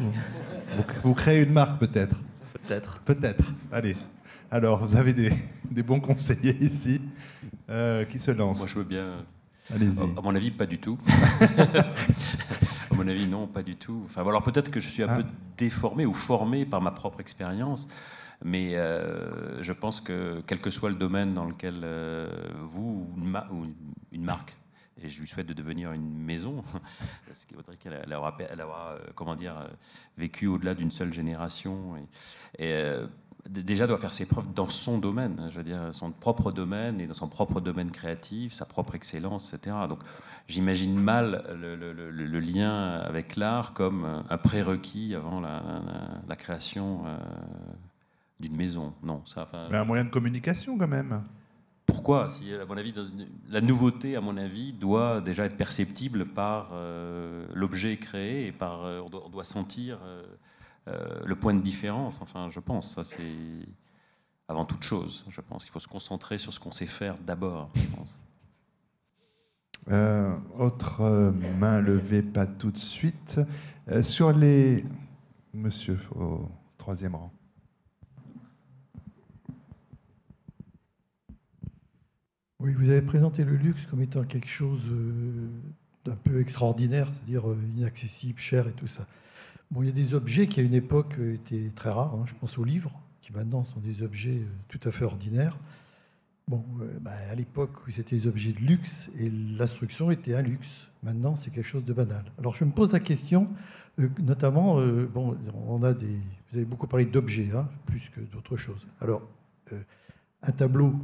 vous, 1.03 1.14
créez 1.14 1.43
une 1.43 1.53
marque 1.53 1.79
peut-être? 1.79 2.16
Peut-être. 2.55 3.01
Peut-être. 3.01 3.53
Allez. 3.70 3.97
Alors, 4.51 4.87
vous 4.87 4.97
avez 4.97 5.12
des, 5.12 5.33
des 5.70 5.83
bons 5.83 6.01
conseillers 6.01 6.57
ici 6.62 7.01
euh, 7.68 8.05
qui 8.05 8.18
se 8.18 8.31
lancent. 8.31 8.59
Moi, 8.59 8.68
je 8.68 8.75
veux 8.77 8.85
bien. 8.85 9.25
Allez-y. 9.75 10.01
À 10.01 10.20
mon 10.23 10.35
avis, 10.35 10.51
pas 10.51 10.66
du 10.66 10.79
tout. 10.79 10.99
À 12.91 12.95
mon 12.95 13.09
avis, 13.09 13.27
non, 13.27 13.47
pas 13.47 13.62
du 13.62 13.77
tout. 13.77 14.03
Enfin, 14.05 14.20
alors 14.20 14.43
peut-être 14.43 14.70
que 14.70 14.79
je 14.79 14.89
suis 14.89 15.03
un 15.03 15.09
ah. 15.09 15.16
peu 15.16 15.25
déformé 15.57 16.05
ou 16.05 16.12
formé 16.12 16.66
par 16.66 16.83
ma 16.83 16.91
propre 16.91 17.20
expérience, 17.20 17.89
mais 18.45 18.76
euh, 18.76 19.62
je 19.62 19.72
pense 19.72 20.01
que 20.01 20.43
quel 20.47 20.61
que 20.61 20.70
soit 20.70 20.90
le 20.90 20.97
domaine 20.97 21.34
dans 21.34 21.45
lequel 21.45 21.80
euh, 21.84 22.28
vous 22.61 23.09
ou 23.14 23.66
une, 24.12 24.24
marque 24.24 24.57
et 25.03 25.09
je 25.09 25.20
lui 25.20 25.28
souhaite 25.28 25.47
de 25.47 25.53
devenir 25.53 25.93
une 25.93 26.18
maison, 26.18 26.62
ce 27.32 27.47
qui 27.47 27.55
voudrait 27.55 27.76
qu'elle 27.76 28.12
aura, 28.12 28.36
elle 28.51 28.61
aura, 28.61 28.90
euh, 28.90 28.99
comment 29.14 29.34
dire, 29.34 29.68
vécu 30.16 30.47
au-delà 30.47 30.74
d'une 30.74 30.90
seule 30.90 31.12
génération. 31.12 31.95
Et, 32.59 32.95
déjà 33.49 33.88
doit 33.88 33.99
faire 33.99 34.14
ses 34.14 34.26
preuves 34.26 34.53
dans 34.55 34.68
son 34.68 34.99
domaine, 34.99 35.49
je 35.51 35.57
veux 35.57 35.64
dire, 35.64 35.88
son 35.93 36.12
propre 36.12 36.53
domaine 36.53 37.01
et 37.01 37.09
dans 37.09 37.14
son 37.14 37.26
propre 37.26 37.61
domaine 37.61 37.90
créatif, 37.90 38.53
sa 38.53 38.66
propre 38.66 38.95
excellence, 38.95 39.53
etc. 39.53 39.74
Donc 39.88 39.99
j'imagine 40.47 41.01
mal 41.01 41.45
le, 41.53 42.38
lien 42.38 43.01
avec 43.01 43.34
l'art 43.34 43.72
comme 43.72 44.22
un 44.30 44.38
prérequis 44.38 45.16
avant 45.16 45.40
la, 45.40 46.36
création 46.36 47.05
d'une 48.43 48.57
maison. 48.57 48.93
Non, 49.03 49.22
ça. 49.24 49.49
Mais 49.70 49.78
un 49.78 49.84
moyen 49.84 50.05
de 50.05 50.11
communication 50.11 50.76
quand 50.76 50.88
même. 50.88 51.22
Pourquoi? 51.86 52.30
Si, 52.30 52.53
à 52.53 52.64
mon 52.64 52.76
avis, 52.76 52.95
la 53.49 53.61
nouveauté, 53.61 54.16
à 54.16 54.20
mon 54.20 54.36
avis, 54.36 54.72
doit 54.72 55.20
déjà 55.20 55.45
être 55.45 55.57
perceptible 55.57 56.26
par 56.26 56.70
euh, 56.72 57.47
l'objet 57.55 57.97
créé 57.97 58.47
et 58.47 58.53
par. 58.53 58.84
Euh, 58.84 59.01
on, 59.01 59.28
doit, 59.30 59.45
sentir. 59.45 59.99
Euh, 60.03 61.20
le 61.24 61.36
point 61.36 61.55
de 61.55 61.61
différence, 61.61 62.20
enfin, 62.22 62.49
je 62.49 62.59
pense, 62.59 62.95
ça 62.95 63.05
c'est 63.05 63.22
avant 64.49 64.64
toute 64.64 64.82
chose. 64.82 65.24
Je 65.28 65.40
pense 65.40 65.62
qu'il 65.62 65.72
faut 65.72 65.78
se 65.78 65.86
concentrer 65.86 66.38
sur 66.38 66.53
ce 66.53 66.59
qu'on 66.59 66.72
sait 66.72 66.86
faire 66.86 67.14
d'abord. 67.24 67.70
Autre 70.59 71.32
main 71.61 71.80
levée, 71.80 72.22
pas 72.22 72.47
tout 72.47 72.72
de 72.72 72.78
suite. 72.78 73.40
sur 74.03 74.32
les. 74.32 74.84
Monsieur, 75.55 75.99
au 76.16 76.49
troisième 76.78 77.14
rang. 77.14 77.32
Oui, 82.63 82.75
vous 82.75 82.91
avez 82.91 83.03
présenté 83.03 83.43
le 83.45 83.57
luxe 83.57 83.87
comme 83.87 84.03
étant 84.03 84.23
quelque 84.23 84.49
chose 84.49 84.89
d'un 86.05 86.15
peu 86.15 86.41
extraordinaire, 86.41 87.09
c'est-à-dire 87.11 87.45
inaccessible, 87.77 88.39
cher 88.39 88.69
et 88.69 88.73
tout 88.73 88.87
ça. 88.87 89.05
Bon, 89.73 89.83
il 89.83 89.87
y 89.87 89.89
a 89.89 89.93
des 89.93 90.13
objets 90.13 90.47
qui 90.47 90.61
à 90.61 90.63
une 90.63 90.75
époque 90.75 91.17
euh, 91.19 91.35
étaient 91.35 91.71
très 91.75 91.91
rares. 91.91 92.15
Hein. 92.15 92.25
Je 92.27 92.35
pense 92.35 92.59
aux 92.59 92.65
livres, 92.65 92.93
qui 93.23 93.33
maintenant 93.33 93.65
sont 93.65 93.81
des 93.81 94.03
objets 94.03 94.41
euh, 94.43 94.47
tout 94.69 94.79
à 94.85 94.93
fait 94.93 95.05
ordinaires. 95.05 95.57
Bon, 96.47 96.63
euh, 96.83 96.99
bah, 97.01 97.11
à 97.31 97.35
l'époque, 97.35 97.73
c'était 97.89 98.15
des 98.15 98.27
objets 98.27 98.53
de 98.53 98.61
luxe 98.61 99.11
et 99.19 99.29
l'instruction 99.31 100.11
était 100.11 100.35
un 100.35 100.43
luxe. 100.43 100.91
Maintenant, 101.03 101.35
c'est 101.35 101.51
quelque 101.51 101.67
chose 101.67 101.85
de 101.85 101.93
banal. 101.93 102.31
Alors, 102.39 102.55
je 102.55 102.65
me 102.65 102.71
pose 102.71 102.93
la 102.93 103.01
question, 103.01 103.49
notamment, 104.21 104.77
bon, 105.07 105.37
on 105.67 105.83
a 105.83 105.95
vous 105.95 106.57
avez 106.57 106.65
beaucoup 106.65 106.87
parlé 106.87 107.07
d'objets, 107.07 107.51
hein, 107.55 107.67
plus 107.87 108.11
que 108.11 108.21
d'autres 108.21 108.57
choses. 108.57 108.87
Alors, 109.01 109.23
un 110.43 110.53
tableau 110.53 110.95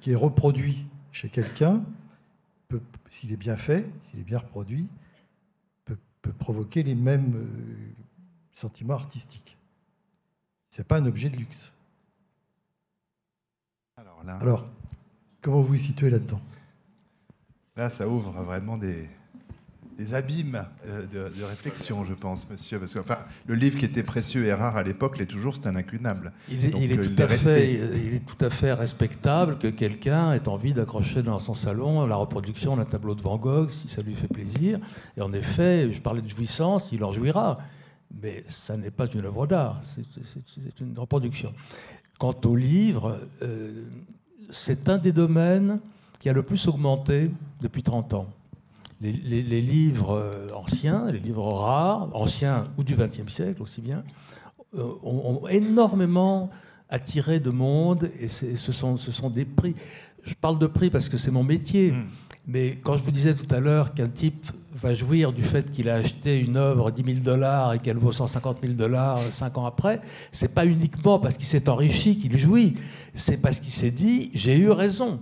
qui 0.00 0.10
est 0.10 0.16
reproduit 0.16 0.86
chez 1.12 1.28
quelqu'un, 1.28 1.82
s'il 3.10 3.32
est 3.32 3.36
bien 3.36 3.56
fait, 3.56 3.88
s'il 4.02 4.20
est 4.20 4.24
bien 4.24 4.38
reproduit, 4.38 4.86
peut, 5.84 5.98
peut 6.22 6.32
provoquer 6.32 6.82
les 6.82 6.94
mêmes 6.94 7.48
sentiment 8.58 8.94
artistique. 8.94 9.56
Ce 10.70 10.80
n'est 10.80 10.84
pas 10.84 10.98
un 10.98 11.06
objet 11.06 11.30
de 11.30 11.36
luxe. 11.36 11.72
Alors, 13.96 14.68
comment 15.40 15.60
vous 15.60 15.68
vous 15.68 15.76
situez 15.76 16.10
là-dedans? 16.10 16.40
Là, 17.76 17.88
ça 17.88 18.08
ouvre 18.08 18.30
vraiment 18.42 18.76
des, 18.76 19.08
abîmes 20.12 20.64
euh, 20.86 21.06
de, 21.06 21.44
réflexion, 21.44 22.04
je 22.04 22.14
pense, 22.14 22.48
monsieur. 22.50 22.78
Parce 22.78 22.94
que 22.94 22.98
enfin, 22.98 23.18
le 23.46 23.54
livre 23.54 23.78
qui 23.78 23.84
était 23.84 24.02
précieux 24.02 24.44
et 24.46 24.52
rare 24.52 24.76
à 24.76 24.82
l'époque 24.82 25.18
l'est 25.18 25.26
toujours, 25.26 25.54
c'est 25.56 25.66
un 25.66 25.76
incunable. 25.76 26.32
Il 26.48 26.64
est, 26.64 26.72
il, 26.78 26.92
est 26.92 27.02
tout 27.02 27.22
à 27.22 27.28
fait, 27.28 27.74
il 27.74 28.14
est, 28.14 28.24
tout 28.24 28.44
à 28.44 28.50
fait, 28.50 28.72
respectable 28.72 29.58
que 29.58 29.68
quelqu'un 29.68 30.34
ait 30.34 30.48
envie 30.48 30.72
d'accrocher 30.72 31.22
dans 31.22 31.38
son 31.38 31.54
salon 31.54 32.06
la 32.06 32.16
reproduction 32.16 32.76
d'un 32.76 32.84
tableau 32.84 33.14
de 33.14 33.22
Van 33.22 33.36
Gogh, 33.36 33.70
si 33.70 33.88
ça 33.88 34.02
lui 34.02 34.14
fait 34.14 34.28
plaisir. 34.28 34.78
Et 35.16 35.20
en 35.20 35.32
effet, 35.32 35.90
je 35.92 36.00
parlais 36.00 36.22
de 36.22 36.28
jouissance, 36.28 36.90
il 36.92 37.02
en 37.04 37.12
jouira 37.12 37.58
mais 38.22 38.44
ça 38.46 38.76
n'est 38.76 38.90
pas 38.90 39.06
une 39.06 39.26
œuvre 39.26 39.46
d'art, 39.46 39.80
c'est 39.84 40.80
une 40.80 40.98
reproduction. 40.98 41.52
Quant 42.18 42.34
au 42.44 42.56
livre, 42.56 43.20
euh, 43.42 43.84
c'est 44.50 44.88
un 44.88 44.98
des 44.98 45.12
domaines 45.12 45.78
qui 46.18 46.28
a 46.28 46.32
le 46.32 46.42
plus 46.42 46.66
augmenté 46.66 47.30
depuis 47.60 47.82
30 47.82 48.14
ans. 48.14 48.28
Les, 49.00 49.60
livres 49.60 50.16
euh, 50.16 50.48
anciens, 50.54 51.10
les 51.12 51.20
livres 51.20 51.52
rares, 51.52 52.08
anciens 52.14 52.68
ou 52.76 52.82
du 52.82 52.96
XXe 52.96 53.32
siècle 53.32 53.62
aussi 53.62 53.80
bien, 53.80 54.02
euh, 54.76 54.92
ont, 55.02 55.46
énormément 55.48 56.50
attiré 56.90 57.38
de 57.38 57.50
monde 57.50 58.10
et 58.18 58.28
ce 58.28 58.72
sont, 58.72 58.96
ce 58.96 59.12
sont 59.12 59.30
des 59.30 59.44
prix. 59.44 59.74
Je 60.22 60.34
parle 60.34 60.58
de 60.58 60.66
prix 60.66 60.90
parce 60.90 61.08
que 61.08 61.16
c'est 61.16 61.30
mon 61.30 61.44
métier. 61.44 61.92
Hmm. 61.92 62.06
Mais 62.48 62.78
quand 62.82 62.96
je 62.96 63.04
vous 63.04 63.10
disais 63.10 63.34
tout 63.34 63.54
à 63.54 63.60
l'heure 63.60 63.92
qu'un 63.92 64.08
type 64.08 64.50
va 64.74 64.94
jouir 64.94 65.32
du 65.32 65.42
fait 65.42 65.70
qu'il 65.70 65.88
a 65.88 65.96
acheté 65.96 66.38
une 66.38 66.56
œuvre 66.56 66.90
10 66.90 67.14
000 67.14 67.24
dollars 67.24 67.74
et 67.74 67.78
qu'elle 67.78 67.98
vaut 67.98 68.12
150 68.12 68.58
000 68.62 68.72
dollars 68.74 69.20
cinq 69.30 69.58
ans 69.58 69.66
après, 69.66 70.00
c'est 70.32 70.54
pas 70.54 70.64
uniquement 70.64 71.18
parce 71.18 71.36
qu'il 71.36 71.46
s'est 71.46 71.68
enrichi 71.68 72.16
qu'il 72.16 72.36
jouit, 72.38 72.76
c'est 73.12 73.42
parce 73.42 73.60
qu'il 73.60 73.72
s'est 73.72 73.90
dit 73.90 74.30
j'ai 74.32 74.56
eu 74.56 74.70
raison, 74.70 75.20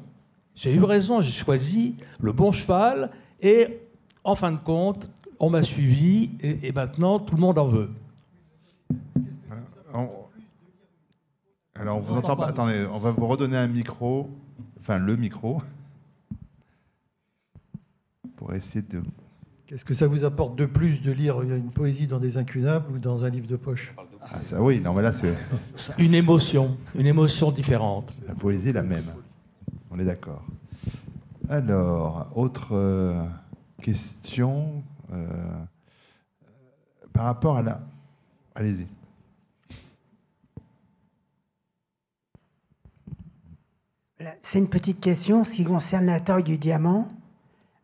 j'ai 0.55 0.73
eu 0.73 0.83
raison, 0.85 1.21
j'ai 1.21 1.33
choisi 1.33 1.97
le 2.21 2.33
bon 2.33 2.53
cheval 2.53 3.11
et 3.41 3.81
en 4.25 4.35
fin 4.35 4.53
de 4.53 4.59
compte, 4.59 5.09
on 5.39 5.51
m'a 5.51 5.63
suivi 5.63 6.31
et, 6.41 6.73
maintenant 6.73 7.19
tout 7.19 7.35
le 7.35 7.41
monde 7.41 7.59
en 7.59 7.67
veut. 7.67 7.91
Alors 11.75 11.99
on 11.99 12.01
vous 12.01 12.15
entend 12.15 12.37
pas. 12.37 12.47
Attendez, 12.47 12.87
on 12.91 12.99
va 12.99 13.11
vous 13.11 13.27
redonner 13.27 13.57
un 13.57 13.69
micro, 13.69 14.31
enfin 14.81 14.99
le 14.99 15.17
micro 15.17 15.61
pour 18.37 18.55
essayer 18.55 18.83
de... 18.83 19.03
Qu'est-ce 19.67 19.85
que 19.85 19.95
ça 19.95 20.07
vous 20.07 20.25
apporte 20.25 20.57
de 20.57 20.67
plus 20.67 21.03
de 21.03 21.11
lire 21.11 21.43
une 21.43 21.71
poésie 21.71 22.07
dans 22.07 22.21
des 22.21 22.39
incunables 22.39 22.93
ou 22.93 22.99
dans 22.99 23.25
un 23.25 23.31
livre 23.31 23.49
de 23.49 23.57
poche? 23.57 23.95
Ah, 24.23 24.41
ça, 24.41 24.63
Oui, 24.63 24.81
non, 24.81 24.95
mais 24.95 25.03
là, 25.03 25.13
c'est... 25.13 25.35
Une 25.99 26.15
émotion, 26.15 26.77
une 26.97 27.07
émotion 27.07 27.51
différente. 27.51 28.17
La 28.29 28.35
poésie 28.35 28.69
est 28.69 28.75
la 28.75 28.85
même. 28.85 29.05
On 29.91 29.99
est 29.99 30.05
d'accord. 30.05 30.45
Alors, 31.49 32.27
autre 32.35 32.71
euh, 32.73 33.25
question 33.81 34.83
euh, 35.13 35.27
par 37.13 37.25
rapport 37.27 37.59
à 37.59 37.63
la... 37.63 37.81
Allez-y. 38.57 38.87
C'est 44.43 44.59
une 44.59 44.69
petite 44.69 45.01
question, 45.01 45.45
ce 45.45 45.55
qui 45.55 45.65
concerne 45.65 46.07
la 46.07 46.19
taille 46.19 46.43
du 46.43 46.59
diamant. 46.59 47.07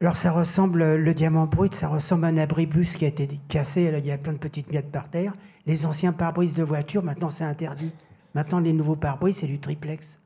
Alors 0.00 0.16
ça 0.16 0.32
ressemble, 0.32 0.96
le 0.96 1.14
diamant 1.14 1.46
brut, 1.46 1.74
ça 1.74 1.86
ressemble 1.86 2.24
à 2.24 2.28
un 2.28 2.38
abribus 2.38 2.96
qui 2.96 3.04
a 3.04 3.08
été 3.08 3.28
cassé, 3.48 3.92
il 3.96 4.06
y 4.06 4.10
a 4.10 4.18
plein 4.18 4.32
de 4.32 4.38
petites 4.38 4.72
miettes 4.72 4.90
par 4.90 5.08
terre. 5.08 5.34
Les 5.66 5.86
anciens 5.86 6.12
pare-brises 6.12 6.54
de 6.54 6.64
voiture, 6.64 7.04
maintenant 7.04 7.30
c'est 7.30 7.44
interdit. 7.44 7.92
Maintenant 8.34 8.58
les 8.58 8.72
nouveaux 8.72 8.96
pare-brises, 8.96 9.36
c'est 9.36 9.46
du 9.46 9.60
triplex. 9.60 10.20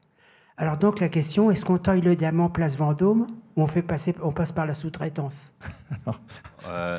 Alors 0.59 0.79
donc 0.79 1.01
la 1.01 1.09
question, 1.09 1.51
est-ce 1.51 1.65
qu'on 1.65 1.79
taille 1.79 2.01
le 2.01 2.17
diamant 2.17 2.49
place 2.49 2.77
Vendôme 2.77 3.27
ou 3.57 3.63
on, 3.63 3.67
fait 3.67 3.83
passer, 3.83 4.15
on 4.23 4.33
passe 4.33 4.53
par 4.53 4.67
la 4.67 4.75
sous-traitance? 4.75 5.55
Euh, 6.69 6.99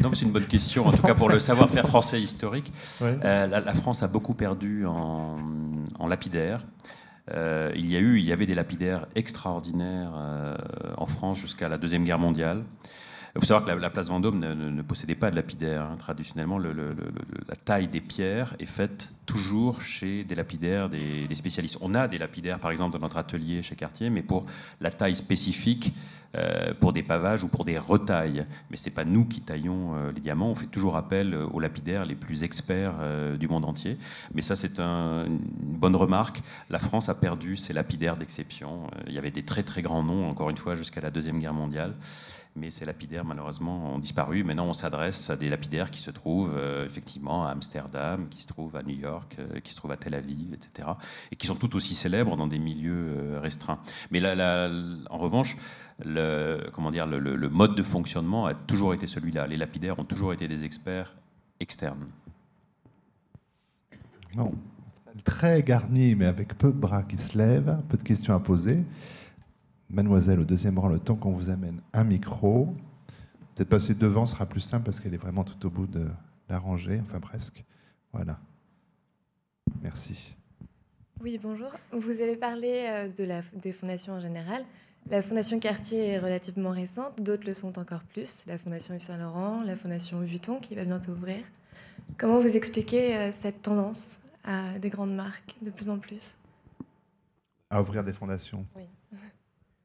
Non, 0.00 0.14
c'est 0.14 0.24
une 0.24 0.30
bonne 0.30 0.46
question, 0.46 0.86
en 0.86 0.92
tout 0.92 1.02
cas 1.02 1.16
pour 1.16 1.28
le 1.28 1.40
savoir-faire 1.40 1.88
français 1.88 2.20
historique. 2.20 2.72
Euh, 3.02 3.46
la, 3.48 3.74
France 3.74 4.04
a 4.04 4.06
beaucoup 4.06 4.34
perdu 4.34 4.86
en, 4.86 5.36
en 5.98 6.06
lapidaire. 6.06 6.64
il 7.28 7.90
y 7.90 7.96
a 7.96 7.98
eu, 7.98 8.20
il 8.20 8.24
y 8.24 8.32
avait 8.32 8.46
des 8.46 8.54
lapidaires 8.54 9.06
extraordinaires 9.16 10.12
en 10.96 11.06
France 11.06 11.38
jusqu'à 11.38 11.68
la 11.68 11.76
deuxième 11.76 12.04
guerre 12.04 12.20
mondiale. 12.20 12.62
Il 13.36 13.40
faut 13.40 13.46
savoir 13.46 13.64
que 13.64 13.80
la, 13.80 13.90
place 13.90 14.08
Vendôme 14.08 14.38
ne, 14.40 14.82
possédait 14.82 15.14
pas 15.14 15.30
de 15.30 15.36
lapidaire. 15.36 15.82
Hein. 15.82 15.96
Traditionnellement, 15.98 16.58
la 16.58 17.56
taille 17.64 17.86
des 17.86 18.00
pierres 18.00 18.54
est 18.58 18.66
faite 18.66 19.14
toujours 19.24 19.82
chez 19.82 20.24
des 20.24 20.34
lapidaires, 20.34 20.88
des, 20.88 21.32
spécialistes. 21.34 21.78
On 21.80 21.94
a 21.94 22.08
des 22.08 22.18
lapidaires, 22.18 22.58
par 22.58 22.72
exemple, 22.72 22.92
dans 22.94 23.02
notre 23.02 23.16
atelier 23.16 23.62
chez 23.62 23.76
Cartier, 23.76 24.10
mais 24.10 24.22
pour 24.22 24.46
la 24.80 24.90
taille 24.90 25.14
spécifique, 25.14 25.94
euh, 26.36 26.74
pour 26.78 26.92
des 26.92 27.02
pavages 27.02 27.42
ou 27.42 27.48
pour 27.48 27.64
des 27.64 27.76
retailles. 27.76 28.46
Mais 28.70 28.76
ce 28.76 28.88
n'est 28.88 28.94
pas 28.94 29.04
nous 29.04 29.24
qui 29.24 29.40
taillons 29.40 29.94
euh, 29.94 30.12
les 30.12 30.20
diamants. 30.20 30.50
On 30.50 30.54
fait 30.54 30.66
toujours 30.66 30.96
appel 30.96 31.34
aux 31.34 31.58
lapidaires 31.58 32.04
les 32.04 32.14
plus 32.14 32.44
experts 32.44 32.94
euh, 33.00 33.36
du 33.36 33.48
monde 33.48 33.64
entier. 33.64 33.98
Mais 34.34 34.42
ça, 34.42 34.54
c'est 34.54 34.78
une 34.78 35.38
bonne 35.60 35.96
remarque. 35.96 36.40
La 36.68 36.78
France 36.78 37.08
a 37.08 37.14
perdu 37.14 37.56
ses 37.56 37.72
lapidaires 37.72 38.16
d'exception. 38.16 38.88
Il 39.08 39.12
y 39.12 39.18
avait 39.18 39.32
des 39.32 39.44
très 39.44 39.64
très 39.64 39.82
grands 39.82 40.04
noms, 40.04 40.28
encore 40.28 40.50
une 40.50 40.56
fois, 40.56 40.76
jusqu'à 40.76 41.00
la 41.00 41.10
Deuxième 41.10 41.40
Guerre 41.40 41.54
mondiale 41.54 41.94
mais 42.56 42.70
ces 42.70 42.84
lapidaires 42.84 43.24
malheureusement 43.24 43.94
ont 43.94 43.98
disparu. 43.98 44.42
Maintenant, 44.42 44.66
on 44.66 44.72
s'adresse 44.72 45.30
à 45.30 45.36
des 45.36 45.48
lapidaires 45.48 45.90
qui 45.90 46.00
se 46.00 46.10
trouvent 46.10 46.54
euh, 46.56 46.84
effectivement 46.84 47.46
à 47.46 47.50
Amsterdam, 47.50 48.28
qui 48.28 48.42
se 48.42 48.48
trouvent 48.48 48.74
à 48.76 48.82
New 48.82 48.96
York, 48.96 49.36
euh, 49.38 49.60
qui 49.60 49.70
se 49.70 49.76
trouvent 49.76 49.92
à 49.92 49.96
Tel 49.96 50.14
Aviv, 50.14 50.52
etc., 50.52 50.88
et 51.30 51.36
qui 51.36 51.46
sont 51.46 51.54
tout 51.54 51.76
aussi 51.76 51.94
célèbres 51.94 52.36
dans 52.36 52.48
des 52.48 52.58
milieux 52.58 53.14
euh, 53.16 53.40
restreints. 53.40 53.80
Mais 54.10 54.20
en 54.24 55.18
revanche, 55.18 55.56
le, 56.04 56.68
comment 56.72 56.90
dire, 56.90 57.06
le, 57.06 57.48
mode 57.48 57.74
de 57.74 57.82
fonctionnement 57.82 58.46
a 58.46 58.54
toujours 58.54 58.94
été 58.94 59.06
celui-là. 59.06 59.46
Les 59.46 59.56
lapidaires 59.56 59.98
ont 59.98 60.04
toujours 60.04 60.32
été 60.32 60.48
des 60.48 60.64
experts 60.64 61.14
externes. 61.60 62.06
Non. 64.34 64.52
Très 65.24 65.62
garni, 65.62 66.14
mais 66.14 66.26
avec 66.26 66.56
peu 66.56 66.68
de 66.68 66.78
bras 66.78 67.02
qui 67.02 67.18
se 67.18 67.36
lèvent, 67.36 67.76
peu 67.88 67.96
de 67.96 68.02
questions 68.02 68.34
à 68.34 68.40
poser. 68.40 68.84
Mademoiselle, 69.90 70.38
au 70.38 70.44
deuxième 70.44 70.78
rang, 70.78 70.88
le 70.88 71.00
temps 71.00 71.16
qu'on 71.16 71.32
vous 71.32 71.50
amène 71.50 71.80
un 71.92 72.04
micro. 72.04 72.74
Peut-être 73.54 73.68
passer 73.68 73.94
devant 73.94 74.24
sera 74.24 74.46
plus 74.46 74.60
simple 74.60 74.84
parce 74.84 75.00
qu'elle 75.00 75.14
est 75.14 75.18
vraiment 75.18 75.42
tout 75.42 75.66
au 75.66 75.70
bout 75.70 75.88
de 75.88 76.06
la 76.48 76.58
rangée, 76.58 77.00
enfin 77.02 77.18
presque. 77.18 77.64
Voilà. 78.12 78.38
Merci. 79.82 80.34
Oui, 81.20 81.38
bonjour. 81.42 81.70
Vous 81.92 82.22
avez 82.22 82.36
parlé 82.36 82.86
euh, 82.88 83.08
de 83.08 83.24
la, 83.24 83.42
des 83.54 83.72
fondations 83.72 84.14
en 84.14 84.20
général. 84.20 84.64
La 85.10 85.22
Fondation 85.22 85.58
Cartier 85.58 86.06
est 86.06 86.18
relativement 86.18 86.70
récente, 86.70 87.20
d'autres 87.20 87.46
le 87.46 87.54
sont 87.54 87.78
encore 87.78 88.04
plus. 88.04 88.46
La 88.46 88.58
Fondation 88.58 88.94
Yves 88.94 89.02
Saint-Laurent, 89.02 89.62
la 89.62 89.74
Fondation 89.74 90.20
Vuitton 90.20 90.60
qui 90.60 90.76
va 90.76 90.84
bientôt 90.84 91.12
ouvrir. 91.12 91.44
Comment 92.16 92.38
vous 92.38 92.56
expliquez 92.56 93.16
euh, 93.16 93.32
cette 93.32 93.62
tendance 93.62 94.20
à 94.44 94.78
des 94.78 94.88
grandes 94.88 95.14
marques 95.14 95.56
de 95.62 95.70
plus 95.70 95.90
en 95.90 95.98
plus? 95.98 96.38
À 97.70 97.82
ouvrir 97.82 98.04
des 98.04 98.12
fondations? 98.12 98.64
Oui. 98.76 98.84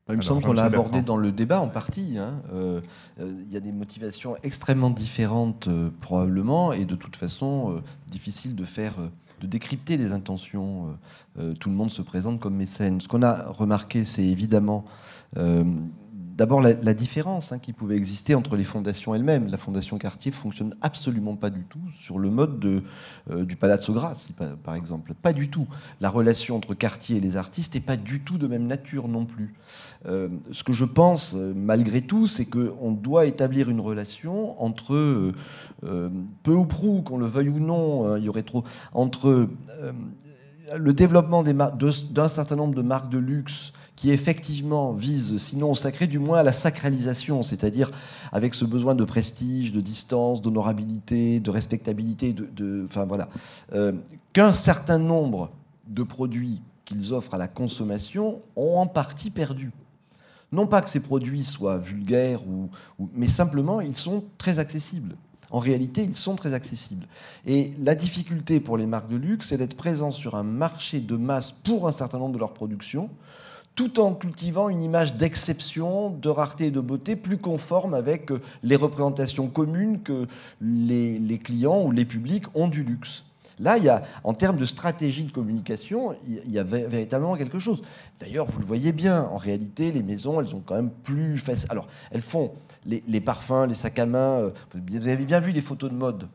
Il 0.09 0.17
me 0.17 0.21
semble 0.21 0.43
qu'on 0.43 0.53
l'a 0.53 0.65
abordé 0.65 1.01
dans 1.01 1.17
le 1.17 1.31
débat 1.31 1.59
en 1.59 1.67
partie. 1.67 2.19
Hein. 2.19 2.41
Euh, 2.53 2.79
euh, 3.19 3.33
il 3.47 3.51
y 3.51 3.57
a 3.57 3.59
des 3.59 3.71
motivations 3.71 4.35
extrêmement 4.43 4.91
différentes 4.91 5.67
euh, 5.67 5.89
probablement 5.99 6.73
et 6.73 6.85
de 6.85 6.95
toute 6.95 7.15
façon 7.15 7.81
difficile 8.07 8.55
de 8.55 8.65
faire, 8.65 8.93
de 9.41 9.47
décrypter 9.47 9.97
les 9.97 10.11
intentions. 10.11 10.95
tout 11.59 11.69
le 11.69 11.75
monde 11.75 11.89
se 11.89 12.03
présente 12.03 12.39
comme 12.39 12.55
mécène. 12.55 13.01
Ce 13.01 13.07
qu'on 13.07 13.23
a 13.23 13.49
remarqué, 13.49 14.05
c'est 14.05 14.25
évidemment 14.25 14.85
D'abord, 16.35 16.61
la, 16.61 16.93
différence 16.93 17.53
hein, 17.53 17.59
qui 17.59 17.71
pouvait 17.71 17.95
exister 17.95 18.35
entre 18.35 18.57
les 18.57 18.65
fondations 18.65 19.15
elles-mêmes. 19.15 19.47
La 19.47 19.57
fondation 19.57 19.97
Cartier 19.97 20.33
fonctionne 20.33 20.75
absolument 20.81 21.37
pas 21.37 21.49
du 21.49 21.63
tout 21.63 21.79
sur 21.97 22.19
le 22.19 22.29
mode 22.29 22.59
de, 22.59 22.83
euh, 23.31 23.45
du 23.45 23.55
Palazzo 23.55 23.93
Grassi, 23.93 24.33
par, 24.33 24.75
exemple. 24.75 25.13
Pas 25.13 25.31
du 25.31 25.49
tout. 25.49 25.65
La 26.01 26.09
relation 26.09 26.57
entre 26.57 26.73
Cartier 26.73 27.17
et 27.17 27.19
les 27.21 27.37
artistes 27.37 27.75
n'est 27.75 27.79
pas 27.79 27.95
du 27.95 28.19
tout 28.19 28.37
de 28.37 28.47
même 28.47 28.67
nature 28.67 29.07
non 29.07 29.23
plus. 29.23 29.53
Euh, 30.07 30.27
ce 30.51 30.65
que 30.65 30.73
je 30.73 30.83
pense, 30.83 31.35
euh, 31.35 31.53
malgré 31.55 32.01
tout, 32.01 32.27
c'est 32.27 32.45
qu'on 32.45 32.91
doit 32.91 33.27
établir 33.27 33.69
une 33.69 33.79
relation 33.79 34.61
entre, 34.61 35.31
peu 36.43 36.51
ou 36.51 36.65
prou, 36.65 37.01
qu'on 37.01 37.17
le 37.17 37.27
veuille 37.27 37.49
ou 37.49 37.59
non, 37.59 38.09
hein, 38.09 38.17
il 38.17 38.25
y 38.25 38.29
aurait 38.29 38.43
trop, 38.43 38.65
entre 38.93 39.47
le 40.77 40.93
développement 40.93 41.43
d'un 41.43 42.29
certain 42.29 42.55
nombre 42.55 42.75
de 42.75 42.81
marques 42.81 43.09
de 43.09 43.17
luxe 43.17 43.73
qui 43.95 44.11
effectivement 44.11 44.91
vise, 44.91 45.37
sinon 45.37 45.71
au 45.71 45.75
sacré, 45.75 46.07
du 46.07 46.19
moins 46.19 46.39
à 46.39 46.43
la 46.43 46.51
sacralisation, 46.51 47.43
c'est-à-dire 47.43 47.91
avec 48.31 48.53
ce 48.53 48.65
besoin 48.65 48.93
de 48.93 49.03
prestige, 49.05 49.71
de 49.71 49.79
distance, 49.79 50.41
d'honorabilité, 50.41 51.39
de 51.39 51.49
respectabilité, 51.49 52.33
de, 52.33 52.87
voilà, 53.07 53.29
euh, 53.73 53.93
qu'un 54.33 54.53
certain 54.53 54.97
nombre 54.97 55.51
de 55.87 56.03
produits 56.03 56.61
qu'ils 56.83 57.13
offrent 57.13 57.33
à 57.33 57.37
la 57.37 57.47
consommation 57.47 58.41
ont 58.55 58.77
en 58.77 58.87
partie 58.87 59.31
perdu. 59.31 59.71
Non 60.51 60.67
pas 60.67 60.81
que 60.81 60.89
ces 60.89 61.01
produits 61.01 61.43
soient 61.43 61.77
vulgaires, 61.77 62.41
mais 63.13 63.27
simplement 63.27 63.81
ils 63.81 63.95
sont 63.95 64.25
très 64.37 64.59
accessibles. 64.59 65.15
En 65.55 65.59
réalité, 65.59 66.03
ils 66.03 66.17
sont 66.17 66.35
très 66.35 66.53
accessibles. 66.53 67.07
Et 67.45 67.69
la 67.81 67.95
difficulté 67.95 68.59
pour 68.59 68.75
les 68.75 68.85
marques 68.85 69.07
de 69.07 69.15
luxe, 69.15 69.47
c'est 69.47 69.57
d'être 69.57 69.77
présents 69.77 70.11
sur 70.11 70.35
un 70.35 70.43
marché 70.43 70.99
de 70.99 71.15
masse 71.15 71.53
pour 71.53 71.87
un 71.87 71.93
certain 71.93 72.19
nombre 72.19 72.33
de 72.33 72.39
leurs 72.39 72.53
productions, 72.53 73.09
tout 73.73 74.01
en 74.01 74.13
cultivant 74.15 74.67
une 74.67 74.83
image 74.83 75.15
d'exception, 75.15 76.09
de 76.09 76.27
rareté 76.27 76.65
et 76.65 76.71
de 76.71 76.81
beauté 76.81 77.15
plus 77.15 77.37
conforme 77.37 77.93
avec 77.93 78.33
euh, 78.33 78.41
les 78.63 78.75
représentations 78.75 79.47
communes 79.47 80.01
que 80.01 80.27
les, 80.59 81.39
clients 81.41 81.83
ou 81.83 81.91
les 81.91 82.03
publics 82.03 82.53
ont 82.53 82.67
du 82.67 82.83
luxe. 82.83 83.23
Là, 83.59 83.77
il 83.77 83.83
y 83.83 83.89
a, 83.89 84.03
en 84.23 84.33
termes 84.33 84.57
de 84.57 84.65
stratégie 84.65 85.23
de 85.23 85.31
communication, 85.31 86.15
il 86.27 86.51
y 86.51 86.59
a 86.59 86.63
véritablement 86.63 87.35
quelque 87.35 87.59
chose. 87.59 87.81
D'ailleurs, 88.19 88.45
vous 88.47 88.59
le 88.59 88.65
voyez 88.65 88.91
bien, 88.91 89.23
en 89.23 89.37
réalité, 89.37 89.91
les 89.91 90.03
maisons, 90.03 90.41
elles 90.41 90.53
ont 90.55 90.61
quand 90.65 90.75
même 90.75 90.91
plus. 90.91 91.41
Alors, 91.69 91.87
elles 92.11 92.21
font 92.21 92.53
les, 92.85 93.03
les 93.07 93.21
parfums, 93.21 93.67
les 93.67 93.75
sacs 93.75 93.99
à 93.99 94.05
main. 94.05 94.41
Euh, 94.41 94.49
vous 94.73 95.07
avez 95.07 95.25
bien 95.25 95.39
vu 95.39 95.51
les 95.51 95.61
photos 95.61 95.89
de 95.89 95.95
mode. 95.95 96.27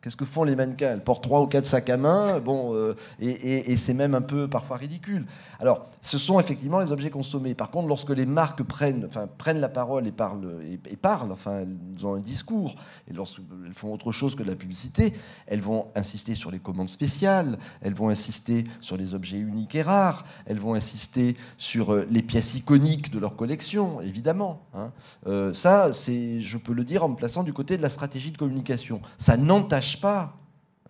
Qu'est-ce 0.00 0.16
que 0.16 0.24
font 0.24 0.44
les 0.44 0.54
mannequins? 0.54 0.92
Elles 0.92 1.02
portent 1.02 1.24
trois 1.24 1.40
ou 1.40 1.48
quatre 1.48 1.66
sacs 1.66 1.90
à 1.90 1.96
main, 1.96 2.38
bon, 2.38 2.72
euh, 2.72 2.94
et, 3.20 3.74
c'est 3.74 3.94
même 3.94 4.14
un 4.14 4.20
peu 4.20 4.46
parfois 4.46 4.76
ridicule. 4.76 5.26
Alors, 5.58 5.90
ce 6.02 6.18
sont 6.18 6.38
effectivement 6.38 6.78
les 6.78 6.92
objets 6.92 7.10
consommés. 7.10 7.54
Par 7.54 7.72
contre, 7.72 7.88
lorsque 7.88 8.10
les 8.10 8.24
marques 8.24 8.62
prennent, 8.62 9.06
enfin, 9.08 9.26
prennent 9.38 9.58
la 9.58 9.68
parole 9.68 10.06
et 10.06 10.12
parlent, 10.12 11.32
enfin, 11.32 11.62
elles 11.62 12.06
ont 12.06 12.14
un 12.14 12.20
discours, 12.20 12.76
et 13.10 13.12
lorsqu'elles 13.12 13.74
font 13.74 13.92
autre 13.92 14.12
chose 14.12 14.36
que 14.36 14.44
de 14.44 14.48
la 14.48 14.54
publicité, 14.54 15.14
elles 15.48 15.62
vont 15.62 15.88
insister 15.96 16.36
sur 16.36 16.52
les 16.52 16.60
commandes 16.60 16.88
spéciales, 16.88 17.58
elles 17.80 17.94
vont 17.94 18.08
insister 18.08 18.64
sur 18.80 18.96
les 18.96 19.14
objets 19.14 19.38
uniques 19.38 19.74
et 19.74 19.82
rares, 19.82 20.24
elles 20.46 20.60
vont 20.60 20.74
insister 20.74 21.36
sur 21.56 21.92
euh, 21.92 22.06
les 22.08 22.22
pièces 22.22 22.54
iconiques 22.54 23.10
de 23.10 23.18
leur 23.18 23.34
collection, 23.34 24.00
évidemment. 24.00 24.62
Hein. 24.74 24.92
Euh, 25.26 25.52
ça, 25.54 25.90
je 25.90 26.56
peux 26.56 26.72
le 26.72 26.84
dire 26.84 27.02
en 27.02 27.08
me 27.08 27.16
plaçant 27.16 27.42
du 27.42 27.52
côté 27.52 27.76
de 27.76 27.82
la 27.82 27.90
stratégie 27.90 28.30
de 28.30 28.38
communication. 28.38 29.00
Ça 29.18 29.36
n'entache 29.36 29.87
pas, 29.96 30.38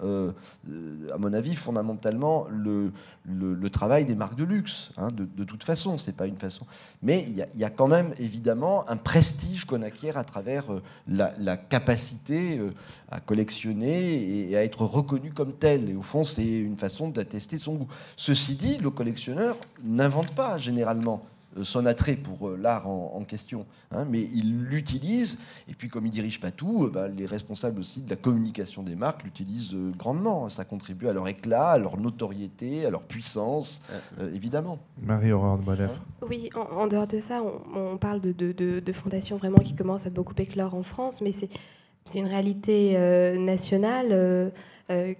euh, 0.02 0.30
à 1.12 1.18
mon 1.18 1.32
avis, 1.32 1.54
fondamentalement 1.54 2.46
le, 2.50 2.92
le, 3.26 3.70
travail 3.70 4.04
des 4.04 4.14
marques 4.14 4.36
de 4.36 4.44
luxe. 4.44 4.92
Hein, 4.96 5.08
de, 5.12 5.44
toute 5.44 5.64
façon, 5.64 5.98
c'est 5.98 6.12
pas 6.12 6.26
une 6.26 6.36
façon. 6.36 6.66
Mais 7.02 7.26
il 7.28 7.44
y, 7.58 7.64
a 7.64 7.70
quand 7.70 7.88
même 7.88 8.14
évidemment 8.18 8.88
un 8.88 8.96
prestige 8.96 9.64
qu'on 9.64 9.82
acquiert 9.82 10.16
à 10.16 10.24
travers 10.24 10.72
euh, 10.72 10.82
la, 11.08 11.56
capacité 11.56 12.58
euh, 12.58 12.70
à 13.10 13.20
collectionner 13.20 14.50
et 14.50 14.56
à 14.56 14.64
être 14.64 14.82
reconnu 14.82 15.32
comme 15.32 15.52
tel. 15.52 15.90
Et 15.90 15.94
au 15.94 16.02
fond, 16.02 16.24
c'est 16.24 16.46
une 16.46 16.76
façon 16.76 17.08
d'attester 17.08 17.58
son 17.58 17.74
goût. 17.74 17.88
Ceci 18.16 18.54
dit, 18.54 18.78
le 18.78 18.90
collectionneur 18.90 19.56
n'invente 19.82 20.34
pas 20.34 20.58
généralement. 20.58 21.24
Euh, 21.58 21.64
son 21.64 21.86
attrait 21.86 22.16
pour 22.16 22.48
euh, 22.48 22.56
l'art 22.56 22.88
en, 22.88 23.24
question, 23.24 23.66
hein, 23.90 24.06
mais 24.08 24.22
il 24.32 24.64
l'utilise, 24.64 25.38
et 25.68 25.74
puis 25.74 25.88
comme 25.88 26.06
il 26.06 26.10
dirige 26.10 26.40
pas 26.40 26.50
tout, 26.50 26.84
euh, 26.84 26.90
bah, 26.90 27.08
les 27.08 27.26
responsables 27.26 27.80
aussi 27.80 28.00
de 28.00 28.10
la 28.10 28.16
communication 28.16 28.82
des 28.82 28.94
marques 28.94 29.22
l'utilisent 29.24 29.74
grandement. 29.96 30.48
Ça 30.48 30.64
contribue 30.64 31.08
à 31.08 31.12
leur 31.12 31.28
éclat, 31.28 31.70
à 31.70 31.78
leur 31.78 31.98
notoriété, 31.98 32.86
à 32.86 32.90
leur 32.90 33.02
puissance, 33.02 33.80
évidemment. 34.34 34.78
Marie-Aurore 35.02 35.58
de 35.58 35.88
Oui, 36.28 36.48
en, 36.54 36.86
dehors 36.86 37.06
de 37.06 37.20
ça, 37.20 37.42
on, 37.74 37.96
parle 37.96 38.20
de, 38.20 38.32
de, 38.32 38.92
fondations 38.92 39.36
vraiment 39.36 39.58
qui 39.58 39.74
commencent 39.74 40.06
à 40.06 40.10
beaucoup 40.10 40.34
éclore 40.38 40.74
en 40.74 40.82
France, 40.82 41.20
mais 41.20 41.32
c'est 41.32 41.50
une 42.14 42.26
réalité 42.26 42.98
nationale. 43.38 44.52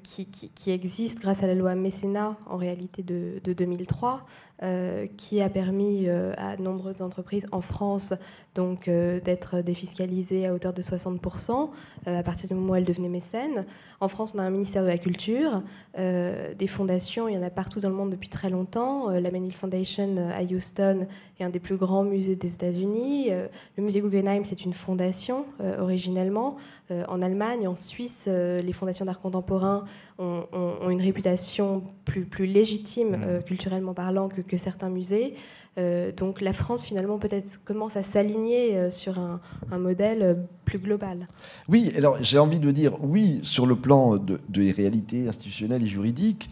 qui, 0.03 0.31
qui, 0.31 0.71
existe 0.71 1.21
grâce 1.21 1.43
à 1.43 1.47
la 1.47 1.55
loi 1.55 1.75
mécénat 1.75 2.37
en 2.47 2.57
réalité 2.57 3.03
de, 3.03 3.41
de 3.45 3.53
2003, 3.53 4.25
euh, 4.65 5.07
qui 5.17 5.41
a 5.41 5.49
permis 5.49 6.09
euh, 6.09 6.33
à 6.37 6.57
nombreuses 6.57 7.01
entreprises 7.01 7.47
en 7.53 7.61
France 7.61 8.13
donc 8.57 8.89
euh, 8.89 9.21
d'être 9.21 9.61
défiscalisées 9.61 10.49
à 10.49 10.53
hauteur 10.53 10.73
de 10.73 10.83
60% 10.83 11.71
à 12.07 12.23
partir 12.25 12.49
du 12.49 12.55
moment 12.55 12.73
où 12.73 12.75
elles 12.75 12.85
devenaient 12.85 13.09
mécènes. 13.09 13.67
En 14.01 14.09
France, 14.09 14.33
on 14.35 14.41
a 14.41 14.43
un 14.43 14.51
ministère 14.51 14.83
de 14.83 14.89
la 14.89 14.99
Culture, 14.99 15.63
des 15.97 16.67
fondations, 16.67 17.29
il 17.29 17.35
y 17.35 17.39
en 17.39 17.43
a 17.43 17.51
partout 17.51 17.81
dans 17.81 17.89
le 17.89 17.95
monde 17.95 18.11
depuis 18.11 18.29
très 18.29 18.51
longtemps. 18.51 19.11
la 19.11 19.31
Menil 19.31 19.53
Foundation 19.53 20.17
à 20.35 20.43
Houston 20.43 21.07
est 21.39 21.45
un 21.45 21.51
des 21.51 21.59
plus 21.61 21.77
grands 21.77 22.05
musées 22.05 22.35
des 22.35 22.55
États-Unis. 22.55 23.31
le 23.77 23.83
musée 23.83 24.01
Guggenheim, 24.01 24.45
c'est 24.45 24.65
une 24.65 24.73
fondation 24.73 25.45
originellement. 25.79 26.57
en 26.91 27.21
Allemagne, 27.21 27.69
en 27.69 27.75
Suisse, 27.75 28.29
les 28.29 28.73
fondations 28.73 29.05
d'art 29.05 29.21
contemporain 29.21 29.85
ont, 30.19 30.91
une 30.91 31.01
réputation 31.01 31.83
plus, 32.05 32.25
plus 32.25 32.47
légitime 32.47 33.09
Mmh. 33.09 33.23
euh, 33.25 33.41
culturellement 33.41 33.95
parlant 33.95 34.29
que, 34.29 34.41
que 34.41 34.57
certains 34.57 34.91
musées. 34.91 35.35
Euh, 35.79 36.13
donc 36.13 36.41
la 36.41 36.53
France 36.53 36.85
finalement 36.85 37.19
peut-être 37.19 37.63
commence 37.65 37.97
à 37.97 38.03
s'aligner 38.03 38.77
euh, 38.77 38.91
sur 38.91 39.19
un, 39.19 39.41
un 39.71 39.79
modèle 39.79 40.45
plus 40.65 40.79
global. 40.79 41.29
Oui, 41.69 41.93
alors 41.97 42.17
j'ai 42.21 42.39
envie 42.39 42.59
de 42.59 42.71
dire 42.71 42.93
oui 43.03 43.41
sur 43.43 43.67
le 43.67 43.77
plan 43.77 44.17
de, 44.17 44.41
des 44.49 44.73
réalités 44.73 45.29
institutionnelles 45.29 45.83
et 45.83 45.89
juridiques, 45.89 46.51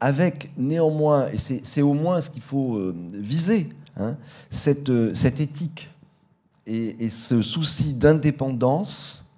avec 0.00 0.50
néanmoins, 0.56 1.28
et 1.30 1.38
c'est 1.38 1.60
c'est 1.62 1.82
au 1.82 1.92
moins 1.92 2.20
ce 2.22 2.30
qu'il 2.30 2.40
faut 2.40 2.80
viser, 3.12 3.68
hein, 3.98 4.16
cette, 4.48 4.90
cette 5.12 5.38
éthique 5.38 5.90
et, 6.66 6.96
et 6.98 7.10
ce 7.10 7.42
souci 7.42 7.92
d'indépendance 7.92 9.30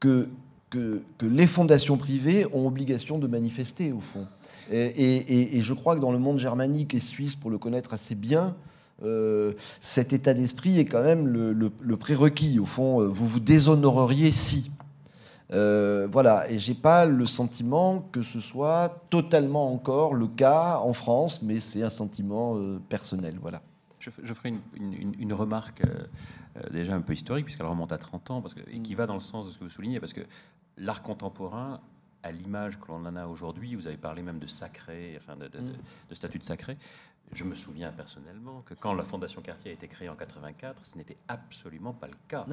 que, 0.00 0.28
que, 0.70 1.02
les 1.22 1.46
fondations 1.46 1.96
privées 1.96 2.46
ont 2.52 2.66
obligation 2.66 3.18
de 3.18 3.26
manifester 3.26 3.92
au 3.92 4.00
fond. 4.00 4.26
Et, 4.70 5.60
je 5.62 5.74
crois 5.74 5.96
que 5.96 6.00
dans 6.00 6.12
le 6.12 6.18
monde 6.18 6.38
germanique 6.38 6.94
et 6.94 7.00
suisse, 7.00 7.36
pour 7.36 7.50
le 7.50 7.58
connaître 7.58 7.94
assez 7.94 8.14
bien, 8.14 8.56
euh, 9.02 9.52
cet 9.80 10.12
état 10.12 10.32
d'esprit 10.34 10.78
est 10.78 10.84
quand 10.84 11.02
même 11.02 11.26
le, 11.28 11.96
prérequis. 11.96 12.58
Au 12.58 12.66
fond, 12.66 13.00
euh, 13.00 13.06
vous 13.06 13.26
vous 13.26 13.40
déshonoreriez 13.40 14.32
si. 14.32 14.70
Euh, 15.52 16.08
voilà, 16.10 16.50
et 16.50 16.58
j'ai 16.58 16.74
pas 16.74 17.06
le 17.06 17.24
sentiment 17.24 18.08
que 18.10 18.22
ce 18.22 18.40
soit 18.40 19.04
totalement 19.10 19.72
encore 19.72 20.14
le 20.14 20.26
cas 20.26 20.78
en 20.78 20.92
France, 20.92 21.42
mais 21.42 21.60
c'est 21.60 21.82
un 21.82 21.90
sentiment 21.90 22.58
personnel. 22.88 23.36
Voilà. 23.40 23.62
Je, 23.98 24.10
ferai 24.34 24.52
une, 24.76 25.32
remarque 25.32 25.82
déjà 26.70 26.94
un 26.94 27.00
peu 27.00 27.12
historique, 27.12 27.44
puisqu'elle 27.44 27.66
remonte 27.66 27.90
à 27.90 27.98
30 27.98 28.30
ans, 28.30 28.40
parce 28.40 28.54
que, 28.54 28.60
et 28.70 28.78
qui 28.80 28.94
va 28.94 29.06
dans 29.06 29.14
le 29.14 29.20
sens 29.20 29.46
de 29.46 29.50
ce 29.52 29.58
que 29.58 29.64
vous 29.64 29.70
soulignez, 29.70 29.98
parce 29.98 30.12
que 30.12 30.20
l'art 30.76 31.02
contemporain, 31.02 31.80
à 32.22 32.32
l'image 32.32 32.78
que 32.80 32.88
l'on 32.88 33.04
en 33.06 33.16
a 33.16 33.26
aujourd'hui, 33.26 33.74
vous 33.76 33.86
avez 33.86 33.96
parlé 33.96 34.22
même 34.22 34.38
de 34.38 34.46
sacré, 34.46 35.14
enfin 35.20 35.36
de, 35.36 35.48
de, 35.48 35.58
de- 35.60 35.72
de 36.10 36.14
statut 36.14 36.38
de 36.38 36.44
sacré. 36.44 36.76
Je 37.32 37.44
me 37.44 37.54
souviens 37.54 37.90
personnellement 37.90 38.62
que 38.62 38.74
quand 38.74 38.94
la 38.94 39.02
Fondation 39.02 39.42
Cartier 39.42 39.70
a 39.72 39.74
été 39.74 39.88
créée 39.88 40.08
en 40.08 40.14
84, 40.14 40.84
ce 40.84 40.96
n'était 40.96 41.16
absolument 41.28 41.92
pas 41.92 42.06
le 42.06 42.14
cas. 42.28 42.46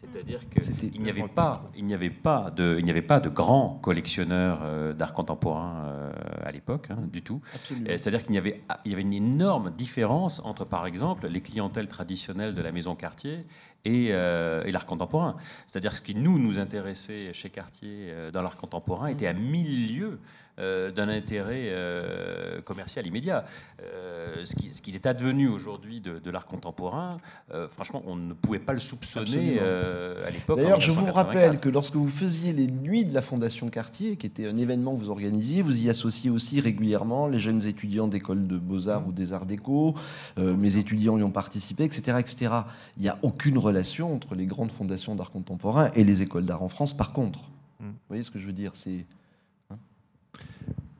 C'est-à-dire 0.00 0.48
que 0.48 0.62
C'était 0.62 0.90
il 0.94 1.02
n'y 1.02 1.10
avait 1.10 1.26
pas, 1.26 1.70
il 1.74 1.86
n'y 1.86 1.94
avait 1.94 2.10
pas 2.10 2.50
de, 2.50 2.76
il 2.78 2.84
n'y 2.84 2.90
avait 2.90 3.02
pas 3.02 3.20
de 3.20 3.30
grands 3.30 3.78
collectionneurs 3.82 4.60
euh, 4.62 4.92
d'art 4.92 5.12
contemporain 5.12 5.84
euh, 5.86 6.12
à 6.44 6.52
l'époque, 6.52 6.88
hein, 6.90 6.98
du 7.10 7.22
tout. 7.22 7.40
C'est-à-dire 7.52 8.22
qu'il 8.22 8.34
y 8.34 8.38
avait, 8.38 8.60
il 8.84 8.90
y 8.90 8.94
avait 8.94 9.02
une 9.02 9.14
énorme 9.14 9.70
différence 9.70 10.40
entre, 10.44 10.64
par 10.64 10.86
exemple, 10.86 11.26
les 11.26 11.40
clientèles 11.40 11.88
traditionnelles 11.88 12.54
de 12.54 12.62
la 12.62 12.70
maison 12.70 12.94
Cartier 12.94 13.46
et, 13.84 14.08
euh, 14.10 14.62
et 14.64 14.72
l'art 14.72 14.86
contemporain. 14.86 15.36
C'est-à-dire 15.66 15.92
que 15.92 15.96
ce 15.96 16.02
qui 16.02 16.14
nous 16.14 16.38
nous 16.38 16.58
intéressait 16.58 17.32
chez 17.32 17.50
Cartier 17.50 18.12
dans 18.32 18.42
l'art 18.42 18.56
contemporain 18.56 19.08
était 19.08 19.26
à 19.26 19.32
mille 19.32 19.96
lieues 19.96 20.20
euh, 20.58 20.90
d'un 20.90 21.08
intérêt 21.08 21.68
euh, 21.68 22.60
commercial 22.62 23.06
immédiat. 23.06 23.44
Euh, 23.82 24.44
ce, 24.44 24.54
qui, 24.54 24.74
ce 24.74 24.82
qu'il 24.82 24.94
est 24.94 25.06
advenu 25.06 25.48
aujourd'hui 25.48 26.00
de, 26.00 26.18
de 26.18 26.30
l'art 26.30 26.46
contemporain, 26.46 27.18
euh, 27.54 27.68
franchement, 27.68 28.02
on 28.06 28.16
ne 28.16 28.32
pouvait 28.32 28.58
pas 28.58 28.72
le 28.72 28.80
soupçonner 28.80 29.58
euh, 29.60 30.26
à 30.26 30.30
l'époque. 30.30 30.58
en 30.58 30.62
D'ailleurs, 30.62 30.80
je 30.80 30.90
vous 30.90 31.00
1984. 31.00 31.26
rappelle 31.26 31.60
que 31.60 31.68
lorsque 31.68 31.94
vous 31.94 32.10
faisiez 32.10 32.52
les 32.52 32.66
nuits 32.66 33.04
de 33.04 33.14
la 33.14 33.22
Fondation 33.22 33.68
Cartier, 33.68 34.16
qui 34.16 34.26
était 34.26 34.46
un 34.46 34.56
événement 34.56 34.94
que 34.94 35.00
vous 35.00 35.10
organisiez, 35.10 35.62
vous 35.62 35.84
y 35.84 35.88
associez 35.88 36.30
aussi 36.30 36.60
régulièrement 36.60 37.26
les 37.26 37.40
jeunes 37.40 37.66
étudiants 37.66 38.08
d'école 38.08 38.46
de 38.46 38.56
beaux-arts 38.56 39.06
ou 39.06 39.12
des 39.12 39.32
arts 39.32 39.46
déco. 39.46 39.94
Euh, 40.38 40.54
mes 40.54 40.76
étudiants 40.76 41.18
y 41.18 41.22
ont 41.22 41.30
participé, 41.30 41.84
etc., 41.84 42.18
etc. 42.18 42.52
Il 42.96 43.02
n'y 43.02 43.08
a 43.08 43.18
aucune 43.22 43.58
relation 43.58 44.14
entre 44.14 44.34
les 44.34 44.46
grandes 44.46 44.72
fondations 44.72 45.14
d'art 45.14 45.30
contemporain 45.30 45.90
et 45.94 46.04
les 46.04 46.22
écoles 46.22 46.46
d'art 46.46 46.62
en 46.62 46.68
France, 46.68 46.96
par 46.96 47.12
contre. 47.12 47.40
Mm. 47.80 47.86
Vous 47.86 47.92
voyez 48.08 48.22
ce 48.22 48.30
que 48.30 48.38
je 48.38 48.46
veux 48.46 48.52
dire 48.52 48.72
C'est 48.74 49.06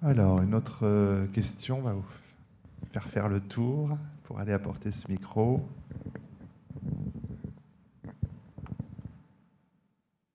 Alors, 0.02 0.42
une 0.42 0.54
autre 0.54 0.80
euh, 0.82 1.26
question, 1.26 1.78
on 1.78 1.82
va 1.82 1.92
vous 1.92 2.04
faire 2.92 3.04
faire 3.04 3.28
le 3.28 3.40
tour 3.40 3.98
pour 4.24 4.38
aller 4.38 4.52
apporter 4.52 4.92
ce 4.92 5.10
micro. 5.10 5.66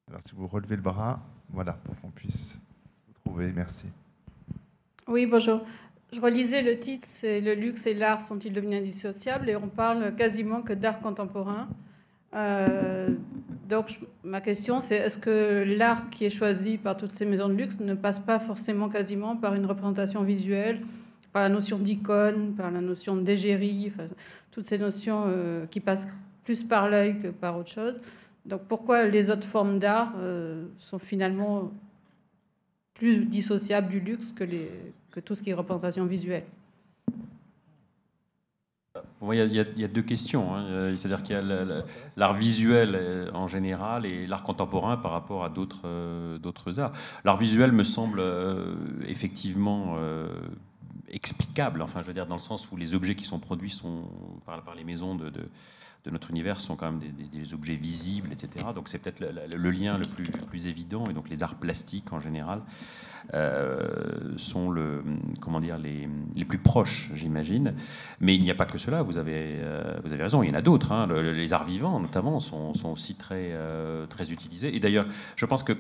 Alors, 0.10 0.22
si 0.28 0.36
vous 0.36 0.48
relevez 0.48 0.76
le 0.76 0.82
bras, 0.82 1.22
voilà, 1.50 1.74
pour 1.74 1.96
qu'on 2.02 2.10
puisse 2.10 2.58
vous 3.08 3.14
trouver. 3.24 3.52
Merci. 3.54 3.88
Oui, 5.08 5.26
bonjour. 5.26 5.62
Je 6.12 6.22
relisais 6.22 6.62
le 6.62 6.78
titre, 6.78 7.08
c'est 7.10 7.42
Le 7.42 7.56
luxe 7.56 7.88
et 7.88 7.94
l'art 7.94 8.22
sont-ils 8.22 8.54
devenus 8.54 8.80
indissociables 8.80 9.50
Et 9.50 9.56
on 9.56 9.68
parle 9.68 10.16
quasiment 10.16 10.62
que 10.62 10.74
d'art 10.74 11.00
contemporain. 11.00 11.68
Euh, 12.36 13.10
donc, 13.70 14.00
ma 14.24 14.42
question, 14.42 14.82
c'est 14.82 14.96
est-ce 14.96 15.18
que 15.18 15.64
l'art 15.78 16.10
qui 16.10 16.26
est 16.26 16.30
choisi 16.30 16.78
par 16.78 16.98
toutes 16.98 17.12
ces 17.12 17.26
maisons 17.26 17.48
de 17.48 17.54
luxe 17.54 17.80
ne 17.80 17.94
passe 17.94 18.20
pas 18.20 18.40
forcément 18.40 18.90
quasiment 18.90 19.36
par 19.36 19.56
une 19.56 19.66
représentation 19.66 20.24
visuelle, 20.24 20.82
par 21.32 21.44
la 21.44 21.50
notion 21.50 21.80
d'icône, 21.80 22.54
par 22.56 22.72
la 22.72 22.82
notion 22.82 23.16
d'égérie, 23.16 23.92
toutes 24.52 24.66
ces 24.66 24.78
notions 24.78 25.26
euh, 25.28 25.66
qui 25.68 25.80
passent 25.80 26.08
plus 26.44 26.64
par 26.64 26.90
l'œil 26.90 27.20
que 27.20 27.28
par 27.30 27.58
autre 27.58 27.72
chose. 27.72 28.02
Donc, 28.46 28.64
pourquoi 28.68 29.06
les 29.06 29.30
autres 29.30 29.48
formes 29.48 29.80
d'art 29.80 30.14
euh, 30.18 30.66
sont 30.78 31.00
finalement 31.00 31.72
plus 32.94 33.26
dissociables 33.26 33.88
du 33.88 34.00
luxe 34.00 34.32
que, 34.32 34.44
les, 34.44 34.70
que 35.12 35.20
tout 35.20 35.36
ce 35.36 35.42
qui 35.42 35.52
est 35.52 35.54
représentation 35.54 36.06
visuelle? 36.06 36.44
Il 39.32 39.54
y 39.54 39.84
a- 39.84 39.88
deux 39.88 40.02
questions. 40.02 40.54
hein. 40.54 40.64
Euh, 40.66 40.98
C'est-à-dire 40.98 41.24
qu'il 41.24 41.36
y 41.36 41.40
a 41.40 41.84
l'art 42.18 42.34
visuel 42.34 42.92
euh, 42.96 43.32
en 43.34 43.48
général 43.48 44.06
et 44.06 44.28
l'art 44.28 44.44
contemporain 44.44 44.98
par 44.98 45.12
rapport 45.12 45.46
à 45.46 45.50
d'autres 45.50 45.82
euh, 45.86 46.38
arts. 46.78 46.92
L'art 47.24 47.38
visuel 47.38 47.72
me 47.72 47.84
semble 47.84 48.22
effectivement 49.08 49.96
explicable, 51.10 51.82
enfin, 51.82 52.02
je 52.02 52.08
veux 52.08 52.14
dire, 52.14 52.26
dans 52.26 52.36
le 52.36 52.42
sens 52.42 52.72
où 52.72 52.76
les 52.78 52.96
objets 52.96 53.16
qui 53.16 53.26
sont 53.26 53.40
produits 53.40 53.70
sont, 53.70 54.04
par, 54.46 54.62
les 54.76 54.84
maisons 54.84 55.16
de- 55.16 55.32
de 56.04 56.12
notre 56.12 56.32
univers 56.32 56.60
sont 56.60 56.76
quand 56.76 56.92
même 56.92 57.00
des, 57.00 57.54
objets 57.54 57.76
visibles, 57.76 58.30
etc. 58.32 58.66
Donc 58.76 58.90
c'est 58.90 59.00
peut-être 59.00 59.22
le, 59.22 59.72
lien 59.72 59.98
le 59.98 60.04
plus, 60.04 60.24
plus 60.24 60.68
évident, 60.68 61.10
et 61.10 61.14
donc 61.14 61.30
les 61.30 61.44
arts 61.44 61.56
plastiques 61.56 62.12
en 62.12 62.20
général 62.20 62.62
euh, 63.34 64.34
sont 64.38 64.70
le, 64.70 65.02
comment 65.40 65.60
dire, 65.62 65.78
les, 65.78 66.10
les 66.36 66.46
plus 66.46 66.58
proches, 66.58 67.10
j'imagine. 67.16 67.74
Mais 68.20 68.36
il 68.36 68.42
n'y 68.42 68.52
a 68.52 68.56
pas 68.56 68.66
que 68.66 68.78
cela, 68.78 69.02
vous 69.02 69.18
avez, 69.18 69.60
euh, 69.62 69.98
vous 70.04 70.12
avez 70.12 70.24
raison, 70.24 70.44
il 70.44 70.50
y 70.50 70.52
en 70.52 70.56
a 70.56 70.62
d'autres. 70.62 70.92
hein. 70.92 71.08
Le- 71.08 71.22
le- 71.22 71.32
les 71.34 71.54
arts 71.54 71.66
vivants, 71.66 72.00
notamment, 72.00 72.40
sont, 72.42 72.74
sont 72.74 72.90
aussi 72.90 73.16
très, 73.16 73.52
euh, 73.54 74.06
très 74.08 74.32
utilisés. 74.32 74.76
Et 74.76 74.80
d'ailleurs, 74.82 75.06
je 75.38 75.46
pense 75.46 75.64
que 75.64 75.74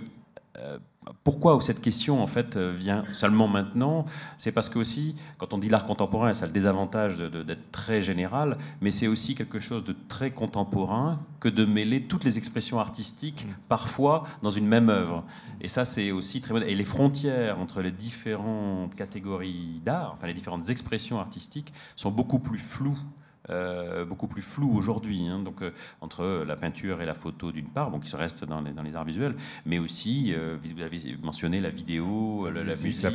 pourquoi 1.23 1.59
cette 1.61 1.81
question 1.81 2.21
en 2.21 2.27
fait 2.27 2.55
euh, 2.55 2.71
vient 2.71 3.03
seulement 3.13 3.47
maintenant? 3.47 4.05
C'est 4.37 4.51
parce 4.51 4.69
que 4.69 4.79
aussi, 4.79 5.15
quand 5.37 5.53
on 5.53 5.57
dit 5.57 5.69
l'art 5.69 5.85
contemporain, 5.85 6.33
ça 6.33 6.45
a 6.45 6.47
le 6.47 6.53
désavantage 6.53 7.17
d'être 7.17 7.71
très 7.71 8.01
général, 8.01 8.57
mais 8.81 8.91
c'est 8.91 9.07
aussi 9.07 9.35
quelque 9.35 9.59
chose 9.59 9.83
de 9.83 9.95
très 10.07 10.31
contemporain 10.31 11.19
que 11.39 11.49
de 11.49 11.65
mêler 11.65 12.03
toutes 12.03 12.23
les 12.23 12.37
expressions 12.37 12.79
artistiques 12.79 13.47
parfois 13.67 14.23
dans 14.41 14.51
une 14.51 14.67
même 14.67 14.89
œuvre. 14.89 15.23
Et 15.61 15.67
ça, 15.67 15.85
c'est 15.85 16.11
aussi 16.11 16.41
très. 16.41 16.55
Et 16.69 16.75
les 16.75 16.85
frontières 16.85 17.59
entre 17.59 17.81
les 17.81 17.91
différentes 17.91 18.95
catégories 18.95 19.81
d'art, 19.83 20.11
enfin 20.13 20.27
les 20.27 20.33
différentes 20.33 20.69
expressions 20.69 21.19
artistiques, 21.19 21.73
sont 21.95 22.11
beaucoup 22.11 22.39
plus 22.39 22.59
floues. 22.59 22.99
Euh, 23.49 24.05
beaucoup 24.05 24.27
plus 24.27 24.41
floues 24.41 24.73
aujourd'hui, 24.73 25.27
hein. 25.27 25.39
donc 25.39 25.61
euh, 25.61 25.71
entre 25.99 26.45
la 26.47 26.55
peinture 26.55 27.01
et 27.01 27.05
la 27.05 27.13
photo 27.13 27.51
d'une 27.51 27.67
part, 27.67 27.91
donc 27.91 28.03
qui 28.03 28.09
se 28.09 28.15
reste 28.15 28.45
dans 28.45 28.61
les, 28.61 28.71
dans 28.71 28.83
les 28.83 28.95
arts 28.95 29.03
visuels, 29.03 29.35
mais 29.65 29.79
aussi, 29.79 30.33
euh, 30.33 30.57
vous 30.63 30.81
avez 30.81 31.17
mentionné 31.21 31.59
la 31.59 31.69
vidéo, 31.69 32.49
la, 32.49 32.63
la 32.63 32.75
musique, 32.77 33.05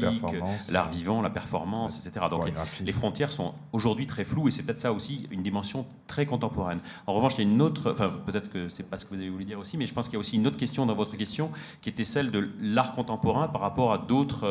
l'art 0.70 0.88
vivant, 0.88 1.22
la 1.22 1.30
performance, 1.30 2.06
etc. 2.06 2.26
Donc 2.30 2.50
les, 2.84 2.92
frontières 2.92 3.32
sont 3.32 3.54
aujourd'hui 3.72 4.06
très 4.06 4.24
floues 4.24 4.48
et 4.48 4.50
c'est 4.50 4.64
peut-être 4.64 4.80
ça 4.80 4.92
aussi 4.92 5.26
une 5.30 5.42
dimension 5.42 5.86
très 6.06 6.26
contemporaine. 6.26 6.80
En 7.06 7.14
revanche, 7.14 7.34
il 7.38 7.44
y 7.44 7.48
a 7.48 7.50
une 7.50 7.62
autre, 7.62 7.92
enfin 7.92 8.12
peut-être 8.26 8.50
que 8.50 8.68
c'est 8.68 8.90
pas 8.90 8.98
ce 8.98 9.06
que 9.06 9.14
vous 9.14 9.20
avez 9.20 9.30
voulu 9.30 9.46
dire 9.46 9.58
aussi, 9.58 9.78
mais 9.78 9.86
je 9.86 9.94
pense 9.94 10.08
qu'il 10.08 10.14
y 10.14 10.18
a 10.18 10.20
aussi 10.20 10.36
une 10.36 10.46
autre 10.46 10.58
question 10.58 10.84
dans 10.84 10.94
votre 10.94 11.16
question 11.16 11.50
qui 11.80 11.88
était 11.88 12.04
celle 12.04 12.30
de 12.30 12.50
l'art 12.60 12.92
contemporain 12.92 13.48
par 13.48 13.62
rapport 13.62 13.94
à 13.94 13.98
d'autres. 13.98 14.46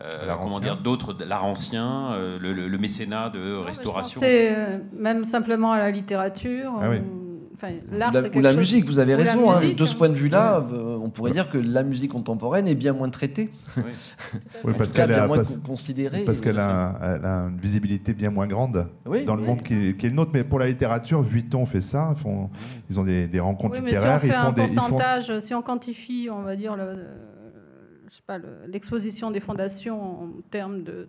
Euh, 0.00 0.34
comment 0.40 0.60
dire 0.60 0.76
d'autres 0.80 1.16
l'art 1.26 1.44
ancien 1.44 2.12
euh, 2.12 2.38
le, 2.40 2.52
le- 2.52 2.68
le 2.68 2.78
mécénat 2.78 3.30
de 3.30 3.56
restauration 3.56 4.20
C'est 4.20 4.56
euh, 4.56 4.78
même 4.96 5.24
simplement 5.24 5.72
à 5.72 5.78
la 5.78 5.90
littérature. 5.90 6.72
Ah 6.80 6.88
oui. 6.90 6.98
ou- 6.98 7.24
enfin, 7.54 7.72
Ou 7.72 7.98
l'art, 7.98 8.12
la, 8.12 8.22
c'est 8.22 8.36
ou 8.36 8.40
la 8.40 8.50
chose- 8.50 8.58
musique, 8.58 8.84
vous 8.86 9.00
avez 9.00 9.14
ou 9.14 9.18
raison. 9.18 9.50
hein. 9.50 9.60
De 9.76 9.84
ce 9.86 9.92
hein. 9.92 9.96
point 9.98 10.08
de 10.08 10.14
vue-là, 10.14 10.64
euh, 10.72 10.96
on 11.02 11.10
pourrait 11.10 11.32
dire 11.32 11.50
que 11.50 11.58
la 11.58 11.82
musique 11.82 12.12
contemporaine 12.12 12.68
est 12.68 12.76
bien 12.76 12.92
moins 12.92 13.08
traitée, 13.08 13.50
Oui. 13.76 13.82
Parce 14.78 14.92
qu'elle 14.92 15.08
bien 15.08 15.24
a, 15.24 15.26
moins 15.26 15.38
parce- 15.38 15.56
considérée. 15.58 16.20
parce 16.24 16.40
qu'elle 16.40 16.60
a, 16.60 17.18
une 17.50 17.58
visibilité 17.58 18.12
bien 18.14 18.30
moins 18.30 18.46
grande 18.46 18.86
Oui, 19.06 19.24
dans 19.24 19.34
le 19.34 19.42
oui. 19.42 19.48
monde 19.48 19.62
qui 19.62 19.74
est, 19.74 19.96
qui 19.96 20.06
est 20.06 20.10
le 20.10 20.14
nôtre. 20.14 20.30
Mais 20.32 20.44
pour 20.44 20.60
la 20.60 20.68
littérature, 20.68 21.22
Vuitton 21.22 21.66
fait 21.66 21.80
ça. 21.80 22.14
Ils, 22.16 22.20
font, 22.22 22.50
ils 22.88 23.00
ont 23.00 23.04
des, 23.04 23.26
des 23.26 23.40
rencontres 23.40 23.74
Oui, 23.74 23.80
mais 23.82 23.90
si 23.90 23.96
on 23.96 23.98
littéraires. 23.98 24.20
fait 24.20 24.26
ils 24.28 24.32
font 24.32 24.38
un 24.48 24.52
des, 24.52 24.62
ils 24.62 24.68
font- 24.68 24.74
pourcentage, 24.76 25.38
si 25.40 25.54
on 25.54 25.62
quantifie, 25.62 26.28
on 26.32 26.42
va 26.42 26.54
dire, 26.54 26.76
le- 26.76 27.04
je 28.10 28.16
sais 28.16 28.22
pas, 28.26 28.38
le- 28.38 28.66
l'exposition 28.66 29.30
des 29.30 29.40
fondations 29.40 30.22
en 30.24 30.28
termes 30.50 30.82
de 30.82 31.08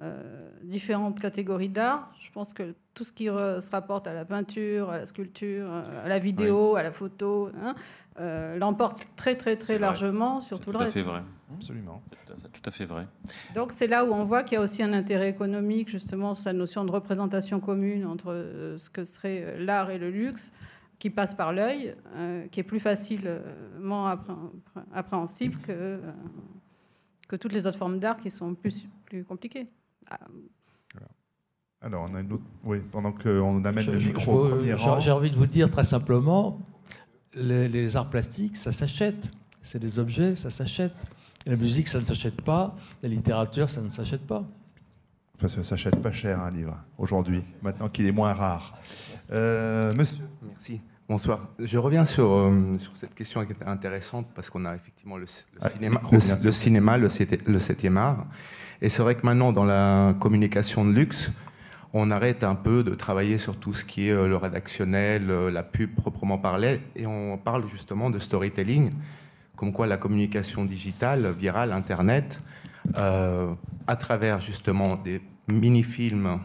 euh, 0.00 0.48
différentes 0.64 1.20
catégories 1.20 1.68
d'art. 1.68 2.12
Je 2.18 2.30
pense 2.32 2.52
que 2.52 2.74
tout 2.94 3.04
ce 3.04 3.12
qui 3.12 3.26
se 3.26 3.70
rapporte 3.70 4.06
à 4.08 4.14
la 4.14 4.24
peinture, 4.24 4.90
à 4.90 4.98
la 4.98 5.06
sculpture, 5.06 5.70
à 6.04 6.08
la 6.08 6.18
vidéo, 6.18 6.74
à 6.76 6.82
la 6.82 6.90
photo, 6.90 7.50
hein, 7.62 7.74
euh, 8.18 8.58
l'emporte 8.58 9.06
très 9.16 9.36
très 9.36 9.56
très 9.56 9.78
largement 9.78 10.40
sur 10.40 10.58
tout, 10.58 10.72
le 10.72 10.78
reste. 10.78 10.94
Tout 10.94 10.98
à 10.98 11.02
fait 11.02 11.08
vrai. 11.08 11.22
Absolument. 11.54 12.02
C'est 12.38 12.50
tout 12.50 12.62
à 12.64 12.70
fait 12.70 12.84
vrai. 12.86 13.06
Donc 13.54 13.70
c'est 13.72 13.86
là 13.86 14.04
où 14.04 14.12
on 14.12 14.24
voit 14.24 14.42
qu'il 14.42 14.56
y 14.56 14.58
a 14.58 14.64
aussi 14.64 14.82
un 14.82 14.92
intérêt 14.94 15.28
économique, 15.28 15.88
justement, 15.88 16.34
cette 16.34 16.56
notion 16.56 16.84
de 16.84 16.90
représentation 16.90 17.60
commune 17.60 18.04
entre 18.06 18.32
euh, 18.32 18.78
ce 18.78 18.90
que 18.90 19.04
serait 19.04 19.56
l'art 19.58 19.90
et 19.90 19.98
le 19.98 20.10
luxe 20.10 20.52
qui 21.02 21.10
passe 21.10 21.34
par 21.34 21.52
l'œil, 21.52 21.96
qui 22.52 22.60
est 22.60 22.62
plus 22.62 22.78
facilement 22.78 24.06
appréhensible 24.94 25.58
que, 25.58 26.00
que 27.26 27.34
toutes 27.34 27.52
les 27.52 27.66
autres 27.66 27.76
formes 27.76 27.98
d'art 27.98 28.18
qui 28.18 28.30
sont 28.30 28.54
plus, 28.54 28.86
plus 29.04 29.24
compliquées. 29.24 29.66
Ah. 30.08 30.20
Alors, 31.80 32.06
on 32.08 32.14
a 32.14 32.20
une 32.20 32.32
autre. 32.32 32.44
Oui, 32.62 32.78
pendant 32.92 33.10
qu'on 33.10 33.64
amène 33.64 33.86
le 33.86 33.98
micro 33.98 34.62
J'ai 35.00 35.10
envie 35.10 35.32
de 35.32 35.36
vous 35.36 35.46
dire 35.46 35.72
très 35.72 35.82
simplement 35.82 36.60
les, 37.34 37.96
arts 37.96 38.08
plastiques, 38.08 38.56
ça 38.56 38.70
s'achète. 38.70 39.32
C'est 39.60 39.80
des 39.80 39.98
objets, 39.98 40.36
ça 40.36 40.50
s'achète. 40.50 40.94
La 41.46 41.56
musique, 41.56 41.88
ça 41.88 42.00
ne 42.00 42.06
s'achète 42.06 42.42
pas. 42.42 42.76
La 43.02 43.08
littérature, 43.08 43.68
ça 43.68 43.80
ne 43.80 43.90
s'achète 43.90 44.24
pas. 44.24 44.44
Enfin, 45.36 45.48
ça 45.48 45.58
ne 45.58 45.64
s'achète 45.64 45.96
pas 46.00 46.12
cher 46.12 46.40
un 46.40 46.52
livre 46.52 46.76
aujourd'hui, 46.96 47.42
maintenant 47.60 47.88
qu'il 47.88 48.06
est 48.06 48.12
moins 48.12 48.34
rare. 48.34 48.78
Euh, 49.32 49.92
monsieur. 49.96 50.28
Merci. 50.42 50.80
Bonsoir. 51.08 51.40
Je 51.58 51.78
reviens 51.78 52.04
sur, 52.04 52.30
euh, 52.30 52.78
sur 52.78 52.96
cette 52.96 53.14
question 53.14 53.44
qui 53.44 53.52
est 53.52 53.66
intéressante 53.66 54.26
parce 54.34 54.50
qu'on 54.50 54.64
a 54.64 54.74
effectivement 54.74 55.16
le, 55.16 55.26
cinéma, 55.26 56.00
le, 56.10 56.52
cinéma, 56.52 56.98
le, 56.98 57.08
le 57.46 57.58
septième 57.58 57.96
art. 57.96 58.26
Et 58.80 58.88
c'est 58.88 59.02
vrai 59.02 59.14
que 59.14 59.26
maintenant, 59.26 59.52
dans 59.52 59.64
la 59.64 60.14
communication 60.18 60.84
de 60.84 60.92
luxe, 60.92 61.32
on 61.92 62.10
arrête 62.10 62.44
un 62.44 62.54
peu 62.54 62.82
de 62.82 62.94
travailler 62.94 63.38
sur 63.38 63.56
tout 63.56 63.74
ce 63.74 63.84
qui 63.84 64.08
est 64.08 64.12
euh, 64.12 64.26
le 64.26 64.36
rédactionnel, 64.36 65.30
euh, 65.30 65.50
la 65.50 65.62
pub 65.62 65.94
proprement 65.94 66.38
parlée, 66.38 66.80
et 66.96 67.06
on 67.06 67.36
parle 67.36 67.68
justement 67.68 68.10
de 68.10 68.18
storytelling, 68.18 68.92
comme 69.56 69.72
quoi 69.72 69.86
la 69.86 69.96
communication 69.96 70.64
digitale, 70.64 71.32
virale, 71.32 71.72
Internet, 71.72 72.40
euh, 72.96 73.52
à 73.86 73.96
travers 73.96 74.40
justement 74.40 74.96
des 74.96 75.20
mini-films 75.48 76.38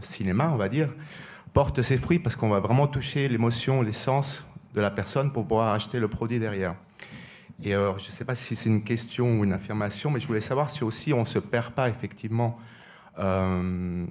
cinéma, 0.00 0.50
on 0.52 0.56
va 0.56 0.68
dire, 0.68 0.88
porte 1.54 1.80
ses 1.80 1.96
fruits 1.96 2.18
parce 2.18 2.36
qu'on 2.36 2.50
va 2.50 2.60
vraiment 2.60 2.86
toucher 2.86 3.28
l'émotion, 3.28 3.80
l'essence 3.80 4.46
de 4.74 4.80
la 4.82 4.90
personne 4.90 5.32
pour 5.32 5.46
pouvoir 5.46 5.72
acheter 5.72 5.98
le 5.98 6.08
produit 6.08 6.38
derrière. 6.38 6.74
Et 7.62 7.70
je 7.70 7.92
ne 7.92 8.10
sais 8.10 8.24
pas 8.24 8.34
si 8.34 8.56
c'est 8.56 8.68
une 8.68 8.82
question 8.82 9.38
ou 9.38 9.44
une 9.44 9.52
affirmation, 9.52 10.10
mais 10.10 10.20
je 10.20 10.26
voulais 10.26 10.40
savoir 10.40 10.68
si 10.68 10.84
aussi 10.84 11.12
on 11.12 11.20
ne 11.20 11.24
se 11.24 11.38
perd 11.38 11.72
pas 11.72 11.88
effectivement 11.88 12.58
euh, 13.18 14.04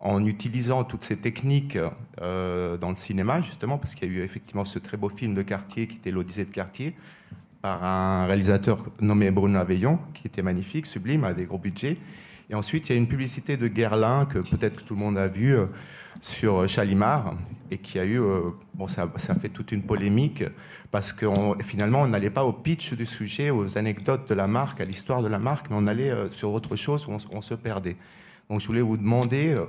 en 0.00 0.24
utilisant 0.24 0.84
toutes 0.84 1.04
ces 1.04 1.16
techniques 1.16 1.76
euh, 2.22 2.76
dans 2.76 2.90
le 2.90 2.96
cinéma, 2.96 3.40
justement, 3.40 3.78
parce 3.78 3.94
qu'il 3.96 4.12
y 4.12 4.16
a 4.16 4.20
eu 4.20 4.22
effectivement 4.22 4.64
ce 4.64 4.78
très 4.78 4.96
beau 4.96 5.08
film 5.08 5.34
de 5.34 5.42
quartier 5.42 5.88
qui 5.88 5.96
était 5.96 6.12
l'Odyssée 6.12 6.44
de 6.44 6.52
quartier, 6.52 6.94
par 7.62 7.82
un 7.82 8.24
réalisateur 8.26 8.84
nommé 9.00 9.32
Bruno 9.32 9.58
Aveillon, 9.58 9.98
qui 10.14 10.28
était 10.28 10.42
magnifique, 10.42 10.86
sublime, 10.86 11.24
à 11.24 11.34
des 11.34 11.46
gros 11.46 11.58
budgets. 11.58 11.98
Et 12.50 12.54
ensuite, 12.54 12.88
il 12.88 12.92
y 12.92 12.94
a 12.94 12.98
une 12.98 13.08
publicité 13.08 13.56
de 13.56 13.68
Guerlain 13.68 14.26
que 14.26 14.38
peut-être 14.38 14.76
que 14.76 14.82
tout 14.82 14.94
le 14.94 15.00
monde 15.00 15.18
a 15.18 15.28
vu 15.28 15.54
euh, 15.54 15.66
sur 16.20 16.68
Chalimar 16.68 17.34
et 17.70 17.78
qui 17.78 17.98
a 17.98 18.06
eu, 18.06 18.20
bon, 18.74 18.88
ça, 18.88 19.06
fait 19.40 19.50
toute 19.50 19.72
une 19.72 19.82
polémique 19.82 20.42
parce 20.90 21.12
que 21.12 21.26
finalement, 21.62 22.02
on 22.02 22.08
n'allait 22.08 22.30
pas 22.30 22.44
au 22.44 22.52
pitch 22.52 22.94
du 22.94 23.06
sujet, 23.06 23.50
aux 23.50 23.76
anecdotes 23.76 24.28
de 24.28 24.34
la 24.34 24.46
marque, 24.46 24.80
à 24.80 24.84
l'histoire 24.84 25.22
de 25.22 25.28
la 25.28 25.38
marque, 25.38 25.68
mais 25.70 25.76
on 25.78 25.86
allait 25.86 26.10
euh, 26.10 26.30
sur 26.30 26.52
autre 26.52 26.76
chose 26.76 27.06
où 27.06 27.16
on, 27.30 27.40
se 27.40 27.54
perdait. 27.54 27.96
Donc 28.48 28.60
je 28.60 28.66
voulais 28.66 28.80
vous 28.80 28.96
demander 28.96 29.52
euh, 29.52 29.66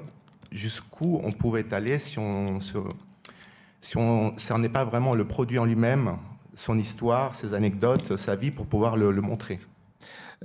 jusqu'où 0.51 1.19
on 1.23 1.31
pouvait 1.31 1.73
aller 1.73 1.99
si 1.99 2.19
on 2.19 2.60
se, 2.60 2.77
si 3.81 3.97
on 3.97 4.34
pas 4.72 4.85
vraiment 4.85 5.14
le 5.14 5.26
produit 5.26 5.60
en 5.60 5.65
lui-même, 5.65 6.18
son 6.53 6.77
histoire, 6.77 7.35
ses 7.35 7.53
anecdotes, 7.53 8.15
sa 8.15 8.35
vie, 8.35 8.51
pour 8.51 8.65
pouvoir 8.65 8.95
le 8.95 9.22
montrer. 9.22 9.60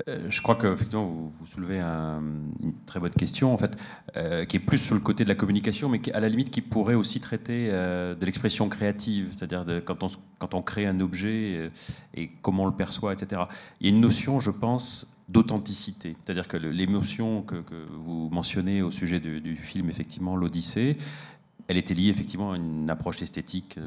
Euh, 0.09 0.27
je 0.29 0.43
crois 0.43 0.57
qu'effectivement, 0.57 1.07
vous, 1.07 1.31
vous 1.31 1.47
soulevez 1.47 1.81
une 1.81 2.75
très 2.87 2.99
bonne 2.99 3.13
question, 3.13 3.53
en 3.55 3.59
fait, 3.59 3.77
euh, 4.17 4.45
qui 4.45 4.57
est 4.57 4.61
plus 4.61 4.79
sur 4.79 4.95
le 4.95 5.01
côté 5.01 5.25
de 5.25 5.29
la 5.29 5.35
communication, 5.35 5.89
mais 5.89 6.01
qui, 6.01 6.11
à 6.11 6.21
la 6.21 6.29
limite 6.29 6.51
qui 6.51 6.61
pourrait 6.61 6.95
aussi 6.95 7.21
traiter 7.21 7.69
euh, 7.71 8.15
de 8.15 8.27
l'expression 8.27 8.69
créative, 8.69 9.29
c'est-à-dire 9.31 9.65
quand, 9.85 10.03
on, 10.03 10.09
quand 10.39 10.55
on 10.55 10.63
crée 10.63 10.87
un 10.87 10.99
objet 11.01 11.71
et 12.15 12.31
comment 12.43 12.65
on 12.65 12.67
le 12.67 12.75
perçoit, 12.75 13.13
etc. 13.13 13.43
Il 13.81 13.87
y 13.87 13.91
a 13.91 13.95
une 13.95 14.01
notion, 14.01 14.41
je 14.41 14.51
pense, 14.51 15.17
d'authenticité, 15.29 16.17
c'est-à-dire 16.25 16.49
que 16.49 16.57
l'émotion 16.57 17.43
que, 17.43 17.63
vous 18.05 18.29
mentionnez 18.31 18.83
au 18.83 18.91
sujet 18.91 19.21
du, 19.21 19.57
film, 19.57 19.89
effectivement, 19.89 20.37
l'Odyssée, 20.37 20.97
elle 21.67 21.79
était 21.79 21.95
liée 21.95 22.09
effectivement 22.09 22.53
à 22.53 22.57
une 22.57 22.91
approche 22.91 23.23
esthétique 23.23 23.79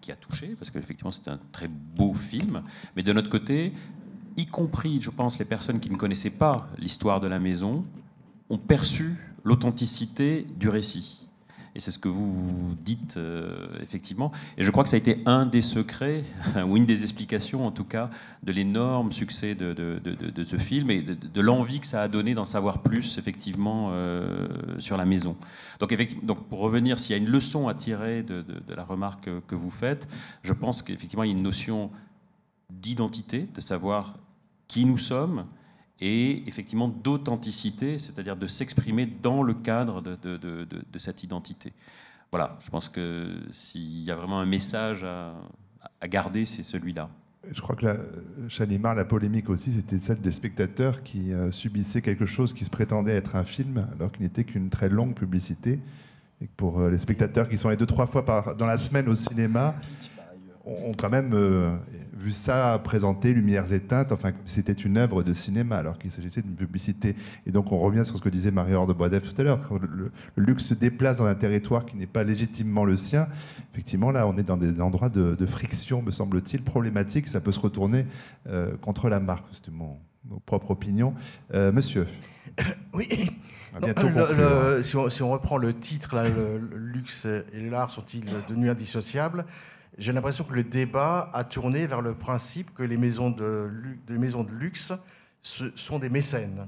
qui 0.00 0.10
a 0.10 0.16
touché, 0.16 0.56
parce 0.58 0.72
qu'effectivement 0.72 1.12
c'est 1.12 1.28
un 1.28 1.38
très 1.52 1.68
beau 1.68 2.14
film. 2.14 2.62
Mais 2.96 3.04
de 3.04 3.12
notre 3.12 3.30
côté, 3.30 3.72
y 4.36 4.46
compris, 4.46 5.00
je 5.00 5.10
pense, 5.10 5.38
les 5.38 5.44
personnes 5.44 5.80
qui 5.80 5.90
ne 5.90 5.96
connaissaient 5.96 6.30
pas 6.30 6.68
l'histoire 6.78 7.20
de 7.20 7.28
la 7.28 7.38
maison, 7.38 7.84
ont 8.50 8.58
perçu 8.58 9.16
l'authenticité 9.44 10.46
du 10.58 10.68
récit. 10.68 11.22
Et 11.74 11.80
c'est 11.80 11.90
ce 11.90 11.98
que 11.98 12.08
vous 12.08 12.76
dites, 12.84 13.16
euh, 13.16 13.66
effectivement. 13.80 14.30
Et 14.58 14.62
je 14.62 14.70
crois 14.70 14.84
que 14.84 14.90
ça 14.90 14.96
a 14.96 14.98
été 14.98 15.22
un 15.24 15.46
des 15.46 15.62
secrets, 15.62 16.22
ou 16.66 16.76
une 16.76 16.84
des 16.84 17.02
explications, 17.02 17.66
en 17.66 17.70
tout 17.70 17.84
cas, 17.84 18.10
de 18.42 18.52
l'énorme 18.52 19.10
succès 19.10 19.54
de, 19.54 20.44
ce 20.44 20.56
film 20.58 20.90
et 20.90 21.00
de, 21.00 21.40
l'envie 21.40 21.80
que 21.80 21.86
ça 21.86 22.02
a 22.02 22.08
donné 22.08 22.34
d'en 22.34 22.44
savoir 22.44 22.82
plus, 22.82 23.16
effectivement, 23.16 23.88
euh, 23.92 24.48
sur 24.78 24.98
la 24.98 25.06
maison. 25.06 25.36
Donc, 25.80 26.44
pour 26.48 26.60
revenir, 26.60 26.98
s'il 26.98 27.12
y 27.12 27.18
a 27.18 27.22
une 27.22 27.30
leçon 27.30 27.68
à 27.68 27.74
tirer 27.74 28.22
de, 28.22 28.44
la 28.68 28.84
remarque 28.84 29.30
que 29.46 29.54
vous 29.54 29.70
faites, 29.70 30.06
je 30.42 30.52
pense 30.52 30.82
qu'effectivement, 30.82 31.24
il 31.24 31.30
y 31.30 31.32
a 31.32 31.36
une 31.36 31.42
notion 31.42 31.90
d'identité, 32.80 33.48
de 33.54 33.60
savoir 33.60 34.14
qui 34.68 34.84
nous 34.84 34.98
sommes, 34.98 35.46
et 36.02 36.42
effectivement 36.48 36.88
d'authenticité, 36.88 37.96
c'est-à-dire 37.98 38.36
de 38.36 38.48
s'exprimer 38.48 39.06
dans 39.06 39.42
le 39.42 39.54
cadre 39.54 40.02
de, 40.02 40.98
cette 40.98 41.22
identité. 41.22 41.72
Voilà, 42.32 42.56
je 42.60 42.70
pense 42.70 42.88
que 42.88 43.36
s'il 43.52 44.02
y 44.02 44.10
a 44.10 44.16
vraiment 44.16 44.40
un 44.40 44.46
message 44.46 45.04
à, 45.04 46.08
garder, 46.08 46.44
c'est 46.44 46.64
celui-là. 46.64 47.08
Je 47.50 47.60
crois 47.60 47.76
que 47.76 47.84
la, 47.84 47.96
Chalimar, 48.48 48.94
la 48.94 49.04
polémique 49.04 49.48
aussi, 49.48 49.72
c'était 49.72 50.00
celle 50.00 50.20
des 50.20 50.30
spectateurs 50.30 51.02
qui 51.02 51.32
euh, 51.32 51.50
subissaient 51.50 52.02
quelque 52.02 52.24
chose 52.24 52.52
qui 52.52 52.64
se 52.64 52.70
prétendait 52.70 53.14
être 53.14 53.36
un 53.36 53.44
film, 53.44 53.86
alors 53.96 54.12
qu'il 54.12 54.22
n'était 54.22 54.44
qu'une 54.44 54.70
très 54.70 54.88
longue 54.88 55.14
publicité. 55.14 55.80
Et 56.40 56.48
pour 56.56 56.80
euh, 56.80 56.90
les 56.90 56.98
spectateurs 56.98 57.48
qui 57.48 57.58
sont 57.58 57.68
les 57.68 57.76
deux, 57.76 57.86
trois 57.86 58.06
fois 58.06 58.24
par, 58.24 58.56
dans 58.56 58.66
la 58.66 58.78
semaine 58.78 59.08
au 59.08 59.14
cinéma, 59.14 59.74
ont 60.64 60.92
quand 60.96 61.10
même 61.10 61.32
euh, 61.34 61.76
vu 62.12 62.32
ça 62.32 62.80
présenté, 62.82 63.32
lumières 63.32 63.72
éteintes, 63.72 64.12
enfin, 64.12 64.32
c'était 64.46 64.72
une 64.72 64.96
œuvre 64.96 65.22
de 65.22 65.32
cinéma, 65.32 65.76
alors 65.76 65.98
qu'il 65.98 66.10
s'agissait 66.10 66.42
d'une 66.42 66.54
publicité. 66.54 67.16
Et 67.46 67.50
donc, 67.50 67.72
on 67.72 67.78
revient 67.78 68.04
sur 68.04 68.16
ce 68.16 68.22
que 68.22 68.28
disait 68.28 68.50
Marie-Laure 68.50 68.86
de 68.86 68.92
Boisdef 68.92 69.22
tout 69.22 69.40
à 69.40 69.44
l'heure. 69.44 69.60
Quand 69.68 69.80
le, 69.80 70.12
luxe 70.36 70.66
se 70.66 70.74
déplace 70.74 71.18
dans 71.18 71.26
un 71.26 71.34
territoire 71.34 71.84
qui 71.84 71.96
n'est 71.96 72.06
pas 72.06 72.24
légitimement 72.24 72.84
le 72.84 72.96
sien, 72.96 73.28
effectivement, 73.72 74.10
là, 74.10 74.26
on 74.26 74.36
est 74.36 74.44
dans 74.44 74.56
des 74.56 74.80
endroits 74.80 75.08
de, 75.08 75.46
friction, 75.46 76.02
me 76.02 76.10
semble-t-il, 76.10 76.62
problématique. 76.62 77.28
Ça 77.28 77.40
peut 77.40 77.52
se 77.52 77.60
retourner 77.60 78.06
euh, 78.46 78.76
contre 78.76 79.08
la 79.08 79.20
marque. 79.20 79.46
C'était 79.52 79.72
mon, 79.72 79.98
propre 80.46 80.70
opinion. 80.70 81.14
Euh, 81.52 81.72
monsieur 81.72 82.06
Oui. 82.94 83.08
Hein. 83.74 84.82
si, 84.82 85.22
on, 85.22 85.30
reprend 85.30 85.56
le 85.56 85.72
titre, 85.72 86.14
là, 86.14 86.24
le, 86.28 86.58
luxe 86.76 87.26
et 87.26 87.70
l'art 87.70 87.90
sont-ils 87.90 88.24
devenus 88.48 88.70
indissociables? 88.70 89.46
J'ai 89.98 90.12
l'impression 90.12 90.44
que 90.44 90.54
le 90.54 90.64
débat 90.64 91.30
a 91.32 91.44
tourné 91.44 91.86
vers 91.86 92.00
le 92.00 92.14
principe 92.14 92.72
que 92.74 92.82
les 92.82 92.96
maisons 92.96 93.30
de, 93.30 93.70
luxe 94.50 94.92
sont 95.42 95.98
des 95.98 96.08
mécènes. 96.08 96.66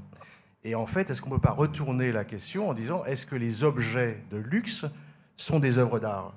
Et 0.62 0.74
en 0.74 0.86
fait, 0.86 1.10
est-ce 1.10 1.22
qu'on 1.22 1.30
ne 1.30 1.34
peut 1.36 1.40
pas 1.40 1.52
retourner 1.52 2.12
la 2.12 2.24
question 2.24 2.68
en 2.68 2.74
disant 2.74 3.04
est-ce 3.04 3.26
que 3.26 3.36
les 3.36 3.62
objets 3.62 4.22
de 4.30 4.38
luxe 4.38 4.86
sont 5.36 5.58
des 5.58 5.78
œuvres 5.78 5.98
d'art? 5.98 6.34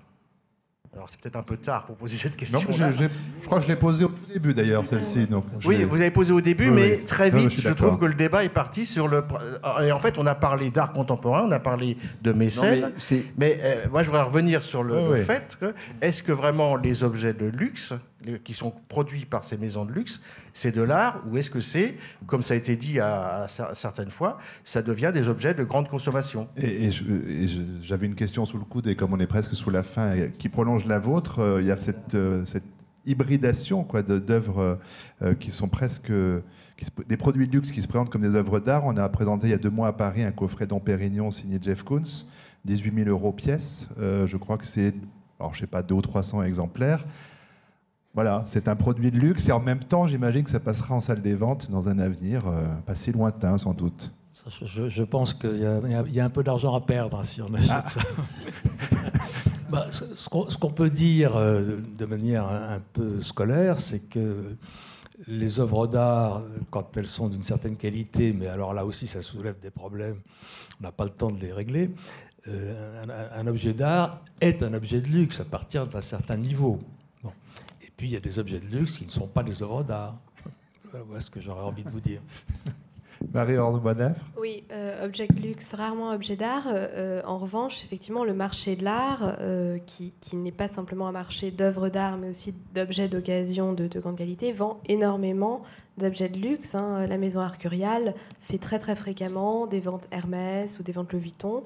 Alors 0.97 1.09
c'est 1.09 1.19
peut-être 1.21 1.35
un 1.35 1.43
peu 1.43 1.57
tard 1.57 1.85
pour 1.85 1.95
poser 1.95 2.17
cette 2.23 2.35
question. 2.35 2.59
Non, 2.59 2.65
je, 2.67 3.45
crois 3.45 3.59
que 3.59 3.65
je 3.65 3.69
l'ai 3.69 3.75
posée 3.75 4.03
au 4.03 4.11
début 4.33 4.53
d'ailleurs, 4.53 4.85
celle-ci. 4.85 5.27
Oui, 5.65 5.83
vous 5.83 6.01
avez 6.01 6.11
posé 6.11 6.33
au 6.33 6.41
début, 6.41 6.71
mais 6.71 6.97
très 6.97 7.29
vite, 7.29 7.51
je, 7.61 7.69
trouve 7.69 7.97
que 7.97 8.05
le 8.05 8.15
débat 8.15 8.43
est 8.43 8.49
parti 8.49 8.85
sur 8.85 9.07
le. 9.07 9.23
Et 9.83 9.91
en 9.91 9.99
fait, 9.99 10.17
on 10.17 10.25
a 10.25 10.35
parlé 10.35 10.69
d'art 10.71 10.93
contemporain, 10.93 11.45
on 11.47 11.51
a 11.51 11.59
parlé 11.59 11.97
de 12.21 12.33
mécènes. 12.33 12.91
mais, 13.37 13.59
euh, 13.61 13.85
moi, 13.91 14.01
je 14.01 14.07
voudrais 14.07 14.23
revenir 14.23 14.63
sur 14.63 14.83
le, 14.83 15.15
le 15.15 15.23
fait 15.23 15.57
que 15.59 15.73
est-ce 16.01 16.23
que 16.23 16.31
vraiment 16.31 16.75
les 16.75 17.03
objets 17.03 17.33
de 17.33 17.45
luxe 17.45 17.93
qui 18.43 18.53
sont 18.53 18.73
produits 18.87 19.25
par 19.25 19.43
ces 19.43 19.57
maisons 19.57 19.85
de 19.85 19.91
luxe, 19.91 20.21
c'est 20.53 20.75
de 20.75 20.81
l'art 20.81 21.23
ou 21.27 21.37
est-ce 21.37 21.49
que 21.49 21.61
c'est, 21.61 21.95
comme 22.25 22.43
ça 22.43 22.53
a 22.53 22.57
été 22.57 22.75
dit 22.75 22.99
à, 22.99 23.47
certaines 23.73 24.11
fois, 24.11 24.37
ça 24.63 24.81
devient 24.81 25.11
des 25.13 25.27
objets 25.27 25.53
de 25.53 25.63
grande 25.63 25.87
consommation? 25.87 26.47
Et, 26.57 26.91
j'avais 27.81 28.07
une 28.07 28.15
question 28.15 28.45
sous 28.45 28.57
le 28.57 28.65
coude 28.65 28.87
et 28.87 28.95
comme 28.95 29.13
on 29.13 29.19
est 29.19 29.27
presque 29.27 29.55
sous 29.55 29.69
la 29.69 29.83
fin, 29.83 30.29
qui 30.37 30.49
prolonge 30.49 30.85
la 30.85 30.99
vôtre, 30.99 31.39
euh, 31.39 31.61
il 31.61 31.67
y 31.67 31.71
a 31.71 31.77
cette, 31.77 32.15
euh, 32.15 32.43
hybridation 33.05 33.83
quoi, 33.83 34.03
d'œuvres 34.03 34.79
qui 35.39 35.51
sont 35.51 35.69
presque 35.69 36.11
des 36.11 37.17
produits 37.17 37.47
de 37.47 37.53
luxe 37.53 37.71
qui 37.71 37.81
se 37.81 37.87
présentent 37.87 38.09
comme 38.09 38.21
des 38.21 38.35
œuvres 38.35 38.59
d'art. 38.59 38.83
On 38.85 38.97
a 38.97 39.07
présenté 39.07 39.47
il 39.47 39.51
y 39.51 39.53
a 39.53 39.57
deux 39.57 39.69
mois 39.69 39.87
à 39.87 39.93
Paris 39.93 40.23
un 40.23 40.33
coffret 40.33 40.67
Dom 40.67 40.81
Pérignon 40.81 41.31
signé 41.31 41.57
Jeff 41.61 41.83
Koons, 41.83 42.25
18 42.65 42.93
000 43.05 43.09
euros 43.09 43.31
pièce. 43.31 43.87
je 43.97 44.35
crois 44.35 44.57
que 44.57 44.65
c'est, 44.65 44.93
alors 45.39 45.53
je 45.53 45.61
sais 45.61 45.67
pas, 45.67 45.83
200 45.83 45.99
ou 45.99 46.01
300 46.01 46.43
exemplaires. 46.43 47.05
Voilà, 48.17 48.43
c'est 48.47 48.67
un 48.67 48.75
produit 48.75 49.11
de 49.11 49.17
luxe 49.19 49.47
et 49.47 49.51
en 49.51 49.59
même 49.59 49.77
temps, 49.77 50.07
j'imagine 50.07 50.43
que 50.43 50.49
ça 50.49 50.59
passera 50.59 50.95
en 50.95 51.01
salle 51.01 51.21
des 51.21 51.35
ventes 51.35 51.69
dans 51.69 51.87
un 51.87 51.99
avenir 51.99 52.45
pas 52.87 52.95
si 52.95 53.11
lointain 53.11 53.59
sans 53.59 53.75
doute. 53.75 54.11
Je, 54.63 55.03
pense 55.03 55.35
qu'il 55.35 55.57
y, 55.57 56.19
a 56.19 56.25
un 56.25 56.29
peu 56.31 56.41
d'argent 56.41 56.73
à 56.73 56.81
perdre 56.81 57.23
si 57.23 57.43
on 57.43 57.53
achète 57.53 57.69
ah. 57.69 57.81
ça. 57.81 58.01
Bah, 59.69 59.87
ce 59.91 60.57
qu'on 60.57 60.71
peut 60.71 60.89
dire 60.89 61.35
euh, 61.35 61.77
de 61.97 62.05
manière 62.05 62.47
un 62.47 62.79
peu 62.93 63.21
scolaire, 63.21 63.79
c'est 63.79 64.07
que 64.07 64.55
les 65.27 65.59
œuvres 65.59 65.87
d'art, 65.87 66.41
quand 66.69 66.95
elles 66.95 67.07
sont 67.07 67.27
d'une 67.27 67.43
certaine 67.43 67.75
qualité, 67.75 68.31
mais 68.31 68.47
alors 68.47 68.73
là 68.73 68.85
aussi 68.85 69.07
ça 69.07 69.21
soulève 69.21 69.59
des 69.59 69.69
problèmes, 69.69 70.21
on 70.79 70.83
n'a 70.83 70.93
pas 70.93 71.03
le 71.03 71.09
temps 71.09 71.29
de 71.29 71.39
les 71.41 71.51
régler, 71.51 71.91
euh, 72.47 73.03
un, 73.35 73.45
objet 73.45 73.73
d'art 73.73 74.21
est 74.39 74.63
un 74.63 74.73
objet 74.73 75.01
de 75.01 75.07
luxe 75.07 75.41
à 75.41 75.45
partir 75.45 75.85
d'un 75.85 76.01
certain 76.01 76.37
niveau. 76.37 76.79
Et 77.97 78.01
puis 78.01 78.07
il 78.09 78.13
y 78.13 78.15
a 78.15 78.19
des 78.19 78.37
objets 78.37 78.59
de 78.59 78.67
luxe 78.67 78.99
qui 78.99 79.05
ne 79.05 79.09
sont 79.09 79.25
pas 79.25 79.41
des 79.41 79.63
œuvres 79.63 79.83
d'art. 79.83 80.19
Voilà 80.93 81.19
ce 81.19 81.31
que 81.31 81.41
j'aurais 81.41 81.63
envie 81.63 81.83
de 81.83 81.89
vous 81.89 81.99
dire. 81.99 82.21
Marie-Ordre 83.33 83.81
Oui, 84.39 84.63
euh, 84.71 85.03
objet 85.03 85.27
de 85.27 85.41
luxe, 85.41 85.73
rarement 85.73 86.11
objet 86.11 86.35
d'art. 86.35 86.67
Euh, 86.67 87.21
en 87.25 87.39
revanche, 87.39 87.83
effectivement, 87.83 88.23
le 88.23 88.35
marché 88.35 88.75
de 88.75 88.83
l'art, 88.83 89.37
euh, 89.41 89.79
qui, 89.79 90.13
n'est 90.35 90.51
pas 90.51 90.67
simplement 90.67 91.07
un 91.07 91.11
marché 91.11 91.49
d'œuvres 91.49 91.89
d'art, 91.89 92.17
mais 92.17 92.29
aussi 92.29 92.53
d'objets 92.75 93.07
d'occasion 93.07 93.73
de, 93.73 93.87
grande 93.99 94.17
qualité, 94.17 94.51
vend 94.51 94.79
énormément 94.87 95.63
d'objets 95.97 96.29
de 96.29 96.37
luxe. 96.37 96.75
Hein. 96.75 97.07
La 97.07 97.17
maison 97.17 97.41
Arcurial 97.41 98.13
fait 98.39 98.59
très 98.59 98.77
très 98.77 98.95
fréquemment 98.95 99.65
des 99.65 99.79
ventes 99.79 100.07
Hermès 100.11 100.79
ou 100.79 100.83
des 100.83 100.91
ventes 100.91 101.11
Louis 101.11 101.23
Vuitton. 101.23 101.63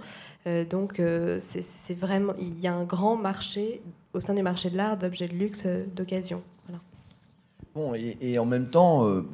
donc, 0.69 1.01
c'est 1.39 1.93
vraiment, 1.93 2.33
il 2.39 2.57
y 2.59 2.67
a 2.67 2.73
un 2.73 2.85
grand 2.85 3.17
marché 3.17 3.81
au 4.13 4.19
sein 4.19 4.33
du 4.33 4.43
marché 4.43 4.69
de 4.69 4.77
l'art 4.77 4.97
d'objets 4.97 5.27
de 5.27 5.35
luxe 5.35 5.67
d'occasion. 5.95 6.43
Bon, 7.73 7.93
et, 7.95 8.37
en 8.37 8.45
même 8.45 8.67
temps, 8.67 9.07
euh, 9.07 9.25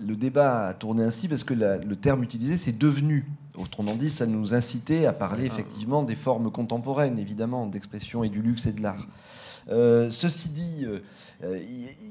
le 0.00 0.16
débat 0.16 0.68
a 0.68 0.74
tourné 0.74 1.04
ainsi 1.04 1.28
parce 1.28 1.44
que 1.44 1.52
le 1.52 1.96
terme 1.96 2.22
utilisé, 2.22 2.56
c'est 2.56 2.76
devenu. 2.76 3.26
Autrement 3.54 3.94
dit, 3.94 4.08
ça 4.08 4.24
nous 4.24 4.54
incitait 4.54 5.04
à 5.04 5.12
parler 5.12 5.44
effectivement 5.44 6.02
des 6.02 6.14
formes 6.14 6.50
contemporaines, 6.50 7.18
évidemment, 7.18 7.66
d'expression 7.66 8.24
et 8.24 8.30
du 8.30 8.40
luxe 8.40 8.64
et 8.64 8.72
de 8.72 8.80
l'art. 8.80 9.06
Euh, 9.68 10.10
ceci 10.10 10.48
dit, 10.48 10.86
euh, 10.86 11.00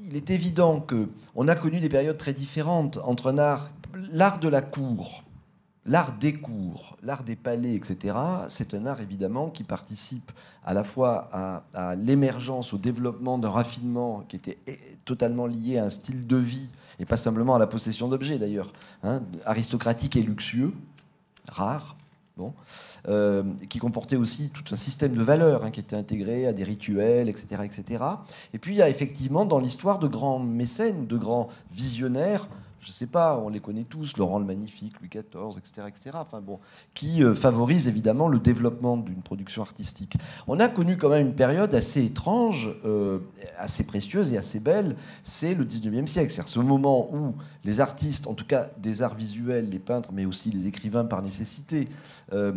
il 0.04 0.16
est 0.16 0.30
évident 0.30 0.80
qu'on 0.80 1.48
a 1.48 1.56
connu 1.56 1.80
des 1.80 1.88
périodes 1.88 2.16
très 2.16 2.32
différentes 2.32 2.98
entre 3.02 3.32
un 3.32 3.38
art, 3.38 3.72
l'art 4.12 4.38
de 4.38 4.48
la 4.48 4.62
cour, 4.62 5.24
L'art 5.84 6.12
des 6.12 6.34
cours, 6.34 6.96
l'art 7.02 7.24
des 7.24 7.34
palais, 7.34 7.74
etc., 7.74 8.16
c'est 8.46 8.72
un 8.72 8.86
art 8.86 9.00
évidemment 9.00 9.50
qui 9.50 9.64
participe 9.64 10.30
à 10.64 10.74
la 10.74 10.84
fois 10.84 11.28
à, 11.74 11.96
l'émergence, 11.96 12.72
au 12.72 12.78
développement 12.78 13.36
d'un 13.36 13.50
raffinement 13.50 14.20
qui 14.28 14.36
était 14.36 14.58
totalement 15.04 15.46
lié 15.46 15.78
à 15.78 15.84
un 15.84 15.90
style 15.90 16.28
de 16.28 16.36
vie, 16.36 16.70
et 17.00 17.04
pas 17.04 17.16
simplement 17.16 17.56
à 17.56 17.58
la 17.58 17.66
possession 17.66 18.06
d'objets 18.06 18.38
d'ailleurs, 18.38 18.72
hein, 19.02 19.22
aristocratique 19.44 20.14
et 20.14 20.22
luxueux, 20.22 20.72
rare, 21.48 21.96
bon, 22.36 22.54
euh, 23.08 23.42
qui 23.68 23.80
comportait 23.80 24.14
aussi 24.14 24.50
tout 24.50 24.72
un 24.72 24.76
système 24.76 25.14
de 25.14 25.22
valeurs 25.22 25.64
hein, 25.64 25.72
qui 25.72 25.80
était 25.80 25.96
intégré 25.96 26.46
à 26.46 26.52
des 26.52 26.62
rituels, 26.62 27.28
etc., 27.28 27.62
etc. 27.64 28.04
Et 28.54 28.58
puis 28.58 28.74
il 28.74 28.78
y 28.78 28.82
a 28.82 28.88
effectivement 28.88 29.44
dans 29.44 29.58
l'histoire 29.58 29.98
de 29.98 30.06
grands 30.06 30.38
mécènes, 30.38 31.08
de 31.08 31.16
grands 31.16 31.48
visionnaires, 31.74 32.46
je 32.82 32.88
ne 32.88 32.92
sais 32.92 33.06
pas, 33.06 33.38
on 33.38 33.48
les 33.48 33.60
connaît 33.60 33.84
tous, 33.84 34.16
Laurent 34.16 34.40
le 34.40 34.44
Magnifique, 34.44 34.94
Louis 35.00 35.08
XIV, 35.08 35.56
etc., 35.56 35.86
etc. 35.86 36.16
Enfin 36.20 36.42
qui 36.94 37.22
euh, 37.22 37.34
favorise 37.34 37.86
évidemment 37.86 38.26
le 38.26 38.40
développement 38.40 38.96
d'une 38.96 39.22
production 39.22 39.62
artistique. 39.62 40.16
On 40.48 40.58
a 40.58 40.68
connu 40.68 40.96
quand 40.96 41.08
même 41.08 41.28
une 41.28 41.34
période 41.34 41.74
assez 41.76 42.04
étrange, 42.04 42.68
euh, 42.84 43.20
assez 43.56 43.86
précieuse 43.86 44.32
et 44.32 44.36
assez 44.36 44.58
belle. 44.58 44.96
C'est 45.22 45.54
le 45.54 45.64
19e 45.64 46.08
siècle, 46.08 46.32
c'est-à-dire 46.32 46.48
ce 46.48 46.58
moment 46.58 47.08
où 47.14 47.34
les 47.64 47.80
artistes, 47.80 48.26
en 48.26 48.34
tout 48.34 48.46
cas 48.46 48.70
des 48.78 49.02
arts 49.02 49.14
visuels, 49.14 49.70
les 49.70 49.78
peintres, 49.78 50.10
mais 50.12 50.24
aussi 50.24 50.50
les 50.50 50.66
écrivains 50.66 51.04
par 51.04 51.22
nécessité, 51.22 51.88
euh, 52.32 52.52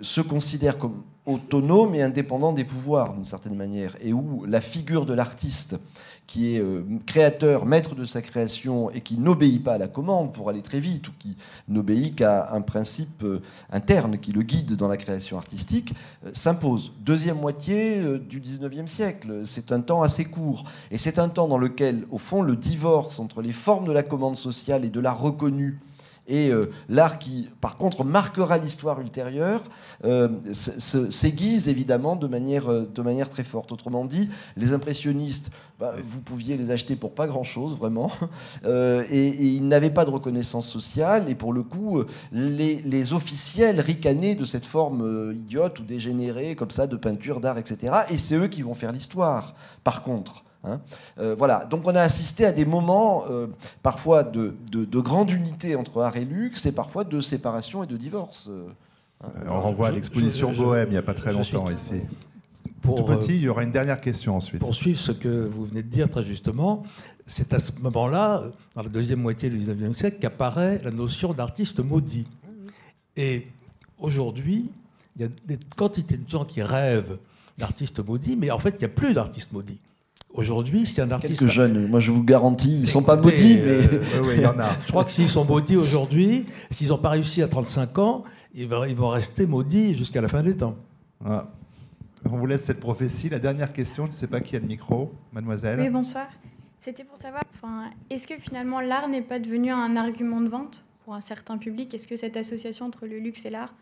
se 0.00 0.22
considèrent 0.22 0.78
comme 0.78 1.02
autonomes 1.26 1.94
et 1.94 2.02
indépendants 2.02 2.54
des 2.54 2.64
pouvoirs 2.64 3.12
d'une 3.12 3.26
certaine 3.26 3.54
manière, 3.54 3.94
et 4.00 4.14
où 4.14 4.46
la 4.46 4.62
figure 4.62 5.04
de 5.04 5.12
l'artiste 5.12 5.76
qui 6.28 6.54
est 6.54 6.60
euh, 6.60 6.82
créateur, 7.06 7.64
maître 7.64 7.94
de 7.94 8.04
sa 8.04 8.20
création 8.20 8.90
et 8.90 9.00
qui 9.00 9.16
n'obéit 9.16 9.64
pas 9.64 9.72
à 9.72 9.78
la 9.78 9.88
commande 9.88 10.34
pour 10.34 10.50
aller 10.50 10.60
très 10.60 10.78
vite 10.78 11.08
ou 11.08 11.12
qui 11.18 11.38
n'obéit 11.68 12.16
qu'à 12.16 12.52
un 12.52 12.60
principe 12.60 13.24
euh, 13.24 13.40
interne 13.72 14.18
qui 14.18 14.30
le 14.30 14.42
guide 14.42 14.76
dans 14.76 14.88
la 14.88 14.98
création 14.98 15.38
artistique, 15.38 15.94
euh, 16.26 16.30
s'impose. 16.34 16.92
Deuxième 17.00 17.40
moitié 17.40 18.02
du 18.18 18.40
19e 18.42 18.88
siècle, 18.88 19.42
c'est 19.46 19.72
un 19.72 19.80
temps 19.80 20.02
assez 20.02 20.26
court 20.26 20.64
et 20.90 20.98
c'est 20.98 21.18
un 21.18 21.30
temps 21.30 21.48
dans 21.48 21.58
lequel, 21.58 22.04
au 22.10 22.18
fond, 22.18 22.42
le 22.42 22.56
divorce 22.56 23.18
entre 23.18 23.40
les 23.40 23.52
formes 23.52 23.86
de 23.86 23.92
la 23.92 24.02
commande 24.02 24.36
sociale 24.36 24.84
et 24.84 24.90
de 24.90 25.00
la 25.00 25.12
reconnue 25.12 25.80
et 26.28 26.50
euh, 26.50 26.70
l'art 26.88 27.18
qui, 27.18 27.48
par 27.60 27.78
contre, 27.78 28.04
marquera 28.04 28.58
l'histoire 28.58 29.00
ultérieure, 29.00 29.62
euh, 30.04 30.28
s'aiguise 30.52 31.68
évidemment 31.68 32.16
de 32.16 32.26
manière, 32.26 32.70
euh, 32.70 32.88
de 32.94 33.02
manière 33.02 33.30
très 33.30 33.44
forte. 33.44 33.72
Autrement 33.72 34.04
dit, 34.04 34.28
les 34.56 34.74
impressionnistes, 34.74 35.50
bah, 35.80 35.94
vous 36.02 36.20
pouviez 36.20 36.58
les 36.58 36.70
acheter 36.70 36.96
pour 36.96 37.14
pas 37.14 37.26
grand-chose, 37.26 37.76
vraiment, 37.76 38.12
et, 38.64 39.28
ils 39.28 39.66
n'avaient 39.66 39.90
pas 39.90 40.04
de 40.04 40.10
reconnaissance 40.10 40.68
sociale, 40.68 41.30
et 41.30 41.34
pour 41.34 41.52
le 41.52 41.62
coup, 41.62 42.02
les, 42.32 42.82
les 42.82 43.12
officiels 43.12 43.80
ricanaient 43.80 44.34
de 44.34 44.44
cette 44.44 44.66
forme 44.66 45.32
idiote 45.34 45.78
ou 45.80 45.84
dégénérée, 45.84 46.56
comme 46.56 46.70
ça, 46.70 46.86
de 46.86 46.96
peinture, 46.96 47.40
d'art, 47.40 47.58
etc. 47.58 47.94
Et 48.10 48.18
c'est 48.18 48.36
eux 48.36 48.48
qui 48.48 48.62
vont 48.62 48.74
faire 48.74 48.92
l'histoire, 48.92 49.54
par 49.82 50.02
contre. 50.02 50.44
Hein. 50.68 50.80
Euh, 51.18 51.34
voilà, 51.36 51.64
donc 51.64 51.86
on 51.86 51.94
a 51.94 52.02
assisté 52.02 52.44
à 52.44 52.52
des 52.52 52.64
moments 52.64 53.24
euh, 53.30 53.46
parfois 53.82 54.22
de, 54.22 54.54
grande 55.00 55.30
unité 55.30 55.76
entre 55.76 56.02
art 56.02 56.16
et 56.16 56.24
luxe 56.24 56.66
et 56.66 56.72
parfois 56.72 57.04
de 57.04 57.20
séparation 57.20 57.82
et 57.82 57.86
de 57.86 57.96
divorce. 57.96 58.48
Euh, 58.48 58.68
hein. 59.24 59.28
on 59.48 59.60
renvoie 59.60 59.88
à 59.88 59.92
l'exposition 59.92 60.52
Bohème 60.52 60.88
il 60.88 60.92
n'y 60.92 60.98
a 60.98 61.02
pas 61.02 61.14
très 61.14 61.32
longtemps 61.32 61.70
ici. 61.70 62.02
Pour, 62.82 62.96
Tout 62.96 63.04
petit, 63.04 63.34
il 63.34 63.42
y 63.42 63.48
aura 63.48 63.64
une 63.64 63.72
dernière 63.72 64.00
question 64.00 64.36
ensuite. 64.36 64.60
Pour 64.60 64.74
suivre 64.74 65.00
ce 65.00 65.10
que 65.10 65.46
vous 65.46 65.64
venez 65.64 65.82
de 65.82 65.88
dire 65.88 66.08
très 66.08 66.22
justement, 66.22 66.84
c'est 67.26 67.52
à 67.52 67.58
ce 67.58 67.72
moment-là, 67.80 68.44
dans 68.76 68.82
la 68.82 68.88
deuxième 68.88 69.20
moitié 69.20 69.50
du 69.50 69.58
XIXe 69.58 69.96
siècle, 69.96 70.18
qu'apparaît 70.20 70.80
la 70.84 70.92
notion 70.92 71.34
d'artiste 71.34 71.80
maudit. 71.80 72.26
Et 73.16 73.48
aujourd'hui, 73.98 74.70
il 75.16 75.22
y 75.22 75.24
a 75.24 75.28
des 75.44 75.58
quantités 75.76 76.16
de 76.16 76.28
gens 76.28 76.44
qui 76.44 76.62
rêvent 76.62 77.18
d'artistes 77.58 77.98
maudits, 77.98 78.36
mais 78.36 78.50
en 78.52 78.60
fait, 78.60 78.70
il 78.70 78.78
n'y 78.78 78.84
a 78.84 78.88
plus 78.88 79.12
d'artistes 79.12 79.52
maudits. 79.52 79.80
Aujourd'hui, 80.34 80.84
si 80.84 81.00
un 81.00 81.10
artiste. 81.10 81.40
Quelques 81.40 81.52
jeunes, 81.52 81.88
moi 81.88 82.00
je 82.00 82.10
vous 82.10 82.22
garantis, 82.22 82.74
ils 82.76 82.82
ne 82.82 82.86
sont 82.86 83.02
pas 83.02 83.16
maudits, 83.16 83.56
mais. 83.56 83.86
Euh, 84.16 84.36
y 84.36 84.46
en 84.46 84.58
a. 84.58 84.68
Je 84.86 84.90
crois 84.90 85.04
que 85.04 85.10
s'ils 85.10 85.28
sont 85.28 85.44
maudits 85.44 85.76
aujourd'hui, 85.76 86.44
s'ils 86.70 86.88
n'ont 86.88 86.98
pas 86.98 87.08
réussi 87.08 87.42
à 87.42 87.48
35 87.48 87.98
ans, 87.98 88.24
ils 88.54 88.66
vont, 88.68 89.08
rester 89.08 89.46
maudits 89.46 89.94
jusqu'à 89.94 90.20
la 90.20 90.28
fin 90.28 90.42
des 90.42 90.56
temps. 90.56 90.76
On 91.24 92.36
vous 92.36 92.46
laisse 92.46 92.64
cette 92.64 92.80
prophétie. 92.80 93.28
La 93.28 93.38
dernière 93.38 93.72
question, 93.72 94.06
je 94.06 94.10
ne 94.10 94.16
sais 94.16 94.26
pas 94.26 94.40
qui 94.40 94.56
a 94.56 94.58
le 94.58 94.66
micro, 94.66 95.12
mademoiselle. 95.32 95.80
Oui, 95.80 95.88
bonsoir. 95.88 96.26
C'était 96.78 97.04
pour 97.04 97.18
savoir, 97.18 97.42
est-ce 98.08 98.26
que 98.26 98.34
finalement 98.38 98.80
l'art 98.80 99.08
n'est 99.08 99.22
pas 99.22 99.40
devenu 99.40 99.70
un 99.72 99.96
argument 99.96 100.40
de 100.40 100.48
vente 100.48 100.84
pour 101.04 101.14
un 101.14 101.20
certain 101.20 101.58
public? 101.58 101.92
Est-ce 101.94 102.06
que 102.06 102.16
cette 102.16 102.36
association 102.36 102.86
entre 102.86 103.06
le 103.06 103.18
luxe 103.18 103.44
et 103.46 103.50
l'art 103.50 103.74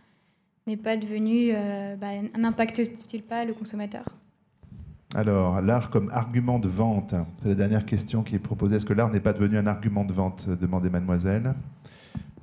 n'est 0.66 0.78
pas 0.78 0.96
devenue, 0.96 1.50
euh, 1.52 1.96
bah, 1.96 2.08
n'impacte-t-il 2.38 3.22
pas 3.22 3.44
le 3.44 3.52
consommateur? 3.52 4.04
Alors, 5.14 5.60
l'art 5.60 5.90
comme 5.90 6.10
argument 6.12 6.58
de 6.58 6.68
vente, 6.68 7.14
c'est 7.38 7.48
la 7.48 7.54
dernière 7.54 7.86
question 7.86 8.22
qui 8.22 8.34
est 8.34 8.40
proposée. 8.40 8.76
Est-ce 8.76 8.86
que 8.86 8.92
l'art 8.92 9.10
n'est 9.10 9.20
pas 9.20 9.32
devenu 9.32 9.56
un 9.56 9.66
argument 9.66 10.04
de 10.04 10.12
vente 10.12 10.48
demandait 10.48 10.90
mademoiselle. 10.90 11.54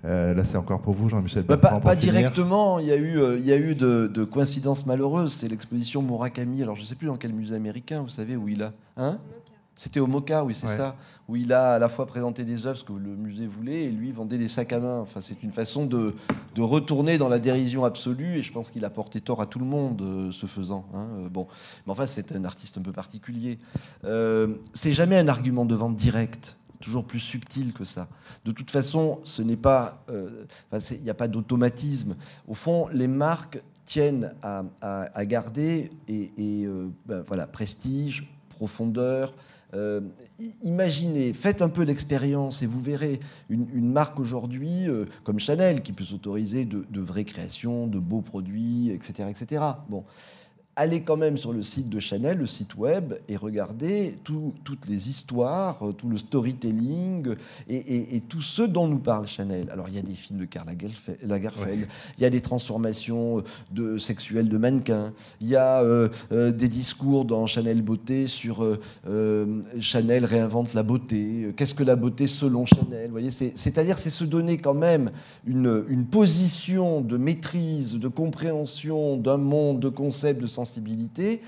Euh, 0.06 0.34
là, 0.34 0.44
c'est 0.44 0.58
encore 0.58 0.82
pour 0.82 0.94
vous, 0.94 1.10
Jean-Michel. 1.10 1.44
Bah, 1.44 1.58
pas, 1.58 1.96
directement. 1.96 2.80
Il 2.80 2.88
y 2.88 2.92
a 2.92 2.96
eu, 2.96 3.20
euh, 3.20 3.38
il 3.38 3.46
y 3.46 3.52
a 3.52 3.58
eu 3.58 3.76
de, 3.76 4.24
coïncidences 4.24 4.86
malheureuses. 4.86 5.34
C'est 5.34 5.48
l'exposition 5.48 6.02
Murakami. 6.02 6.62
Alors, 6.62 6.76
je 6.76 6.82
ne 6.82 6.86
sais 6.86 6.96
plus 6.96 7.08
dans 7.08 7.18
quel 7.18 7.34
musée 7.34 7.56
américain, 7.56 8.02
vous 8.02 8.10
savez, 8.10 8.36
où 8.36 8.48
il 8.48 8.64
a. 8.64 8.74
Hein? 8.98 9.20
C'était 9.76 10.00
au 10.00 10.08
Moka, 10.08 10.44
oui, 10.44 10.54
c'est 10.54 10.68
ça, 10.68 10.96
où 11.28 11.36
il 11.36 11.52
a 11.52 11.74
à 11.74 11.80
la 11.80 11.90
fois 11.90 12.06
présenté 12.06 12.44
des 12.44 12.68
œuvres, 12.68 12.78
ce 12.78 12.84
que 12.84 12.94
le 12.94 13.16
musée 13.16 13.48
voulait, 13.48 13.86
et 13.86 13.92
lui 13.92 14.12
vendait 14.12 14.38
des 14.38 14.48
sacs 14.48 14.72
à 14.72 14.80
main. 14.80 15.00
Enfin, 15.00 15.20
c'est 15.20 15.42
une 15.42 15.52
façon 15.52 15.86
de, 15.86 16.16
de, 16.54 16.62
retourner 16.62 17.18
dans 17.18 17.30
la 17.30 17.40
dérision 17.40 17.84
absolue, 17.84 18.38
et 18.38 18.42
je 18.44 18.52
pense 18.52 18.70
qu'il 18.70 18.86
a 18.86 18.90
porté 18.92 19.20
tort 19.20 19.42
à 19.42 19.48
tout 19.48 19.60
le 19.60 19.66
monde, 19.66 20.02
euh, 20.02 20.32
ce 20.32 20.46
faisant. 20.46 20.86
Hein. 20.94 21.08
Euh, 21.18 21.30
bon, 21.30 21.48
mais 21.86 21.92
enfin, 21.92 22.06
c'est 22.06 22.32
un 22.34 22.46
artiste 22.46 22.78
un 22.78 22.82
peu 22.82 22.92
particulier. 22.92 23.58
Euh, 24.04 24.56
c'est 24.74 24.94
jamais 24.94 25.18
un 25.18 25.28
argument 25.28 25.66
de 25.66 25.76
vente 25.76 25.96
direct 25.96 26.56
toujours 26.80 27.06
plus 27.06 27.20
subtil 27.20 27.72
que 27.72 27.86
ça. 27.86 28.10
De 28.44 28.52
toute 28.52 28.70
façon, 28.70 29.22
ce 29.24 29.42
n'est 29.42 29.56
pas, 29.56 30.04
il 30.12 31.02
n'y 31.02 31.10
a 31.10 31.14
pas 31.14 31.30
d'automatisme. 31.30 32.18
Au 32.46 32.56
fond, 32.56 32.90
les 32.92 33.08
marques 33.08 33.64
tiennent 33.86 34.34
à, 34.42 34.66
à, 34.82 35.26
garder 35.26 35.92
et, 36.10 36.32
et 36.38 36.68
ben, 37.06 37.24
voilà 37.26 37.48
prestige, 37.48 38.28
profondeur, 38.50 39.34
Euh, 39.74 40.02
imaginez, 40.62 41.34
faites 41.34 41.62
un 41.62 41.70
peu 41.70 41.84
l'expérience 41.84 42.62
et 42.62 42.66
vous 42.66 42.82
verrez 42.82 43.20
une, 43.50 43.92
marque 43.92 44.20
aujourd'hui 44.20 44.88
comme 45.24 45.40
Chanel 45.40 45.82
qui 45.82 45.94
peut 45.94 46.04
s'autoriser 46.04 46.66
de, 46.66 46.86
de, 46.90 47.02
vraies 47.02 47.24
créations, 47.24 47.88
de 47.88 48.00
beaux 48.00 48.22
produits, 48.22 48.92
etc. 48.92 49.30
etc. 49.32 49.64
Bon 49.90 50.04
allez 50.76 51.02
quand 51.02 51.18
même 51.18 51.38
sur 51.38 51.54
le 51.54 51.62
site 51.62 51.90
de 51.90 52.00
Chanel, 52.00 52.38
le 52.38 52.48
site 52.48 52.76
web, 52.76 53.14
et 53.28 53.38
regardez 53.38 54.18
toutes 54.24 54.88
les 54.88 55.10
histoires, 55.10 55.88
euh, 55.88 55.92
tout 55.92 56.10
le 56.10 56.18
storytelling 56.18 57.36
et, 57.70 58.22
tout 58.28 58.42
ce 58.42 58.64
dont 58.64 58.88
nous 58.88 59.00
parle 59.00 59.28
Chanel. 59.28 59.70
Alors 59.72 59.90
il 59.90 59.96
y 59.96 60.00
a 60.00 60.02
des 60.02 60.16
films 60.16 60.40
de 60.40 60.46
Karl 60.46 60.68
Lagerfeld, 61.24 61.88
il 62.18 62.24
y 62.24 62.26
a 62.26 62.30
des 62.30 62.42
transformations 62.42 63.40
euh, 63.40 63.44
de, 63.72 63.98
sexuelles 63.98 64.50
de 64.50 64.58
mannequins, 64.58 65.14
il 65.42 65.48
y 65.48 65.56
a 65.56 65.82
euh, 65.82 66.10
des 66.32 66.70
discours 66.70 67.26
dans 67.26 67.46
Chanel 67.46 67.82
Beauté 67.82 68.28
sur 68.28 68.66
Chanel 69.80 70.26
réinvente 70.26 70.74
la 70.74 70.84
beauté, 70.84 71.54
qu'est-ce 71.56 71.76
que 71.76 71.84
la 71.84 71.96
beauté 71.96 72.28
selon 72.28 72.66
Chanel? 72.66 73.12
voyez, 73.12 73.32
c'est-à-dire 73.32 73.98
c'est 73.98 74.10
se 74.10 74.24
donner 74.24 74.58
quand 74.58 74.74
même 74.74 75.12
une, 75.46 75.84
une 75.88 76.06
position 76.06 77.02
de 77.02 77.18
maîtrise, 77.18 77.96
de 77.96 78.08
compréhension 78.08 79.18
d'un 79.18 79.38
monde, 79.38 79.80
de 79.80 79.90
concepts, 79.90 80.42
de 80.42 80.48
sens 80.48 80.63
sensibilité 80.64 81.42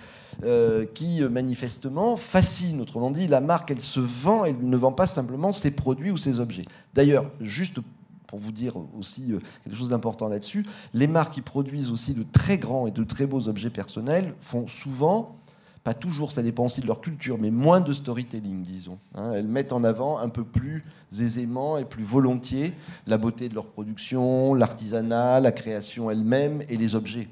euh, 0.43 0.85
qui 0.85 1.21
manifestement 1.23 2.17
fascine. 2.17 2.81
Autrement 2.81 3.11
dit, 3.11 3.27
la 3.27 3.41
marque, 3.41 3.71
elle 3.71 3.81
se 3.81 3.99
vend, 3.99 4.45
elle 4.45 4.57
ne 4.61 4.77
vend 4.77 4.91
pas 4.91 5.07
simplement 5.07 5.51
ses 5.51 5.71
produits 5.71 6.11
ou 6.11 6.17
ses 6.17 6.39
objets. 6.39 6.65
D'ailleurs, 6.93 7.25
juste 7.39 7.79
pour 8.27 8.39
vous 8.39 8.51
dire 8.51 8.75
aussi 8.99 9.31
euh, 9.31 9.39
quelque 9.63 9.77
chose 9.77 9.89
d'important 9.89 10.27
là-dessus, 10.27 10.65
les 10.93 11.07
marques 11.07 11.35
qui 11.35 11.41
produisent 11.41 11.91
aussi 11.91 12.13
de 12.13 12.23
très 12.23 12.57
grands 12.57 12.87
et 12.87 12.91
de 12.91 13.03
très 13.03 13.25
beaux 13.25 13.47
objets 13.47 13.69
personnels 13.69 14.33
font 14.39 14.67
souvent 14.67 15.37
pas 15.85 15.93
toujours, 15.93 16.31
ça 16.31 16.41
dépend 16.41 16.65
aussi 16.65 16.81
de 16.81 16.87
leur 16.87 16.99
culture, 16.99 17.37
mais 17.39 17.51
moins 17.51 17.79
de 17.79 17.93
storytelling, 17.93 18.63
disons. 18.63 18.97
Hein. 19.13 19.33
elles 19.33 19.47
mettent 19.47 19.71
en 19.71 19.83
avant 19.83 20.17
un 20.17 20.29
peu 20.29 20.43
plus 20.43 20.83
aisément 21.21 21.77
et 21.77 21.85
plus 21.85 22.03
volontiers 22.03 22.73
la 23.05 23.19
beauté 23.19 23.49
de 23.49 23.53
leur 23.53 23.67
production, 23.67 24.55
l'artisanat, 24.55 25.39
la 25.41 25.51
création 25.51 26.09
elle-même 26.09 26.63
et 26.69 26.77
les 26.77 26.95
objets. 26.95 27.27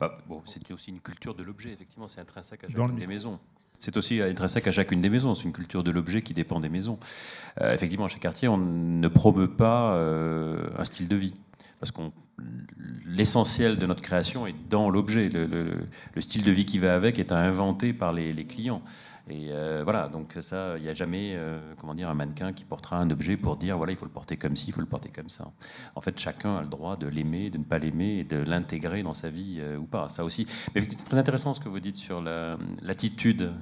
Bah, 0.00 0.16
bon, 0.28 0.42
c'est 0.44 0.70
aussi 0.70 0.90
une 0.90 1.00
culture 1.00 1.34
de 1.34 1.42
l'objet, 1.42 1.72
effectivement, 1.72 2.08
c'est 2.08 2.20
intrinsèque 2.20 2.64
à 2.64 2.68
chacune 2.68 2.96
des 2.96 3.06
maisons. 3.06 3.38
C'est 3.80 3.96
aussi 3.96 4.20
intrinsèque 4.20 4.66
à 4.66 4.72
chacune 4.72 5.00
des 5.00 5.08
maisons, 5.08 5.34
c'est 5.34 5.44
une 5.44 5.52
culture 5.52 5.84
de 5.84 5.90
l'objet 5.90 6.20
qui 6.20 6.34
dépend 6.34 6.60
des 6.60 6.68
maisons. 6.68 6.98
Euh, 7.60 7.72
effectivement, 7.72 8.08
chez 8.08 8.18
Cartier, 8.18 8.48
on 8.48 8.56
ne 8.56 9.08
promeut 9.08 9.50
pas 9.50 9.94
euh, 9.94 10.68
un 10.76 10.84
style 10.84 11.06
de 11.06 11.16
vie. 11.16 11.34
Parce 11.78 11.92
que 11.92 12.00
l'essentiel 13.06 13.78
de 13.78 13.86
notre 13.86 14.02
création 14.02 14.46
est 14.46 14.54
dans 14.68 14.90
l'objet. 14.90 15.28
Le, 15.28 15.86
style 16.20 16.42
de 16.42 16.50
vie 16.50 16.64
qui 16.64 16.78
va 16.78 16.94
avec 16.94 17.18
est 17.20 17.30
inventé 17.30 17.92
par 17.92 18.12
les, 18.12 18.32
les 18.32 18.44
clients. 18.44 18.82
Et 19.30 19.48
euh, 19.50 19.82
voilà, 19.84 20.08
donc 20.08 20.36
ça, 20.40 20.76
il 20.78 20.82
n'y 20.82 20.88
a 20.88 20.94
jamais, 20.94 21.32
euh, 21.34 21.58
comment 21.78 21.94
dire, 21.94 22.08
un 22.08 22.14
mannequin 22.14 22.52
qui 22.52 22.64
portera 22.64 22.96
un 22.96 23.10
objet 23.10 23.36
pour 23.36 23.56
dire, 23.56 23.76
voilà, 23.76 23.92
il 23.92 23.98
faut 23.98 24.06
le 24.06 24.10
porter 24.10 24.36
comme 24.36 24.56
ci, 24.56 24.68
il 24.68 24.72
faut 24.72 24.80
le 24.80 24.86
porter 24.86 25.10
comme 25.14 25.28
ça. 25.28 25.50
En 25.94 26.00
fait, 26.00 26.18
chacun 26.18 26.56
a 26.56 26.62
le 26.62 26.68
droit 26.68 26.96
de 26.96 27.06
l'aimer, 27.06 27.50
de 27.50 27.58
ne 27.58 27.64
pas 27.64 27.78
l'aimer, 27.78 28.20
et 28.20 28.24
de 28.24 28.38
l'intégrer 28.38 29.02
dans 29.02 29.14
sa 29.14 29.28
vie 29.28 29.58
euh, 29.58 29.76
ou 29.76 29.84
pas. 29.84 30.08
Ça 30.08 30.24
aussi. 30.24 30.46
Mais 30.74 30.80
c'est 30.80 31.04
très 31.04 31.18
intéressant 31.18 31.52
ce 31.52 31.60
que 31.60 31.68
vous 31.68 31.80
dites 31.80 31.96
sur 31.96 32.22
l'attitude 32.82 33.52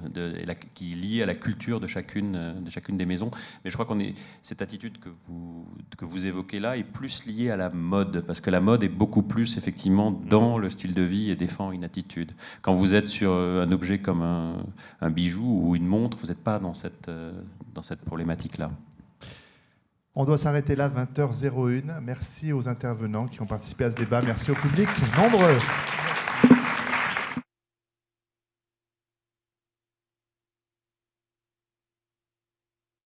qui 0.73 0.93
est 0.93 0.95
liée 0.95 1.23
à 1.23 1.25
la 1.25 1.35
culture 1.35 1.79
de 1.79 1.87
chacune, 1.87 2.61
de 2.61 2.69
chacune 2.69 2.97
des 2.97 3.05
maisons. 3.05 3.31
Mais 3.63 3.69
je 3.69 3.75
crois 3.75 3.85
qu'on 3.85 3.99
est 3.99 4.13
cette 4.41 4.61
attitude 4.61 4.99
que 4.99 5.09
vous 5.27 5.67
que 5.97 6.05
vous 6.05 6.25
évoquez 6.25 6.59
là 6.59 6.77
est 6.77 6.83
plus 6.83 7.25
liée 7.25 7.49
à 7.49 7.57
la 7.57 7.69
mode, 7.69 8.21
parce 8.21 8.39
que 8.39 8.49
la 8.49 8.59
mode 8.59 8.83
est 8.83 8.89
beaucoup 8.89 9.23
plus 9.23 9.57
effectivement 9.57 10.11
dans 10.11 10.57
le 10.57 10.69
style 10.69 10.93
de 10.93 11.01
vie 11.01 11.31
et 11.31 11.35
défend 11.35 11.71
une 11.71 11.83
attitude. 11.83 12.31
Quand 12.61 12.73
vous 12.73 12.95
êtes 12.95 13.07
sur 13.07 13.33
un 13.33 13.71
objet 13.71 13.99
comme 13.99 14.21
un, 14.21 14.57
un 15.01 15.09
bijou 15.09 15.56
ou 15.57 15.75
une 15.75 15.85
montre, 15.85 16.17
vous 16.21 16.27
n'êtes 16.27 16.43
pas 16.43 16.59
dans 16.59 16.73
cette, 16.73 17.09
euh, 17.09 17.31
dans 17.73 17.81
cette 17.81 18.01
problématique-là. 18.01 18.71
On 20.15 20.25
doit 20.25 20.37
s'arrêter 20.37 20.75
là, 20.75 20.89
20h01. 20.89 21.99
Merci 22.01 22.51
aux 22.51 22.67
intervenants 22.67 23.27
qui 23.27 23.41
ont 23.41 23.45
participé 23.45 23.85
à 23.85 23.91
ce 23.91 23.95
débat. 23.95 24.21
Merci 24.21 24.51
au 24.51 24.55
public 24.55 24.87
nombreux. 25.15 25.57